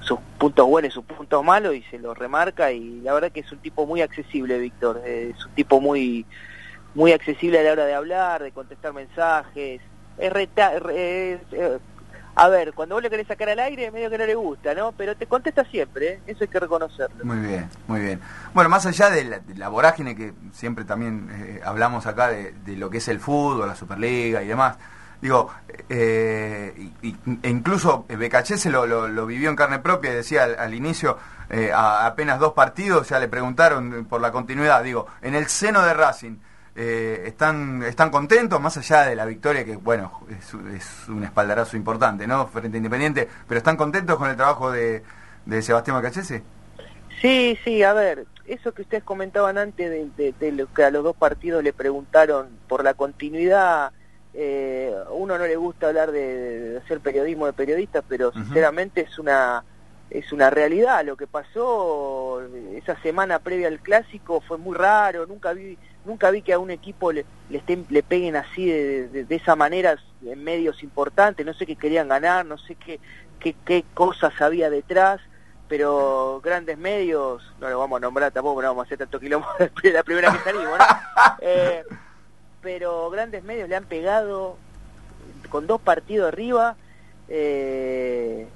sus 0.00 0.18
puntos 0.38 0.66
buenos 0.66 0.90
y 0.90 0.94
sus 0.94 1.04
puntos 1.04 1.44
malos 1.44 1.74
y 1.74 1.82
se 1.84 1.98
los 1.98 2.16
remarca 2.16 2.72
y 2.72 3.00
la 3.02 3.12
verdad 3.12 3.30
que 3.30 3.40
es 3.40 3.52
un 3.52 3.58
tipo 3.58 3.86
muy 3.86 4.02
accesible, 4.02 4.58
Víctor. 4.58 5.02
Eh, 5.04 5.34
es 5.36 5.44
un 5.44 5.52
tipo 5.52 5.80
muy 5.80 6.26
muy 6.94 7.12
accesible 7.12 7.60
a 7.60 7.62
la 7.62 7.72
hora 7.72 7.86
de 7.86 7.94
hablar, 7.94 8.42
de 8.42 8.50
contestar 8.52 8.92
mensajes. 8.92 9.80
Es 10.18 10.32
reta- 10.32 10.72
eh, 10.92 11.38
a 12.34 12.48
ver, 12.48 12.72
cuando 12.72 12.94
vos 12.94 13.02
le 13.02 13.10
querés 13.10 13.26
sacar 13.26 13.48
al 13.48 13.58
aire, 13.58 13.90
medio 13.90 14.08
que 14.10 14.18
no 14.18 14.26
le 14.26 14.34
gusta, 14.34 14.74
¿no? 14.74 14.92
Pero 14.92 15.16
te 15.16 15.26
contesta 15.26 15.64
siempre, 15.64 16.08
¿eh? 16.08 16.20
eso 16.26 16.44
hay 16.44 16.48
que 16.48 16.60
reconocerlo. 16.60 17.24
Muy 17.24 17.38
bien, 17.38 17.68
muy 17.86 18.00
bien. 18.00 18.20
Bueno, 18.54 18.70
más 18.70 18.86
allá 18.86 19.10
de 19.10 19.40
la, 19.56 19.68
vorágine 19.68 20.16
que 20.16 20.32
siempre 20.52 20.84
también 20.84 21.28
eh, 21.32 21.60
hablamos 21.64 22.06
acá 22.06 22.28
de 22.28 22.76
lo 22.76 22.90
que 22.90 22.98
es 22.98 23.08
el 23.08 23.20
fútbol, 23.20 23.68
la 23.68 23.76
Superliga 23.76 24.42
y 24.42 24.48
demás, 24.48 24.78
Digo, 25.20 25.50
eh, 25.88 26.90
e 27.42 27.48
incluso 27.48 28.06
Becachese 28.08 28.70
lo, 28.70 28.86
lo, 28.86 29.06
lo 29.06 29.26
vivió 29.26 29.50
en 29.50 29.56
carne 29.56 29.78
propia, 29.78 30.12
decía 30.14 30.44
al, 30.44 30.72
inicio, 30.72 31.18
eh, 31.50 31.70
a 31.72 32.06
apenas 32.06 32.38
dos 32.38 32.54
partidos, 32.54 33.08
ya 33.10 33.18
le 33.18 33.28
preguntaron 33.28 34.06
por 34.08 34.20
la 34.20 34.32
continuidad. 34.32 34.82
Digo, 34.82 35.06
en 35.20 35.34
el 35.34 35.46
seno 35.48 35.82
de 35.82 35.92
Racing, 35.92 36.36
eh, 36.74 37.24
¿están, 37.26 37.82
¿están 37.82 38.10
contentos? 38.10 38.58
Más 38.60 38.76
allá 38.78 39.02
de 39.02 39.14
la 39.14 39.26
victoria, 39.26 39.64
que 39.64 39.76
bueno, 39.76 40.22
es, 40.30 40.54
un 41.08 41.22
espaldarazo 41.24 41.76
importante, 41.76 42.26
¿no? 42.26 42.46
Frente 42.46 42.76
a 42.76 42.78
Independiente, 42.78 43.28
pero 43.46 43.58
¿están 43.58 43.76
contentos 43.76 44.16
con 44.16 44.30
el 44.30 44.36
trabajo 44.36 44.70
de, 44.70 45.02
de 45.44 45.62
Sebastián 45.62 45.96
Becachese? 45.98 46.42
Sí, 47.20 47.58
sí, 47.64 47.82
a 47.82 47.92
ver, 47.92 48.26
eso 48.46 48.72
que 48.72 48.82
ustedes 48.82 49.04
comentaban 49.04 49.58
antes 49.58 49.90
de, 49.90 50.08
de- 50.16 50.32
de 50.32 50.52
lo 50.52 50.72
que 50.72 50.84
a 50.84 50.90
los 50.90 51.04
dos 51.04 51.14
partidos 51.16 51.62
le 51.62 51.74
preguntaron 51.74 52.48
por 52.68 52.82
la 52.82 52.94
continuidad, 52.94 53.92
eh, 54.34 54.94
a 55.06 55.10
uno 55.10 55.36
no 55.38 55.46
le 55.46 55.56
gusta 55.56 55.88
hablar 55.88 56.12
de, 56.12 56.60
de 56.70 56.78
hacer 56.78 57.00
periodismo 57.00 57.46
de 57.46 57.52
periodistas, 57.52 58.04
pero 58.08 58.32
sinceramente 58.32 59.02
es 59.02 59.18
una 59.18 59.64
es 60.10 60.32
una 60.32 60.50
realidad. 60.50 61.04
Lo 61.04 61.16
que 61.16 61.28
pasó 61.28 62.42
esa 62.74 63.00
semana 63.00 63.38
previa 63.38 63.68
al 63.68 63.78
clásico 63.80 64.40
fue 64.40 64.58
muy 64.58 64.76
raro. 64.76 65.26
Nunca 65.26 65.52
vi 65.52 65.78
nunca 66.04 66.30
vi 66.30 66.42
que 66.42 66.52
a 66.52 66.58
un 66.58 66.70
equipo 66.70 67.12
le 67.12 67.24
le, 67.48 67.58
estén, 67.58 67.86
le 67.90 68.02
peguen 68.02 68.34
así 68.36 68.66
de, 68.66 69.08
de- 69.08 69.24
de 69.24 69.34
esa 69.36 69.54
manera 69.56 69.96
en 70.24 70.42
medios 70.42 70.82
importantes. 70.82 71.44
No 71.46 71.54
sé 71.54 71.64
qué 71.66 71.76
querían 71.76 72.08
ganar, 72.08 72.44
no 72.46 72.58
sé 72.58 72.74
qué 72.74 72.98
qué, 73.38 73.54
qué 73.64 73.84
cosas 73.94 74.32
había 74.40 74.68
detrás 74.70 75.20
pero 75.68 76.40
grandes 76.42 76.76
medios, 76.78 77.44
no 77.60 77.70
lo 77.70 77.78
vamos 77.78 77.98
a 77.98 78.00
nombrar 78.00 78.32
tampoco, 78.32 78.60
no 78.60 78.66
vamos 78.68 78.82
a 78.82 78.86
hacer 78.86 78.98
tanto 78.98 79.20
quilombo 79.20 79.46
la 79.84 80.02
primera 80.02 80.32
que 80.32 80.38
salimos, 80.40 80.76
¿no? 80.76 80.84
Eh, 81.40 81.84
pero 82.62 83.10
grandes 83.10 83.44
medios 83.44 83.68
le 83.68 83.76
han 83.76 83.84
pegado 83.84 84.56
con 85.48 85.66
dos 85.66 85.80
partidos 85.80 86.28
arriba 86.28 86.76
eh, 87.28 88.46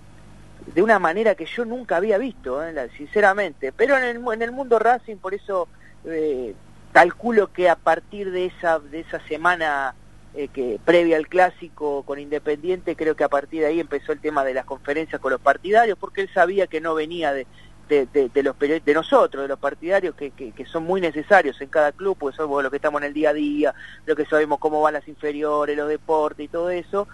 de 0.66 0.82
una 0.82 0.98
manera 0.98 1.34
que 1.34 1.46
yo 1.46 1.64
nunca 1.64 1.96
había 1.96 2.18
visto, 2.18 2.62
eh, 2.64 2.90
sinceramente. 2.96 3.72
Pero 3.72 3.96
en 3.96 4.04
el, 4.04 4.32
en 4.32 4.42
el 4.42 4.52
mundo 4.52 4.78
Racing, 4.78 5.16
por 5.16 5.34
eso 5.34 5.68
eh, 6.04 6.54
calculo 6.92 7.52
que 7.52 7.68
a 7.68 7.76
partir 7.76 8.30
de 8.30 8.46
esa, 8.46 8.78
de 8.78 9.00
esa 9.00 9.20
semana 9.26 9.94
eh, 10.34 10.48
que 10.48 10.80
previa 10.84 11.16
al 11.16 11.28
clásico 11.28 12.02
con 12.02 12.18
Independiente, 12.18 12.96
creo 12.96 13.14
que 13.14 13.24
a 13.24 13.28
partir 13.28 13.60
de 13.60 13.66
ahí 13.66 13.80
empezó 13.80 14.12
el 14.12 14.20
tema 14.20 14.44
de 14.44 14.54
las 14.54 14.64
conferencias 14.64 15.20
con 15.20 15.32
los 15.32 15.40
partidarios, 15.40 15.98
porque 15.98 16.22
él 16.22 16.30
sabía 16.32 16.66
que 16.66 16.80
no 16.80 16.94
venía 16.94 17.32
de, 17.32 17.46
de, 17.88 18.06
de- 18.06 18.28
de 18.28 18.42
los 18.42 18.58
de 18.58 18.94
nosotros, 18.94 19.42
de 19.42 19.48
los 19.48 19.58
partidarios, 19.58 20.14
que, 20.14 20.30
que, 20.30 20.52
que 20.52 20.66
son 20.66 20.84
muy 20.84 21.00
necesarios 21.00 21.60
en 21.60 21.68
cada 21.68 21.92
club, 21.92 22.16
porque 22.18 22.36
somos 22.36 22.62
los 22.62 22.70
que 22.70 22.76
estamos 22.76 23.00
en 23.02 23.08
el 23.08 23.14
día 23.14 23.30
a 23.30 23.34
día, 23.34 23.74
los 24.06 24.16
que 24.16 24.26
sabemos 24.26 24.58
cómo 24.58 24.80
van 24.80 24.94
las 24.94 25.06
inferiores, 25.08 25.76
los 25.76 25.88
deportes 25.88 26.44
y 26.44 26.48
todo 26.48 26.70
eso, 26.70 27.08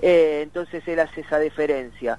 eh, 0.00 0.40
entonces 0.42 0.86
él 0.86 1.00
hace 1.00 1.22
esa 1.22 1.38
diferencia. 1.38 2.18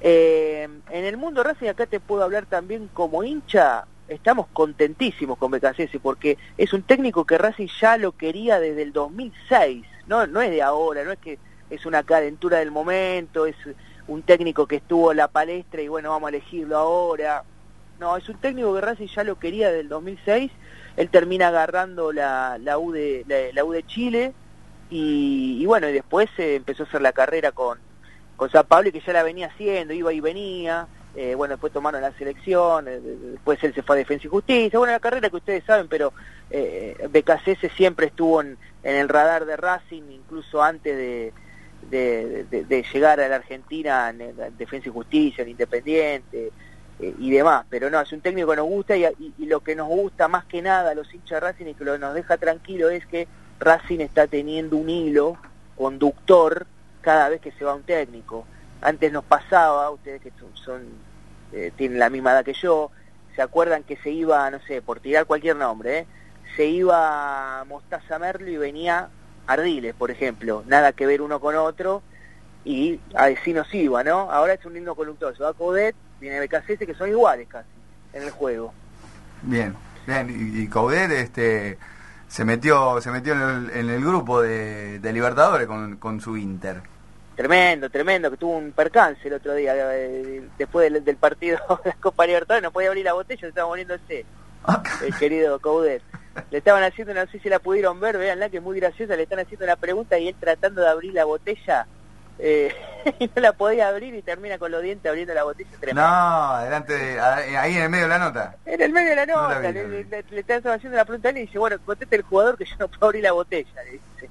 Eh, 0.00 0.68
en 0.90 1.04
el 1.04 1.16
mundo 1.16 1.42
Racing 1.42 1.68
acá 1.68 1.86
te 1.86 2.00
puedo 2.00 2.22
hablar 2.22 2.46
también 2.46 2.88
como 2.92 3.24
hincha, 3.24 3.86
estamos 4.08 4.46
contentísimos 4.52 5.38
con 5.38 5.50
Becasese 5.50 5.98
porque 5.98 6.36
es 6.58 6.72
un 6.74 6.82
técnico 6.82 7.24
que 7.24 7.38
Racing 7.38 7.68
ya 7.80 7.96
lo 7.96 8.12
quería 8.12 8.60
desde 8.60 8.82
el 8.82 8.92
2006, 8.92 9.86
no, 10.06 10.26
no 10.26 10.42
es 10.42 10.50
de 10.50 10.60
ahora, 10.62 11.04
no 11.04 11.12
es 11.12 11.18
que 11.18 11.38
es 11.70 11.86
una 11.86 12.02
calentura 12.02 12.58
del 12.58 12.70
momento, 12.70 13.46
es 13.46 13.56
un 14.08 14.22
técnico 14.22 14.66
que 14.66 14.76
estuvo 14.76 15.10
en 15.10 15.18
la 15.18 15.28
palestra 15.28 15.82
y 15.82 15.88
bueno, 15.88 16.10
vamos 16.10 16.26
a 16.26 16.30
elegirlo 16.30 16.76
ahora. 16.76 17.44
No, 18.00 18.16
es 18.16 18.28
un 18.28 18.36
técnico 18.36 18.74
que 18.74 18.80
Racing 18.80 19.06
ya 19.06 19.24
lo 19.24 19.38
quería 19.38 19.68
desde 19.68 19.80
el 19.80 19.88
2006, 19.88 20.50
él 20.96 21.08
termina 21.10 21.48
agarrando 21.48 22.12
la, 22.12 22.58
la, 22.58 22.78
U, 22.78 22.92
de, 22.92 23.24
la, 23.54 23.64
U 23.64 23.72
de 23.72 23.84
Chile 23.84 24.32
y, 24.90 25.58
y 25.60 25.66
bueno, 25.66 25.88
y 25.88 25.92
después 25.92 26.28
eh, 26.38 26.56
empezó 26.56 26.82
a 26.82 26.86
hacer 26.86 27.02
la 27.02 27.12
carrera 27.12 27.52
con, 27.52 27.78
con 28.36 28.50
San 28.50 28.66
Pablo 28.66 28.90
que 28.90 29.00
ya 29.00 29.12
la 29.12 29.22
venía 29.22 29.46
haciendo, 29.46 29.94
iba 29.94 30.12
y 30.12 30.20
venía, 30.20 30.88
eh, 31.14 31.36
bueno, 31.36 31.54
después 31.54 31.72
tomaron 31.72 32.02
la 32.02 32.12
selección, 32.12 32.88
eh, 32.88 32.98
después 32.98 33.62
él 33.62 33.72
se 33.74 33.82
fue 33.82 33.94
a 33.94 33.98
Defensa 33.98 34.26
y 34.26 34.30
Justicia, 34.30 34.78
bueno, 34.78 34.92
la 34.92 35.00
carrera 35.00 35.30
que 35.30 35.36
ustedes 35.36 35.64
saben, 35.64 35.86
pero 35.86 36.12
eh, 36.50 37.08
BKCS 37.10 37.72
siempre 37.76 38.06
estuvo 38.06 38.40
en 38.42 38.58
el 38.82 39.08
radar 39.08 39.46
de 39.46 39.56
Racing, 39.56 40.02
incluso 40.10 40.62
antes 40.62 40.96
de, 40.96 41.32
de, 41.90 42.84
llegar 42.92 43.20
a 43.20 43.28
la 43.28 43.36
Argentina 43.36 44.10
en, 44.10 44.20
en 44.20 44.56
Defensa 44.56 44.88
y 44.88 44.92
Justicia, 44.92 45.42
en 45.42 45.50
Independiente 45.50 46.50
eh, 47.00 47.14
y 47.18 47.30
demás, 47.30 47.66
pero 47.68 47.90
no, 47.90 48.00
es 48.00 48.12
un 48.12 48.20
técnico 48.20 48.50
que 48.50 48.56
nos 48.56 48.66
gusta 48.66 48.96
y, 48.96 49.04
y- 49.04 49.34
y 49.38 49.46
lo 49.46 49.60
que 49.60 49.74
nos 49.74 49.88
gusta 49.88 50.28
más 50.28 50.44
que 50.44 50.62
nada 50.62 50.90
a 50.90 50.94
los 50.94 51.12
hinchas 51.12 51.40
de 51.40 51.40
Racing 51.40 51.66
y 51.66 51.74
que 51.74 51.84
lo 51.84 51.98
nos 51.98 52.14
deja 52.14 52.36
tranquilo 52.36 52.88
es 52.90 53.04
que 53.06 53.26
Racing 53.60 54.00
está 54.00 54.26
teniendo 54.26 54.76
un 54.76 54.88
hilo 54.90 55.36
conductor 55.76 56.66
cada 57.00 57.28
vez 57.28 57.40
que 57.40 57.52
se 57.52 57.64
va 57.64 57.74
un 57.74 57.82
técnico. 57.82 58.46
Antes 58.80 59.12
nos 59.12 59.24
pasaba, 59.24 59.90
ustedes 59.90 60.20
que 60.22 60.32
son, 60.54 60.82
eh, 61.52 61.72
tienen 61.76 61.98
la 61.98 62.10
misma 62.10 62.32
edad 62.32 62.44
que 62.44 62.52
yo, 62.54 62.90
se 63.34 63.42
acuerdan 63.42 63.82
que 63.82 63.96
se 63.96 64.10
iba, 64.10 64.48
no 64.50 64.60
sé, 64.60 64.80
por 64.82 65.00
tirar 65.00 65.26
cualquier 65.26 65.56
nombre, 65.56 65.98
¿eh? 66.00 66.06
se 66.56 66.66
iba 66.66 67.64
Mostaza 67.66 68.18
Merlo 68.18 68.48
y 68.50 68.56
venía 68.56 69.08
Ardiles, 69.46 69.94
por 69.94 70.10
ejemplo, 70.10 70.64
nada 70.66 70.92
que 70.92 71.06
ver 71.06 71.22
uno 71.22 71.40
con 71.40 71.56
otro, 71.56 72.02
y 72.64 73.00
así 73.14 73.52
nos 73.52 73.72
iba, 73.74 74.02
¿no? 74.02 74.30
Ahora 74.30 74.54
es 74.54 74.64
un 74.64 74.74
lindo 74.74 74.94
conductor, 74.94 75.36
se 75.36 75.42
va 75.42 75.52
Codet, 75.52 75.94
viene 76.20 76.40
BKC, 76.40 76.78
que 76.86 76.94
son 76.94 77.10
iguales 77.10 77.46
casi 77.48 77.68
en 78.12 78.22
el 78.22 78.30
juego. 78.30 78.72
Bien, 79.42 79.74
bien, 80.06 80.30
y, 80.30 80.62
y 80.62 80.68
Coudet 80.68 81.10
este, 81.10 81.78
se 82.28 82.44
metió 82.44 83.00
se 83.00 83.10
metió 83.10 83.34
en 83.34 83.40
el, 83.40 83.70
en 83.70 83.90
el 83.90 84.00
grupo 84.00 84.40
de, 84.40 84.98
de 84.98 85.12
Libertadores 85.12 85.66
con, 85.66 85.96
con 85.96 86.20
su 86.20 86.36
Inter. 86.36 86.80
Tremendo, 87.36 87.90
tremendo, 87.90 88.30
que 88.30 88.36
tuvo 88.36 88.56
un 88.56 88.72
percance 88.72 89.26
el 89.26 89.34
otro 89.34 89.54
día, 89.54 89.74
eh, 89.76 90.42
después 90.56 90.90
del, 90.90 91.04
del 91.04 91.16
partido 91.16 91.58
de 91.84 91.90
la 91.90 91.96
Copa 91.96 92.26
Libertadores, 92.26 92.62
no 92.62 92.70
podía 92.70 92.88
abrir 92.88 93.04
la 93.04 93.12
botella, 93.12 93.40
se 93.40 93.48
estaba 93.48 93.68
muriéndose, 93.68 94.24
el 95.04 95.14
querido 95.16 95.58
Coudet. 95.58 96.02
Le 96.50 96.58
estaban 96.58 96.82
haciendo, 96.82 97.14
no 97.14 97.26
sé 97.26 97.38
si 97.38 97.48
la 97.48 97.58
pudieron 97.58 98.00
ver, 98.00 98.18
veanla 98.18 98.48
que 98.48 98.56
es 98.58 98.62
muy 98.62 98.78
graciosa, 98.80 99.16
le 99.16 99.22
están 99.24 99.38
haciendo 99.40 99.64
una 99.66 99.76
pregunta 99.76 100.18
y 100.18 100.28
él 100.28 100.36
tratando 100.38 100.80
de 100.82 100.88
abrir 100.88 101.12
la 101.14 101.24
botella, 101.24 101.86
eh, 102.38 102.74
y 103.20 103.26
no 103.26 103.42
la 103.42 103.52
podía 103.52 103.88
abrir 103.88 104.14
y 104.14 104.22
termina 104.22 104.58
con 104.58 104.72
los 104.72 104.82
dientes 104.82 105.08
abriendo 105.08 105.32
la 105.34 105.44
botella. 105.44 105.70
Tremendo. 105.78 106.02
No, 106.02 106.08
adelante, 106.54 106.92
de- 106.92 107.20
ahí 107.20 107.76
en 107.76 107.82
el 107.82 107.88
medio 107.90 108.04
de 108.04 108.08
la 108.08 108.18
nota. 108.18 108.56
En 108.66 108.80
el 108.80 108.92
medio 108.92 109.10
de 109.10 109.16
la 109.16 109.26
No 109.26 109.42
nota, 109.42 109.60
la 109.60 109.70
vi, 109.70 109.78
le, 109.78 110.04
le- 110.04 110.24
le 110.30 110.40
están 110.40 110.66
haciendo 110.66 110.96
la 110.96 111.04
pregunta 111.04 111.28
a 111.28 111.30
él 111.30 111.38
y 111.38 111.40
dice, 111.42 111.58
bueno, 111.58 111.76
conteste 111.84 112.16
el 112.16 112.22
jugador 112.22 112.56
que 112.58 112.64
yo 112.64 112.74
no 112.78 112.88
puedo 112.88 113.06
abrir 113.06 113.22
la 113.22 113.32
botella, 113.32 113.82
le 113.84 113.90
dice. 113.92 114.30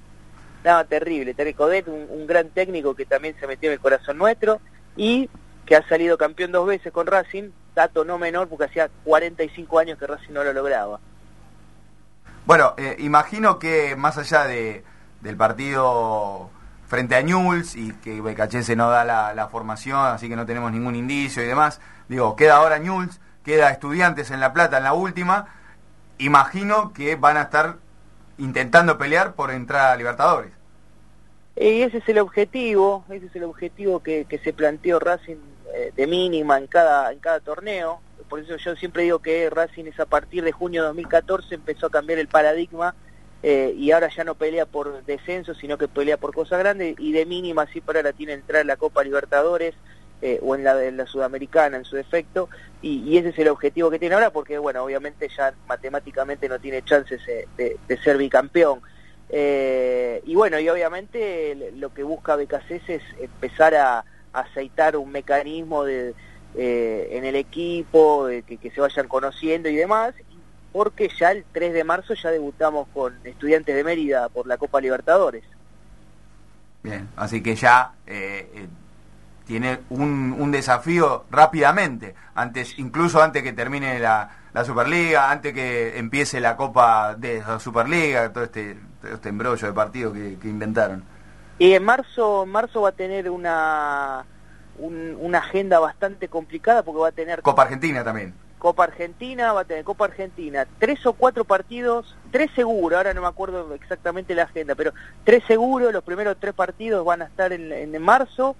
No, 0.66 0.86
terrible, 0.86 1.34
terrible. 1.34 1.58
Codet, 1.58 1.88
un, 1.88 2.08
un 2.10 2.26
gran 2.28 2.50
técnico 2.50 2.96
que 2.96 3.06
también 3.06 3.36
se 3.40 3.48
metió 3.48 3.70
en 3.70 3.74
el 3.74 3.80
corazón 3.80 4.18
nuestro 4.18 4.60
y 4.98 5.30
que 5.66 5.76
ha 5.78 5.88
salido 5.88 6.18
campeón 6.18 6.52
dos 6.52 6.68
veces 6.68 6.92
con 6.92 7.08
Racing, 7.08 7.52
dato 7.76 8.04
no 8.06 8.18
menor 8.18 8.48
porque 8.50 8.66
hacía 8.66 8.90
45 9.06 9.80
años 9.80 9.98
que 9.98 10.08
Racing 10.08 10.34
no 10.34 10.44
lo 10.44 10.52
lograba. 10.54 11.00
Bueno, 12.46 12.74
eh, 12.78 12.98
imagino 13.00 13.58
que 13.58 13.96
más 13.96 14.18
allá 14.18 14.44
de, 14.44 14.84
del 15.22 15.38
partido 15.38 16.50
frente 16.88 17.16
a 17.16 17.22
Newell's 17.22 17.76
y 17.76 17.94
que 17.94 18.22
Becachese 18.22 18.76
no 18.76 18.90
da 18.90 19.06
la, 19.06 19.48
formación, 19.48 20.00
así 20.00 20.28
que 20.28 20.36
no 20.36 20.46
tenemos 20.46 20.72
ningún 20.72 20.96
indicio 20.96 21.42
y 21.42 21.48
demás, 21.48 21.80
digo, 22.10 22.36
queda 22.36 22.58
ahora 22.58 22.80
Newell's, 22.80 23.20
queda 23.44 23.72
Estudiantes 23.72 24.30
en 24.30 24.40
La 24.40 24.54
Plata 24.54 24.78
en 24.78 24.84
la 24.84 24.94
última, 24.94 25.48
imagino 26.18 26.92
que 26.94 27.16
van 27.16 27.38
a 27.38 27.44
estar 27.44 27.78
intentando 28.38 28.98
pelear 28.98 29.34
por 29.34 29.50
entrar 29.50 29.94
a 29.94 29.96
Libertadores. 29.96 30.52
Y 31.56 31.82
ese 31.82 32.00
es 32.00 32.10
el 32.10 32.20
objetivo, 32.20 33.06
ese 33.10 33.28
es 33.28 33.36
el 33.36 33.44
objetivo 33.46 34.02
que, 34.02 34.26
que 34.26 34.40
se 34.40 34.54
planteó 34.54 35.00
Racing 35.00 35.38
eh, 35.74 35.92
de 35.96 36.08
mínima 36.08 36.58
en 36.58 36.68
cada, 36.68 37.12
en 37.12 37.20
cada 37.20 37.40
torneo. 37.40 38.02
Por 38.34 38.40
eso 38.40 38.58
yo 38.58 38.76
siempre 38.76 39.04
digo 39.04 39.20
que 39.20 39.48
Racing 39.52 39.86
es 39.86 40.00
a 40.00 40.08
partir 40.08 40.44
de 40.44 40.52
junio 40.52 40.82
de 40.82 40.88
2014 40.88 41.54
empezó 41.54 41.86
a 41.86 41.92
cambiar 41.92 42.18
el 42.18 42.28
paradigma 42.28 42.96
eh, 43.44 43.76
y 43.78 43.92
ahora 43.92 44.10
ya 44.10 44.24
no 44.24 44.34
pelea 44.34 44.66
por 44.66 45.06
descenso, 45.06 45.54
sino 45.54 45.78
que 45.78 45.88
pelea 45.88 46.18
por 46.18 46.34
cosas 46.34 46.58
grandes 46.58 46.96
y 46.98 47.12
de 47.12 47.28
mínima 47.28 47.68
sí 47.68 47.80
para 47.80 48.00
ahora 48.00 48.12
tiene 48.12 48.34
entrar 48.34 48.62
en 48.62 48.68
la 48.70 48.78
Copa 48.78 49.04
Libertadores 49.04 49.76
eh, 50.24 50.40
o 50.42 50.56
en 50.56 50.64
la 50.64 51.06
Sudamericana 51.06 51.78
en 51.78 51.86
su 51.86 51.96
defecto 51.96 52.50
y, 52.82 53.16
ese 53.18 53.30
es 53.30 53.38
el 53.38 53.50
objetivo 53.50 53.92
que 53.92 54.00
tiene 54.00 54.16
ahora 54.16 54.32
porque 54.32 54.58
bueno, 54.58 54.84
obviamente 54.84 55.30
ya 55.30 55.54
matemáticamente 55.68 56.50
no 56.50 56.58
tiene 56.58 56.82
chances 56.82 57.22
eh, 57.28 57.48
de, 57.56 57.98
ser 58.00 58.18
bicampeón. 58.18 58.82
Eh, 59.30 60.24
y 60.26 60.34
bueno, 60.34 60.60
y 60.60 60.68
obviamente 60.70 61.72
lo 61.76 61.94
que 61.94 62.02
busca 62.02 62.36
BKC 62.36 62.90
es 62.90 63.04
empezar 63.20 63.76
a 63.76 64.04
aceitar 64.34 64.98
un 64.98 65.12
mecanismo 65.12 65.84
de, 65.84 66.16
eh, 66.56 67.10
en 67.12 67.26
el 67.26 67.36
equipo, 67.36 68.28
de 68.28 68.44
que, 68.44 68.58
que 68.58 68.72
se 68.72 68.82
vayan 68.82 69.08
conociendo 69.08 69.70
y 69.70 69.76
demás, 69.76 70.14
porque 70.72 71.10
ya 71.18 71.32
el 71.32 71.46
3 71.52 71.74
de 71.74 71.84
marzo 71.84 72.14
ya 72.16 72.32
debutamos 72.32 72.88
con 72.94 73.16
Estudiantes 73.24 73.76
de 73.76 73.84
Mérida 73.84 74.28
por 74.30 74.48
la 74.48 74.58
Copa 74.58 74.82
Libertadores. 74.82 75.44
Bien, 76.82 77.08
así 77.16 77.42
que 77.42 77.56
ya 77.56 77.94
eh, 78.06 78.50
eh, 78.54 78.68
tiene 79.46 79.80
un, 79.90 80.36
un 80.38 80.52
desafío 80.52 81.26
rápidamente, 81.32 82.16
antes 82.36 82.78
incluso 82.78 83.22
antes 83.22 83.44
que 83.44 83.54
termine 83.54 84.00
la, 84.00 84.30
la 84.54 84.66
Superliga, 84.66 85.32
antes 85.32 85.54
que 85.54 85.98
empiece 85.98 86.42
la 86.42 86.58
Copa 86.58 87.16
de 87.16 87.40
la 87.40 87.60
Superliga, 87.60 88.34
todo 88.34 88.44
este, 88.44 88.78
todo 89.02 89.14
este 89.14 89.30
embrollo 89.30 89.68
de 89.68 89.74
partidos 89.74 90.14
que, 90.14 90.38
que 90.40 90.48
inventaron. 90.50 91.04
Y 91.60 91.74
en 91.74 91.84
marzo, 91.84 92.44
en 92.44 92.50
marzo 92.50 92.82
va 92.82 92.90
a 92.90 92.94
tener 92.94 93.30
una, 93.30 94.26
un- 94.78 95.18
una 95.20 95.40
agenda 95.40 95.80
bastante 95.80 96.28
complicada 96.28 96.84
porque 96.84 97.02
va 97.02 97.08
a 97.10 97.12
tener 97.12 97.42
Copa 97.42 97.64
Argentina 97.64 98.04
también. 98.04 98.34
Copa 98.60 98.86
Argentina, 98.86 99.52
va 99.52 99.62
a 99.62 99.66
tener 99.66 99.84
Copa 99.84 100.06
Argentina, 100.06 100.66
tres 100.80 101.06
o 101.06 101.12
cuatro 101.14 101.44
partidos, 101.44 102.16
tres 102.32 102.50
seguros, 102.56 102.96
ahora 102.96 103.14
no 103.14 103.22
me 103.22 103.28
acuerdo 103.28 103.74
exactamente 103.74 104.34
la 104.36 104.44
agenda, 104.44 104.74
pero 104.74 104.94
tres 105.26 105.44
seguros, 105.46 105.92
los 105.92 106.04
primeros 106.04 106.38
tres 106.40 106.54
partidos 106.54 107.04
van 107.06 107.22
a 107.24 107.26
estar 107.26 107.52
en, 107.52 107.74
en 107.74 108.02
marzo, 108.02 108.56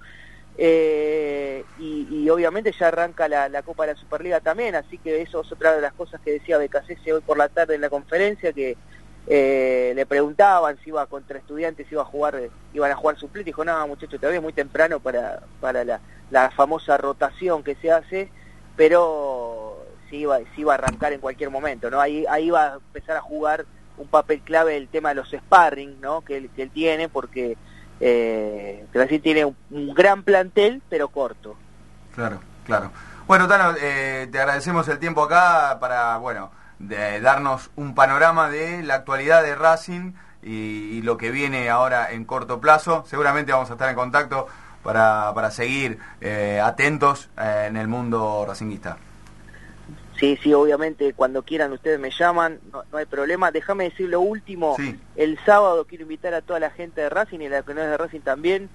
eh, 0.58 1.64
y, 1.80 2.06
y 2.10 2.30
obviamente 2.30 2.72
ya 2.78 2.88
arranca 2.88 3.28
la, 3.28 3.48
la 3.48 3.62
Copa 3.62 3.86
de 3.86 3.94
la 3.94 3.98
Superliga 3.98 4.40
también, 4.40 4.74
así 4.74 4.98
que 4.98 5.22
eso 5.22 5.40
es 5.40 5.50
otra 5.50 5.74
de 5.74 5.80
las 5.80 5.94
cosas 5.94 6.20
que 6.20 6.32
decía 6.32 6.58
Becasese 6.58 7.12
hoy 7.12 7.20
por 7.22 7.38
la 7.38 7.48
tarde 7.48 7.74
en 7.74 7.80
la 7.80 7.88
conferencia, 7.90 8.52
que 8.52 8.76
eh, 9.26 9.92
le 9.94 10.06
preguntaban 10.06 10.78
si 10.82 10.90
iba 10.90 11.06
contra 11.06 11.38
estudiantes, 11.38 11.86
si 11.88 11.94
iba 11.94 12.02
a 12.02 12.06
jugar, 12.06 12.40
iban 12.72 12.90
a 12.90 12.96
jugar 12.96 13.16
suplente, 13.16 13.48
dijo, 13.48 13.64
no 13.64 13.86
muchachos, 13.86 14.20
todavía 14.20 14.38
es 14.38 14.42
muy 14.42 14.52
temprano 14.52 15.00
para, 15.00 15.40
para 15.60 15.84
la, 15.84 16.00
la 16.30 16.50
famosa 16.50 16.96
rotación 16.96 17.62
que 17.62 17.74
se 17.76 17.90
hace, 17.90 18.30
pero 18.76 19.84
sí 20.10 20.18
iba, 20.18 20.38
sí 20.38 20.62
iba 20.62 20.72
a 20.72 20.76
arrancar 20.76 21.12
en 21.12 21.20
cualquier 21.20 21.50
momento, 21.50 21.90
¿no? 21.90 22.00
Ahí, 22.00 22.24
ahí 22.28 22.50
va 22.50 22.66
a 22.66 22.74
empezar 22.74 23.16
a 23.16 23.20
jugar 23.20 23.64
un 23.96 24.08
papel 24.08 24.40
clave 24.40 24.76
el 24.76 24.88
tema 24.88 25.10
de 25.10 25.14
los 25.16 25.30
sparring, 25.30 26.00
¿no? 26.00 26.22
Que 26.22 26.36
él, 26.36 26.50
que 26.54 26.62
él 26.62 26.70
tiene, 26.70 27.08
porque 27.08 27.56
eh, 28.00 28.84
Brasil 28.92 29.22
tiene 29.22 29.44
un, 29.44 29.56
un 29.70 29.94
gran 29.94 30.22
plantel, 30.22 30.82
pero 30.88 31.08
corto. 31.08 31.56
Claro, 32.14 32.40
claro. 32.64 32.90
Bueno, 33.26 33.48
Tano, 33.48 33.74
eh, 33.80 34.28
te 34.30 34.38
agradecemos 34.38 34.86
el 34.88 34.98
tiempo 34.98 35.22
acá 35.22 35.78
para, 35.80 36.18
bueno, 36.18 36.50
de 36.88 37.20
darnos 37.20 37.70
un 37.76 37.94
panorama 37.94 38.50
de 38.50 38.82
la 38.82 38.94
actualidad 38.94 39.42
de 39.42 39.54
Racing 39.54 40.12
y, 40.42 40.98
y 40.98 41.02
lo 41.02 41.16
que 41.16 41.30
viene 41.30 41.70
ahora 41.70 42.10
en 42.12 42.24
corto 42.24 42.60
plazo. 42.60 43.04
Seguramente 43.06 43.52
vamos 43.52 43.70
a 43.70 43.74
estar 43.74 43.88
en 43.88 43.96
contacto 43.96 44.46
para, 44.82 45.32
para 45.34 45.50
seguir 45.50 45.98
eh, 46.20 46.60
atentos 46.62 47.30
eh, 47.38 47.66
en 47.68 47.76
el 47.76 47.88
mundo 47.88 48.44
racinguista. 48.46 48.98
Sí, 50.20 50.38
sí, 50.42 50.54
obviamente, 50.54 51.12
cuando 51.12 51.42
quieran 51.42 51.72
ustedes 51.72 51.98
me 51.98 52.10
llaman, 52.10 52.60
no, 52.72 52.84
no 52.92 52.98
hay 52.98 53.06
problema. 53.06 53.50
Déjame 53.50 53.84
decir 53.84 54.08
lo 54.08 54.20
último, 54.20 54.76
el 55.16 55.38
sábado 55.44 55.86
quiero 55.86 56.02
invitar 56.02 56.34
a 56.34 56.40
toda 56.40 56.60
la 56.60 56.70
gente 56.70 57.00
de 57.00 57.08
Racing 57.08 57.40
y 57.40 57.48
la 57.48 57.62
que 57.62 57.74
no 57.74 57.82
es 57.82 57.90
de 57.90 57.96
Racing 57.96 58.20
también. 58.20 58.70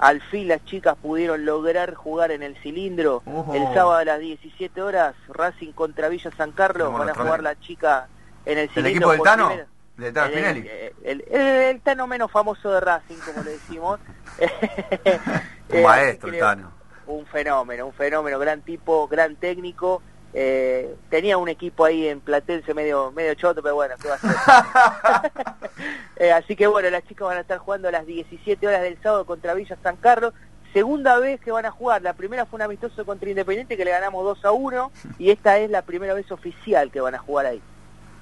Al 0.00 0.20
fin 0.22 0.48
las 0.48 0.64
chicas 0.64 0.96
pudieron 1.00 1.44
lograr 1.44 1.94
jugar 1.94 2.30
en 2.32 2.42
el 2.42 2.56
cilindro. 2.62 3.22
El 3.52 3.62
sábado 3.74 3.92
a 3.96 4.04
las 4.04 4.18
17 4.18 4.80
horas, 4.80 5.14
Racing 5.28 5.72
contra 5.72 6.08
Villa 6.08 6.30
San 6.36 6.52
Carlos, 6.52 6.92
van 6.92 7.10
a 7.10 7.14
jugar 7.14 7.42
las 7.42 7.60
chicas 7.60 8.04
en 8.46 8.58
el 8.58 8.64
¿El 8.64 8.70
cilindro. 8.70 8.90
equipo 8.90 9.10
del 9.12 9.22
Tano? 9.22 9.46
primera- 9.48 9.66
¿De 9.98 10.12
Tano 10.12 10.26
el, 10.28 10.32
Spinelli? 10.32 10.68
el- 11.04 11.24
el- 11.30 11.34
el 11.36 11.80
Tano 11.82 12.06
menos 12.06 12.30
famoso 12.30 12.70
de 12.70 12.80
Racing, 12.80 13.18
como 13.26 13.42
le 13.44 13.50
decimos. 13.50 14.00
Un 15.68 15.76
Eh, 15.76 15.82
maestro, 15.84 16.30
el 16.30 16.38
Tano. 16.38 16.72
un 17.06 17.26
fenómeno, 17.26 17.86
un 17.86 17.92
fenómeno, 17.92 18.38
gran 18.38 18.62
tipo, 18.62 19.06
gran 19.08 19.36
técnico. 19.36 20.02
Eh, 20.32 20.94
tenía 21.08 21.38
un 21.38 21.48
equipo 21.48 21.84
ahí 21.84 22.06
en 22.06 22.20
Platense 22.20 22.72
medio 22.72 23.10
medio 23.10 23.34
choto, 23.34 23.62
pero 23.62 23.74
bueno, 23.74 23.94
¿qué 24.00 24.08
va 24.08 24.14
a 24.14 24.16
hacer? 24.16 25.32
Eh, 26.16 26.32
así 26.32 26.54
que 26.54 26.66
bueno, 26.66 26.90
las 26.90 27.02
chicas 27.06 27.26
van 27.26 27.38
a 27.38 27.40
estar 27.40 27.56
jugando 27.56 27.88
a 27.88 27.92
las 27.92 28.04
17 28.04 28.68
horas 28.68 28.82
del 28.82 29.00
sábado 29.02 29.24
contra 29.24 29.54
Villa 29.54 29.78
San 29.82 29.96
Carlos. 29.96 30.34
Segunda 30.74 31.18
vez 31.18 31.40
que 31.40 31.50
van 31.50 31.64
a 31.64 31.70
jugar. 31.70 32.02
La 32.02 32.12
primera 32.12 32.44
fue 32.44 32.58
un 32.58 32.62
amistoso 32.62 33.06
contra 33.06 33.30
Independiente 33.30 33.74
que 33.74 33.86
le 33.86 33.90
ganamos 33.90 34.22
2 34.22 34.44
a 34.44 34.52
1 34.52 34.92
y 35.18 35.30
esta 35.30 35.56
es 35.56 35.70
la 35.70 35.80
primera 35.80 36.12
vez 36.12 36.30
oficial 36.30 36.90
que 36.90 37.00
van 37.00 37.14
a 37.14 37.18
jugar 37.18 37.46
ahí. 37.46 37.62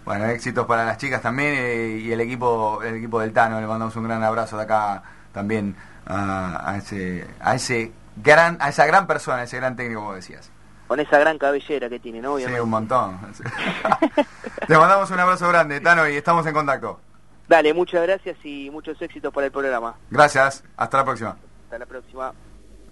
Bueno, 0.05 0.27
éxitos 0.27 0.65
para 0.67 0.85
las 0.85 0.97
chicas 0.99 1.21
también 1.21 1.55
eh, 1.59 2.01
y 2.05 2.13
el 2.13 2.21
equipo 2.21 2.81
el 2.85 2.95
equipo 2.99 3.19
del 3.19 3.33
Tano. 3.33 3.61
Le 3.61 3.67
mandamos 3.67 3.97
un 3.97 4.05
gran 4.05 4.23
abrazo 4.23 4.57
de 4.57 4.63
acá 4.63 5.03
también 5.33 5.75
a, 6.07 6.71
a 6.71 6.77
ese 6.77 7.27
a 7.41 7.57
ese 7.57 7.91
gran 8.23 8.59
a 8.61 8.69
esa 8.69 8.87
gran 8.87 9.09
persona, 9.09 9.39
a 9.39 9.43
ese 9.43 9.57
gran 9.57 9.75
técnico 9.75 10.03
como 10.03 10.15
decías. 10.15 10.53
Con 10.89 10.99
esa 11.01 11.19
gran 11.19 11.39
cabellera 11.39 11.89
que 11.89 12.01
tienen, 12.01 12.23
Sí, 12.23 12.27
obviamente. 12.27 12.61
un 12.63 12.71
montón. 12.71 13.19
Te 14.67 14.77
mandamos 14.77 15.11
un 15.11 15.21
abrazo 15.21 15.47
grande, 15.49 15.81
Tano, 15.81 16.09
y 16.09 16.17
estamos 16.17 16.45
en 16.47 16.55
contacto. 16.55 16.99
Dale, 17.47 17.73
muchas 17.75 18.03
gracias 18.03 18.37
y 18.45 18.71
muchos 18.71 19.01
éxitos 19.01 19.33
para 19.33 19.47
el 19.47 19.53
programa. 19.53 19.95
Gracias, 20.11 20.65
hasta 20.77 20.97
la 20.99 21.05
próxima. 21.05 21.37
Hasta 21.65 21.79
la 21.79 21.87
próxima. 21.87 22.33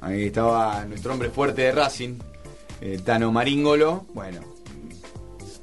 Ahí 0.00 0.26
estaba 0.26 0.84
nuestro 0.84 1.12
hombre 1.12 1.30
fuerte 1.30 1.62
de 1.62 1.72
Racing, 1.72 2.18
eh, 2.80 3.00
Tano 3.04 3.32
Maringolo. 3.32 4.04
Bueno, 4.14 4.40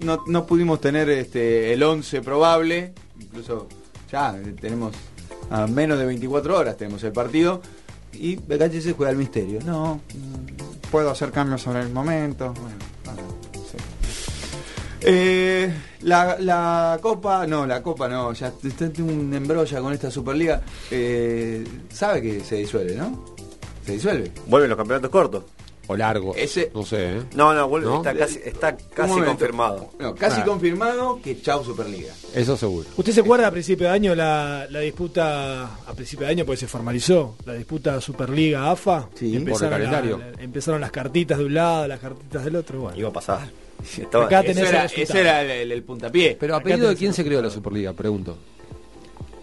no, 0.02 0.24
no 0.28 0.46
pudimos 0.46 0.82
tener 0.82 1.10
este 1.10 1.72
el 1.74 1.82
11 1.84 2.22
probable, 2.22 2.94
incluso 3.20 3.68
ya 4.12 4.36
tenemos 4.60 4.94
a 5.50 5.68
menos 5.68 6.00
de 6.00 6.06
24 6.06 6.58
horas 6.58 6.78
tenemos 6.78 7.04
el 7.04 7.12
partido 7.12 7.62
y 8.14 8.36
Becache 8.38 8.82
se 8.82 8.94
juega 8.94 9.12
al 9.12 9.18
misterio. 9.18 9.60
No, 9.66 10.02
puedo 10.94 11.10
hacer 11.10 11.32
cambios 11.32 11.64
sobre 11.64 11.82
el 11.82 11.90
momento. 11.90 12.54
Bueno, 12.54 12.78
nada, 13.04 13.18
sí. 13.72 13.78
Eh, 15.02 15.74
la, 16.02 16.38
la 16.40 17.00
Copa, 17.02 17.48
no, 17.48 17.66
la 17.66 17.82
Copa 17.82 18.08
no, 18.08 18.32
ya 18.34 18.54
está 18.64 18.92
un 19.02 19.34
embrolla 19.34 19.82
con 19.82 19.92
esta 19.92 20.12
Superliga. 20.12 20.62
Eh, 20.92 21.66
sabe 21.90 22.22
que 22.22 22.42
se 22.42 22.58
disuelve, 22.58 22.96
¿no? 22.96 23.26
Se 23.84 23.94
disuelve. 23.94 24.32
Vuelven 24.46 24.70
los 24.70 24.78
campeonatos 24.78 25.10
cortos. 25.10 25.44
O 25.88 25.98
largos. 25.98 26.38
Ese, 26.38 26.72
No 26.74 26.86
sé, 26.86 27.18
¿eh? 27.18 27.22
No, 27.36 27.54
no, 27.54 27.68
vuelve, 27.68 27.88
¿No? 27.88 27.98
está 27.98 28.14
casi, 28.16 28.40
está 28.44 28.78
casi 28.78 29.20
confirmado. 29.22 29.90
No, 30.00 30.16
casi 30.16 30.40
Ah. 30.42 30.46
confirmado 30.46 31.20
que 31.22 31.42
chau 31.42 31.64
Superliga. 31.64 32.14
Eso 32.34 32.56
seguro. 32.56 32.88
¿Usted 32.96 33.12
se 33.12 33.20
acuerda 33.20 33.48
a 33.48 33.52
principio 33.52 33.88
de 33.88 33.94
año 33.94 34.16
la, 34.16 34.66
la 34.70 34.80
disputa, 34.80 35.64
a 35.86 35.94
principio 35.94 36.26
de 36.26 36.32
año 36.32 36.46
porque 36.46 36.60
se 36.62 36.68
formalizó, 36.68 37.36
la 37.46 37.54
disputa 37.54 38.00
Superliga 38.00 38.72
AFA? 38.72 39.10
Sí, 39.16 39.38
por 39.40 39.62
el 39.64 39.70
calendario. 39.70 40.18
la- 40.20 40.42
empezaron 40.42 40.80
las 40.80 40.92
cartitas 40.92 41.38
de 41.38 41.46
un 41.46 41.54
lado, 41.54 41.88
las 41.88 42.00
cartitas 42.00 42.46
del 42.46 42.56
otro. 42.56 42.80
Bueno. 42.82 42.98
Iba 42.98 43.10
a 43.10 43.14
pasar. 43.14 43.50
Estaba- 43.84 44.30
Eso 44.42 44.62
era, 44.66 44.86
ese 44.86 45.20
era 45.20 45.42
el, 45.42 45.52
el- 45.52 45.72
el 45.74 45.84
puntapié. 45.84 46.38
Pero 46.40 46.54
a 46.56 46.58
Acá 46.60 46.64
pedido 46.70 46.88
de 46.88 46.96
quién 46.96 47.12
se 47.14 47.26
creó 47.26 47.42
la 47.42 47.50
Superliga, 47.50 47.92
pregunto. 47.92 48.38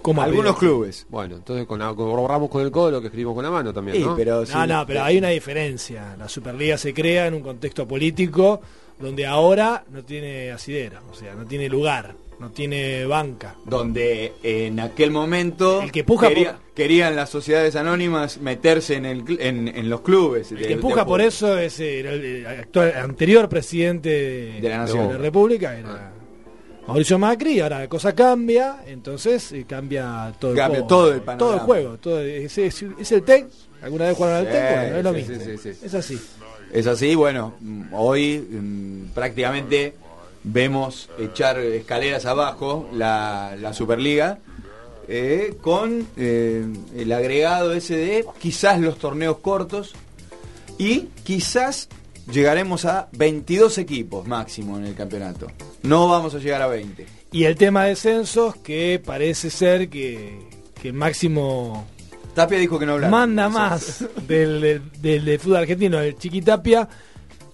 ¿Cómo 0.03 0.23
Algunos 0.23 0.57
clubes. 0.59 1.07
Bueno, 1.11 1.37
entonces 1.37 1.67
con, 1.67 1.79
la- 1.79 1.95
corroboramos 1.95 2.49
con 2.51 2.63
el 2.63 2.71
codo 2.71 2.91
lo 2.91 3.01
que 3.01 3.09
escribimos 3.09 3.35
con 3.35 3.45
la 3.45 3.51
mano 3.51 3.73
también, 3.73 3.97
Sí, 3.99 4.03
¿no? 4.05 4.17
pero 4.17 4.47
sí. 4.47 4.53
No, 4.55 4.67
no, 4.67 4.87
pero 4.87 5.03
hay 5.05 5.19
una 5.19 5.29
diferencia. 5.29 6.17
La 6.19 6.29
Superliga 6.29 6.79
se 6.79 6.95
crea 6.95 7.27
en 7.27 7.35
un 7.35 7.43
contexto 7.43 7.87
político 7.87 8.61
donde 8.99 9.27
ahora 9.27 9.85
no 9.91 10.03
tiene 10.05 10.51
asidera, 10.53 11.01
o 11.11 11.15
sea, 11.15 11.35
no 11.35 11.45
tiene 11.47 11.69
lugar, 11.69 12.15
no 12.39 12.51
tiene 12.51 13.05
banca. 13.07 13.55
donde 13.65 14.33
en 14.43 14.79
aquel 14.81 15.11
momento 15.11 15.81
El 15.83 15.91
que 15.93 16.05
puja 16.05 16.29
quería- 16.29 16.53
por- 16.57 16.75
querían 16.75 17.17
las 17.17 17.29
sociedades 17.31 17.77
anónimas 17.77 18.39
meterse 18.41 18.95
en, 18.97 19.05
el, 19.07 19.25
en, 19.41 19.69
en 19.69 19.89
los 19.91 20.01
clubes. 20.03 20.51
El 20.53 20.59
de- 20.59 20.67
que 20.67 20.73
empuja 20.75 21.01
de 21.01 21.07
por 21.07 21.21
eso 21.21 21.59
es 21.59 21.79
el, 21.81 22.07
el 22.07 22.47
actual- 22.47 22.95
anterior 22.97 23.49
presidente 23.49 24.09
de, 24.09 24.61
De 24.61 24.69
la 24.69 24.79
nación. 24.79 25.09
de 25.09 25.15
la 25.15 25.19
República, 25.21 25.79
era 25.79 26.13
Mauricio 26.91 27.19
Macri, 27.19 27.61
ahora 27.61 27.79
la 27.81 27.89
cosa 27.89 28.15
cambia, 28.15 28.83
entonces 28.87 29.53
eh, 29.53 29.65
cambia 29.69 30.33
todo 30.39 30.53
el 30.53 30.57
Cambia 30.57 30.81
juego. 30.81 30.87
todo 30.89 31.13
el 31.13 31.21
panorama. 31.23 31.39
Todo 31.39 31.55
el 31.55 31.61
juego, 31.61 31.97
todo, 31.99 32.21
es, 32.21 32.59
es- 32.59 32.83
es 32.99 33.13
el 33.13 33.23
TEC, 33.23 33.47
alguna 33.83 34.07
vez 34.07 34.17
jugaron 34.17 34.37
al 34.39 34.47
Sí, 34.47 34.53
TEC, 34.53 34.71
bueno, 34.75 34.97
es 34.99 35.05
lo 35.05 35.13
mismo. 35.13 35.35
sí, 35.37 35.41
sí, 35.63 35.73
sí. 35.75 35.87
Es 35.87 35.95
así. 35.95 36.21
Es 36.73 36.87
así, 36.87 37.15
bueno, 37.15 37.55
mm, 37.61 37.83
hoy 37.93 38.39
mm, 38.39 39.11
prácticamente 39.15 39.95
vemos 40.45 41.09
echar 41.19 41.59
escaleras 41.59 42.25
abajo 42.27 42.89
la, 42.95 43.57
la 43.61 43.73
Superliga 43.75 44.39
eh, 45.09 45.57
con 45.61 46.07
eh, 46.17 46.65
el 46.97 47.13
agregado 47.13 47.73
ese 47.73 47.97
de 47.97 48.27
quizás 48.41 48.81
los 48.81 48.99
torneos 48.99 49.39
cortos 49.39 49.93
y 50.79 51.09
quizás 51.25 51.89
llegaremos 52.33 52.85
a 52.85 53.09
22 53.13 53.79
equipos 53.79 54.27
máximo 54.27 54.79
en 54.79 54.87
el 54.87 54.95
campeonato. 54.95 55.49
No 55.83 56.09
vamos 56.09 56.35
a 56.35 56.39
llegar 56.39 56.63
a 56.63 56.67
20. 56.67 57.07
Y 57.33 57.45
el 57.45 57.57
tema 57.57 57.85
de 57.85 57.97
censos, 57.97 58.57
que 58.57 59.01
parece 59.05 59.51
ser 59.51 59.89
que, 59.89 60.39
que 60.83 60.93
máximo 60.93 61.87
Tapia 62.35 62.59
dijo 62.59 62.79
que 62.79 62.87
no 62.87 62.93
hablaba. 62.93 63.11
manda 63.11 63.49
más 63.49 64.05
del, 64.29 64.61
del, 64.61 64.83
del- 65.01 65.25
del 65.25 65.39
fútbol 65.39 65.59
argentino, 65.59 66.01
el 66.01 66.17
Chiquitapia, 66.17 66.89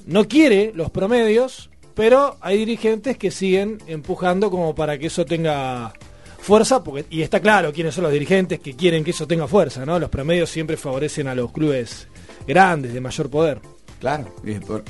no 0.06 0.26
quiere 0.28 0.72
los 0.74 0.90
promedios, 0.90 1.70
pero 1.94 2.36
hay 2.40 2.58
dirigentes 2.58 3.16
que 3.16 3.30
siguen 3.30 3.78
empujando 3.86 4.50
como 4.50 4.74
para 4.74 4.98
que 4.98 5.06
eso 5.06 5.24
tenga 5.24 5.92
fuerza, 6.38 6.84
porque, 6.84 7.06
y 7.10 7.22
está 7.22 7.40
claro 7.40 7.72
quiénes 7.72 7.94
son 7.94 8.04
los 8.04 8.12
dirigentes 8.12 8.60
que 8.60 8.74
quieren 8.76 9.02
que 9.02 9.10
eso 9.12 9.26
tenga 9.26 9.46
fuerza, 9.48 9.84
¿no? 9.86 9.98
Los 9.98 10.10
promedios 10.10 10.50
siempre 10.50 10.76
favorecen 10.76 11.26
a 11.28 11.34
los 11.34 11.50
clubes 11.52 12.06
grandes, 12.46 12.92
de 12.94 13.00
mayor 13.00 13.28
poder. 13.30 13.60
Claro, 13.98 14.32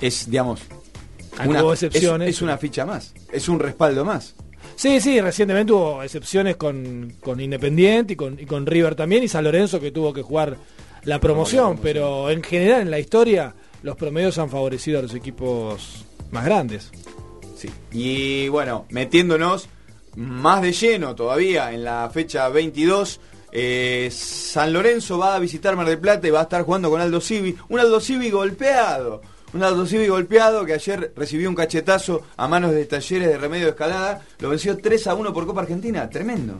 es, 0.00 0.28
digamos, 0.28 0.60
una, 1.44 1.62
hubo 1.62 1.72
es, 1.72 1.82
excepciones. 1.82 2.28
es 2.30 2.42
una 2.42 2.56
ficha 2.58 2.86
más, 2.86 3.12
es 3.32 3.48
un 3.48 3.58
respaldo 3.58 4.04
más. 4.04 4.34
Sí, 4.76 5.00
sí, 5.00 5.20
recientemente 5.20 5.72
hubo 5.72 6.02
excepciones 6.02 6.56
con, 6.56 7.14
con 7.20 7.40
Independiente 7.40 8.12
y 8.12 8.16
con, 8.16 8.38
y 8.38 8.46
con 8.46 8.66
River 8.66 8.94
también, 8.94 9.22
y 9.22 9.28
San 9.28 9.44
Lorenzo 9.44 9.80
que 9.80 9.90
tuvo 9.90 10.12
que 10.12 10.22
jugar 10.22 10.56
la 11.04 11.20
promoción, 11.20 11.78
pero 11.82 12.30
en 12.30 12.42
general 12.42 12.82
en 12.82 12.90
la 12.90 12.98
historia 12.98 13.54
los 13.82 13.96
promedios 13.96 14.38
han 14.38 14.50
favorecido 14.50 14.98
a 14.98 15.02
los 15.02 15.14
equipos 15.14 16.04
más 16.30 16.44
grandes. 16.44 16.90
Sí. 17.56 17.70
Y 17.92 18.48
bueno, 18.48 18.86
metiéndonos 18.90 19.68
más 20.16 20.62
de 20.62 20.72
lleno 20.72 21.14
todavía 21.14 21.72
en 21.72 21.84
la 21.84 22.10
fecha 22.12 22.48
22, 22.48 23.20
Eh, 23.58 24.10
San 24.12 24.72
Lorenzo 24.72 25.16
va 25.16 25.34
a 25.34 25.38
visitar 25.38 25.76
Mar 25.76 25.86
del 25.86 25.98
Plata 25.98 26.26
y 26.26 26.30
va 26.30 26.40
a 26.40 26.42
estar 26.42 26.62
jugando 26.64 26.90
con 26.90 27.00
Aldo 27.00 27.22
Civi. 27.22 27.56
Un 27.70 27.80
Aldo 27.80 28.00
Civi 28.00 28.28
golpeado. 28.28 29.22
Un 29.56 29.64
Aldo 29.64 29.86
Civi 29.86 30.06
golpeado 30.06 30.66
que 30.66 30.74
ayer 30.74 31.14
recibió 31.16 31.48
un 31.48 31.54
cachetazo 31.54 32.20
a 32.36 32.46
manos 32.46 32.72
de 32.72 32.84
talleres 32.84 33.28
de 33.28 33.38
remedio 33.38 33.64
de 33.64 33.70
escalada. 33.70 34.20
Lo 34.38 34.50
venció 34.50 34.76
3 34.76 35.06
a 35.06 35.14
1 35.14 35.32
por 35.32 35.46
Copa 35.46 35.62
Argentina. 35.62 36.10
Tremendo. 36.10 36.58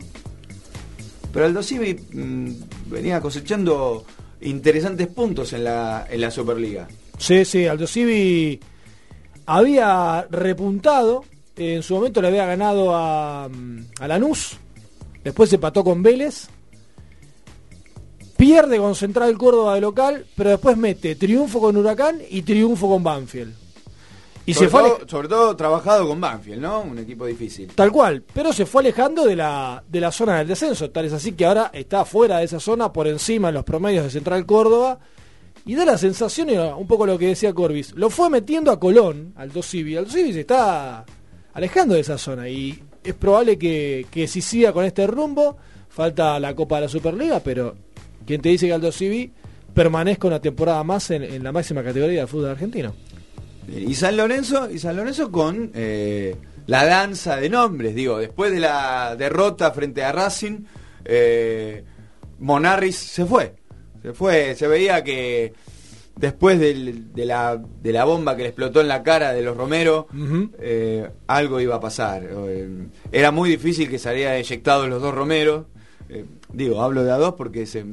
Pero 1.30 1.44
Aldo 1.44 1.62
Civi 1.62 1.92
mm, 1.92 2.52
venía 2.86 3.20
cosechando 3.20 4.06
interesantes 4.40 5.08
puntos 5.08 5.52
en 5.52 5.64
la, 5.64 6.06
en 6.08 6.22
la 6.22 6.30
Superliga. 6.30 6.88
Sí, 7.18 7.44
sí, 7.44 7.66
Aldo 7.66 7.86
Civi 7.86 8.58
había 9.44 10.26
repuntado. 10.30 11.26
En 11.54 11.82
su 11.82 11.96
momento 11.96 12.22
le 12.22 12.28
había 12.28 12.46
ganado 12.46 12.96
a, 12.96 13.46
mm, 13.46 13.78
a 14.00 14.08
Lanús. 14.08 14.56
Después 15.22 15.50
se 15.50 15.58
pató 15.58 15.84
con 15.84 16.02
Vélez. 16.02 16.48
Pierde 18.36 18.78
con 18.78 18.94
Central 18.94 19.36
Córdoba 19.38 19.74
de 19.74 19.80
local, 19.80 20.26
pero 20.36 20.50
después 20.50 20.76
mete 20.76 21.16
triunfo 21.16 21.60
con 21.60 21.76
Huracán 21.76 22.20
y 22.28 22.42
triunfo 22.42 22.88
con 22.88 23.02
Banfield. 23.02 23.54
Y 24.44 24.54
sobre, 24.54 24.66
se 24.66 24.70
fue 24.70 24.82
todo, 24.82 25.08
sobre 25.08 25.28
todo 25.28 25.56
trabajado 25.56 26.06
con 26.06 26.20
Banfield, 26.20 26.60
¿no? 26.60 26.82
Un 26.82 26.98
equipo 26.98 27.26
difícil. 27.26 27.68
Tal 27.74 27.90
cual, 27.90 28.22
pero 28.32 28.52
se 28.52 28.64
fue 28.64 28.82
alejando 28.82 29.24
de 29.24 29.34
la, 29.34 29.82
de 29.88 30.00
la 30.00 30.12
zona 30.12 30.38
del 30.38 30.46
descenso. 30.46 30.90
Tal 30.90 31.06
es 31.06 31.12
así 31.12 31.32
que 31.32 31.44
ahora 31.44 31.70
está 31.72 32.04
fuera 32.04 32.38
de 32.38 32.44
esa 32.44 32.60
zona, 32.60 32.92
por 32.92 33.08
encima 33.08 33.48
de 33.48 33.54
los 33.54 33.64
promedios 33.64 34.04
de 34.04 34.10
Central 34.10 34.46
Córdoba. 34.46 35.00
Y 35.64 35.74
da 35.74 35.84
la 35.84 35.98
sensación, 35.98 36.48
y 36.48 36.56
un 36.56 36.86
poco 36.86 37.06
lo 37.06 37.18
que 37.18 37.26
decía 37.26 37.52
Corbis, 37.52 37.92
lo 37.96 38.08
fue 38.08 38.30
metiendo 38.30 38.70
a 38.70 38.78
Colón, 38.78 39.32
al 39.34 39.50
Civi. 39.64 39.96
Al 39.96 40.08
Civi 40.08 40.32
se 40.32 40.40
está 40.40 41.04
alejando 41.54 41.94
de 41.94 42.02
esa 42.02 42.16
zona 42.16 42.48
y 42.48 42.80
es 43.02 43.14
probable 43.14 43.58
que, 43.58 44.06
que 44.10 44.28
si 44.28 44.40
siga 44.42 44.72
con 44.72 44.84
este 44.84 45.08
rumbo, 45.08 45.56
falta 45.88 46.38
la 46.38 46.54
Copa 46.54 46.76
de 46.76 46.82
la 46.82 46.88
Superliga, 46.88 47.40
pero 47.40 47.74
quien 48.26 48.40
te 48.42 48.48
dice 48.50 48.66
que 48.66 48.72
Aldo 48.72 48.92
Civi 48.92 49.32
permanezca 49.74 50.26
una 50.28 50.40
temporada 50.40 50.82
más 50.84 51.10
en, 51.10 51.22
en 51.22 51.42
la 51.44 51.52
máxima 51.52 51.82
categoría 51.82 52.20
del 52.20 52.28
fútbol 52.28 52.50
argentino. 52.50 52.94
Y 53.68 53.94
San 53.94 54.16
Lorenzo, 54.16 54.70
y 54.70 54.78
San 54.78 54.96
Lorenzo 54.96 55.30
con 55.32 55.70
eh, 55.74 56.36
la 56.66 56.84
danza 56.86 57.36
de 57.36 57.48
nombres, 57.48 57.94
digo, 57.94 58.18
después 58.18 58.52
de 58.52 58.60
la 58.60 59.16
derrota 59.16 59.70
frente 59.72 60.04
a 60.04 60.12
Racing, 60.12 60.60
eh, 61.04 61.84
Monarris 62.38 62.96
se 62.96 63.24
fue. 63.26 63.54
Se 64.02 64.12
fue, 64.12 64.54
se 64.54 64.68
veía 64.68 65.02
que 65.02 65.52
después 66.14 66.58
del- 66.60 67.12
de, 67.12 67.24
la, 67.26 67.56
de 67.82 67.92
la 67.92 68.04
bomba 68.04 68.36
que 68.36 68.42
le 68.42 68.48
explotó 68.50 68.80
en 68.80 68.88
la 68.88 69.02
cara 69.02 69.32
de 69.32 69.42
los 69.42 69.56
Romero, 69.56 70.06
eh, 70.60 71.10
algo 71.26 71.60
iba 71.60 71.74
a 71.76 71.80
pasar. 71.80 72.22
Eh, 72.24 72.68
era 73.12 73.30
muy 73.32 73.50
difícil 73.50 73.88
que 73.90 73.98
salieran 73.98 74.34
eyectados 74.36 74.88
los 74.88 75.02
dos 75.02 75.12
Romeros. 75.14 75.66
Eh, 76.08 76.24
digo, 76.52 76.82
hablo 76.82 77.04
de 77.04 77.10
a 77.12 77.16
dos 77.16 77.34
porque 77.34 77.66
se, 77.66 77.84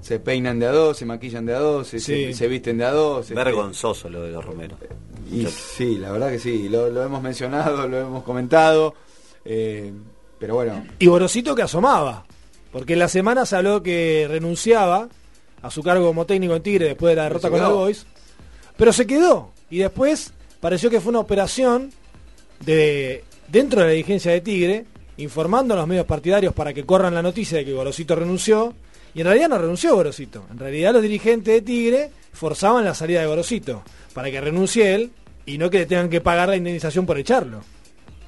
se 0.00 0.20
peinan 0.20 0.58
de 0.58 0.66
a 0.66 0.72
dos, 0.72 0.96
se 0.96 1.04
maquillan 1.06 1.46
de 1.46 1.54
a 1.54 1.58
dos, 1.58 1.88
se, 1.88 1.98
Sí. 2.00 2.26
se- 2.26 2.34
se 2.34 2.48
visten 2.48 2.78
de 2.78 2.84
a 2.84 2.92
dos. 2.92 3.22
este, 3.22 3.34
Vergonzoso 3.34 4.08
lo 4.08 4.22
de 4.22 4.32
los 4.32 4.44
Romero. 4.44 4.76
y 5.30 5.44
sí, 5.46 5.96
la 5.98 6.10
verdad 6.12 6.30
que 6.30 6.38
sí, 6.38 6.68
lo, 6.68 6.88
lo 6.90 7.02
hemos 7.02 7.22
mencionado, 7.22 7.86
lo 7.88 7.98
hemos 7.98 8.22
comentado, 8.22 8.94
eh, 9.44 9.92
pero 10.38 10.54
bueno, 10.54 10.86
Y 10.98 11.06
Borosito 11.06 11.54
que 11.54 11.62
asomaba, 11.62 12.24
porque 12.72 12.92
en 12.94 12.98
la 13.00 13.08
semana 13.08 13.44
se 13.46 13.56
habló 13.56 13.82
que 13.82 14.26
renunciaba 14.28 15.08
a 15.60 15.70
su 15.70 15.82
cargo 15.82 16.06
como 16.06 16.24
técnico 16.26 16.54
en 16.54 16.62
Tigre 16.62 16.84
después 16.86 17.10
de 17.12 17.16
la 17.16 17.24
derrota 17.24 17.50
con 17.50 17.58
quedó. 17.58 17.74
Boys, 17.76 18.06
pero 18.76 18.92
se 18.92 19.06
quedó. 19.06 19.50
Y 19.70 19.78
después 19.78 20.32
pareció 20.60 20.88
que 20.88 21.00
fue 21.00 21.10
una 21.10 21.18
operación 21.20 21.90
de 22.64 23.24
dentro 23.48 23.80
de 23.80 23.86
la 23.86 23.92
dirigencia 23.92 24.32
de 24.32 24.40
Tigre, 24.40 24.84
informando 25.18 25.74
a 25.74 25.76
los 25.76 25.86
medios 25.86 26.06
partidarios 26.06 26.54
para 26.54 26.72
que 26.72 26.84
corran 26.84 27.14
la 27.14 27.22
noticia 27.22 27.58
de 27.58 27.64
que 27.64 27.72
Gorosito 27.72 28.14
renunció. 28.16 28.74
Y 29.14 29.20
en 29.20 29.26
realidad 29.26 29.48
no 29.48 29.58
renunció 29.58 29.94
Gorosito. 29.94 30.44
En 30.50 30.58
realidad 30.58 30.92
los 30.92 31.02
dirigentes 31.02 31.54
de 31.54 31.62
Tigre 31.62 32.10
forzaban 32.32 32.84
la 32.84 32.94
salida 32.94 33.20
de 33.20 33.26
Gorosito 33.26 33.82
para 34.14 34.30
que 34.30 34.40
renuncie 34.40 34.94
él 34.94 35.10
y 35.46 35.58
no 35.58 35.70
que 35.70 35.78
le 35.78 35.86
tengan 35.86 36.08
que 36.10 36.20
pagar 36.20 36.48
la 36.48 36.56
indemnización 36.56 37.06
por 37.06 37.18
echarlo. 37.18 37.60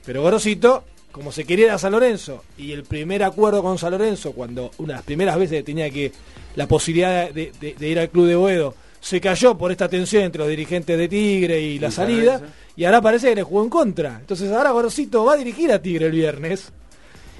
Pero 0.06 0.22
Gorosito, 0.22 0.84
como 1.12 1.32
se 1.32 1.44
quería 1.44 1.66
ir 1.66 1.70
a 1.72 1.78
San 1.78 1.92
Lorenzo, 1.92 2.42
y 2.56 2.72
el 2.72 2.84
primer 2.84 3.22
acuerdo 3.22 3.62
con 3.62 3.76
San 3.78 3.90
Lorenzo, 3.92 4.32
cuando 4.32 4.70
una 4.78 4.94
de 4.94 4.96
las 4.98 5.02
primeras 5.04 5.38
veces 5.38 5.64
tenía 5.64 5.90
que 5.90 6.12
la 6.56 6.66
posibilidad 6.66 7.30
de, 7.30 7.52
de- 7.60 7.74
de 7.74 7.88
ir 7.88 7.98
al 7.98 8.08
club 8.08 8.26
de 8.26 8.36
Boedo, 8.36 8.74
se 9.00 9.20
cayó 9.20 9.56
por 9.56 9.72
esta 9.72 9.88
tensión 9.88 10.24
entre 10.24 10.40
los 10.40 10.48
dirigentes 10.48 10.96
de 10.96 11.08
Tigre 11.08 11.60
y 11.60 11.78
la 11.78 11.88
Y 11.88 11.92
salida, 11.92 12.40
y 12.76 12.84
ahora 12.84 13.00
parece 13.00 13.30
que 13.30 13.36
le 13.36 13.42
jugó 13.42 13.62
en 13.64 13.70
contra. 13.70 14.18
Entonces 14.20 14.52
ahora 14.52 14.70
Gorosito 14.70 15.24
va 15.24 15.34
a 15.34 15.36
dirigir 15.36 15.72
a 15.72 15.80
Tigre 15.80 16.06
el 16.06 16.12
viernes, 16.12 16.70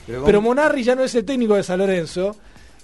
Pero 0.07 0.25
pero, 0.25 0.41
Monarri 0.41 0.83
ya 0.83 0.95
no 0.95 1.05
es 1.05 1.15
el 1.15 1.25
técnico 1.25 1.55
de 1.55 1.63
San 1.63 1.79
Lorenzo. 1.79 2.35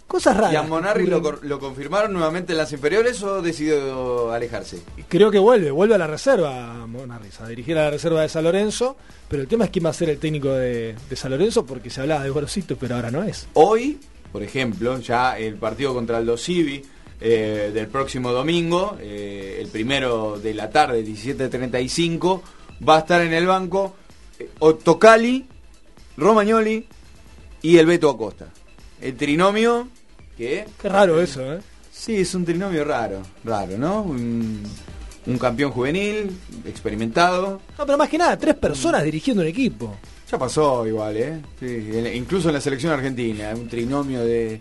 Cosas 0.06 0.36
raras. 0.36 0.52
¿y 0.52 0.56
a 0.56 0.62
Monarri 0.62 1.04
lo 1.06 1.58
confirmaron 1.58 2.12
nuevamente 2.12 2.52
en 2.52 2.58
las 2.58 2.72
inferiores 2.72 3.20
o 3.24 3.42
decidió 3.42 4.30
alejarse? 4.30 4.80
Creo 5.08 5.32
que 5.32 5.38
vuelve, 5.40 5.72
vuelve 5.72 5.96
a 5.96 5.98
la 5.98 6.06
reserva 6.06 6.86
Monarri, 6.86 7.28
a 7.40 7.48
dirigir 7.48 7.76
a 7.76 7.84
la 7.86 7.90
reserva 7.90 8.22
de 8.22 8.28
San 8.28 8.44
Lorenzo, 8.44 8.96
pero 9.28 9.42
el 9.42 9.48
tema 9.48 9.64
es 9.64 9.70
quién 9.72 9.84
va 9.84 9.90
a 9.90 9.94
ser 9.94 10.10
el 10.10 10.18
técnico 10.18 10.50
de, 10.52 10.94
de 11.10 11.16
San 11.16 11.32
Lorenzo, 11.32 11.66
porque 11.66 11.90
se 11.90 12.02
hablaba 12.02 12.22
de 12.22 12.30
Gorosito, 12.30 12.76
pero 12.76 12.94
ahora 12.94 13.10
no 13.10 13.24
es. 13.24 13.48
Hoy, 13.54 13.98
por 14.30 14.44
ejemplo, 14.44 15.00
ya 15.00 15.36
el 15.38 15.56
partido 15.56 15.92
contra 15.92 16.18
Aldo 16.18 16.36
Civi 16.36 16.84
eh, 17.20 17.70
del 17.72 17.88
próximo 17.88 18.32
domingo, 18.32 18.96
eh, 19.00 19.58
el 19.60 19.68
primero 19.68 20.38
de 20.38 20.54
la 20.54 20.70
tarde, 20.70 21.04
17.35, 21.04 22.42
va 22.86 22.96
a 22.96 22.98
estar 23.00 23.22
en 23.22 23.32
el 23.32 23.46
banco 23.46 23.96
eh, 24.38 24.50
Ottocali, 24.58 25.46
Romagnoli 26.16 26.86
y 27.62 27.78
el 27.78 27.86
Beto 27.86 28.10
Acosta. 28.10 28.48
El 29.00 29.16
trinomio 29.16 29.88
que... 30.36 30.66
Qué 30.80 30.88
raro 30.88 31.20
eso, 31.20 31.54
¿eh? 31.54 31.60
Sí, 31.90 32.16
es 32.16 32.34
un 32.34 32.44
trinomio 32.44 32.84
raro, 32.84 33.22
raro, 33.44 33.78
¿no? 33.78 34.02
Un, 34.02 34.62
un 35.26 35.38
campeón 35.38 35.70
juvenil, 35.70 36.30
experimentado. 36.66 37.60
No, 37.78 37.86
pero 37.86 37.98
más 37.98 38.08
que 38.08 38.18
nada, 38.18 38.36
tres 38.36 38.54
personas 38.54 39.02
dirigiendo 39.02 39.42
un 39.42 39.48
equipo. 39.48 39.96
Ya 40.30 40.38
pasó 40.38 40.86
igual, 40.86 41.16
¿eh? 41.16 41.40
Sí, 41.58 41.88
incluso 42.14 42.48
en 42.48 42.54
la 42.54 42.60
selección 42.60 42.92
argentina, 42.92 43.52
un 43.54 43.68
trinomio 43.68 44.24
de... 44.24 44.60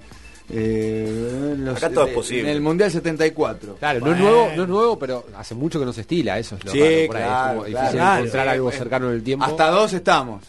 eh, 0.49 1.55
los- 1.57 1.77
Acá 1.77 1.89
todo 1.89 2.07
es 2.07 2.13
posible. 2.13 2.43
En 2.43 2.49
el 2.55 2.61
Mundial 2.61 2.91
74. 2.91 3.75
Claro, 3.75 3.99
no 3.99 4.11
es 4.13 4.19
nuevo, 4.19 4.49
no 4.55 4.63
es 4.63 4.69
nuevo, 4.69 4.99
pero 4.99 5.25
hace 5.35 5.55
mucho 5.55 5.79
que 5.79 5.85
no 5.85 5.93
se 5.93 6.01
estila, 6.01 6.37
eso 6.39 6.55
es 6.55 6.65
lo 6.65 6.71
Sí, 6.71 6.79
raro 6.79 7.07
por 7.07 7.17
ahí, 7.17 7.23
es 7.23 7.27
como 7.29 7.63
claro. 7.63 7.63
difícil 7.65 7.91
Claro, 7.99 8.17
encontrar 8.19 8.47
algo 8.49 8.71
cercano 8.71 9.07
en 9.09 9.13
el 9.15 9.23
tiempo. 9.23 9.45
Hasta 9.45 9.69
dos 9.69 9.93
estamos. 9.93 10.43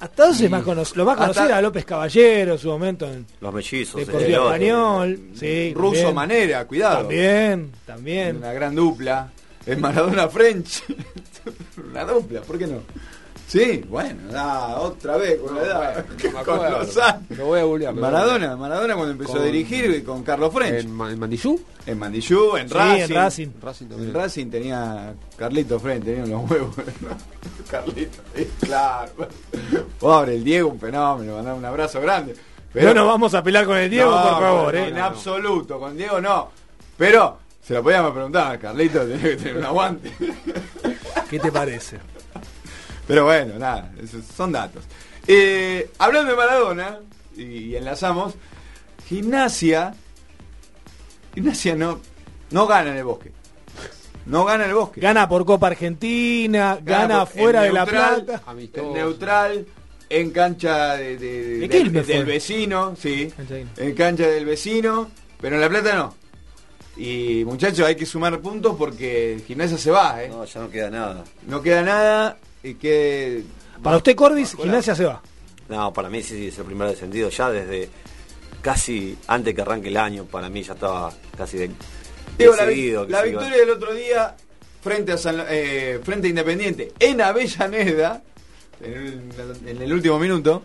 Hasta 0.00 0.22
entonces 0.24 0.50
más 0.50 0.62
cono- 0.64 0.82
lo 0.96 1.04
más 1.04 1.12
Hasta- 1.14 1.22
conocido 1.26 1.46
era 1.46 1.62
López 1.62 1.84
Caballero 1.84 2.52
en 2.54 2.58
su 2.58 2.68
momento 2.68 3.06
en 3.06 3.24
Los 3.40 3.54
mellizos. 3.54 4.00
Español. 4.00 5.20
Sí, 5.38 5.72
Ruso 5.74 5.92
también. 5.94 6.14
Manera, 6.14 6.64
cuidado. 6.66 6.98
También, 6.98 7.70
también. 7.86 8.36
Una 8.38 8.52
gran 8.52 8.74
dupla. 8.74 9.30
Es 9.64 9.78
Maradona 9.78 10.26
French. 10.28 10.82
Una 11.90 12.04
dupla, 12.04 12.40
¿por 12.42 12.58
qué 12.58 12.66
no? 12.66 12.78
Sí, 13.52 13.84
bueno, 13.86 14.32
da, 14.32 14.80
otra 14.80 15.18
vez 15.18 15.38
con 15.38 15.54
la 15.54 15.62
edad. 15.62 16.06
con 16.46 16.56
los 16.72 16.96
años. 16.96 17.22
Lo 17.36 17.44
voy 17.44 17.84
a 17.84 17.88
a 17.90 17.92
Maradona, 17.92 18.56
Maradona 18.56 18.94
cuando 18.94 19.12
empezó 19.12 19.34
Con- 19.34 19.42
a 19.42 19.44
dirigir 19.44 20.02
con 20.06 20.22
Carlos 20.22 20.54
French. 20.54 20.84
¿En, 20.86 20.88
en 20.88 21.18
Mandillú? 21.18 21.60
En 21.84 21.98
Mandillú, 21.98 22.56
en 22.56 22.66
Sí, 22.70 22.74
Racing. 22.74 23.02
en 23.02 23.14
Racing. 23.14 23.48
Racing 23.60 23.86
En. 23.92 24.14
Racing 24.14 24.46
tenía 24.50 25.12
Carlito 25.36 25.78
French, 25.78 26.02
tenía 26.02 26.24
unos 26.24 26.50
huevos. 26.50 26.74
Carlito, 27.70 28.22
claro. 28.60 29.12
Pobre 30.00 30.36
el 30.36 30.44
Diego, 30.44 30.70
un 30.70 30.80
fenómeno, 30.80 31.34
mandar 31.36 31.52
un 31.54 31.64
abrazo 31.66 32.00
grande. 32.00 32.34
no 32.72 32.94
nos 32.94 33.06
vamos 33.06 33.34
a 33.34 33.42
pelear 33.42 33.66
con 33.66 33.76
el 33.76 33.90
Diego, 33.90 34.10
No, 34.12 34.22
por 34.22 34.32
favor, 34.40 34.74
no, 34.74 34.80
¿eh? 34.80 34.88
En 34.88 34.98
absoluto, 34.98 35.78
con 35.78 35.94
Diego 35.94 36.22
no. 36.22 36.48
Pero 36.96 37.36
se 37.62 37.74
lo 37.74 37.82
podíamos 37.82 38.12
preguntar, 38.12 38.58
Carlito 38.58 39.00
tenía 39.06 39.20
que 39.22 39.36
tener 39.36 39.58
un 39.58 39.64
aguante. 39.66 40.10
¿Qué 41.28 41.38
te 41.38 41.52
parece? 41.52 41.98
Pero 43.06 43.24
bueno, 43.24 43.58
nada, 43.58 43.92
esos 44.02 44.24
son 44.24 44.52
datos. 44.52 44.84
Eh, 45.26 45.90
hablando 45.98 46.30
de 46.32 46.36
Maradona, 46.36 46.98
y, 47.36 47.42
y 47.42 47.76
enlazamos, 47.76 48.34
gimnasia, 49.08 49.94
gimnasia 51.34 51.74
no, 51.74 52.00
no 52.50 52.66
gana 52.66 52.90
en 52.90 52.96
el 52.98 53.04
bosque. 53.04 53.32
No 54.26 54.44
gana 54.44 54.64
en 54.64 54.70
el 54.70 54.76
bosque. 54.76 55.00
Gana 55.00 55.28
por 55.28 55.44
Copa 55.44 55.66
Argentina, 55.68 56.78
gana, 56.82 57.24
por- 57.26 57.34
fuera 57.40 57.62
de 57.62 57.72
La 57.72 57.84
neutral, 57.84 58.24
Plata. 58.24 58.42
En 58.74 58.92
neutral, 58.92 59.66
en 60.08 60.30
cancha 60.30 60.96
de, 60.96 61.16
de- 61.18 61.42
de- 61.58 61.68
¿De 61.68 61.68
del 61.68 62.04
fue? 62.04 62.24
vecino, 62.24 62.94
sí. 62.96 63.32
En 63.76 63.94
cancha 63.94 64.26
del 64.28 64.44
vecino, 64.44 65.10
pero 65.40 65.56
en 65.56 65.60
La 65.60 65.68
Plata 65.68 65.94
no. 65.96 66.14
Y 66.96 67.42
muchachos, 67.46 67.86
hay 67.86 67.96
que 67.96 68.04
sumar 68.06 68.38
puntos 68.40 68.76
porque 68.78 69.42
Gimnasia 69.46 69.78
se 69.78 69.90
va, 69.90 70.22
¿eh? 70.22 70.28
No, 70.28 70.44
ya 70.44 70.60
no 70.60 70.70
queda 70.70 70.90
nada. 70.90 71.24
No 71.48 71.62
queda 71.62 71.82
nada 71.82 72.38
y 72.62 72.74
que... 72.74 73.42
Para 73.82 73.96
usted, 73.96 74.14
Corbis, 74.14 74.54
Gimnasia 74.56 74.94
se 74.94 75.04
va. 75.04 75.20
No, 75.68 75.92
para 75.92 76.08
mí 76.10 76.22
sí, 76.22 76.36
sí 76.36 76.48
es 76.48 76.58
el 76.58 76.64
primer 76.64 76.88
descendido. 76.88 77.28
Ya 77.30 77.50
desde 77.50 77.88
casi 78.60 79.16
antes 79.26 79.54
que 79.54 79.62
arranque 79.62 79.88
el 79.88 79.96
año, 79.96 80.24
para 80.24 80.48
mí 80.48 80.62
ya 80.62 80.74
estaba 80.74 81.12
casi 81.36 81.58
de, 81.58 81.70
Digo, 82.38 82.54
decidido 82.54 83.06
la 83.08 83.26
iba. 83.26 83.40
victoria 83.40 83.58
del 83.58 83.70
otro 83.70 83.94
día 83.94 84.36
frente 84.82 85.12
a 85.12 85.18
San- 85.18 85.44
eh, 85.48 86.00
frente 86.04 86.26
a 86.26 86.30
Independiente 86.30 86.92
en 86.98 87.20
Avellaneda, 87.20 88.22
en 88.80 88.92
el, 88.92 89.68
en 89.68 89.82
el 89.82 89.92
último 89.92 90.18
minuto, 90.18 90.62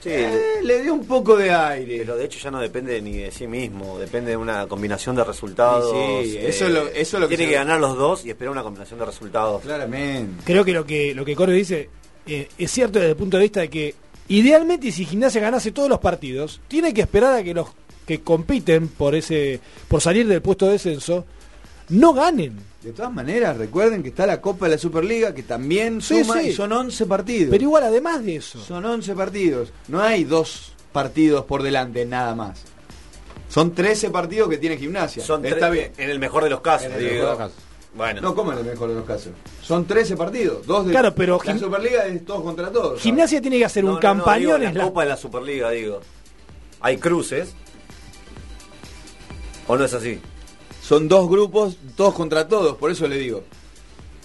Sí, 0.00 0.10
Eh, 0.12 0.60
le 0.62 0.82
dio 0.82 0.94
un 0.94 1.04
poco 1.06 1.36
de 1.36 1.50
aire. 1.52 1.98
Pero 1.98 2.16
de 2.16 2.24
hecho 2.24 2.38
ya 2.38 2.50
no 2.50 2.60
depende 2.60 3.00
ni 3.02 3.16
de 3.18 3.30
sí 3.32 3.46
mismo, 3.46 3.98
depende 3.98 4.30
de 4.30 4.36
una 4.36 4.66
combinación 4.66 5.16
de 5.16 5.24
resultados. 5.24 5.92
eh, 5.94 6.20
Sí, 6.24 6.30
sí, 6.32 6.38
eso 6.40 6.66
es 6.66 6.72
lo- 6.72 6.88
eso 6.88 7.16
es 7.16 7.20
lo 7.20 7.28
que 7.28 7.36
tiene 7.36 7.50
que 7.50 7.58
ganar 7.58 7.80
los 7.80 7.96
dos 7.96 8.24
y 8.24 8.30
esperar 8.30 8.52
una 8.52 8.62
combinación 8.62 8.98
de 9.00 9.06
resultados. 9.06 9.62
Claramente. 9.62 10.42
Creo 10.44 10.64
que 10.64 10.72
lo 10.72 10.84
que, 10.86 11.14
lo 11.14 11.24
que 11.24 11.34
Corbe 11.34 11.54
dice 11.54 11.88
eh, 12.26 12.48
es 12.58 12.70
cierto 12.70 12.98
desde 12.98 13.10
el 13.12 13.16
punto 13.16 13.38
de 13.38 13.42
vista 13.44 13.60
de 13.60 13.70
que 13.70 13.94
idealmente 14.28 14.92
si 14.92 15.04
Gimnasia 15.04 15.40
ganase 15.40 15.72
todos 15.72 15.88
los 15.88 15.98
partidos, 15.98 16.60
tiene 16.68 16.92
que 16.92 17.00
esperar 17.00 17.34
a 17.36 17.42
que 17.42 17.54
los 17.54 17.68
que 18.06 18.20
compiten 18.20 18.88
por 18.88 19.14
ese 19.14 19.60
por 19.88 20.00
salir 20.00 20.26
del 20.28 20.42
puesto 20.42 20.66
de 20.66 20.72
descenso 20.72 21.24
no 21.88 22.12
ganen. 22.12 22.58
De 22.82 22.92
todas 22.92 23.12
maneras, 23.12 23.56
recuerden 23.56 24.02
que 24.04 24.10
está 24.10 24.24
la 24.26 24.40
Copa 24.40 24.66
de 24.66 24.72
la 24.72 24.78
Superliga, 24.78 25.34
que 25.34 25.42
también 25.42 26.00
suma 26.00 26.40
sí. 26.40 26.50
y 26.50 26.52
son 26.52 26.70
11 26.72 27.06
partidos. 27.06 27.50
Pero 27.50 27.64
igual 27.64 27.82
además 27.82 28.24
de 28.24 28.36
eso, 28.36 28.60
Son 28.60 28.84
11 28.84 29.14
partidos. 29.14 29.72
No 29.88 30.00
hay 30.00 30.22
dos 30.24 30.72
partidos 30.92 31.44
por 31.44 31.62
delante, 31.64 32.06
nada 32.06 32.34
más. 32.36 32.62
Son 33.48 33.74
13 33.74 34.10
partidos 34.10 34.48
que 34.48 34.58
tiene 34.58 34.76
gimnasia. 34.76 35.24
Son 35.24 35.44
Está 35.44 35.70
bien. 35.70 35.90
En 35.96 36.08
el 36.10 36.18
mejor 36.20 36.44
de 36.44 36.50
los 36.50 36.60
casos, 36.60 36.86
En 36.86 36.92
el 36.92 36.98
digo. 37.00 37.10
mejor 37.12 37.24
de 37.24 37.30
los 37.30 37.38
casos. 37.38 37.64
Bueno. 37.94 38.20
No, 38.20 38.34
¿cómo 38.34 38.52
en 38.52 38.58
el 38.58 38.64
mejor 38.64 38.88
de 38.90 38.94
los 38.94 39.04
casos? 39.04 39.32
Son 39.62 39.84
13 39.84 40.16
partidos. 40.16 40.64
Dos 40.66 40.86
de 40.86 40.92
Claro, 40.92 41.12
pero 41.14 41.40
la 41.44 41.58
Superliga 41.58 42.06
es 42.06 42.24
todos 42.24 42.42
contra 42.42 42.70
todos. 42.70 43.00
Gimnasia 43.00 43.40
tiene 43.40 43.58
que 43.58 43.64
hacer 43.64 43.82
No, 43.82 43.90
un 43.90 43.94
no, 43.94 44.00
no, 44.00 44.02
campañón 44.02 44.60
digo, 44.60 44.68
en 44.68 44.74
la 44.74 44.84
la- 44.84 44.84
Copa 44.84 45.02
de 45.02 45.08
la 45.08 45.16
Superliga, 45.16 45.70
digo. 45.70 46.00
Hay 46.80 46.98
cruces. 46.98 47.54
¿O 49.66 49.76
no 49.76 49.84
es 49.84 49.92
así? 49.94 50.20
Son 50.88 51.06
dos 51.06 51.28
grupos, 51.28 51.76
todos 51.96 52.14
contra 52.14 52.48
todos, 52.48 52.76
por 52.76 52.90
eso 52.90 53.06
le 53.06 53.18
digo. 53.18 53.42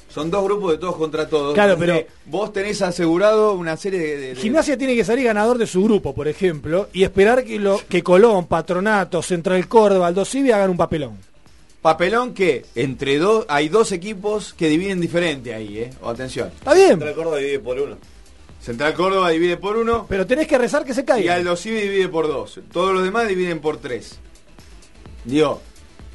Son 0.07 0.29
dos 0.31 0.43
grupos 0.45 0.71
de 0.73 0.77
todos 0.77 0.95
contra 0.95 1.27
todos. 1.27 1.53
Claro, 1.55 1.75
pero- 1.77 1.99
Vos 2.25 2.53
tenés 2.53 2.81
asegurado 2.81 3.53
una 3.53 3.75
serie 3.75 3.99
de. 3.99 4.17
de- 4.17 4.27
de- 4.29 4.35
Gimnasia 4.35 4.77
tiene 4.77 4.95
que 4.95 5.03
salir 5.03 5.25
ganador 5.25 5.57
de 5.57 5.67
su 5.67 5.83
grupo, 5.83 6.13
por 6.15 6.27
ejemplo, 6.27 6.87
y 6.93 7.03
esperar 7.03 7.43
que 7.43 7.59
lo 7.59 7.81
que 7.89 8.01
Colón, 8.03 8.45
Patronato, 8.45 9.21
Central 9.21 9.67
Córdoba, 9.67 10.07
Aldo 10.07 10.23
Civi 10.23 10.51
hagan 10.51 10.69
un 10.69 10.77
papelón. 10.77 11.17
Papelón 11.81 12.33
que 12.33 12.63
entre 12.75 13.17
dos. 13.17 13.45
Hay 13.49 13.67
dos 13.67 13.91
equipos 13.91 14.53
que 14.53 14.69
dividen 14.69 15.01
diferente 15.01 15.53
ahí, 15.53 15.79
¿eh? 15.79 15.89
O 16.01 16.09
atención. 16.09 16.47
Está 16.55 16.73
bien, 16.73 16.89
Central 16.91 17.15
Córdoba 17.15 17.37
divide 17.37 17.59
por 17.59 17.79
uno. 17.79 17.97
Central 18.61 18.93
Córdoba 18.93 19.29
divide 19.31 19.57
por 19.57 19.75
uno 19.75 20.05
pero 20.07 20.25
tenés 20.25 20.47
que 20.47 20.57
rezar 20.57 20.85
que 20.85 20.93
se 20.93 21.01
y 21.01 21.03
caiga. 21.03 21.35
Aldo 21.35 21.57
Civi 21.57 21.81
divide 21.81 22.07
por 22.07 22.27
dos. 22.29 22.59
Todos 22.71 22.93
los 22.93 23.03
demás 23.03 23.27
dividen 23.27 23.59
por 23.59 23.77
tres. 23.77 24.17
Digo, 25.25 25.61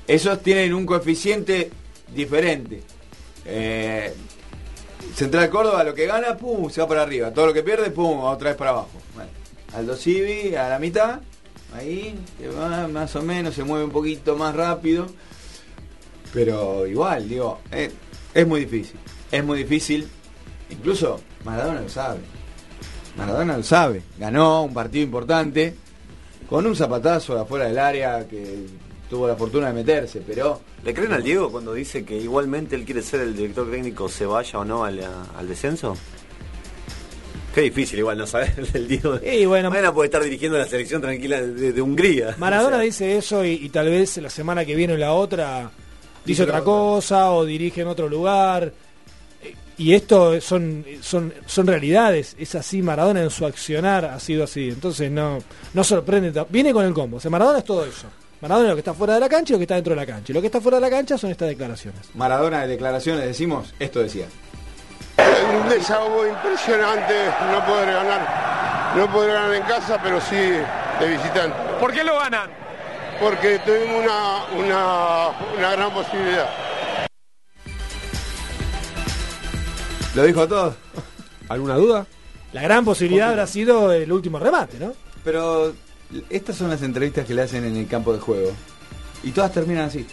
esos 0.09 0.43
tienen 0.43 0.73
un 0.73 0.87
coeficiente 0.87 1.71
diferente. 2.15 2.83
Eh, 3.45 4.13
Central 5.15 5.51
Córdoba 5.51 5.85
lo 5.85 5.95
que 5.95 6.07
gana, 6.07 6.37
pum, 6.37 6.71
se 6.71 6.81
va 6.81 6.89
para 6.89 7.03
arriba. 7.03 7.33
Todo 7.33 7.49
lo 7.49 7.53
que 7.53 7.63
pierde, 7.63 7.91
pum, 7.91 8.19
otra 8.21 8.51
vez 8.51 8.57
para 8.57 8.71
abajo. 8.71 8.91
Bueno, 9.15 9.31
Aldo 9.75 9.95
Civi 9.95 10.55
a 10.55 10.71
la 10.71 10.79
mitad, 10.79 11.21
ahí, 11.75 12.19
que 12.39 12.49
va 12.49 12.89
más 12.89 13.15
o 13.17 13.23
menos, 13.23 13.55
se 13.55 13.65
mueve 13.65 13.85
un 13.85 13.91
poquito 13.91 14.35
más 14.35 14.57
rápido. 14.57 15.07
Pero 16.33 16.87
igual, 16.87 17.29
digo, 17.29 17.61
eh, 17.71 17.93
es 18.33 18.47
muy 18.47 18.61
difícil. 18.61 18.99
Es 19.31 19.45
muy 19.45 19.59
difícil. 19.59 20.09
Incluso 20.71 21.21
Maradona 21.45 21.83
lo 21.83 21.89
sabe. 21.89 22.21
Maradona 23.17 23.59
lo 23.59 23.63
sabe. 23.63 24.03
Ganó 24.19 24.63
un 24.63 24.73
partido 24.73 25.05
importante 25.05 25.75
con 26.49 26.67
un 26.67 26.75
zapatazo 26.75 27.35
de 27.35 27.43
afuera 27.43 27.67
del 27.67 27.79
área 27.79 28.27
que 28.27 28.67
tuvo 29.09 29.27
la 29.27 29.37
fortuna 29.37 29.69
de 29.69 29.73
meterse, 29.73 30.23
pero 30.27 30.61
¿Le 30.85 30.95
creen 30.95 31.13
al 31.13 31.23
Diego 31.23 31.51
cuando 31.51 31.75
dice 31.75 32.05
que 32.05 32.17
igualmente 32.17 32.77
él 32.77 32.85
quiere 32.85 33.03
ser 33.03 33.21
el 33.21 33.35
director 33.37 33.71
técnico, 33.71 34.09
se 34.09 34.27
vaya 34.27 34.59
o 34.59 34.65
no 34.65 34.85
al, 34.85 35.01
al 35.37 35.49
descenso? 35.49 35.97
Qué 37.55 37.63
difícil 37.63 37.99
igual 37.99 38.19
no 38.19 38.27
saber 38.27 38.55
el 38.75 38.87
Diego. 38.87 39.19
Y 39.25 39.47
bueno, 39.47 39.71
Mañana 39.71 39.93
puede 39.93 40.07
estar 40.07 40.23
dirigiendo 40.23 40.59
la 40.59 40.67
selección 40.67 41.01
tranquila 41.01 41.41
de, 41.41 41.73
de 41.73 41.83
Hungría. 41.83 42.37
Maradona 42.39 42.69
O 42.77 42.79
sea, 42.79 42.85
dice 42.85 43.17
eso 43.17 43.45
y, 43.45 43.53
y 43.53 43.69
tal 43.71 43.89
vez 43.89 44.17
la 44.19 44.31
semana 44.31 44.65
que 44.65 44.75
viene 44.75 44.95
o 44.95 44.97
la 44.97 45.13
otra 45.13 45.71
dice 46.25 46.43
otra 46.43 46.63
cosa 46.63 47.33
o 47.33 47.45
dirige 47.45 47.81
en 47.81 47.89
otro 47.89 48.09
lugar. 48.09 48.73
Eh, 49.43 49.55
Y 49.79 49.95
esto 49.95 50.41
son, 50.41 50.85
son, 51.01 51.33
son 51.47 51.67
realidades, 51.67 52.37
es 52.39 52.55
así, 52.55 52.83
Maradona 52.83 53.23
en 53.23 53.31
su 53.31 53.47
accionar 53.47 54.05
ha 54.05 54.21
sido 54.21 54.45
así, 54.45 54.69
entonces 54.69 55.11
no, 55.11 55.39
no 55.73 55.85
sorprende, 55.85 56.33
viene 56.51 56.73
con 56.73 56.85
el 56.85 56.93
combo, 56.93 57.17
o 57.17 57.21
sea, 57.21 57.31
Maradona 57.31 57.59
es 57.61 57.65
todo 57.65 57.85
eso, 57.87 58.09
Maradona 58.41 58.67
es 58.67 58.71
lo 58.71 58.77
que 58.77 58.81
está 58.81 58.95
fuera 58.95 59.15
de 59.15 59.21
la 59.21 59.29
cancha 59.29 59.53
y 59.53 59.55
lo 59.55 59.59
que 59.59 59.65
está 59.65 59.75
dentro 59.75 59.95
de 59.95 60.01
la 60.01 60.07
cancha, 60.07 60.31
y 60.31 60.35
lo 60.35 60.41
que 60.41 60.47
está 60.47 60.61
fuera 60.61 60.77
de 60.77 60.83
la 60.83 60.91
cancha 60.91 61.19
son 61.19 61.31
estas 61.31 61.49
declaraciones. 61.49 62.01
Maradona 62.15 62.63
de 62.63 62.69
declaraciones 62.69 63.25
decimos, 63.25 63.75
esto 63.81 64.01
decía. 64.01 64.27
Un 65.61 65.69
desahogo 65.69 66.25
impresionante 66.27 67.15
no 67.51 67.67
poder 67.67 67.93
ganar. 67.93 68.95
No 68.97 69.13
poder 69.13 69.33
ganar 69.33 69.55
en 69.55 69.63
casa, 69.65 70.01
pero 70.03 70.21
sí 70.21 70.37
de 70.37 71.09
visitante. 71.09 71.57
¿Por 71.81 71.93
qué 71.93 72.05
lo 72.05 72.17
ganan? 72.19 72.49
Porque 73.21 73.59
tuvimos 73.59 74.05
una, 74.05 74.45
una, 74.57 75.29
una 75.57 75.73
gran 75.73 75.93
posibilidad. 75.93 76.49
¿Lo 80.15 80.23
dijo 80.23 80.47
todo? 80.47 80.77
¿Alguna 81.49 81.75
duda? 81.75 82.07
La 82.53 82.63
gran 82.63 82.85
posibilidad 82.85 83.31
habrá 83.31 83.47
sido 83.49 83.93
el 83.93 84.11
último 84.13 84.39
remate, 84.39 84.79
¿no? 84.79 84.95
Pero 85.25 85.75
estas 86.31 86.57
son 86.57 86.71
las 86.71 86.83
entrevistas 86.83 87.27
que 87.27 87.35
le 87.35 87.43
hacen 87.43 87.65
en 87.65 87.77
el 87.77 87.87
campo 87.87 88.13
de 88.13 88.19
juego. 88.21 88.53
Y 89.23 89.31
todas 89.33 89.53
terminan 89.53 89.87
así. 89.87 90.07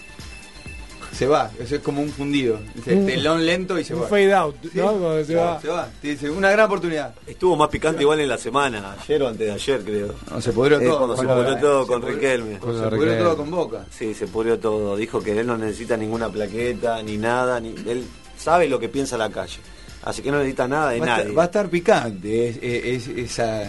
Se 1.11 1.27
va, 1.27 1.49
eso 1.59 1.76
es 1.76 1.81
como 1.81 2.01
un 2.01 2.09
fundido. 2.09 2.59
Dice, 2.73 2.93
Un- 2.93 3.05
telón 3.05 3.45
lento 3.45 3.80
y 3.80 3.85
se 3.85 3.95
un 3.95 4.01
va. 4.03 4.07
fade 4.07 4.34
out, 4.34 4.55
Sí, 4.63 4.69
¿no? 4.80 5.23
Se 5.23 5.35
va. 5.35 5.61
Se 5.61 5.67
va. 5.69 5.88
Te 6.01 6.09
dice, 6.09 6.30
una 6.30 6.51
gran 6.51 6.65
oportunidad. 6.65 7.15
Estuvo 7.26 7.55
más 7.55 7.69
picante 7.69 8.01
igual 8.01 8.19
en 8.19 8.27
la 8.27 8.38
semana, 8.38 8.97
ayer 9.01 9.23
o 9.23 9.30
antes 9.30 9.47
de 9.47 9.53
ayer, 9.53 9.81
creo. 9.85 10.13
No, 10.30 10.41
se 10.41 10.51
pudrió 10.51 10.77
Eh, 10.81 10.85
todo. 10.85 10.97
Cuando 10.97 11.15
se 11.15 11.23
pudrió 11.26 11.57
todo 11.57 11.88
con 11.88 12.01
Riquelme. 12.01 12.55
se 12.55 12.59
pudrió 12.97 13.17
todo 13.19 13.38
con 13.38 13.49
Boca. 13.51 13.85
Sí, 13.97 14.13
se 14.13 14.27
pudrió 14.27 14.59
todo. 14.59 14.97
Dijo 14.97 15.22
que 15.23 15.39
él 15.39 15.47
no 15.47 15.57
necesita 15.57 15.95
ninguna 15.95 16.27
plaqueta, 16.27 17.01
ni 17.01 17.15
nada. 17.17 17.61
ni 17.61 17.69
Él 17.89 18.03
sabe 18.38 18.67
lo 18.67 18.77
que 18.77 18.89
piensa 18.89 19.17
la 19.17 19.30
calle. 19.30 19.59
Así 20.03 20.22
que 20.22 20.31
no 20.31 20.38
necesita 20.39 20.67
nada 20.67 20.89
de 20.91 20.99
Va 20.99 21.05
nadie. 21.05 21.22
estar, 21.22 21.38
va 21.38 21.43
a 21.43 21.45
estar 21.45 21.69
picante 21.69 22.49
es- 22.49 22.57
es- 22.61 23.07
es- 23.07 23.17
esa, 23.17 23.63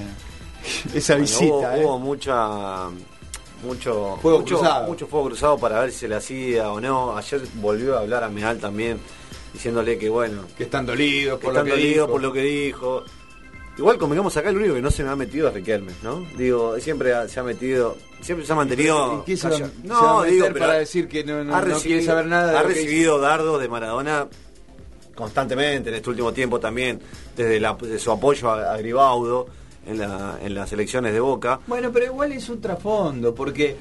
esa 0.94 1.14
Bueno, 1.14 1.22
visita. 1.26 1.44
hubo, 1.46 1.62
eh. 1.70 1.84
hubo 1.84 1.98
mucha 1.98 2.88
mucho 3.64 4.18
Fuego 4.20 4.38
mucho, 4.40 4.56
cruzado. 4.58 4.86
mucho 4.86 5.06
fuego 5.06 5.26
cruzado 5.26 5.58
para 5.58 5.80
ver 5.80 5.90
si 5.92 6.00
se 6.00 6.08
le 6.08 6.14
hacía 6.16 6.70
o 6.70 6.80
no. 6.80 7.16
Ayer 7.16 7.40
volvió 7.54 7.96
a 7.96 8.00
hablar 8.00 8.22
a 8.24 8.28
Meal 8.28 8.58
también, 8.58 8.98
diciéndole 9.52 9.98
que 9.98 10.08
bueno, 10.08 10.42
Que 10.56 10.64
están 10.64 10.84
dolidos 10.86 11.38
que 11.38 11.44
por 11.46 11.54
están 11.54 11.68
lo 11.68 11.74
que 11.74 11.80
dolidos 11.80 12.06
dijo. 12.06 12.12
por 12.12 12.22
lo 12.22 12.32
que 12.32 12.40
dijo. 12.42 13.04
Igual 13.78 13.98
convengamos 13.98 14.34
acá 14.36 14.48
el 14.50 14.56
único 14.56 14.74
que 14.74 14.80
no 14.82 14.90
se 14.90 15.04
me 15.04 15.10
ha 15.10 15.16
metido 15.16 15.48
es 15.48 15.54
Riquelme, 15.54 15.92
¿no? 16.02 16.24
Digo, 16.38 16.78
siempre 16.80 17.12
se 17.28 17.40
ha 17.40 17.42
metido, 17.42 17.96
siempre 18.22 18.46
se 18.46 18.52
ha 18.52 18.56
mantenido. 18.56 19.22
¿Y 19.22 19.26
qué 19.26 19.36
se 19.36 19.48
va- 19.48 19.52
callado. 19.54 19.72
se 19.82 19.88
va 19.88 20.10
a 20.10 20.20
meter 20.20 20.32
digo, 20.32 20.46
pero 20.46 20.58
para 20.60 20.72
decir 20.78 21.08
que 21.08 21.24
no- 21.24 21.44
no- 21.44 21.54
ha 21.54 21.58
no 21.60 21.64
quiere 21.64 21.74
recibido- 21.74 22.04
saber 22.06 22.26
nada 22.26 22.52
de 22.52 22.58
Ha 22.58 22.62
recibido 22.62 23.18
dardos 23.20 23.60
de 23.60 23.68
Maradona 23.68 24.28
constantemente 25.14 25.88
en 25.90 25.94
este 25.96 26.08
último 26.10 26.32
tiempo 26.32 26.58
también, 26.60 27.00
desde, 27.36 27.58
la- 27.60 27.74
de 27.74 27.98
su 27.98 28.10
apoyo 28.10 28.50
a, 28.50 28.72
a 28.74 28.76
Gribaudo 28.78 29.46
en, 29.86 29.98
la- 29.98 30.38
en 30.42 30.54
las 30.54 30.72
elecciones 30.72 31.12
de 31.12 31.20
Boca. 31.20 31.60
Bueno, 31.66 31.90
pero 31.92 32.06
igual 32.06 32.32
es 32.32 32.48
un 32.48 32.60
trasfondo, 32.60 33.34
porque 33.34 33.76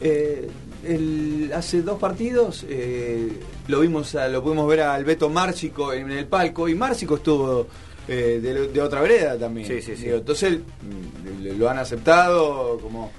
eh, 0.00 0.48
el- 0.84 1.50
hace 1.54 1.82
dos 1.82 1.98
partidos 1.98 2.64
eh, 2.68 3.32
lo 3.66 3.80
vimos, 3.80 4.14
a- 4.14 4.28
lo 4.28 4.42
pudimos 4.42 4.68
ver 4.68 4.82
al 4.82 5.04
Beto 5.04 5.28
Márcico 5.28 5.92
en 5.92 6.10
el 6.10 6.26
palco 6.26 6.68
y 6.68 6.74
Márcico 6.74 7.16
estuvo 7.16 7.66
eh, 8.06 8.38
de, 8.42 8.68
de 8.68 8.80
otra 8.80 9.00
vereda 9.02 9.36
también. 9.36 9.66
Sí, 9.66 9.82
sí, 9.82 9.96
sí. 9.96 10.08
Entonces 10.08 10.58
mm, 10.58 11.58
lo 11.58 11.68
han 11.68 11.78
aceptado 11.78 12.78
como 12.80 13.10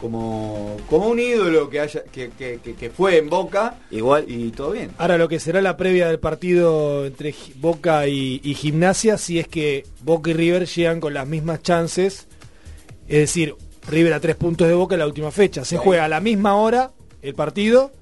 como 0.00 0.76
como 0.88 1.08
un 1.08 1.18
ídolo 1.18 1.68
que 1.68 1.80
haya 1.80 2.02
que, 2.04 2.30
que, 2.30 2.58
que- 2.62 2.74
que 2.74 2.90
fue 2.90 3.18
en 3.18 3.28
Boca 3.28 3.74
Igual 3.90 4.24
y 4.28 4.50
todo 4.50 4.72
bien. 4.72 4.90
Ahora 4.98 5.18
lo 5.18 5.28
que 5.28 5.38
será 5.40 5.60
la 5.60 5.76
previa 5.76 6.08
del 6.08 6.18
partido 6.18 7.04
entre 7.06 7.34
Boca 7.56 8.06
y, 8.06 8.40
y 8.42 8.54
Gimnasia, 8.54 9.18
si 9.18 9.38
es 9.38 9.46
que 9.48 9.84
Boca 10.02 10.30
y 10.30 10.34
River 10.34 10.66
llegan 10.66 11.00
con 11.00 11.14
las 11.14 11.26
mismas 11.26 11.62
chances, 11.62 12.26
es 13.08 13.18
decir, 13.18 13.54
River 13.88 14.12
a 14.14 14.20
tres 14.20 14.36
puntos 14.36 14.68
de 14.68 14.74
Boca 14.74 14.94
en 14.94 15.00
la 15.00 15.06
última 15.06 15.30
fecha. 15.30 15.64
Se 15.64 15.76
Sí. 15.76 15.82
juega 15.82 16.04
a 16.04 16.08
la 16.08 16.20
misma 16.20 16.56
hora 16.56 16.92
el 17.22 17.34
partido 17.34 17.92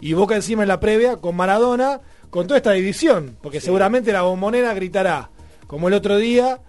y 0.00 0.12
Boca 0.12 0.34
encima 0.36 0.62
en 0.62 0.68
la 0.68 0.80
previa 0.80 1.16
con 1.16 1.34
Maradona, 1.36 2.00
con 2.30 2.46
toda 2.46 2.58
esta 2.58 2.72
división, 2.72 3.36
porque 3.42 3.60
seguramente 3.60 4.12
la 4.12 4.22
bombonera 4.22 4.74
gritará, 4.74 5.30
como 5.66 5.88
el 5.88 5.94
otro 5.94 6.16
día, 6.18 6.60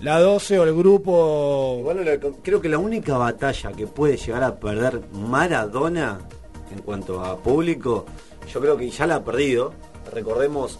la 0.00 0.20
12 0.20 0.58
o 0.58 0.64
el 0.64 0.74
grupo... 0.74 1.76
Igual 1.80 2.20
creo 2.42 2.60
que 2.60 2.68
la 2.68 2.78
única 2.78 3.18
batalla 3.18 3.72
que 3.72 3.86
puede 3.86 4.16
llegar 4.16 4.42
a 4.42 4.58
perder 4.58 5.02
Maradona 5.12 6.18
en 6.72 6.82
cuanto 6.82 7.20
a 7.20 7.36
público, 7.36 8.06
yo 8.52 8.60
creo 8.60 8.76
que 8.76 8.90
ya 8.90 9.06
la 9.06 9.16
ha 9.16 9.24
perdido. 9.24 9.72
Recordemos 10.12 10.78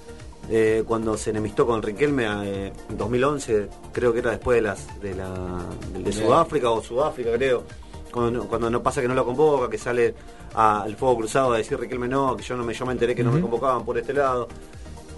eh, 0.48 0.84
cuando 0.86 1.16
se 1.16 1.30
enemistó 1.30 1.66
con 1.66 1.82
Riquelme 1.82 2.24
eh, 2.44 2.72
en 2.88 2.96
2011, 2.96 3.68
creo 3.92 4.12
que 4.12 4.20
era 4.20 4.30
después 4.30 4.56
de 4.56 4.62
las 4.62 5.00
de, 5.00 5.14
la, 5.14 5.64
de. 5.92 6.12
Sudáfrica 6.12 6.70
o 6.70 6.82
Sudáfrica, 6.82 7.32
creo. 7.34 7.64
Cuando, 8.10 8.48
cuando 8.48 8.70
no 8.70 8.82
pasa 8.82 9.00
que 9.00 9.06
no 9.06 9.14
lo 9.14 9.24
convoca, 9.24 9.70
que 9.70 9.78
sale 9.78 10.14
al 10.54 10.96
fuego 10.96 11.18
cruzado 11.18 11.52
a 11.52 11.58
decir 11.58 11.78
Riquelme 11.78 12.08
no, 12.08 12.36
que 12.36 12.42
yo 12.42 12.56
no 12.56 12.64
me, 12.64 12.74
yo 12.74 12.84
me 12.84 12.92
enteré 12.92 13.14
que 13.14 13.22
no 13.22 13.30
me 13.30 13.40
convocaban 13.40 13.84
por 13.84 13.98
este 13.98 14.12
lado. 14.12 14.48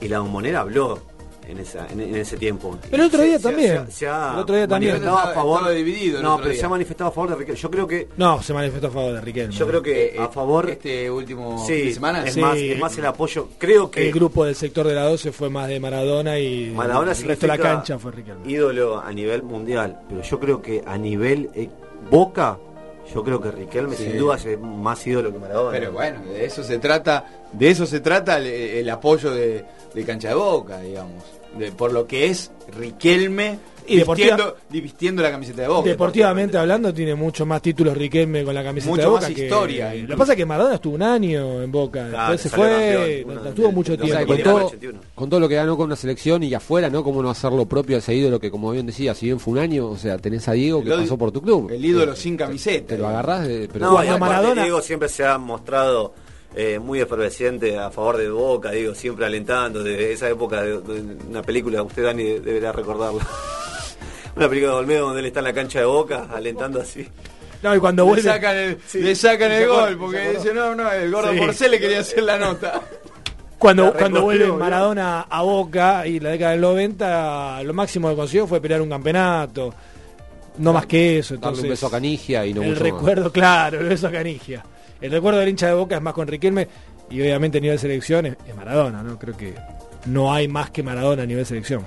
Y 0.00 0.08
la 0.08 0.20
bombonera 0.20 0.60
habló. 0.60 0.98
En, 1.48 1.59
esa, 1.59 1.86
en, 1.90 2.01
en 2.01 2.16
ese 2.16 2.36
tiempo. 2.36 2.78
El 2.90 3.01
otro 3.01 3.23
día 3.23 3.36
se- 3.39 3.43
también. 3.43 3.86
se- 3.86 3.93
se 3.93 4.09
ha 4.09 4.32
El 4.35 4.40
otro 4.40 4.55
día 4.56 4.69
también. 4.69 4.93
manifestado 4.93 5.19
a 5.31 5.35
favor 5.35 5.59
Estaba 5.59 5.74
dividido 5.74 6.23
No, 6.23 6.36
pero 6.39 6.51
día. 6.51 6.60
se 6.60 6.66
ha 6.66 6.69
manifestado 6.69 7.10
a 7.10 7.12
favor 7.12 7.31
de 7.31 7.36
Riquelme. 7.36 7.60
Yo 7.60 7.70
creo 7.70 7.86
que 7.86 8.09
No, 8.16 8.43
se 8.43 8.55
manifestó 8.55 8.86
a 8.86 8.90
favor 8.90 9.12
de 9.14 9.20
Riquelme. 9.20 9.55
yo 9.55 9.66
creo 9.66 9.82
que 9.82 10.16
a 10.19 10.28
favor 10.28 10.70
Este 10.70 11.10
último 11.10 11.64
sí, 11.66 11.74
fin 11.74 11.85
de 11.86 11.94
semana. 11.94 12.24
es 12.27 12.35
Sí. 12.35 12.40
más 12.40 12.56
es 12.56 12.78
más 12.78 12.98
el 12.98 13.06
apoyo. 13.06 13.48
Creo 13.59 13.90
que 13.90 14.06
El 14.09 14.12
grupo 14.12 14.44
del 14.44 14.55
sector 14.55 14.86
de 14.86 14.94
la 14.94 15.05
12 15.05 15.32
fue 15.32 15.51
más 15.51 15.69
de 15.69 15.78
Maradona 15.81 16.39
y 16.39 16.70
Maradona 16.74 17.12
el 17.12 17.16
resto 17.16 17.27
de 17.43 17.47
la 17.48 17.55
significa 17.55 17.74
cancha 17.77 17.98
fue 17.98 18.12
Riquelme. 18.12 18.51
ídolo 18.51 19.01
a 19.01 19.12
nivel 19.12 19.43
mundial, 19.43 20.01
pero 20.09 20.23
yo 20.23 20.40
creo 20.40 20.62
que 20.62 20.82
a 20.86 20.97
nivel 20.98 21.51
eh, 21.55 21.69
Boca, 22.10 22.59
yo 23.14 23.23
creo 23.23 23.40
que 23.40 23.51
Riquelme 23.51 23.94
Sí. 23.97 24.05
sin 24.05 24.19
duda 24.19 24.36
es 24.36 24.59
más 24.60 25.06
ídolo 25.06 25.32
que 25.32 25.39
Maradona. 25.39 25.70
Pero 25.78 25.93
bueno, 25.93 26.20
de 26.24 26.44
eso 26.44 26.62
se 26.64 26.78
trata, 26.78 27.24
de 27.52 27.70
eso 27.70 27.86
se 27.86 28.00
trata 28.00 28.38
el, 28.38 28.46
el 28.46 28.90
apoyo 28.90 29.30
de, 29.32 29.64
de 29.94 30.04
cancha 30.04 30.28
de 30.28 30.34
boca, 30.34 30.80
digamos. 30.80 31.22
De, 31.58 31.70
por 31.70 31.92
lo 31.92 32.06
que 32.06 32.28
es 32.28 32.50
Riquelme 32.78 33.58
Y 33.86 33.96
vistiendo, 33.96 34.56
vistiendo 34.70 35.22
la 35.22 35.30
camiseta 35.30 35.60
de 35.62 35.68
boca. 35.68 35.86
Deportivamente 35.86 36.56
hablando, 36.56 36.94
tiene 36.94 37.14
mucho 37.14 37.44
más 37.44 37.60
títulos 37.60 37.94
Riquelme 37.94 38.42
con 38.42 38.54
la 38.54 38.64
camiseta 38.64 38.90
Mucho 38.90 39.02
de 39.02 39.08
Boca. 39.08 39.20
más 39.22 39.30
que- 39.32 39.44
historia, 39.44 39.94
Lo 39.94 40.06
que 40.08 40.16
pasa 40.16 40.32
es 40.32 40.36
que 40.38 40.46
Maradona 40.46 40.76
estuvo 40.76 40.94
un 40.94 41.02
año 41.02 41.60
en 41.62 41.70
Boca. 41.70 42.08
Claro, 42.08 42.38
se 42.38 42.48
fue, 42.48 43.22
campeón, 43.26 43.34
no- 43.44 43.48
estuvo 43.50 43.72
mucho 43.72 43.98
tiempo. 43.98 44.26
con, 44.26 44.42
todo, 44.42 44.66
81. 44.66 45.00
con 45.14 45.28
todo 45.28 45.40
lo 45.40 45.48
que 45.48 45.56
ganó 45.56 45.76
con 45.76 45.86
una 45.86 45.96
selección 45.96 46.42
y 46.42 46.54
afuera, 46.54 46.88
¿no? 46.88 47.04
Cómo 47.04 47.22
no 47.22 47.28
hacer 47.28 47.52
lo 47.52 47.66
propio 47.66 47.96
al 47.96 48.02
seguido 48.02 48.30
lo 48.30 48.40
que, 48.40 48.50
como 48.50 48.70
bien 48.70 48.86
decía, 48.86 49.14
si 49.14 49.26
bien 49.26 49.38
fue 49.38 49.52
un 49.52 49.58
año, 49.58 49.88
o 49.88 49.98
sea, 49.98 50.16
tenés 50.16 50.48
a 50.48 50.52
Diego 50.52 50.82
que 50.82 50.90
El- 50.90 51.00
pasó 51.00 51.18
por 51.18 51.32
tu 51.32 51.42
club. 51.42 51.70
El 51.70 51.84
ídolo 51.84 52.14
Eh, 52.14 52.16
sin 52.16 52.34
camiseta. 52.38 52.86
Te 52.94 52.98
lo 52.98 53.08
agarrás, 53.08 53.46
de- 53.46 53.68
pero 53.70 53.86
No, 53.90 53.98
aparte 53.98 54.18
Maradona- 54.18 54.62
Diego 54.62 54.80
siempre 54.80 55.10
se 55.10 55.22
ha 55.26 55.36
mostrado 55.36 56.14
eh, 56.54 56.78
muy 56.78 57.00
efervesciente 57.00 57.78
a 57.78 57.90
favor 57.90 58.16
de 58.18 58.28
Boca, 58.30 58.70
digo, 58.72 58.94
siempre 58.94 59.26
alentando 59.26 59.82
desde 59.82 60.12
esa 60.12 60.28
época 60.28 60.62
de, 60.62 60.80
de 60.80 61.16
una 61.28 61.42
película, 61.42 61.82
usted 61.82 62.04
Dani 62.04 62.22
de- 62.24 62.40
deberá 62.40 62.72
recordarla. 62.72 63.26
una 64.36 64.48
película 64.48 64.72
de 64.72 64.78
Olmedo 64.78 65.06
donde 65.06 65.20
él 65.20 65.26
está 65.26 65.40
en 65.40 65.44
la 65.44 65.52
cancha 65.52 65.78
de 65.80 65.84
Boca, 65.86 66.28
alentando 66.34 66.80
así. 66.80 67.06
No, 67.62 67.74
y 67.76 67.78
cuando 67.78 68.02
Le 68.04 68.08
vuelve. 68.08 68.22
sacan 68.24 68.56
el, 68.56 68.78
le 68.94 69.14
sacan 69.14 69.52
el 69.52 69.68
gol, 69.68 69.96
porque 69.98 70.30
dice, 70.32 70.52
no, 70.52 70.74
no, 70.74 70.90
el 70.90 71.10
gordo 71.12 71.32
Sí. 71.32 71.38
Porcel 71.38 71.70
le 71.70 71.78
quería 71.80 72.00
hacer 72.00 72.22
la 72.24 72.38
nota. 72.38 72.80
Cuando, 73.62 73.84
La 73.84 73.92
cuando 73.92 74.22
vuelve. 74.22 74.48
Maradona 74.50 75.20
a 75.30 75.42
Boca 75.42 76.04
y 76.04 76.18
la 76.18 76.30
década 76.30 76.50
del 76.50 76.60
90, 76.62 77.62
lo 77.62 77.72
máximo 77.72 78.10
que 78.10 78.16
consiguió 78.16 78.44
fue 78.48 78.60
pelear 78.60 78.82
un 78.82 78.88
campeonato. 78.88 79.72
No 80.58 80.72
más 80.72 80.84
que 80.86 81.20
eso. 81.20 81.34
darle 81.34 81.46
Entonces, 81.46 81.62
un 81.64 81.70
beso 81.70 81.86
a 81.86 81.90
Canigia 81.92 82.44
y 82.44 82.52
no 82.54 82.62
el 82.62 82.70
mucho 82.70 82.82
más. 82.82 82.92
recuerdo, 82.92 83.30
claro, 83.30 83.78
el 83.78 83.88
beso 83.88 84.08
a 84.08 84.10
Canigia. 84.10 84.64
El 85.02 85.10
recuerdo 85.10 85.40
del 85.40 85.48
hincha 85.48 85.66
de 85.66 85.74
Boca 85.74 85.96
es 85.96 86.02
más 86.02 86.14
con 86.14 86.28
Riquelme 86.28 86.68
y 87.10 87.20
obviamente 87.20 87.58
a 87.58 87.60
nivel 87.60 87.78
selección 87.78 88.24
es, 88.24 88.36
es 88.46 88.54
Maradona, 88.54 89.02
¿no? 89.02 89.18
Creo 89.18 89.36
que 89.36 89.54
no 90.06 90.32
hay 90.32 90.48
más 90.48 90.70
que 90.70 90.82
Maradona 90.82 91.24
a 91.24 91.26
nivel 91.26 91.44
selección. 91.44 91.84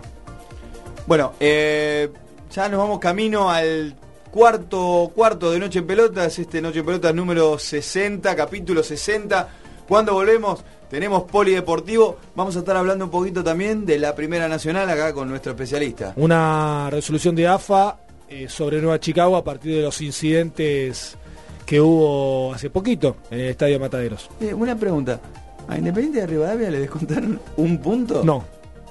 Bueno, 1.08 1.34
eh, 1.40 2.10
ya 2.52 2.68
nos 2.68 2.80
vamos 2.80 3.00
camino 3.00 3.50
al 3.50 3.96
cuarto 4.32 5.12
cuarto 5.16 5.50
de 5.50 5.60
Noche 5.60 5.80
en 5.80 5.88
Pelotas, 5.88 6.38
este 6.40 6.62
Noche 6.62 6.80
en 6.80 6.86
Pelotas 6.86 7.16
número 7.16 7.58
60, 7.58 8.36
capítulo 8.36 8.84
60. 8.84 9.50
Cuando 9.88 10.14
volvemos 10.14 10.64
tenemos 10.90 11.24
polideportivo, 11.24 12.18
vamos 12.36 12.56
a 12.56 12.60
estar 12.60 12.76
hablando 12.76 13.06
un 13.06 13.12
poquito 13.12 13.44
también 13.44 13.86
de 13.86 13.98
la 13.98 14.14
Primera 14.14 14.48
Nacional 14.48 14.90
acá 14.90 15.14
con 15.14 15.30
nuestro 15.30 15.54
especialista. 15.54 16.14
Una 16.18 16.90
resolución 16.92 17.36
de 17.36 17.48
AFA 17.48 17.98
eh, 18.30 18.48
sobre 18.50 18.82
Nueva 18.82 19.00
Chicago 19.00 19.36
a 19.36 19.44
partir 19.44 19.76
de 19.76 19.82
los 19.82 20.02
incidentes 20.02 21.18
que 21.66 21.82
hubo 21.82 22.54
hace 22.54 22.70
poquito 22.70 23.18
en 23.32 23.40
el 23.40 23.48
Estadio 23.48 23.80
Mataderos. 23.80 24.30
Eh, 24.40 24.54
una 24.54 24.76
pregunta, 24.78 25.20
¿a 25.68 25.78
Independiente 25.78 26.22
de 26.22 26.28
Rivadavia 26.28 26.70
le 26.70 26.80
descontaron 26.80 27.40
un 27.58 27.78
punto? 27.80 28.24
No. 28.24 28.44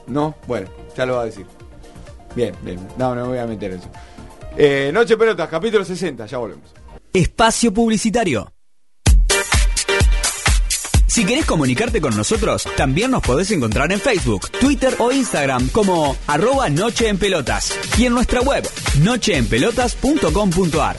No, 0.06 0.34
bueno, 0.46 0.68
ya 0.96 1.06
lo 1.06 1.16
va 1.16 1.22
a 1.22 1.26
decir. 1.26 1.46
Bien, 2.34 2.55
bien, 2.62 2.78
no, 2.98 3.14
no 3.14 3.22
me 3.22 3.28
voy 3.28 3.38
a 3.38 3.46
meter 3.46 3.72
en 3.72 3.78
eso. 3.78 3.88
Eh, 4.56 4.90
Noche 4.92 5.14
en 5.14 5.18
Pelotas, 5.18 5.48
capítulo 5.48 5.84
60, 5.84 6.26
ya 6.26 6.38
volvemos. 6.38 6.72
Espacio 7.12 7.72
Publicitario. 7.72 8.51
Si 11.06 11.24
querés 11.24 11.46
comunicarte 11.46 12.01
con 12.01 12.16
nosotros, 12.16 12.66
también 12.76 13.12
nos 13.12 13.22
podés 13.22 13.48
encontrar 13.52 13.92
en 13.92 14.01
Facebook, 14.01 14.51
Twitter 14.51 14.96
o 14.98 15.12
Instagram 15.12 15.68
como 15.68 16.16
arroba 16.26 16.68
Noche 16.68 17.09
en 17.09 17.18
Pelotas 17.18 17.72
y 17.96 18.06
en 18.06 18.14
nuestra 18.14 18.40
web 18.40 18.68
nocheenpelotas.com.ar. 19.01 20.96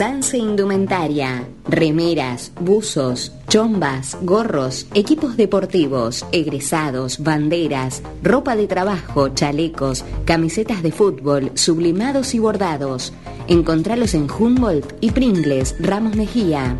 Sanse 0.00 0.38
Indumentaria. 0.38 1.46
Remeras, 1.68 2.52
buzos, 2.58 3.32
chombas, 3.48 4.16
gorros, 4.22 4.86
equipos 4.94 5.36
deportivos, 5.36 6.24
egresados, 6.32 7.22
banderas, 7.22 8.02
ropa 8.22 8.56
de 8.56 8.66
trabajo, 8.66 9.28
chalecos, 9.28 10.02
camisetas 10.24 10.82
de 10.82 10.90
fútbol, 10.90 11.52
sublimados 11.52 12.32
y 12.34 12.38
bordados. 12.38 13.12
Encontralos 13.46 14.14
en 14.14 14.26
Humboldt 14.30 14.90
y 15.02 15.10
Pringles, 15.10 15.76
Ramos 15.78 16.16
Mejía. 16.16 16.78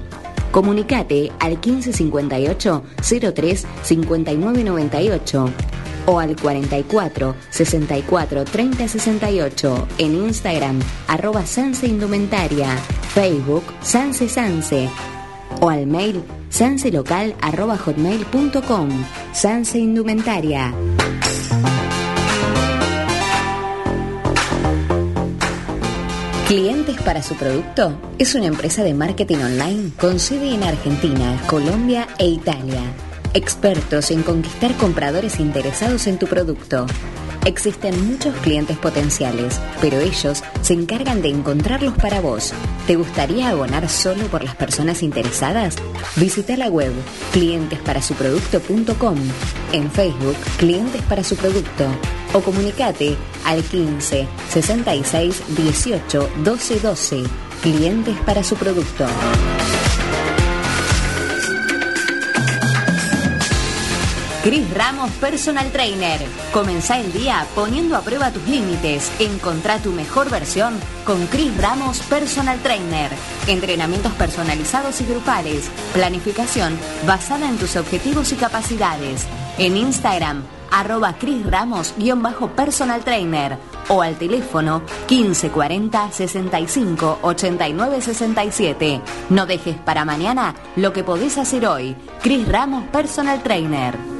Comunicate 0.51 1.31
al 1.41 1.59
1558 1.59 2.83
03 3.35 3.67
5998 3.83 5.53
o 6.11 6.19
al 6.19 6.35
44 6.37 7.37
64 7.51 8.45
30 8.45 8.89
68 8.89 9.89
en 9.99 10.15
Instagram 10.15 10.81
arroba 11.07 11.47
Sanse 11.47 11.87
Indumentaria, 11.87 12.77
Facebook 13.15 13.63
Sanse 13.81 14.29
Sanse 14.29 14.89
o 15.61 15.71
al 15.71 15.87
mail 15.87 16.23
sanselocal 16.49 17.37
arroba 17.41 17.79
hotmail.com 17.79 18.89
Sanse 19.33 19.79
Indumentaria. 19.79 20.75
Clientes 26.49 27.01
para 27.03 27.23
su 27.23 27.37
producto 27.37 27.97
es 28.19 28.35
una 28.35 28.47
empresa 28.47 28.83
de 28.83 28.93
marketing 28.93 29.37
online 29.37 29.93
con 30.01 30.19
sede 30.19 30.53
en 30.53 30.65
Argentina, 30.65 31.41
Colombia 31.47 32.09
e 32.19 32.27
Italia. 32.27 32.83
Expertos 33.33 34.11
en 34.11 34.25
conquistar 34.25 34.77
compradores 34.77 35.39
interesados 35.39 36.09
en 36.09 36.19
tu 36.19 36.27
producto. 36.27 36.87
Existen 37.47 38.09
muchos 38.09 38.35
clientes 38.37 38.77
potenciales, 38.77 39.61
pero 39.81 40.01
ellos 40.01 40.43
se 40.63 40.75
encargan 40.75 41.23
de 41.23 41.29
encontrarlos 41.29 41.95
para 41.95 42.21
vos. 42.21 42.53
¿Te 42.89 42.97
gustaría 42.97 43.51
abonar 43.51 43.89
solo 43.89 44.25
por 44.27 44.43
las 44.43 44.57
personas 44.57 45.05
interesadas? 45.05 45.77
Visita 46.17 46.57
la 46.57 46.69
web 46.69 46.93
clientesparasuproducto.com, 47.33 49.17
en 49.73 49.91
Facebook 49.93 50.37
Clientes 50.59 51.01
para 51.03 51.23
su 51.23 51.37
producto 51.37 51.87
o 52.33 52.41
comunicate 52.41 53.17
al 53.45 53.63
15 53.63 54.27
66 54.51 55.43
18 55.57 56.31
12 56.45 56.81
12. 56.81 57.23
Clientes 57.63 58.17
para 58.27 58.43
su 58.43 58.57
producto. 58.57 59.07
Cris 64.43 64.73
Ramos 64.73 65.11
Personal 65.21 65.71
Trainer. 65.71 66.19
Comenzá 66.51 66.99
el 66.99 67.13
día 67.13 67.47
poniendo 67.55 67.95
a 67.95 68.01
prueba 68.01 68.31
tus 68.31 68.49
límites. 68.49 69.13
Encontrá 69.19 69.79
tu 69.81 69.93
mejor 69.93 70.31
versión 70.31 70.81
con 71.05 71.27
Cris 71.27 71.55
Ramos 71.59 72.01
Personal 72.01 72.59
Trainer. 72.61 73.11
Entrenamientos 73.47 74.13
personalizados 74.15 74.99
y 75.03 75.05
grupales. 75.05 75.71
Planificación 75.93 76.79
basada 77.07 77.51
en 77.51 77.59
tus 77.59 77.77
objetivos 77.77 78.33
y 78.33 78.37
capacidades. 78.37 79.27
En 79.59 79.77
Instagram, 79.77 80.43
arroba 80.71 81.13
Cris 81.19 81.45
Ramos-personal 81.45 83.05
trainer 83.05 83.59
o 83.89 84.01
al 84.01 84.17
teléfono 84.17 84.83
1540 85.11 86.13
65 86.13 87.19
89 87.21 88.01
67. 88.01 89.03
No 89.29 89.45
dejes 89.45 89.77
para 89.77 90.07
mañana 90.07 90.55
lo 90.77 90.95
que 90.95 91.05
podés 91.05 91.37
hacer 91.37 91.67
hoy. 91.67 91.95
Cris 92.23 92.49
Ramos 92.49 92.85
Personal 92.89 93.43
Trainer. 93.43 94.20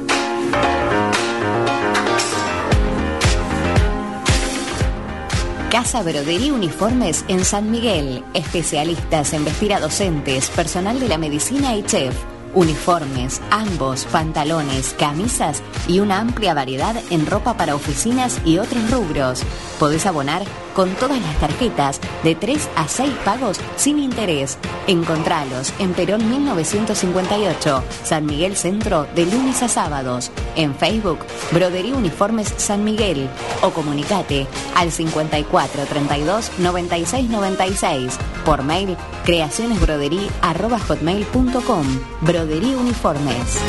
Casa 5.71 6.03
Brodería 6.03 6.53
Uniformes 6.53 7.23
en 7.29 7.45
San 7.45 7.71
Miguel. 7.71 8.25
Especialistas 8.33 9.31
en 9.31 9.45
vestir 9.45 9.73
a 9.73 9.79
docentes, 9.79 10.49
personal 10.49 10.99
de 10.99 11.07
la 11.07 11.17
medicina 11.17 11.75
y 11.77 11.83
chef. 11.83 12.13
Uniformes, 12.53 13.41
ambos, 13.51 14.03
pantalones, 14.11 14.93
camisas 14.99 15.63
y 15.87 16.01
una 16.01 16.19
amplia 16.19 16.53
variedad 16.53 16.95
en 17.09 17.25
ropa 17.25 17.55
para 17.55 17.75
oficinas 17.75 18.41
y 18.45 18.57
otros 18.57 18.91
rubros. 18.91 19.43
Podés 19.79 20.05
abonar 20.05 20.43
con 20.75 20.89
todas 20.95 21.21
las 21.21 21.39
tarjetas 21.39 22.01
de 22.23 22.35
3 22.35 22.69
a 22.75 22.87
6 22.87 23.11
pagos 23.23 23.59
sin 23.75 23.99
interés. 23.99 24.57
Encontralos 24.87 25.71
en 25.79 25.93
Perón 25.93 26.27
1958, 26.29 27.83
San 28.03 28.25
Miguel 28.25 28.55
Centro, 28.55 29.05
de 29.15 29.25
lunes 29.25 29.61
a 29.63 29.67
sábados. 29.67 30.31
En 30.55 30.73
Facebook, 30.75 31.19
Brodería 31.51 31.95
Uniformes 31.95 32.53
San 32.57 32.83
Miguel. 32.83 33.27
O 33.61 33.71
comunicate 33.71 34.47
al 34.75 34.91
54 34.91 35.85
32 35.85 36.59
96 36.59 37.29
96. 37.29 38.17
Por 38.45 38.63
mail, 38.63 38.95
creacionesbroderí.com. 39.25 41.85
Brodería 42.21 42.77
Uniformes. 42.77 43.59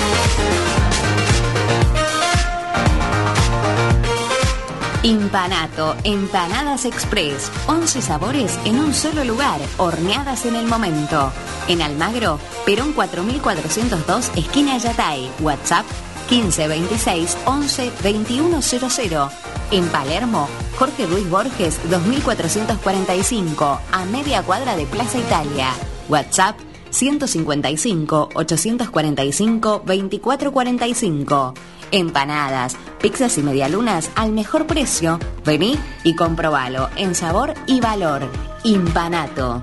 Impanato, 5.04 5.96
Empanadas 6.04 6.84
Express, 6.84 7.50
11 7.66 8.00
sabores 8.02 8.56
en 8.64 8.78
un 8.78 8.94
solo 8.94 9.24
lugar, 9.24 9.60
horneadas 9.78 10.46
en 10.46 10.54
el 10.54 10.66
momento. 10.66 11.32
En 11.66 11.82
Almagro, 11.82 12.38
Perón 12.64 12.92
4402, 12.92 14.30
esquina 14.36 14.78
Yatay, 14.78 15.28
WhatsApp 15.40 15.84
1526 16.30 17.36
11 17.46 17.92
2100. 18.00 19.28
En 19.72 19.88
Palermo, 19.88 20.48
Jorge 20.78 21.08
Luis 21.08 21.28
Borges 21.28 21.80
2445, 21.90 23.80
a 23.90 24.04
media 24.04 24.44
cuadra 24.44 24.76
de 24.76 24.86
Plaza 24.86 25.18
Italia, 25.18 25.72
WhatsApp 26.08 26.56
155 26.90 28.28
845 28.34 29.82
2445. 29.84 31.54
Empanadas, 31.93 32.77
pizzas 33.01 33.39
y 33.39 33.43
medialunas 33.43 34.10
al 34.16 34.32
mejor 34.32 34.66
precio. 34.66 35.20
Vení 35.44 35.78
y 36.02 36.16
comprobalo 36.16 36.89
en 36.97 37.14
sabor 37.14 37.55
y 37.66 37.81
valor. 37.81 38.23
Impanato. 38.64 39.62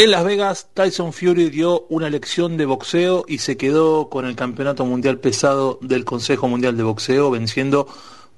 En 0.00 0.12
Las 0.12 0.24
Vegas, 0.24 0.68
Tyson 0.72 1.12
Fury 1.12 1.50
dio 1.50 1.84
una 1.90 2.08
lección 2.08 2.56
de 2.56 2.64
boxeo 2.64 3.26
y 3.28 3.36
se 3.36 3.58
quedó 3.58 4.08
con 4.08 4.24
el 4.24 4.34
campeonato 4.34 4.86
mundial 4.86 5.18
pesado 5.18 5.78
del 5.82 6.06
Consejo 6.06 6.48
Mundial 6.48 6.74
de 6.78 6.84
Boxeo, 6.84 7.30
venciendo 7.30 7.86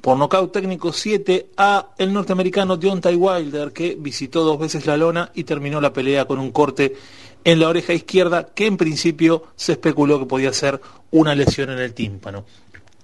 por 0.01 0.19
nocaut 0.19 0.51
técnico 0.51 0.93
7 0.93 1.51
a 1.57 1.91
el 1.99 2.13
norteamericano 2.13 2.77
Deontay 2.77 3.15
Wilder, 3.15 3.71
que 3.71 3.97
visitó 3.97 4.43
dos 4.43 4.59
veces 4.59 4.87
la 4.87 4.97
lona 4.97 5.31
y 5.37 5.45
terminó 5.45 5.81
la 5.81 5.93
pelea 5.93 6.25
con 6.25 6.41
un 6.41 6.51
corte 6.51 6.97
en 7.45 7.61
la 7.61 7.69
oreja 7.69 7.93
izquierda, 7.93 8.49
que 8.53 8.67
en 8.67 8.77
principio 8.77 9.45
se 9.55 9.71
especuló 9.75 10.19
que 10.19 10.27
podía 10.27 10.53
ser 10.53 10.81
una 11.13 11.37
lesión 11.37 11.71
en 11.71 11.79
el 11.79 11.95
tímpano. 11.95 12.45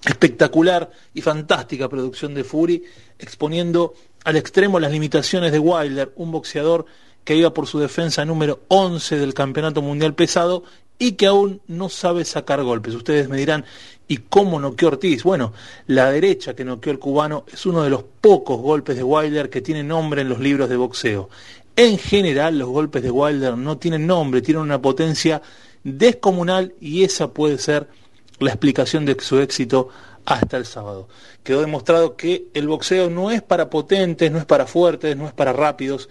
Espectacular 0.05 0.91
y 1.15 1.21
fantástica 1.21 1.89
producción 1.89 2.35
de 2.35 2.43
Fury, 2.43 2.83
exponiendo 3.21 3.95
al 4.25 4.35
extremo 4.35 4.81
las 4.81 4.91
limitaciones 4.91 5.53
de 5.53 5.61
Wilder, 5.61 6.13
un 6.17 6.33
boxeador 6.33 6.87
que 7.29 7.37
iba 7.37 7.53
por 7.53 7.67
su 7.67 7.79
defensa 7.79 8.25
número 8.25 8.61
11 8.69 9.19
del 9.19 9.35
Campeonato 9.35 9.83
Mundial 9.83 10.15
Pesado 10.15 10.65
y 10.99 11.13
que 11.13 11.27
aún 11.27 11.61
no 11.67 11.91
sabe 11.91 12.25
sacar 12.25 12.63
golpes. 12.63 12.95
Ustedes 12.95 13.29
me 13.29 13.37
dirán, 13.37 13.67
¿y 14.09 14.17
cómo 14.17 14.59
noqueó 14.59 14.89
Ortiz? 14.89 15.25
Bueno, 15.25 15.53
la 15.89 16.11
derecha 16.11 16.57
que 16.57 16.65
noqueó 16.65 16.91
el 16.91 16.99
cubano 16.99 17.45
es 17.53 17.67
uno 17.67 17.83
de 17.83 17.91
los 17.91 18.03
pocos 18.23 18.59
golpes 18.63 18.97
de 18.97 19.03
Wilder 19.03 19.51
que 19.51 19.61
tiene 19.61 19.83
nombre 19.83 20.23
en 20.23 20.31
los 20.31 20.41
libros 20.41 20.71
de 20.71 20.77
boxeo. 20.79 21.29
En 21.77 21.99
general, 21.99 22.59
los 22.59 22.71
golpes 22.71 23.03
de 23.03 23.11
Wilder 23.11 23.59
no 23.59 23.77
tienen 23.77 24.07
nombre, 24.07 24.41
tienen 24.41 24.63
una 24.63 24.81
potencia 24.81 25.43
descomunal 25.85 26.73
y 26.81 27.05
esa 27.05 27.35
puede 27.35 27.59
ser 27.59 27.89
la 28.39 28.53
explicación 28.53 29.05
de 29.05 29.21
su 29.21 29.39
éxito 29.39 29.91
hasta 30.25 30.57
el 30.57 30.65
sábado. 30.65 31.09
Quedó 31.43 31.61
demostrado 31.61 32.17
que 32.17 32.47
el 32.55 32.69
boxeo 32.69 33.11
no 33.11 33.31
es 33.31 33.43
para 33.43 33.69
potentes, 33.69 34.33
no 34.33 34.39
es 34.39 34.47
para 34.47 34.67
fuertes, 34.67 35.15
no 35.15 35.27
es 35.27 35.35
para 35.35 35.53
rápidos, 35.53 36.09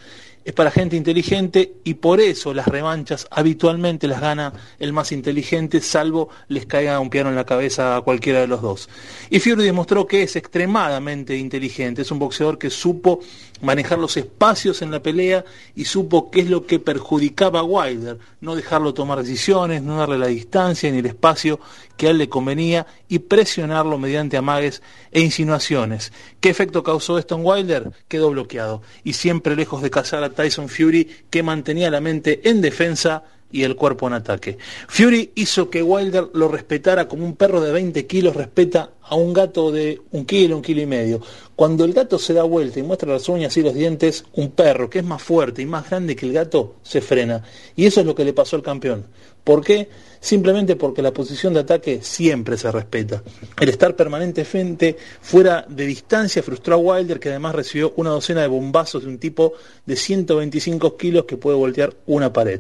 es 0.48 0.54
para 0.54 0.72
gente 0.72 0.96
inteligente 0.96 1.74
y 1.84 1.96
por 1.96 2.22
eso 2.22 2.54
las 2.54 2.70
revanchas 2.70 3.28
habitualmente 3.32 4.08
las 4.08 4.22
gana 4.22 4.54
el 4.80 4.94
más 4.94 5.12
inteligente, 5.12 5.82
salvo 5.82 6.30
les 6.48 6.66
caiga 6.66 7.02
un 7.02 7.10
piano 7.10 7.30
en 7.30 7.36
la 7.36 7.46
cabeza 7.46 7.98
a 7.98 8.02
cualquiera 8.02 8.40
de 8.40 8.48
los 8.48 8.62
dos. 8.62 8.88
Y 9.30 9.42
Fury 9.42 9.66
demostró 9.66 10.08
que 10.08 10.24
es 10.24 10.38
extremadamente 10.38 11.36
inteligente, 11.36 12.04
es 12.04 12.12
un 12.12 12.20
boxeador 12.20 12.58
que 12.58 12.70
supo 12.70 13.20
manejar 13.62 14.00
los 14.00 14.18
espacios 14.18 14.82
en 14.82 14.92
la 14.92 15.02
pelea 15.02 15.46
y 15.76 15.86
supo 15.86 16.30
qué 16.32 16.42
es 16.42 16.50
lo 16.50 16.66
que 16.66 16.80
perjudicaba 16.80 17.60
a 17.60 17.64
Wilder, 17.64 18.18
no 18.42 18.56
dejarlo 18.56 18.94
tomar 18.94 19.20
decisiones, 19.20 19.82
no 19.82 19.98
darle 19.98 20.18
la 20.18 20.28
distancia 20.28 20.92
ni 20.92 21.00
el 21.00 21.06
espacio 21.06 21.60
que 21.96 22.08
a 22.08 22.10
él 22.12 22.18
le 22.18 22.30
convenía 22.30 22.86
y 23.08 23.20
presionarlo 23.20 23.98
mediante 23.98 24.38
amagues 24.38 24.82
e 25.12 25.22
insinuaciones. 25.22 26.14
¿Qué 26.40 26.50
efecto 26.50 26.84
causó 26.84 27.18
esto 27.18 27.36
en 27.36 27.46
Wilder? 27.46 27.92
Quedó 28.08 28.30
bloqueado 28.30 28.82
y 29.04 29.14
siempre 29.14 29.56
lejos 29.56 29.82
de 29.82 29.90
cazar 29.90 30.24
a 30.24 30.30
Tyson 30.30 30.70
Fury 30.70 31.10
que 31.30 31.44
mantenía 31.44 31.90
la 31.90 32.02
mente 32.02 32.50
en 32.50 32.62
defensa 32.62 33.24
y 33.52 33.64
el 33.64 33.76
cuerpo 33.76 34.08
en 34.08 34.14
ataque. 34.14 34.58
Fury 34.88 35.32
hizo 35.36 35.70
que 35.70 35.82
Wilder 35.82 36.30
lo 36.34 36.48
respetara 36.48 37.08
como 37.08 37.26
un 37.26 37.36
perro 37.36 37.62
de 37.62 37.72
20 37.72 38.06
kilos 38.06 38.36
respeta 38.36 38.92
a 39.10 39.16
un 39.16 39.34
gato 39.34 39.72
de 39.72 40.02
un 40.12 40.26
kilo, 40.26 40.56
un 40.56 40.62
kilo 40.62 40.82
y 40.82 40.86
medio. 40.86 41.22
Cuando 41.56 41.86
el 41.86 41.94
gato 41.94 42.20
se 42.20 42.34
da 42.34 42.44
vuelta 42.44 42.80
y 42.80 42.84
muestra 42.84 43.12
las 43.12 43.28
uñas 43.30 43.56
y 43.58 43.62
los 43.62 43.74
dientes, 43.74 44.26
un 44.34 44.52
perro 44.52 44.90
que 44.90 45.00
es 45.00 45.06
más 45.06 45.22
fuerte 45.22 45.62
y 45.62 45.66
más 45.66 45.90
grande 45.90 46.16
que 46.16 46.26
el 46.26 46.34
gato 46.34 46.76
se 46.84 47.02
frena. 47.02 47.44
Y 47.76 47.86
eso 47.86 48.02
es 48.02 48.06
lo 48.06 48.14
que 48.14 48.26
le 48.26 48.34
pasó 48.34 48.56
al 48.56 48.62
campeón. 48.62 49.06
¿Por 49.44 49.64
qué? 49.64 49.88
Simplemente 50.20 50.76
porque 50.76 51.02
la 51.02 51.14
posición 51.14 51.54
de 51.54 51.62
ataque 51.62 52.00
siempre 52.02 52.58
se 52.58 52.70
respeta. 52.70 53.24
El 53.60 53.70
estar 53.70 53.96
permanentemente 53.96 54.98
fuera 55.22 55.66
de 55.70 55.86
distancia 55.86 56.44
frustró 56.44 56.76
a 56.76 56.78
Wilder, 56.78 57.20
que 57.20 57.30
además 57.30 57.56
recibió 57.56 57.94
una 57.96 58.10
docena 58.10 58.42
de 58.42 58.48
bombazos 58.48 59.04
de 59.04 59.10
un 59.10 59.20
tipo 59.20 59.54
de 59.86 59.96
125 59.96 60.98
kilos 60.98 61.24
que 61.24 61.38
puede 61.38 61.56
voltear 61.56 61.96
una 62.08 62.34
pared. 62.34 62.60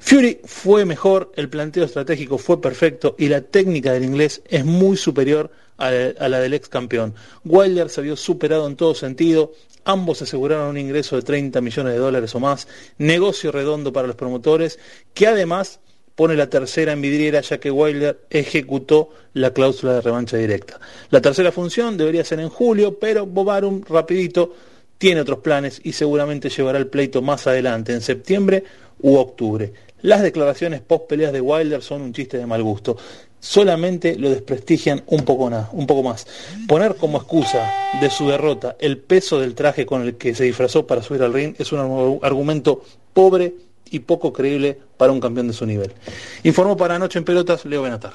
Fury 0.00 0.40
fue 0.44 0.84
mejor, 0.84 1.30
el 1.36 1.48
planteo 1.48 1.84
estratégico 1.84 2.36
fue 2.36 2.60
perfecto 2.60 3.14
y 3.16 3.28
la 3.28 3.42
técnica 3.42 3.92
del 3.92 4.04
inglés 4.04 4.42
es 4.48 4.64
muy 4.64 4.96
superior 4.96 5.50
a 5.50 5.63
la 5.78 6.40
del 6.40 6.54
ex 6.54 6.68
campeón. 6.68 7.14
Wilder 7.44 7.88
se 7.90 8.02
vio 8.02 8.16
superado 8.16 8.66
en 8.66 8.76
todo 8.76 8.94
sentido, 8.94 9.52
ambos 9.84 10.22
aseguraron 10.22 10.68
un 10.68 10.78
ingreso 10.78 11.16
de 11.16 11.22
30 11.22 11.60
millones 11.60 11.92
de 11.92 11.98
dólares 11.98 12.34
o 12.34 12.40
más, 12.40 12.68
negocio 12.98 13.52
redondo 13.52 13.92
para 13.92 14.06
los 14.06 14.16
promotores, 14.16 14.78
que 15.12 15.26
además 15.26 15.80
pone 16.14 16.36
la 16.36 16.48
tercera 16.48 16.92
en 16.92 17.00
vidriera 17.00 17.40
ya 17.40 17.58
que 17.58 17.70
Wilder 17.70 18.20
ejecutó 18.30 19.10
la 19.32 19.52
cláusula 19.52 19.94
de 19.94 20.00
revancha 20.00 20.36
directa. 20.36 20.78
La 21.10 21.20
tercera 21.20 21.50
función 21.50 21.96
debería 21.96 22.24
ser 22.24 22.40
en 22.40 22.48
julio, 22.48 22.98
pero 22.98 23.26
Bobarum 23.26 23.82
rapidito 23.88 24.54
tiene 24.98 25.20
otros 25.20 25.40
planes 25.40 25.80
y 25.82 25.92
seguramente 25.92 26.48
llevará 26.48 26.78
el 26.78 26.86
pleito 26.86 27.20
más 27.20 27.46
adelante, 27.46 27.92
en 27.92 28.00
septiembre 28.00 28.64
u 29.00 29.16
octubre. 29.16 29.72
Las 30.02 30.22
declaraciones 30.22 30.80
post 30.82 31.08
peleas 31.08 31.32
de 31.32 31.40
Wilder 31.40 31.82
son 31.82 32.02
un 32.02 32.12
chiste 32.12 32.38
de 32.38 32.46
mal 32.46 32.62
gusto. 32.62 32.96
Solamente 33.44 34.16
lo 34.16 34.30
desprestigian 34.30 35.02
un 35.06 35.26
poco, 35.26 35.50
más. 36.02 36.26
Poner 36.66 36.96
como 36.96 37.18
excusa 37.18 37.70
de 38.00 38.08
su 38.08 38.26
derrota 38.26 38.74
el 38.78 38.96
peso 38.96 39.38
del 39.38 39.54
traje 39.54 39.84
con 39.84 40.00
el 40.00 40.16
que 40.16 40.34
se 40.34 40.44
disfrazó 40.44 40.86
para 40.86 41.02
subir 41.02 41.22
al 41.22 41.34
ring 41.34 41.54
es 41.58 41.70
un 41.70 42.20
argumento 42.22 42.82
pobre 43.12 43.52
y 43.90 43.98
poco 43.98 44.32
creíble 44.32 44.78
para 44.96 45.12
un 45.12 45.20
campeón 45.20 45.48
de 45.48 45.52
su 45.52 45.66
nivel. 45.66 45.92
Informó 46.42 46.74
para 46.78 46.98
Noche 46.98 47.18
en 47.18 47.26
Pelotas 47.26 47.66
Leo 47.66 47.82
Benatar. 47.82 48.14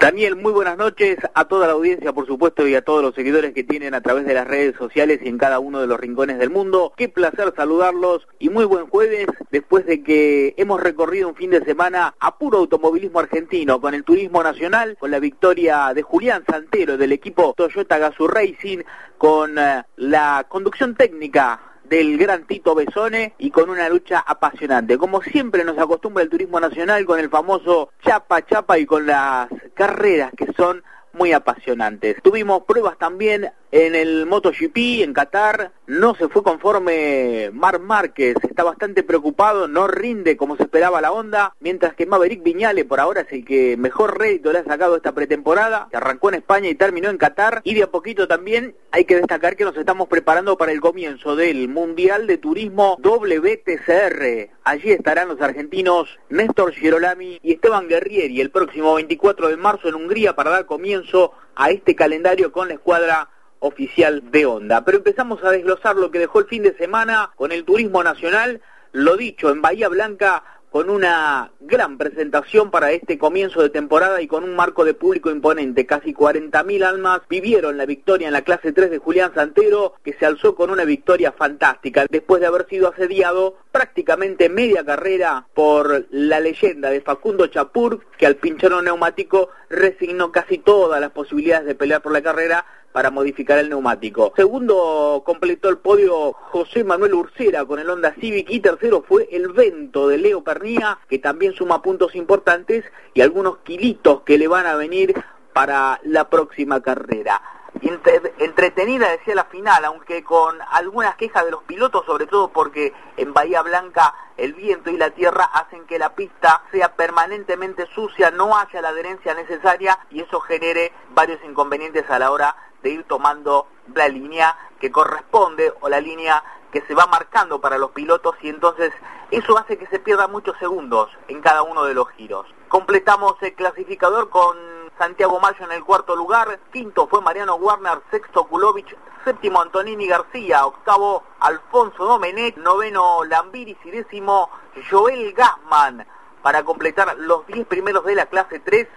Daniel, 0.00 0.36
muy 0.36 0.52
buenas 0.52 0.78
noches 0.78 1.18
a 1.34 1.46
toda 1.46 1.66
la 1.66 1.72
audiencia, 1.72 2.12
por 2.12 2.24
supuesto, 2.24 2.68
y 2.68 2.74
a 2.76 2.82
todos 2.82 3.02
los 3.02 3.16
seguidores 3.16 3.52
que 3.52 3.64
tienen 3.64 3.94
a 3.94 4.00
través 4.00 4.26
de 4.26 4.34
las 4.34 4.46
redes 4.46 4.76
sociales 4.76 5.18
y 5.24 5.28
en 5.28 5.38
cada 5.38 5.58
uno 5.58 5.80
de 5.80 5.88
los 5.88 5.98
rincones 5.98 6.38
del 6.38 6.50
mundo. 6.50 6.92
Qué 6.96 7.08
placer 7.08 7.52
saludarlos 7.56 8.28
y 8.38 8.48
muy 8.48 8.64
buen 8.64 8.86
jueves 8.86 9.26
después 9.50 9.86
de 9.86 10.04
que 10.04 10.54
hemos 10.56 10.80
recorrido 10.80 11.28
un 11.28 11.34
fin 11.34 11.50
de 11.50 11.64
semana 11.64 12.14
a 12.20 12.38
puro 12.38 12.58
automovilismo 12.58 13.18
argentino, 13.18 13.80
con 13.80 13.92
el 13.92 14.04
turismo 14.04 14.40
nacional, 14.40 14.96
con 15.00 15.10
la 15.10 15.18
victoria 15.18 15.92
de 15.92 16.02
Julián 16.02 16.44
Santero 16.48 16.96
del 16.96 17.10
equipo 17.10 17.54
Toyota 17.56 17.98
Gazoo 17.98 18.28
Racing, 18.28 18.84
con 19.18 19.58
eh, 19.58 19.82
la 19.96 20.46
conducción 20.48 20.94
técnica 20.94 21.67
del 21.88 22.18
gran 22.18 22.46
Tito 22.46 22.74
Besone 22.74 23.34
y 23.38 23.50
con 23.50 23.70
una 23.70 23.88
lucha 23.88 24.20
apasionante. 24.26 24.98
Como 24.98 25.22
siempre 25.22 25.64
nos 25.64 25.78
acostumbra 25.78 26.22
el 26.22 26.30
turismo 26.30 26.60
nacional 26.60 27.04
con 27.04 27.18
el 27.18 27.30
famoso 27.30 27.90
chapa 28.04 28.44
chapa 28.44 28.78
y 28.78 28.86
con 28.86 29.06
las 29.06 29.48
carreras 29.74 30.32
que 30.36 30.52
son 30.52 30.82
muy 31.12 31.32
apasionantes. 31.32 32.22
Tuvimos 32.22 32.62
pruebas 32.64 32.98
también 32.98 33.50
en 33.70 33.94
el 33.94 34.26
MotoGP 34.26 35.02
en 35.02 35.12
Qatar, 35.12 35.72
no 35.86 36.14
se 36.14 36.28
fue 36.28 36.42
conforme 36.42 37.50
Mar 37.52 37.80
Márquez, 37.80 38.36
está 38.42 38.64
bastante 38.64 39.02
preocupado, 39.02 39.68
no 39.68 39.88
rinde 39.88 40.36
como 40.36 40.56
se 40.56 40.64
esperaba 40.64 41.00
la 41.00 41.12
onda, 41.12 41.54
mientras 41.60 41.94
que 41.94 42.06
Maverick 42.06 42.42
Viñale 42.42 42.84
por 42.84 43.00
ahora 43.00 43.22
es 43.22 43.32
el 43.32 43.44
que 43.44 43.76
mejor 43.76 44.18
rédito 44.18 44.52
le 44.52 44.60
ha 44.60 44.64
sacado 44.64 44.96
esta 44.96 45.12
pretemporada, 45.12 45.88
que 45.90 45.96
arrancó 45.96 46.28
en 46.28 46.36
España 46.36 46.68
y 46.68 46.74
terminó 46.74 47.10
en 47.10 47.18
Qatar, 47.18 47.60
y 47.64 47.74
de 47.74 47.82
a 47.82 47.90
poquito 47.90 48.26
también 48.26 48.74
hay 48.90 49.04
que 49.04 49.16
destacar 49.16 49.56
que 49.56 49.64
nos 49.64 49.76
estamos 49.76 50.08
preparando 50.08 50.56
para 50.56 50.72
el 50.72 50.80
comienzo 50.80 51.36
del 51.36 51.68
Mundial 51.68 52.26
de 52.26 52.38
Turismo 52.38 52.96
WTCR. 53.02 54.50
Allí 54.64 54.90
estarán 54.92 55.28
los 55.28 55.40
argentinos 55.40 56.18
Néstor 56.28 56.72
Girolami 56.72 57.38
y 57.42 57.52
Esteban 57.52 57.88
Guerrieri 57.88 58.40
el 58.40 58.50
próximo 58.50 58.94
24 58.94 59.48
de 59.48 59.56
marzo 59.56 59.88
en 59.88 59.94
Hungría 59.94 60.34
para 60.34 60.50
dar 60.50 60.66
comienzo 60.66 61.32
a 61.54 61.70
este 61.70 61.94
calendario 61.94 62.52
con 62.52 62.68
la 62.68 62.74
escuadra 62.74 63.28
oficial 63.60 64.30
de 64.30 64.46
Honda. 64.46 64.84
Pero 64.84 64.98
empezamos 64.98 65.42
a 65.44 65.50
desglosar 65.50 65.96
lo 65.96 66.10
que 66.10 66.18
dejó 66.18 66.40
el 66.40 66.46
fin 66.46 66.62
de 66.62 66.76
semana 66.76 67.30
con 67.36 67.52
el 67.52 67.64
turismo 67.64 68.02
nacional, 68.02 68.60
lo 68.92 69.16
dicho, 69.16 69.50
en 69.50 69.62
Bahía 69.62 69.88
Blanca 69.88 70.44
con 70.70 70.90
una 70.90 71.50
gran 71.60 71.96
presentación 71.96 72.70
para 72.70 72.92
este 72.92 73.18
comienzo 73.18 73.62
de 73.62 73.70
temporada 73.70 74.20
y 74.20 74.26
con 74.26 74.44
un 74.44 74.54
marco 74.54 74.84
de 74.84 74.94
público 74.94 75.30
imponente. 75.30 75.86
Casi 75.86 76.12
40.000 76.12 76.84
almas 76.84 77.22
vivieron 77.28 77.78
la 77.78 77.86
victoria 77.86 78.26
en 78.26 78.34
la 78.34 78.42
clase 78.42 78.72
3 78.72 78.90
de 78.90 78.98
Julián 78.98 79.32
Santero, 79.34 79.94
que 80.04 80.12
se 80.14 80.26
alzó 80.26 80.54
con 80.54 80.70
una 80.70 80.84
victoria 80.84 81.32
fantástica, 81.32 82.06
después 82.10 82.40
de 82.40 82.48
haber 82.48 82.68
sido 82.68 82.88
asediado 82.88 83.56
prácticamente 83.72 84.48
media 84.48 84.84
carrera 84.84 85.46
por 85.54 86.06
la 86.10 86.40
leyenda 86.40 86.90
de 86.90 87.00
Facundo 87.00 87.46
Chapur, 87.46 88.00
que 88.18 88.26
al 88.26 88.36
pinchar 88.36 88.72
un 88.74 88.84
neumático 88.84 89.48
resignó 89.70 90.32
casi 90.32 90.58
todas 90.58 91.00
las 91.00 91.10
posibilidades 91.10 91.66
de 91.66 91.74
pelear 91.74 92.02
por 92.02 92.12
la 92.12 92.22
carrera 92.22 92.66
para 92.98 93.12
modificar 93.12 93.58
el 93.60 93.68
neumático. 93.68 94.32
Segundo 94.34 95.22
completó 95.24 95.68
el 95.68 95.78
podio 95.78 96.32
José 96.32 96.82
Manuel 96.82 97.14
Ursera 97.14 97.64
con 97.64 97.78
el 97.78 97.88
Honda 97.88 98.12
Civic 98.18 98.50
y 98.50 98.58
tercero 98.58 99.04
fue 99.06 99.28
el 99.30 99.50
Vento 99.52 100.08
de 100.08 100.18
Leo 100.18 100.42
Pernía, 100.42 100.98
que 101.08 101.20
también 101.20 101.52
suma 101.52 101.80
puntos 101.80 102.16
importantes 102.16 102.84
y 103.14 103.20
algunos 103.20 103.58
kilitos 103.58 104.22
que 104.22 104.36
le 104.36 104.48
van 104.48 104.66
a 104.66 104.74
venir 104.74 105.14
para 105.52 106.00
la 106.02 106.28
próxima 106.28 106.82
carrera. 106.82 107.40
entre- 107.82 108.34
entretenida 108.38 109.08
decía 109.10 109.36
la 109.36 109.44
final, 109.44 109.84
aunque 109.84 110.24
con 110.24 110.56
algunas 110.72 111.14
quejas 111.14 111.44
de 111.44 111.52
los 111.52 111.62
pilotos, 111.62 112.04
sobre 112.06 112.26
todo 112.26 112.48
porque 112.48 112.92
en 113.16 113.32
Bahía 113.32 113.62
Blanca 113.62 114.12
el 114.36 114.54
viento 114.54 114.90
y 114.90 114.96
la 114.96 115.10
tierra 115.10 115.44
hacen 115.44 115.84
que 115.86 115.98
la 115.98 116.14
pista 116.16 116.62
sea 116.72 116.96
permanentemente 116.96 117.86
sucia, 117.94 118.32
no 118.32 118.56
haya 118.56 118.82
la 118.82 118.88
adherencia 118.88 119.34
necesaria 119.34 119.96
y 120.10 120.20
eso 120.22 120.40
genere 120.40 120.92
varios 121.10 121.38
inconvenientes 121.44 122.08
a 122.10 122.18
la 122.18 122.32
hora 122.32 122.56
de 122.82 122.90
ir 122.90 123.04
tomando 123.04 123.66
la 123.94 124.08
línea 124.08 124.56
que 124.80 124.90
corresponde 124.90 125.72
o 125.80 125.88
la 125.88 126.00
línea 126.00 126.42
que 126.70 126.82
se 126.82 126.94
va 126.94 127.06
marcando 127.06 127.60
para 127.60 127.78
los 127.78 127.90
pilotos 127.90 128.36
y 128.42 128.48
entonces 128.48 128.92
eso 129.30 129.58
hace 129.58 129.78
que 129.78 129.86
se 129.86 129.98
pierdan 129.98 130.30
muchos 130.30 130.56
segundos 130.58 131.10
en 131.28 131.40
cada 131.40 131.62
uno 131.62 131.84
de 131.84 131.94
los 131.94 132.08
giros. 132.10 132.46
Completamos 132.68 133.34
el 133.40 133.54
clasificador 133.54 134.28
con 134.28 134.56
Santiago 134.98 135.40
Mayo 135.40 135.64
en 135.64 135.72
el 135.72 135.84
cuarto 135.84 136.16
lugar, 136.16 136.58
quinto 136.72 137.06
fue 137.06 137.20
Mariano 137.20 137.54
Warner, 137.54 138.00
sexto 138.10 138.44
Kulovich, 138.44 138.94
séptimo 139.24 139.60
Antonini 139.60 140.06
García, 140.06 140.66
octavo 140.66 141.22
Alfonso 141.40 142.04
Domenech, 142.04 142.56
noveno 142.56 143.24
Lambiris 143.24 143.78
y 143.84 143.90
décimo 143.90 144.50
Joel 144.90 145.32
Gassman 145.32 146.06
para 146.42 146.62
completar 146.64 147.16
los 147.18 147.46
10 147.46 147.66
primeros 147.66 148.04
de 148.04 148.14
la 148.14 148.26
clase 148.26 148.60
3, 148.60 148.88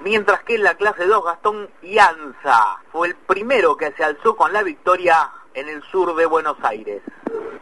mientras 0.00 0.42
que 0.44 0.56
en 0.56 0.62
la 0.64 0.74
clase 0.74 1.06
2 1.06 1.24
Gastón 1.24 1.68
Ianza 1.82 2.78
fue 2.92 3.08
el 3.08 3.14
primero 3.14 3.76
que 3.76 3.92
se 3.92 4.04
alzó 4.04 4.36
con 4.36 4.52
la 4.52 4.62
victoria 4.62 5.30
en 5.54 5.68
el 5.68 5.82
sur 5.90 6.14
de 6.16 6.26
Buenos 6.26 6.56
Aires. 6.62 7.02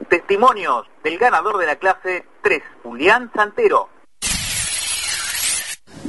Testimonios 0.08 0.86
del 1.02 1.18
ganador 1.18 1.58
de 1.58 1.66
la 1.66 1.76
clase 1.76 2.26
3, 2.42 2.62
Julián 2.82 3.30
Santero. 3.34 3.88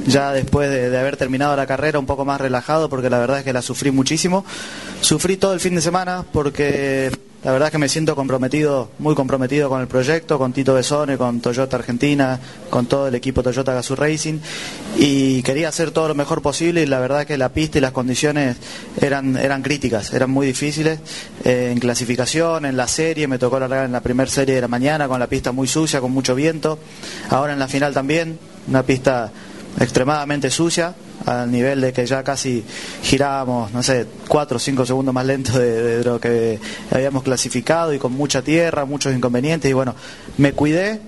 ya 0.06 0.32
después 0.32 0.70
de, 0.70 0.90
de 0.90 0.98
haber 0.98 1.16
terminado 1.16 1.54
la 1.56 1.66
carrera 1.66 1.98
un 1.98 2.06
poco 2.06 2.24
más 2.24 2.40
relajado 2.40 2.88
porque 2.88 3.10
la 3.10 3.18
verdad 3.18 3.38
es 3.38 3.44
que 3.44 3.52
la 3.52 3.62
sufrí 3.62 3.90
muchísimo. 3.90 4.44
Sufrí 5.00 5.36
todo 5.36 5.52
el 5.52 5.60
fin 5.60 5.74
de 5.74 5.80
semana 5.80 6.24
porque 6.32 7.10
la 7.48 7.52
verdad 7.52 7.68
es 7.68 7.72
que 7.72 7.78
me 7.78 7.88
siento 7.88 8.14
comprometido, 8.14 8.90
muy 8.98 9.14
comprometido 9.14 9.70
con 9.70 9.80
el 9.80 9.86
proyecto, 9.86 10.36
con 10.36 10.52
Tito 10.52 10.74
Besone, 10.74 11.16
con 11.16 11.40
Toyota 11.40 11.78
Argentina, 11.78 12.38
con 12.68 12.84
todo 12.84 13.08
el 13.08 13.14
equipo 13.14 13.42
Toyota 13.42 13.72
Gazoo 13.72 13.96
Racing. 13.96 14.38
Y 14.98 15.42
quería 15.44 15.70
hacer 15.70 15.90
todo 15.90 16.08
lo 16.08 16.14
mejor 16.14 16.42
posible 16.42 16.82
y 16.82 16.86
la 16.86 16.98
verdad 16.98 17.22
es 17.22 17.26
que 17.26 17.38
la 17.38 17.48
pista 17.48 17.78
y 17.78 17.80
las 17.80 17.92
condiciones 17.92 18.58
eran, 19.00 19.38
eran 19.38 19.62
críticas, 19.62 20.12
eran 20.12 20.30
muy 20.30 20.46
difíciles. 20.46 21.00
Eh, 21.42 21.70
en 21.72 21.80
clasificación, 21.80 22.66
en 22.66 22.76
la 22.76 22.86
serie, 22.86 23.26
me 23.26 23.38
tocó 23.38 23.58
largar 23.58 23.86
en 23.86 23.92
la 23.92 24.02
primera 24.02 24.30
serie 24.30 24.56
de 24.56 24.60
la 24.60 24.68
mañana 24.68 25.08
con 25.08 25.18
la 25.18 25.26
pista 25.26 25.50
muy 25.50 25.68
sucia, 25.68 26.02
con 26.02 26.12
mucho 26.12 26.34
viento, 26.34 26.78
ahora 27.30 27.54
en 27.54 27.58
la 27.58 27.66
final 27.66 27.94
también, 27.94 28.38
una 28.68 28.82
pista 28.82 29.32
extremadamente 29.80 30.50
sucia, 30.50 30.94
al 31.28 31.50
nivel 31.50 31.80
de 31.80 31.92
que 31.92 32.06
ya 32.06 32.22
casi 32.22 32.64
girábamos, 33.02 33.72
no 33.72 33.82
sé, 33.82 34.06
cuatro 34.28 34.56
o 34.56 34.60
cinco 34.60 34.86
segundos 34.86 35.14
más 35.14 35.26
lento 35.26 35.58
de, 35.58 35.98
de 35.98 36.04
lo 36.04 36.18
que 36.18 36.58
habíamos 36.90 37.22
clasificado 37.22 37.92
y 37.92 37.98
con 37.98 38.12
mucha 38.12 38.42
tierra, 38.42 38.84
muchos 38.86 39.14
inconvenientes. 39.14 39.70
Y 39.70 39.74
bueno, 39.74 39.94
me 40.38 40.52
cuidé 40.52 41.00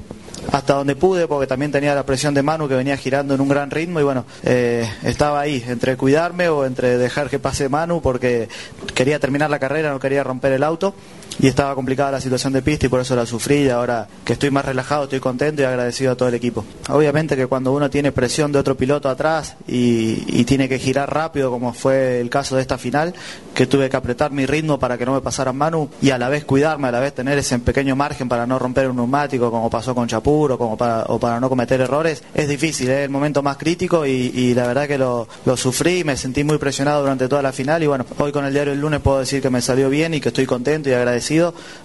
hasta 0.52 0.74
donde 0.74 0.97
pude 0.97 1.26
porque 1.26 1.47
también 1.47 1.72
tenía 1.72 1.94
la 1.94 2.05
presión 2.05 2.34
de 2.34 2.42
Manu 2.42 2.68
que 2.68 2.74
venía 2.74 2.97
girando 2.97 3.34
en 3.34 3.40
un 3.40 3.48
gran 3.48 3.70
ritmo 3.70 4.01
y 4.01 4.02
bueno, 4.02 4.24
eh, 4.42 4.88
estaba 5.05 5.40
ahí 5.40 5.64
entre 5.66 5.97
cuidarme 5.97 6.48
o 6.48 6.64
entre 6.64 6.98
dejar 6.98 7.28
que 7.28 7.38
pase 7.38 7.68
Manu 7.68 8.01
porque 8.01 8.48
quería 8.94 9.18
terminar 9.18 9.51
la 9.51 9.59
carrera, 9.59 9.90
no 9.90 10.01
quería 10.01 10.24
romper 10.24 10.52
el 10.52 10.62
auto 10.62 10.94
y 11.39 11.47
estaba 11.47 11.74
complicada 11.74 12.12
la 12.12 12.20
situación 12.20 12.52
de 12.52 12.62
pista 12.62 12.86
y 12.86 12.89
por 12.89 13.01
eso 13.01 13.15
la 13.15 13.27
sufrí 13.27 13.62
y 13.62 13.69
ahora 13.69 14.09
que 14.24 14.32
estoy 14.32 14.51
más 14.51 14.65
relajado 14.65 15.05
estoy 15.05 15.20
contento 15.20 15.62
y 15.62 15.65
agradecido 15.65 16.12
a 16.12 16.16
todo 16.16 16.28
el 16.28 16.35
equipo. 16.35 16.65
Obviamente 16.89 17.36
que 17.36 17.47
cuando 17.47 17.73
uno 17.73 17.89
tiene 17.90 18.12
presión 18.12 18.52
de 18.52 18.59
otro 18.59 18.77
piloto 18.77 19.09
atrás 19.09 19.57
y, 19.66 20.40
tiene 20.51 20.69
que 20.69 20.81
girar 20.81 21.15
rápido 21.15 21.48
como 21.51 21.73
fue 21.73 22.20
el 22.20 22.28
caso 22.28 22.57
de 22.57 22.62
esta 22.62 22.77
final, 22.77 23.15
que 23.55 23.66
tuve 23.66 23.89
que 23.89 23.97
apretar 23.97 24.32
mi 24.32 24.47
ritmo 24.47 24.81
para 24.81 24.98
que 24.98 25.07
no 25.07 25.12
me 25.12 25.20
pasaran 25.20 25.57
Manu 25.57 25.89
y 26.02 26.11
a 26.11 26.19
la 26.19 26.28
vez 26.28 26.44
cuidarme, 26.44 26.89
a 26.89 26.90
la 26.90 26.98
vez 26.98 27.15
tener 27.15 27.39
ese 27.39 27.57
pequeño 27.61 27.94
margen 27.94 28.28
para 28.28 28.47
no 28.47 28.59
romper 28.59 28.89
un 28.89 28.97
neumático 28.97 29.51
como 29.51 29.70
pasó 29.70 29.94
con 29.94 30.09
Chapur 30.09 30.52
o, 30.52 30.59
como 30.59 30.77
para, 30.77 31.05
o 31.05 31.20
para 31.20 31.39
no 31.39 31.48
cometer 31.48 31.81
errores, 31.81 32.24
es 32.35 32.48
difícil, 32.48 32.90
es 32.90 33.05
el 33.05 33.11
momento 33.11 33.43
más 33.43 33.59
crítico 33.59 34.05
y, 34.07 34.55
la 34.55 34.66
verdad 34.66 34.89
que 34.89 34.98
lo, 34.98 35.28
lo 35.44 35.57
sufrí, 35.57 36.02
me 36.02 36.16
sentí 36.16 36.43
muy 36.43 36.59
presionado 36.59 37.02
durante 37.02 37.28
toda 37.28 37.43
la 37.43 37.52
final 37.52 37.82
y 37.82 37.86
bueno, 37.86 38.05
hoy 38.19 38.32
con 38.32 38.44
el 38.44 38.52
diario 38.52 38.73
el 38.73 38.81
lunes 38.81 39.01
puedo 39.01 39.20
decir 39.20 39.40
que 39.40 39.51
me 39.51 39.61
salió 39.61 39.89
bien 39.89 40.15
y 40.15 40.20
que 40.20 40.28
estoy 40.28 40.47
contento 40.47 40.89
y 40.89 40.93
agradecido, 40.93 41.19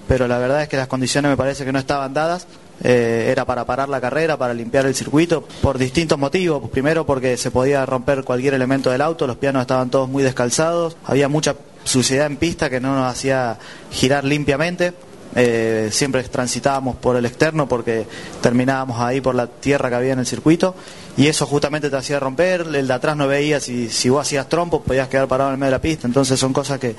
pero 0.07 0.28
la 0.28 0.38
verdad 0.38 0.62
es 0.64 0.68
que 0.68 0.78
las 0.78 0.88
condiciones 0.88 1.30
me 1.30 1.38
parece 1.38 1.66
que 1.66 1.72
no 1.72 1.80
estaban 1.80 2.14
dadas. 2.14 2.48
Eh, 2.84 3.28
era 3.32 3.45
para 3.45 3.66
parar 3.66 3.88
la 3.88 4.02
carrera, 4.02 4.36
para 4.36 4.53
limpiar 4.53 4.86
el 4.86 4.94
circuito, 4.94 5.48
por 5.62 5.78
distintos 5.78 6.20
motivos. 6.20 6.70
Primero 6.70 7.06
porque 7.06 7.38
se 7.38 7.49
podía 7.49 7.86
romper 7.86 8.24
cualquier 8.24 8.53
elemento 8.53 8.91
del 8.91 9.02
auto, 9.02 9.28
los 9.28 9.38
pianos 9.38 9.62
estaban 9.62 9.90
todos 9.90 10.10
muy 10.10 10.24
descalzados, 10.24 10.98
había 11.06 11.30
mucha 11.30 11.56
suciedad 11.86 12.26
en 12.26 12.36
pista 12.36 12.70
que 12.70 12.82
no 12.82 12.94
nos 12.95 13.10
hacía 13.10 13.57
girar 13.91 14.26
limpiamente. 14.26 14.94
Eh, 15.38 15.90
siempre 15.91 16.24
transitábamos 16.24 16.95
por 16.95 17.18
el 17.18 17.26
externo 17.26 17.68
porque 17.68 18.07
terminábamos 18.41 19.02
ahí 19.02 19.20
por 19.20 19.36
la 19.36 19.48
tierra 19.48 19.90
que 19.90 19.95
había 19.95 20.14
en 20.14 20.20
el 20.20 20.26
circuito 20.26 20.76
y 21.18 21.28
eso 21.28 21.45
justamente 21.45 21.90
te 21.90 21.98
hacía 21.98 22.22
romper, 22.22 22.62
el 22.62 22.88
de 22.88 22.94
atrás 22.94 23.18
no 23.18 23.28
veía 23.28 23.60
si, 23.60 23.90
si 23.90 24.07
vos 24.07 24.22
hacías 24.22 24.48
trompo 24.48 24.82
podías 24.82 25.10
quedar 25.10 25.28
parado 25.28 25.49
en 25.49 25.56
el 25.56 25.60
medio 25.60 25.72
de 25.72 25.78
la 25.78 25.82
pista, 25.82 26.07
entonces 26.07 26.40
son 26.40 26.53
cosas 26.53 26.80
que, 26.80 26.95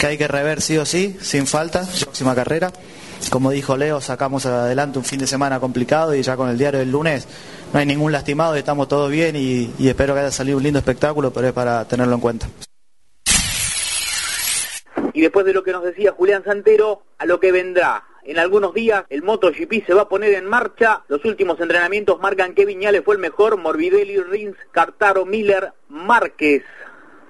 que 0.00 0.06
hay 0.06 0.16
que 0.16 0.26
rever 0.26 0.62
sí 0.62 0.78
o 0.78 0.86
sí, 0.86 1.18
sin 1.20 1.46
falta, 1.46 1.86
próxima 2.00 2.34
carrera. 2.34 2.72
Como 3.30 3.50
dijo 3.50 3.76
Leo, 3.76 4.00
sacamos 4.00 4.44
adelante 4.46 4.98
un 4.98 5.04
fin 5.04 5.18
de 5.18 5.26
semana 5.26 5.60
complicado 5.60 6.14
y 6.14 6.22
ya 6.22 6.36
con 6.36 6.48
el 6.48 6.58
diario 6.58 6.80
del 6.80 6.90
lunes 6.90 7.26
no 7.72 7.80
hay 7.80 7.86
ningún 7.86 8.12
lastimado, 8.12 8.54
estamos 8.54 8.88
todos 8.88 9.10
bien 9.10 9.36
y, 9.36 9.70
y 9.78 9.88
espero 9.88 10.14
que 10.14 10.20
haya 10.20 10.30
salido 10.30 10.56
un 10.56 10.62
lindo 10.62 10.78
espectáculo, 10.78 11.32
pero 11.32 11.48
es 11.48 11.52
para 11.52 11.84
tenerlo 11.86 12.14
en 12.14 12.20
cuenta. 12.20 12.48
Después 15.24 15.46
de 15.46 15.54
lo 15.54 15.62
que 15.62 15.72
nos 15.72 15.82
decía 15.82 16.12
Julián 16.12 16.44
Santero, 16.44 17.00
a 17.16 17.24
lo 17.24 17.40
que 17.40 17.50
vendrá. 17.50 18.04
En 18.24 18.38
algunos 18.38 18.74
días 18.74 19.06
el 19.08 19.22
MotoGP 19.22 19.86
se 19.86 19.94
va 19.94 20.02
a 20.02 20.08
poner 20.10 20.34
en 20.34 20.44
marcha. 20.44 21.02
Los 21.08 21.24
últimos 21.24 21.58
entrenamientos 21.60 22.20
marcan 22.20 22.54
que 22.54 22.66
Viñales 22.66 23.02
fue 23.02 23.14
el 23.14 23.22
mejor. 23.22 23.56
Morbidelli, 23.56 24.20
Rins, 24.20 24.58
Cartaro, 24.70 25.24
Miller, 25.24 25.72
Márquez. 25.88 26.62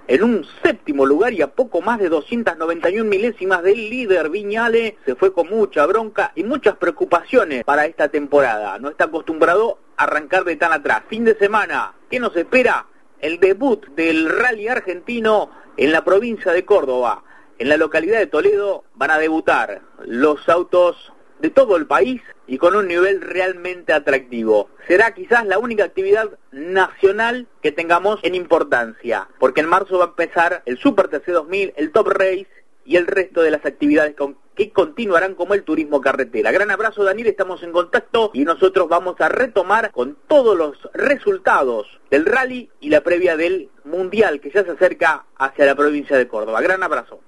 En 0.09 0.25
un 0.25 0.45
séptimo 0.65 1.07
lugar 1.07 1.35
y 1.35 1.43
a 1.43 1.55
poco 1.55 1.83
más 1.83 2.01
de 2.01 2.09
291 2.09 3.09
milésimas 3.09 3.63
del 3.63 3.89
líder 3.89 4.29
Viñale, 4.29 4.97
se 5.07 5.15
fue 5.15 5.33
con 5.33 5.49
mucha 5.49 5.87
bronca 5.87 6.33
y 6.35 6.43
muchas 6.43 6.77
preocupaciones 6.77 7.63
para 7.63 7.87
esta 7.87 8.09
temporada. 8.09 8.77
No 8.81 8.89
está 8.89 9.05
acostumbrado 9.05 9.79
a 9.97 10.03
arrancar 10.03 10.43
de 10.43 10.57
tan 10.57 10.73
atrás. 10.73 11.05
Fin 11.09 11.25
de 11.25 11.39
semana, 11.39 11.95
¿qué 12.11 12.19
nos 12.19 12.35
espera? 12.35 12.87
El 13.21 13.39
debut 13.39 13.87
del 13.91 14.29
rally 14.29 14.67
argentino 14.67 15.49
en 15.77 15.93
la 15.93 16.05
provincia 16.05 16.51
de 16.51 16.65
Córdoba. 16.65 17.23
En 17.59 17.69
la 17.69 17.77
localidad 17.77 18.19
de 18.19 18.27
Toledo 18.27 18.85
van 18.95 19.11
a 19.11 19.19
debutar 19.19 19.81
los 20.05 20.49
autos 20.49 21.13
de 21.39 21.51
todo 21.51 21.77
el 21.77 21.87
país 21.87 22.21
y 22.47 22.59
con 22.59 22.75
un 22.77 22.89
nivel 22.89 23.21
realmente 23.21 23.93
atractivo. 23.93 24.69
Será 24.89 25.13
quizás 25.15 25.47
la 25.47 25.59
única 25.59 25.85
actividad 25.85 26.31
nacional 26.53 27.47
que 27.63 27.73
tengamos 27.73 28.19
en 28.23 28.35
importancia, 28.35 29.29
porque 29.39 29.61
en 29.61 29.69
marzo 29.69 29.99
va 29.99 30.05
a 30.05 30.09
empezar 30.09 30.63
el 30.67 30.79
Super 30.79 31.09
TC2000, 31.09 31.73
el 31.77 31.93
Top 31.93 32.09
Race 32.09 32.47
y 32.85 32.97
el 32.97 33.07
resto 33.07 33.41
de 33.43 33.51
las 33.51 33.65
actividades 33.65 34.15
con- 34.15 34.37
que 34.55 34.71
continuarán 34.73 35.35
como 35.35 35.55
el 35.55 35.65
turismo 35.65 36.01
carretera. 36.01 36.53
Gran 36.53 36.71
abrazo 36.71 37.03
Daniel, 37.03 37.27
estamos 37.29 37.63
en 37.63 37.73
contacto 37.73 38.31
y 38.35 38.45
nosotros 38.45 38.89
vamos 38.89 39.21
a 39.21 39.29
retomar 39.29 39.91
con 39.91 40.17
todos 40.29 40.57
los 40.57 40.79
resultados 40.93 41.87
del 42.11 42.25
rally 42.27 42.71
y 42.81 42.91
la 42.91 43.01
previa 43.03 43.37
del 43.37 43.71
mundial 43.85 44.41
que 44.41 44.51
ya 44.51 44.65
se 44.65 44.71
acerca 44.73 45.25
hacia 45.37 45.67
la 45.67 45.75
provincia 45.75 46.17
de 46.17 46.29
Córdoba. 46.29 46.61
Gran 46.61 46.83
abrazo. 46.83 47.21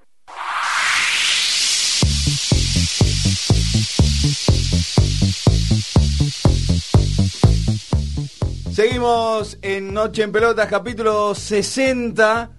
Seguimos 8.77 9.57
en 9.63 9.91
Noche 9.91 10.21
en 10.21 10.31
Pelotas, 10.31 10.67
capítulo 10.67 11.33
60. 11.33 12.51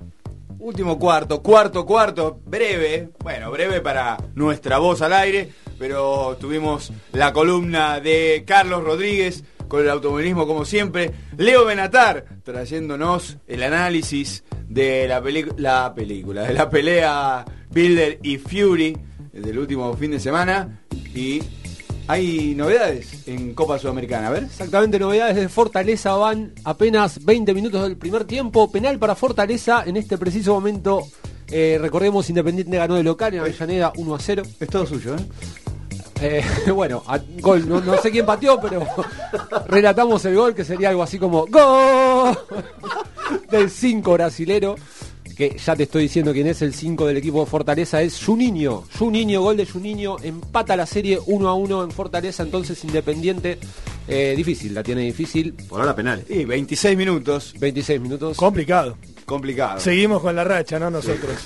Último 0.58 0.98
cuarto, 0.98 1.40
cuarto, 1.40 1.86
cuarto, 1.86 2.40
breve. 2.44 3.10
Bueno, 3.22 3.52
breve 3.52 3.80
para 3.80 4.16
nuestra 4.34 4.78
voz 4.78 5.00
al 5.00 5.12
aire, 5.12 5.52
pero 5.78 6.36
tuvimos 6.40 6.92
la 7.12 7.32
columna 7.32 8.00
de 8.00 8.42
Carlos 8.44 8.82
Rodríguez 8.82 9.44
con 9.68 9.82
el 9.82 9.90
automovilismo 9.90 10.44
como 10.44 10.64
siempre. 10.64 11.12
Leo 11.36 11.64
Benatar 11.64 12.24
trayéndonos 12.42 13.36
el 13.46 13.62
análisis 13.62 14.42
de 14.66 15.06
la, 15.06 15.22
película, 15.22 15.94
de 16.42 16.52
la 16.52 16.68
pelea 16.68 17.44
Builder 17.70 18.18
y 18.24 18.38
Fury 18.38 18.98
del 19.32 19.56
último 19.56 19.94
fin 19.94 20.10
de 20.10 20.18
semana. 20.18 20.80
Y 21.14 21.44
hay 22.08 22.54
novedades 22.54 23.26
en 23.28 23.54
Copa 23.54 23.78
Sudamericana, 23.78 24.28
a 24.28 24.30
ver. 24.30 24.44
Exactamente, 24.44 24.98
novedades 24.98 25.36
de 25.36 25.48
Fortaleza 25.48 26.14
van 26.16 26.52
apenas 26.64 27.24
20 27.24 27.52
minutos 27.54 27.82
del 27.82 27.96
primer 27.96 28.24
tiempo. 28.24 28.70
Penal 28.72 28.98
para 28.98 29.14
Fortaleza 29.14 29.84
en 29.86 29.96
este 29.96 30.16
preciso 30.18 30.54
momento. 30.54 31.06
eh, 31.50 31.78
recordemos, 31.80 32.28
Independiente 32.28 32.76
ganó 32.76 32.94
de 32.96 33.02
local 33.02 33.34
en 33.34 33.40
Avellaneda 33.40 33.92
1 33.96 34.14
a 34.14 34.18
0. 34.18 34.42
Es 34.60 34.68
todo 34.68 34.86
suyo, 34.86 35.14
¿eh? 35.16 35.18
Eh, 36.20 36.44
bueno, 36.72 37.02
a- 37.06 37.20
gol, 37.40 37.68
no, 37.68 37.80
no 37.80 37.96
sé 38.00 38.10
quién 38.10 38.26
pateó, 38.26 38.60
pero 38.60 38.84
relatamos 39.68 40.24
el 40.24 40.34
gol 40.34 40.54
que 40.54 40.64
sería 40.64 40.88
algo 40.88 41.02
así 41.02 41.18
como 41.18 41.46
¡Gol! 41.46 42.36
del 43.50 43.70
5 43.70 44.12
brasilero 44.14 44.74
que 45.38 45.56
ya 45.56 45.76
te 45.76 45.84
estoy 45.84 46.02
diciendo 46.02 46.32
quién 46.32 46.48
es 46.48 46.62
el 46.62 46.74
5 46.74 47.06
del 47.06 47.16
equipo 47.16 47.40
de 47.44 47.46
Fortaleza, 47.46 48.02
es 48.02 48.20
Juninho. 48.24 48.82
Juninho, 48.98 49.40
gol 49.40 49.56
de 49.56 49.66
Juninho, 49.66 50.16
empata 50.20 50.76
la 50.76 50.84
serie 50.84 51.20
1 51.24 51.48
a 51.48 51.54
1 51.54 51.84
en 51.84 51.90
Fortaleza, 51.92 52.42
entonces 52.42 52.82
Independiente, 52.82 53.56
eh, 54.08 54.34
difícil, 54.36 54.74
la 54.74 54.82
tiene 54.82 55.02
difícil. 55.02 55.54
Por 55.68 55.80
ahora 55.80 55.94
penal. 55.94 56.24
Y 56.28 56.44
26 56.44 56.96
minutos. 56.98 57.54
26 57.60 58.00
minutos. 58.00 58.36
Complicado. 58.36 58.98
Complicado. 59.24 59.78
Seguimos 59.78 60.20
con 60.22 60.34
la 60.34 60.42
racha, 60.42 60.76
¿no? 60.80 60.90
Nosotros. 60.90 61.36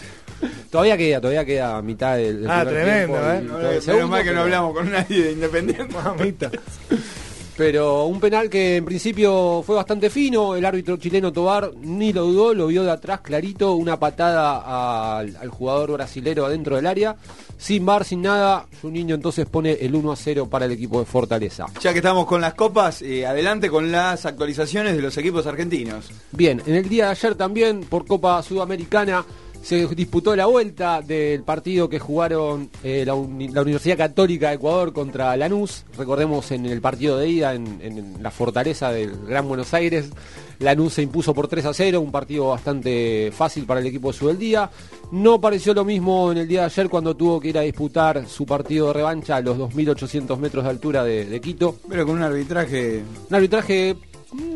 Todavía 0.70 0.96
queda, 0.96 1.20
todavía 1.20 1.44
queda 1.44 1.76
a 1.76 1.82
mitad 1.82 2.16
del, 2.16 2.40
del 2.40 2.50
Ah, 2.50 2.64
tremendo, 2.64 3.18
tiempo 3.18 3.28
¿eh? 3.30 3.36
el 3.38 3.44
Menos 3.68 3.84
segundo, 3.84 4.08
mal 4.08 4.24
que 4.24 4.32
no 4.32 4.40
hablamos 4.40 4.72
con 4.74 4.90
nadie 4.90 5.22
de 5.24 5.32
Independiente. 5.32 5.94
Mamita. 5.94 6.50
Pero 7.62 8.06
un 8.06 8.18
penal 8.18 8.50
que 8.50 8.78
en 8.78 8.84
principio 8.84 9.62
fue 9.64 9.76
bastante 9.76 10.10
fino, 10.10 10.56
el 10.56 10.64
árbitro 10.64 10.96
chileno 10.96 11.32
Tobar 11.32 11.70
ni 11.80 12.12
lo 12.12 12.24
dudó, 12.24 12.54
lo 12.54 12.66
vio 12.66 12.82
de 12.82 12.90
atrás 12.90 13.20
clarito, 13.20 13.74
una 13.74 14.00
patada 14.00 15.16
al, 15.16 15.36
al 15.36 15.48
jugador 15.48 15.92
brasilero 15.92 16.44
adentro 16.44 16.74
del 16.74 16.88
área, 16.88 17.14
sin 17.56 17.86
bar, 17.86 18.04
sin 18.04 18.22
nada, 18.22 18.66
niño 18.82 19.14
entonces 19.14 19.46
pone 19.46 19.74
el 19.74 19.94
1 19.94 20.10
a 20.10 20.16
0 20.16 20.48
para 20.50 20.64
el 20.64 20.72
equipo 20.72 20.98
de 20.98 21.04
Fortaleza. 21.04 21.66
Ya 21.80 21.92
que 21.92 22.00
estamos 22.00 22.26
con 22.26 22.40
las 22.40 22.54
copas, 22.54 23.00
eh, 23.00 23.24
adelante 23.24 23.70
con 23.70 23.92
las 23.92 24.26
actualizaciones 24.26 24.96
de 24.96 25.02
los 25.02 25.16
equipos 25.16 25.46
argentinos. 25.46 26.10
Bien, 26.32 26.60
en 26.66 26.74
el 26.74 26.88
día 26.88 27.04
de 27.04 27.10
ayer 27.12 27.36
también 27.36 27.82
por 27.82 28.04
Copa 28.06 28.42
Sudamericana 28.42 29.24
se 29.62 29.86
disputó 29.86 30.34
la 30.34 30.46
vuelta 30.46 31.00
del 31.02 31.44
partido 31.44 31.88
que 31.88 31.98
jugaron 32.00 32.68
eh, 32.82 33.04
la, 33.06 33.14
Uni- 33.14 33.48
la 33.48 33.62
Universidad 33.62 33.96
Católica 33.96 34.48
de 34.48 34.56
Ecuador 34.56 34.92
contra 34.92 35.36
Lanús. 35.36 35.84
Recordemos 35.96 36.50
en 36.50 36.66
el 36.66 36.80
partido 36.80 37.16
de 37.16 37.28
ida 37.28 37.54
en, 37.54 37.78
en 37.80 38.22
la 38.22 38.30
fortaleza 38.32 38.90
del 38.90 39.16
Gran 39.26 39.46
Buenos 39.46 39.72
Aires. 39.72 40.10
Lanús 40.58 40.94
se 40.94 41.02
impuso 41.02 41.32
por 41.32 41.48
3 41.48 41.66
a 41.66 41.74
0, 41.74 42.00
un 42.00 42.10
partido 42.12 42.48
bastante 42.48 43.30
fácil 43.32 43.64
para 43.64 43.80
el 43.80 43.86
equipo 43.86 44.10
de 44.12 44.18
Subeldía. 44.18 44.68
No 45.12 45.40
pareció 45.40 45.74
lo 45.74 45.84
mismo 45.84 46.32
en 46.32 46.38
el 46.38 46.48
día 46.48 46.60
de 46.60 46.66
ayer 46.66 46.88
cuando 46.88 47.14
tuvo 47.16 47.38
que 47.40 47.48
ir 47.48 47.58
a 47.58 47.62
disputar 47.62 48.26
su 48.28 48.44
partido 48.46 48.88
de 48.88 48.92
revancha 48.94 49.36
a 49.36 49.40
los 49.40 49.56
2.800 49.58 50.36
metros 50.38 50.64
de 50.64 50.70
altura 50.70 51.04
de, 51.04 51.24
de 51.26 51.40
Quito. 51.40 51.76
Pero 51.88 52.04
con 52.06 52.16
un 52.16 52.22
arbitraje... 52.22 53.02
Un 53.28 53.34
arbitraje, 53.34 53.96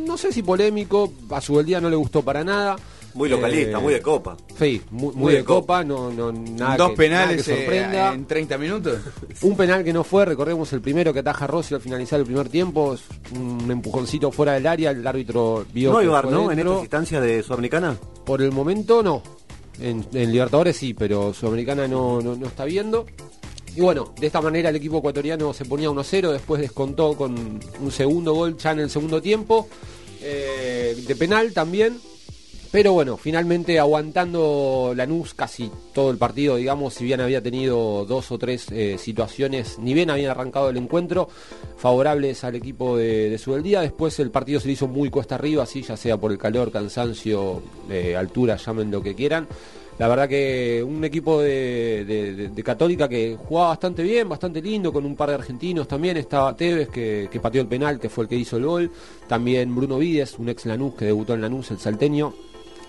no 0.07 0.17
sé 0.17 0.33
si 0.33 0.43
polémico, 0.43 1.13
a 1.31 1.41
Subeldía 1.41 1.81
no 1.81 1.91
le 1.91 1.97
gustó 1.97 2.23
para 2.23 2.43
nada. 2.45 2.77
Muy 3.17 3.29
localista, 3.29 3.79
Eh, 3.79 3.81
muy 3.81 3.95
de 3.95 4.03
copa. 4.03 4.37
Sí, 4.59 4.83
muy, 4.91 5.15
muy 5.15 5.33
de 5.35 5.45
copa, 5.45 5.83
no, 5.83 6.13
no, 6.13 6.31
nada 6.33 6.77
Dos 6.77 6.91
que- 6.91 6.97
penales 6.97 7.49
nada 7.49 7.61
que 7.61 7.77
eh, 7.79 8.15
en 8.15 8.27
30 8.27 8.59
minutos. 8.59 8.99
Un 9.43 9.57
penal 9.57 9.83
que 9.83 9.93
no 9.93 10.05
fue, 10.05 10.25
recordemos 10.25 10.73
el 10.75 10.81
primero 10.83 11.13
que 11.13 11.21
ataja 11.21 11.47
Rossi 11.47 11.75
al 11.75 11.81
finalizar 11.81 12.21
el 12.21 12.27
primer 12.27 12.49
tiempo, 12.49 12.97
un 13.35 13.71
empujoncito 13.71 14.31
fuera 14.31 14.53
del 14.53 14.67
área, 14.67 14.91
el 14.91 15.07
árbitro 15.07 15.65
vio 15.73 15.93
No 15.93 15.99
hay 15.99 16.07
bar, 16.07 16.27
¿no? 16.31 16.51
En 16.51 16.57
dentro. 16.57 16.73
estas 16.75 16.83
instancias 16.85 17.23
de 17.23 17.43
Sudamericana. 17.43 17.97
Por 18.25 18.43
el 18.43 18.53
momento 18.53 19.03
no. 19.03 19.23
En, 19.81 20.07
en 20.15 20.33
Libertadores 20.33 20.77
sí, 20.77 20.95
pero 20.95 21.33
Sudamericana 21.35 21.87
no, 21.89 22.21
no, 22.21 22.35
no 22.37 22.47
está 22.47 22.65
viendo. 22.65 23.07
Y 23.75 23.81
bueno, 23.83 24.15
de 24.19 24.27
esta 24.27 24.41
manera 24.41 24.71
el 24.71 24.77
equipo 24.77 24.99
ecuatoriano 24.99 25.53
se 25.53 25.67
ponía 25.67 25.91
1-0, 25.91 26.33
después 26.33 26.61
descontó 26.63 27.15
con 27.15 27.61
un 27.81 27.91
segundo 27.93 28.33
gol 28.33 28.57
ya 28.57 28.73
en 28.73 28.81
el 28.81 28.89
segundo 28.91 29.21
tiempo, 29.21 29.69
eh, 30.23 30.97
de 31.07 31.17
penal 31.17 31.53
también. 31.53 31.99
Pero 32.71 32.93
bueno, 32.93 33.17
finalmente 33.17 33.79
aguantando 33.79 34.93
Lanús 34.95 35.35
casi 35.35 35.71
todo 35.95 36.11
el 36.11 36.19
partido, 36.19 36.57
digamos, 36.57 36.95
si 36.95 37.05
bien 37.05 37.21
había 37.21 37.43
tenido 37.43 38.05
dos 38.05 38.31
o 38.33 38.39
tres 38.39 38.67
eh, 38.71 38.99
situaciones, 38.99 39.79
ni 39.79 39.95
bien 39.95 40.11
habían 40.11 40.31
arrancado 40.31 40.69
el 40.71 40.77
encuentro, 40.77 41.29
favorables 41.77 42.45
al 42.45 42.55
equipo 42.55 42.97
de, 42.97 43.31
de 43.31 43.39
Subeldía. 43.39 43.81
Después 43.81 44.19
el 44.21 44.31
partido 44.31 44.61
se 44.61 44.67
le 44.67 44.73
hizo 44.75 44.89
muy 44.89 45.11
cuesta 45.11 45.37
arriba, 45.37 45.63
así 45.63 45.83
ya 45.83 45.97
sea 45.97 46.17
por 46.17 46.33
el 46.33 46.39
calor, 46.39 46.71
cansancio, 46.71 47.63
eh, 47.89 48.17
altura, 48.17 48.57
llamen 48.57 48.91
lo 48.91 49.03
que 49.03 49.15
quieran. 49.15 49.47
La 49.99 50.09
verdad 50.09 50.29
que 50.29 50.85
un 50.87 51.03
equipo 51.05 51.41
de, 51.41 52.53
Católica 52.63 53.09
que 53.09 53.37
jugaba 53.39 53.69
bastante 53.69 54.03
bien, 54.03 54.29
bastante 54.29 54.61
lindo, 54.61 54.93
con 54.93 55.07
un 55.07 55.17
par 55.17 55.31
de 55.31 55.37
argentinos 55.37 55.89
también. 55.89 56.19
Estaba 56.19 56.55
Tevez 56.55 56.91
que, 56.91 57.29
que 57.31 57.41
pateó 57.41 57.63
el 57.63 57.69
penal, 57.69 57.99
que 57.99 58.11
fue 58.11 58.25
el 58.25 58.29
que 58.29 58.37
hizo 58.37 58.59
el 58.59 58.67
gol. 58.67 58.91
También 59.27 59.75
Bruno 59.75 59.97
Vides, 59.97 60.39
un 60.39 60.51
ex 60.51 60.67
Lanús 60.67 60.95
que 60.97 61.07
debutó 61.07 61.33
en 61.33 61.41
Lanús, 61.41 61.71
el 61.71 61.79
salteño, 61.79 62.35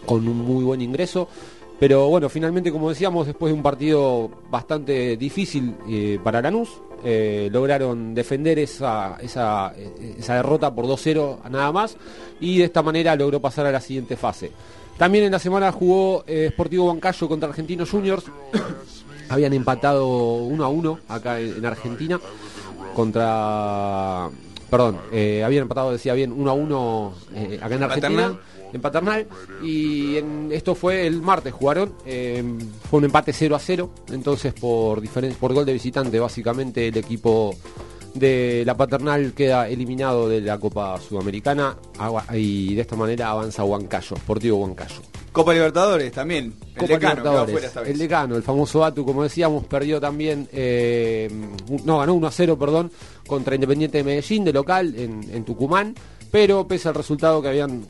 con 0.06 0.28
un 0.28 0.38
muy 0.38 0.64
buen 0.64 0.82
ingreso. 0.82 1.28
Pero 1.80 2.08
bueno, 2.08 2.28
finalmente, 2.30 2.72
como 2.72 2.90
decíamos, 2.90 3.28
después 3.28 3.52
de 3.52 3.58
un 3.58 3.64
partido 3.64 4.32
bastante 4.50 5.16
difícil 5.16 5.76
eh, 5.88 6.20
para 6.24 6.42
Lanús, 6.42 6.70
eh, 7.04 7.48
lograron 7.52 8.16
defender 8.16 8.58
esa, 8.58 9.18
esa, 9.22 9.72
eh, 9.78 10.16
esa 10.18 10.36
derrota 10.36 10.74
por 10.74 10.86
2-0 10.86 11.48
nada 11.50 11.72
más 11.72 11.96
y 12.40 12.58
de 12.58 12.66
esta 12.66 12.82
manera 12.82 13.16
logró 13.16 13.40
pasar 13.40 13.68
a 13.68 13.72
la 13.72 13.80
siguiente 13.80 14.18
fase. 14.18 14.52
También 14.98 15.26
en 15.26 15.32
la 15.32 15.38
semana 15.38 15.72
jugó 15.72 16.24
eh, 16.26 16.50
Sportivo 16.52 16.86
Huancayo 16.86 17.28
contra 17.28 17.50
Argentinos 17.50 17.92
Juniors. 17.92 18.26
Habían 19.30 19.54
empatado 19.54 20.08
1 20.08 20.64
a 20.64 20.70
1 20.70 21.00
acá 21.08 21.40
en, 21.40 21.58
en 21.58 21.66
Argentina 21.66 22.20
contra. 22.96 24.30
Perdón, 24.70 25.00
habían 25.46 25.62
empatado, 25.62 25.92
decía 25.92 26.14
bien, 26.14 26.34
1 26.34 26.50
a 26.50 26.54
1 26.54 27.14
eh, 27.36 27.60
acá 27.62 27.76
en 27.76 27.84
Argentina. 27.84 28.40
En 28.74 28.82
Paternal. 28.82 29.28
Y 29.64 30.18
en- 30.18 30.50
esto 30.52 30.76
fue 30.76 31.08
el 31.08 31.22
martes, 31.22 31.54
jugaron. 31.54 31.94
eh, 32.06 32.44
fue 32.90 33.00
un 33.00 33.06
empate 33.06 33.34
0 33.34 33.56
a 33.56 33.60
0. 33.60 33.90
Entonces, 34.12 34.54
por, 34.54 35.02
por 35.40 35.54
gol 35.54 35.66
de 35.66 35.74
visitante, 35.74 36.20
básicamente 36.20 36.88
el 36.88 36.98
equipo 36.98 37.56
de 38.14 38.64
la 38.66 38.76
Paternal 38.76 39.34
queda 39.34 39.68
eliminado 39.70 40.28
de 40.28 40.42
la 40.42 40.58
Copa 40.60 41.00
Sudamericana. 41.00 41.78
Y 42.34 42.74
de 42.76 42.82
esta 42.82 42.96
manera 42.96 43.30
avanza 43.30 43.64
Huancayo, 43.64 44.16
Sportivo 44.18 44.58
Huancayo. 44.58 45.02
Copa 45.32 45.54
Libertadores 45.54 46.12
también. 46.12 46.46
El 46.74 46.80
Copa 46.82 46.94
decano 46.94 47.46
Libertadores. 47.46 47.92
El 47.92 47.98
decano, 48.00 48.36
el 48.38 48.42
famoso 48.44 48.84
Atu, 48.84 49.06
como 49.06 49.22
decíamos, 49.22 49.66
perdió 49.68 50.02
también, 50.02 50.48
eh, 50.52 51.30
no, 51.86 52.00
ganó 52.00 52.16
1 52.16 52.28
a 52.28 52.32
0, 52.32 52.58
perdón, 52.58 52.92
contra 53.28 53.54
Independiente 53.54 54.00
de 54.00 54.04
Medellín, 54.04 54.44
de 54.46 54.54
local, 54.54 54.96
en, 54.98 55.22
en 55.32 55.46
Tucumán. 55.46 55.94
Pero 56.32 56.68
pese 56.68 56.90
al 56.90 56.96
resultado 56.96 57.42
que 57.42 57.48
habían, 57.48 57.86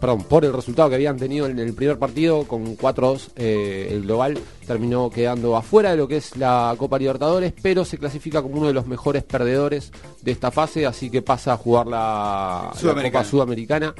perdón, 0.00 0.24
por 0.24 0.44
el 0.44 0.52
resultado 0.52 0.88
que 0.88 0.96
habían 0.96 1.16
tenido 1.16 1.46
en 1.46 1.58
el 1.58 1.74
primer 1.74 1.98
partido, 1.98 2.44
con 2.44 2.76
4-2, 2.76 3.30
eh, 3.36 3.88
el 3.90 4.02
global 4.02 4.38
terminó 4.66 5.10
quedando 5.10 5.56
afuera 5.56 5.90
de 5.90 5.96
lo 5.96 6.06
que 6.06 6.18
es 6.18 6.36
la 6.36 6.74
Copa 6.76 6.98
Libertadores, 6.98 7.52
pero 7.62 7.84
se 7.84 7.98
clasifica 7.98 8.42
como 8.42 8.56
uno 8.58 8.66
de 8.68 8.74
los 8.74 8.86
mejores 8.86 9.24
perdedores 9.24 9.92
de 10.22 10.30
esta 10.30 10.50
fase, 10.50 10.86
así 10.86 11.10
que 11.10 11.22
pasa 11.22 11.54
a 11.54 11.56
jugar 11.56 11.86
la, 11.86 12.72
la. 12.82 13.10
Copa 13.10 13.24
Sudamericana 13.24 13.94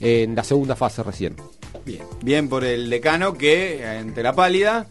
en 0.00 0.34
la 0.34 0.44
segunda 0.44 0.76
fase 0.76 1.02
recién. 1.02 1.36
Bien. 1.84 2.02
Bien 2.22 2.48
por 2.48 2.64
el 2.64 2.88
decano 2.88 3.34
que, 3.34 3.84
ante 3.86 4.22
la 4.22 4.34
pálida, 4.34 4.86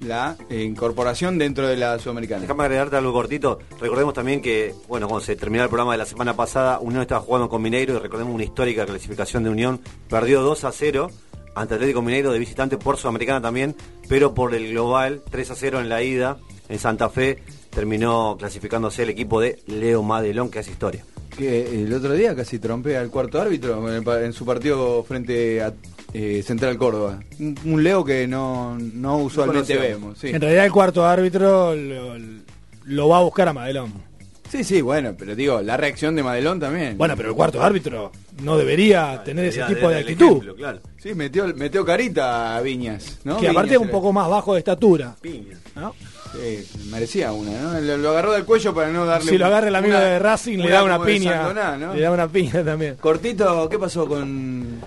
la 0.00 0.36
eh, 0.48 0.62
incorporación 0.62 1.38
dentro 1.38 1.68
de 1.68 1.76
la 1.76 1.98
Sudamericana. 1.98 2.42
Déjame 2.42 2.64
agregarte 2.64 2.96
algo 2.96 3.12
cortito. 3.12 3.58
Recordemos 3.80 4.14
también 4.14 4.40
que, 4.40 4.74
bueno, 4.88 5.08
cuando 5.08 5.24
se 5.24 5.36
terminó 5.36 5.62
el 5.62 5.68
programa 5.68 5.92
de 5.92 5.98
la 5.98 6.06
semana 6.06 6.34
pasada, 6.34 6.78
Unión 6.80 7.02
estaba 7.02 7.20
jugando 7.20 7.48
con 7.48 7.62
Mineiro 7.62 7.94
y 7.94 7.98
recordemos 7.98 8.34
una 8.34 8.44
histórica 8.44 8.86
clasificación 8.86 9.44
de 9.44 9.50
Unión. 9.50 9.80
Perdió 10.08 10.42
2 10.42 10.64
a 10.64 10.72
0 10.72 11.10
ante 11.54 11.74
Atlético 11.74 12.02
Mineiro 12.02 12.32
de 12.32 12.38
visitante 12.38 12.76
por 12.76 12.96
Sudamericana 12.96 13.40
también, 13.40 13.74
pero 14.08 14.34
por 14.34 14.54
el 14.54 14.70
global 14.70 15.22
3 15.30 15.50
a 15.50 15.54
0 15.54 15.80
en 15.80 15.88
la 15.88 16.02
ida 16.02 16.38
en 16.68 16.78
Santa 16.78 17.08
Fe 17.10 17.42
terminó 17.70 18.36
clasificándose 18.38 19.02
el 19.02 19.10
equipo 19.10 19.40
de 19.40 19.60
Leo 19.66 20.02
Madelón, 20.02 20.50
que 20.50 20.60
hace 20.60 20.70
historia. 20.70 21.04
Que 21.36 21.82
el 21.82 21.92
otro 21.92 22.12
día 22.12 22.34
casi 22.34 22.58
trompea 22.58 23.00
al 23.00 23.10
cuarto 23.10 23.40
árbitro 23.40 23.88
en, 23.88 23.94
el 23.94 24.24
en 24.24 24.32
su 24.32 24.44
partido 24.44 25.02
frente 25.04 25.62
a 25.62 25.72
eh, 26.12 26.42
Central 26.44 26.76
Córdoba. 26.78 27.20
Un, 27.38 27.58
un 27.64 27.82
Leo 27.82 28.04
que 28.04 28.26
no, 28.26 28.76
no 28.78 29.18
usualmente 29.18 29.76
vemos. 29.76 30.18
Sí. 30.18 30.28
En 30.28 30.40
realidad 30.40 30.64
el 30.66 30.72
cuarto 30.72 31.06
árbitro 31.06 31.74
lo, 31.74 32.14
lo 32.84 33.08
va 33.08 33.18
a 33.18 33.22
buscar 33.22 33.48
a 33.48 33.52
Madelón. 33.52 33.92
sí, 34.48 34.64
sí, 34.64 34.80
bueno, 34.80 35.14
pero 35.18 35.34
digo, 35.36 35.60
la 35.62 35.76
reacción 35.76 36.16
de 36.16 36.22
Madelón 36.22 36.58
también. 36.60 36.98
Bueno, 36.98 37.14
pero 37.16 37.28
el 37.30 37.34
cuarto 37.36 37.62
árbitro 37.62 38.10
no 38.42 38.56
debería 38.58 39.22
tener 39.24 39.44
ese 39.46 39.62
tipo 39.64 39.88
de 39.88 39.98
actitud. 39.98 40.26
ejemplo, 40.28 40.56
claro. 40.56 40.80
Sí, 40.98 41.14
metió, 41.14 41.46
metió 41.54 41.84
carita 41.84 42.56
a 42.56 42.60
Viñas, 42.60 43.18
¿no? 43.24 43.38
Que 43.38 43.48
aparte 43.48 43.68
es 43.74 43.78
Viñas 43.78 43.82
un 43.82 43.88
era- 43.88 43.92
poco 43.92 44.12
más 44.12 44.28
bajo 44.28 44.54
de 44.54 44.58
estatura. 44.58 45.14
¿no? 45.76 45.94
Sí, 46.32 46.68
merecía 46.90 47.32
una, 47.32 47.50
¿no? 47.60 47.80
Lo, 47.80 47.96
lo 47.96 48.10
agarró 48.10 48.32
del 48.32 48.44
cuello 48.44 48.72
para 48.74 48.88
no 48.88 49.04
darle. 49.04 49.30
Si 49.32 49.38
lo 49.38 49.46
agarra 49.46 49.66
el 49.68 49.74
amigo 49.74 49.96
una- 49.96 50.04
de 50.04 50.18
Racing, 50.18 50.58
le 50.58 50.68
da 50.70 50.84
una 50.84 51.02
piña. 51.04 51.32
Sandoná, 51.32 51.76
¿no? 51.76 51.94
Le 51.94 52.00
da 52.02 52.10
una 52.12 52.28
piña 52.28 52.64
también. 52.64 52.96
Cortito, 53.00 53.68
¿qué 53.68 53.78
pasó 53.78 54.06
con, 54.06 54.80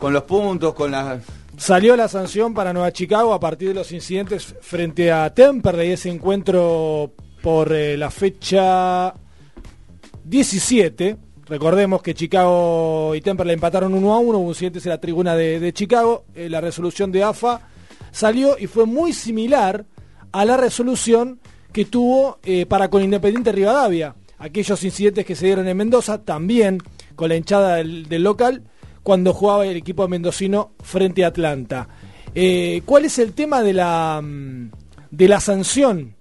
con 0.00 0.12
los 0.14 0.24
puntos, 0.24 0.74
con 0.74 0.90
las... 0.90 1.22
Salió 1.56 1.94
la 1.94 2.08
sanción 2.08 2.54
para 2.54 2.72
Nueva 2.72 2.90
Chicago 2.90 3.34
a 3.34 3.38
partir 3.38 3.68
de 3.68 3.74
los 3.74 3.92
incidentes 3.92 4.56
frente 4.62 5.12
a 5.12 5.32
Temperley, 5.32 5.92
ese 5.92 6.08
encuentro 6.08 7.12
por 7.42 7.72
eh, 7.72 7.98
la 7.98 8.10
fecha 8.10 9.12
17. 10.24 11.18
Recordemos 11.46 12.00
que 12.00 12.14
Chicago 12.14 13.14
y 13.14 13.20
Temperley 13.20 13.54
empataron 13.54 13.92
1 13.92 14.14
a 14.14 14.18
1, 14.18 14.38
hubo 14.38 14.48
incidentes 14.48 14.86
en 14.86 14.90
la 14.90 15.00
tribuna 15.00 15.36
de, 15.36 15.72
Chicago. 15.74 16.24
Eh, 16.34 16.48
la 16.48 16.62
resolución 16.62 17.12
de 17.12 17.22
AFA 17.22 17.68
salió 18.10 18.56
y 18.58 18.68
fue 18.68 18.86
muy 18.86 19.12
similar 19.12 19.84
a 20.32 20.44
la 20.46 20.56
resolución 20.56 21.40
que 21.72 21.84
tuvo 21.84 22.38
eh, 22.42 22.64
para 22.64 22.88
con 22.88 23.02
Independiente 23.02 23.52
Rivadavia. 23.52 24.14
Aquellos 24.38 24.82
incidentes 24.82 25.26
que 25.26 25.36
se 25.36 25.44
dieron 25.44 25.68
en 25.68 25.76
Mendoza, 25.76 26.24
también 26.24 26.78
con 27.14 27.28
la 27.28 27.36
hinchada 27.36 27.74
del 27.74 28.22
local, 28.22 28.62
cuando 29.10 29.34
jugaba 29.34 29.66
el 29.66 29.76
equipo 29.76 30.06
mendocino 30.06 30.70
frente 30.84 31.24
a 31.24 31.28
Atlanta. 31.28 31.88
Eh, 32.32 32.82
¿Cuál 32.84 33.06
es 33.06 33.18
el 33.18 33.32
tema 33.32 33.60
de 33.60 33.72
la, 33.72 34.20
mm, 34.22 34.70
de 35.10 35.26
la 35.26 35.40
sanción? 35.40 36.14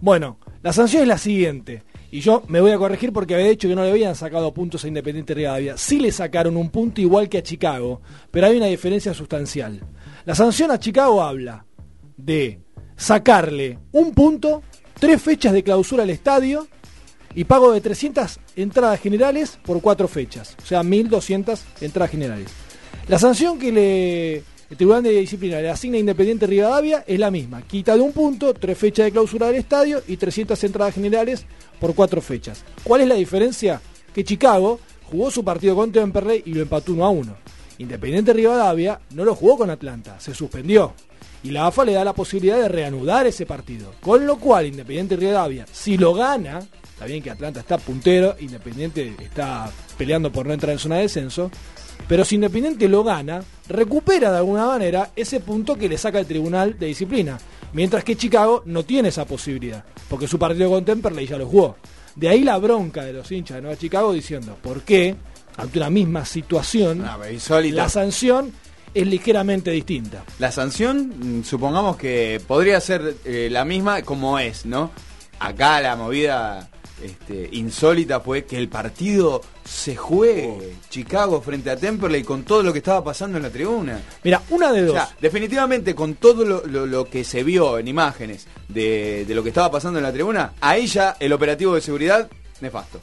Bueno, 0.00 0.38
la 0.62 0.72
sanción 0.72 1.02
es 1.02 1.08
la 1.08 1.18
siguiente. 1.18 1.82
Y 2.12 2.20
yo 2.20 2.44
me 2.46 2.60
voy 2.60 2.70
a 2.70 2.78
corregir 2.78 3.12
porque 3.12 3.34
había 3.34 3.48
dicho 3.48 3.66
que 3.66 3.74
no 3.74 3.82
le 3.82 3.90
habían 3.90 4.14
sacado 4.14 4.54
puntos 4.54 4.84
a 4.84 4.86
Independiente 4.86 5.34
Rivadavia. 5.34 5.76
Sí 5.76 5.98
le 5.98 6.12
sacaron 6.12 6.56
un 6.56 6.70
punto 6.70 7.00
igual 7.00 7.28
que 7.28 7.38
a 7.38 7.42
Chicago, 7.42 8.02
pero 8.30 8.46
hay 8.46 8.56
una 8.56 8.66
diferencia 8.66 9.12
sustancial. 9.14 9.80
La 10.24 10.36
sanción 10.36 10.70
a 10.70 10.78
Chicago 10.78 11.20
habla 11.20 11.66
de 12.16 12.60
sacarle 12.94 13.80
un 13.90 14.12
punto, 14.12 14.62
tres 14.94 15.20
fechas 15.20 15.52
de 15.52 15.64
clausura 15.64 16.04
al 16.04 16.10
estadio 16.10 16.68
y 17.34 17.44
pago 17.44 17.72
de 17.72 17.80
300 17.80 18.38
entradas 18.56 19.00
generales 19.00 19.58
por 19.64 19.80
cuatro 19.80 20.08
fechas, 20.08 20.56
o 20.62 20.66
sea, 20.66 20.82
1.200 20.82 21.58
entradas 21.80 22.10
generales. 22.10 22.50
La 23.08 23.18
sanción 23.18 23.58
que 23.58 23.72
le, 23.72 24.34
el 24.70 24.76
Tribunal 24.76 25.02
de 25.02 25.12
Disciplina 25.12 25.60
le 25.60 25.70
asigna 25.70 25.96
a 25.96 26.00
Independiente 26.00 26.46
Rivadavia 26.46 27.02
es 27.06 27.18
la 27.18 27.30
misma, 27.30 27.62
quita 27.62 27.94
de 27.94 28.02
un 28.02 28.12
punto, 28.12 28.52
tres 28.52 28.76
fechas 28.76 29.06
de 29.06 29.12
clausura 29.12 29.46
del 29.46 29.56
estadio 29.56 30.02
y 30.06 30.18
300 30.18 30.62
entradas 30.64 30.94
generales 30.94 31.46
por 31.80 31.94
cuatro 31.94 32.20
fechas. 32.20 32.64
¿Cuál 32.84 33.00
es 33.00 33.08
la 33.08 33.14
diferencia? 33.14 33.80
Que 34.14 34.24
Chicago 34.24 34.78
jugó 35.10 35.30
su 35.30 35.42
partido 35.42 35.74
con 35.74 35.90
Temperley 35.90 36.42
y 36.44 36.52
lo 36.52 36.62
empató 36.62 36.92
1 36.92 37.04
a 37.04 37.10
1. 37.10 37.36
Independiente 37.78 38.32
Rivadavia 38.32 39.00
no 39.14 39.24
lo 39.24 39.34
jugó 39.34 39.56
con 39.56 39.70
Atlanta, 39.70 40.20
se 40.20 40.34
suspendió. 40.34 40.92
Y 41.42 41.50
la 41.50 41.66
AFA 41.66 41.84
le 41.84 41.92
da 41.92 42.04
la 42.04 42.12
posibilidad 42.12 42.58
de 42.58 42.68
reanudar 42.68 43.26
ese 43.26 43.46
partido. 43.46 43.92
Con 44.00 44.26
lo 44.26 44.38
cual, 44.38 44.66
Independiente 44.66 45.16
Rivadavia, 45.16 45.66
si 45.72 45.96
lo 45.96 46.12
gana, 46.12 46.60
está 46.98 47.06
bien 47.06 47.22
que 47.22 47.30
Atlanta 47.30 47.60
está 47.60 47.78
puntero, 47.78 48.34
Independiente 48.40 49.14
está 49.20 49.70
peleando 49.96 50.32
por 50.32 50.46
no 50.46 50.52
entrar 50.52 50.72
en 50.72 50.80
zona 50.80 50.96
de 50.96 51.02
descenso, 51.02 51.48
pero 52.08 52.24
si 52.24 52.34
Independiente 52.34 52.88
lo 52.88 53.04
gana, 53.04 53.40
recupera 53.68 54.32
de 54.32 54.38
alguna 54.38 54.66
manera 54.66 55.12
ese 55.14 55.38
punto 55.38 55.76
que 55.76 55.88
le 55.88 55.96
saca 55.96 56.18
el 56.18 56.26
Tribunal 56.26 56.76
de 56.76 56.86
Disciplina. 56.86 57.38
Mientras 57.72 58.02
que 58.02 58.16
Chicago 58.16 58.64
no 58.66 58.82
tiene 58.82 59.10
esa 59.10 59.26
posibilidad, 59.26 59.84
porque 60.08 60.26
su 60.26 60.40
partido 60.40 60.70
con 60.70 60.84
Temperley 60.84 61.28
ya 61.28 61.38
lo 61.38 61.46
jugó. 61.46 61.76
De 62.16 62.28
ahí 62.30 62.42
la 62.42 62.58
bronca 62.58 63.04
de 63.04 63.12
los 63.12 63.30
hinchas 63.30 63.58
de 63.58 63.62
Nueva 63.62 63.78
Chicago 63.78 64.12
diciendo, 64.12 64.58
¿por 64.60 64.82
qué 64.82 65.14
ante 65.56 65.78
una 65.78 65.90
misma 65.90 66.24
situación 66.24 67.08
la 67.72 67.88
sanción 67.88 68.52
es 68.92 69.06
ligeramente 69.06 69.70
distinta? 69.70 70.24
La 70.40 70.50
sanción, 70.50 71.12
mm, 71.38 71.44
supongamos 71.44 71.96
que 71.96 72.42
podría 72.44 72.80
ser 72.80 73.14
eh, 73.24 73.46
la 73.52 73.64
misma 73.64 74.02
como 74.02 74.40
es, 74.40 74.66
¿no? 74.66 74.90
Acá 75.38 75.80
la 75.80 75.94
movida 75.94 76.68
este, 77.02 77.48
insólita 77.52 78.20
fue 78.20 78.44
que 78.44 78.56
el 78.58 78.68
partido 78.68 79.40
se 79.64 79.96
juegue 79.96 80.74
Chicago 80.90 81.40
frente 81.40 81.70
a 81.70 81.76
Temperley 81.76 82.22
con 82.24 82.42
todo 82.44 82.62
lo 82.62 82.72
que 82.72 82.78
estaba 82.78 83.02
pasando 83.04 83.36
en 83.36 83.42
la 83.44 83.50
tribuna. 83.50 84.00
Mira, 84.24 84.42
una 84.50 84.72
de 84.72 84.82
dos. 84.82 84.90
O 84.90 84.94
sea, 84.94 85.16
definitivamente 85.20 85.94
con 85.94 86.14
todo 86.14 86.44
lo, 86.44 86.66
lo- 86.66 86.86
lo 86.86 87.04
que 87.08 87.24
se 87.24 87.42
vio 87.42 87.78
en 87.78 87.88
imágenes 87.88 88.46
de, 88.68 89.24
de 89.26 89.34
lo 89.34 89.42
que 89.42 89.50
estaba 89.50 89.70
pasando 89.70 89.98
en 89.98 90.04
la 90.04 90.12
tribuna, 90.12 90.54
ahí 90.60 90.86
ya 90.86 91.16
el 91.20 91.32
operativo 91.32 91.74
de 91.74 91.80
seguridad, 91.80 92.28
nefasto. 92.60 92.98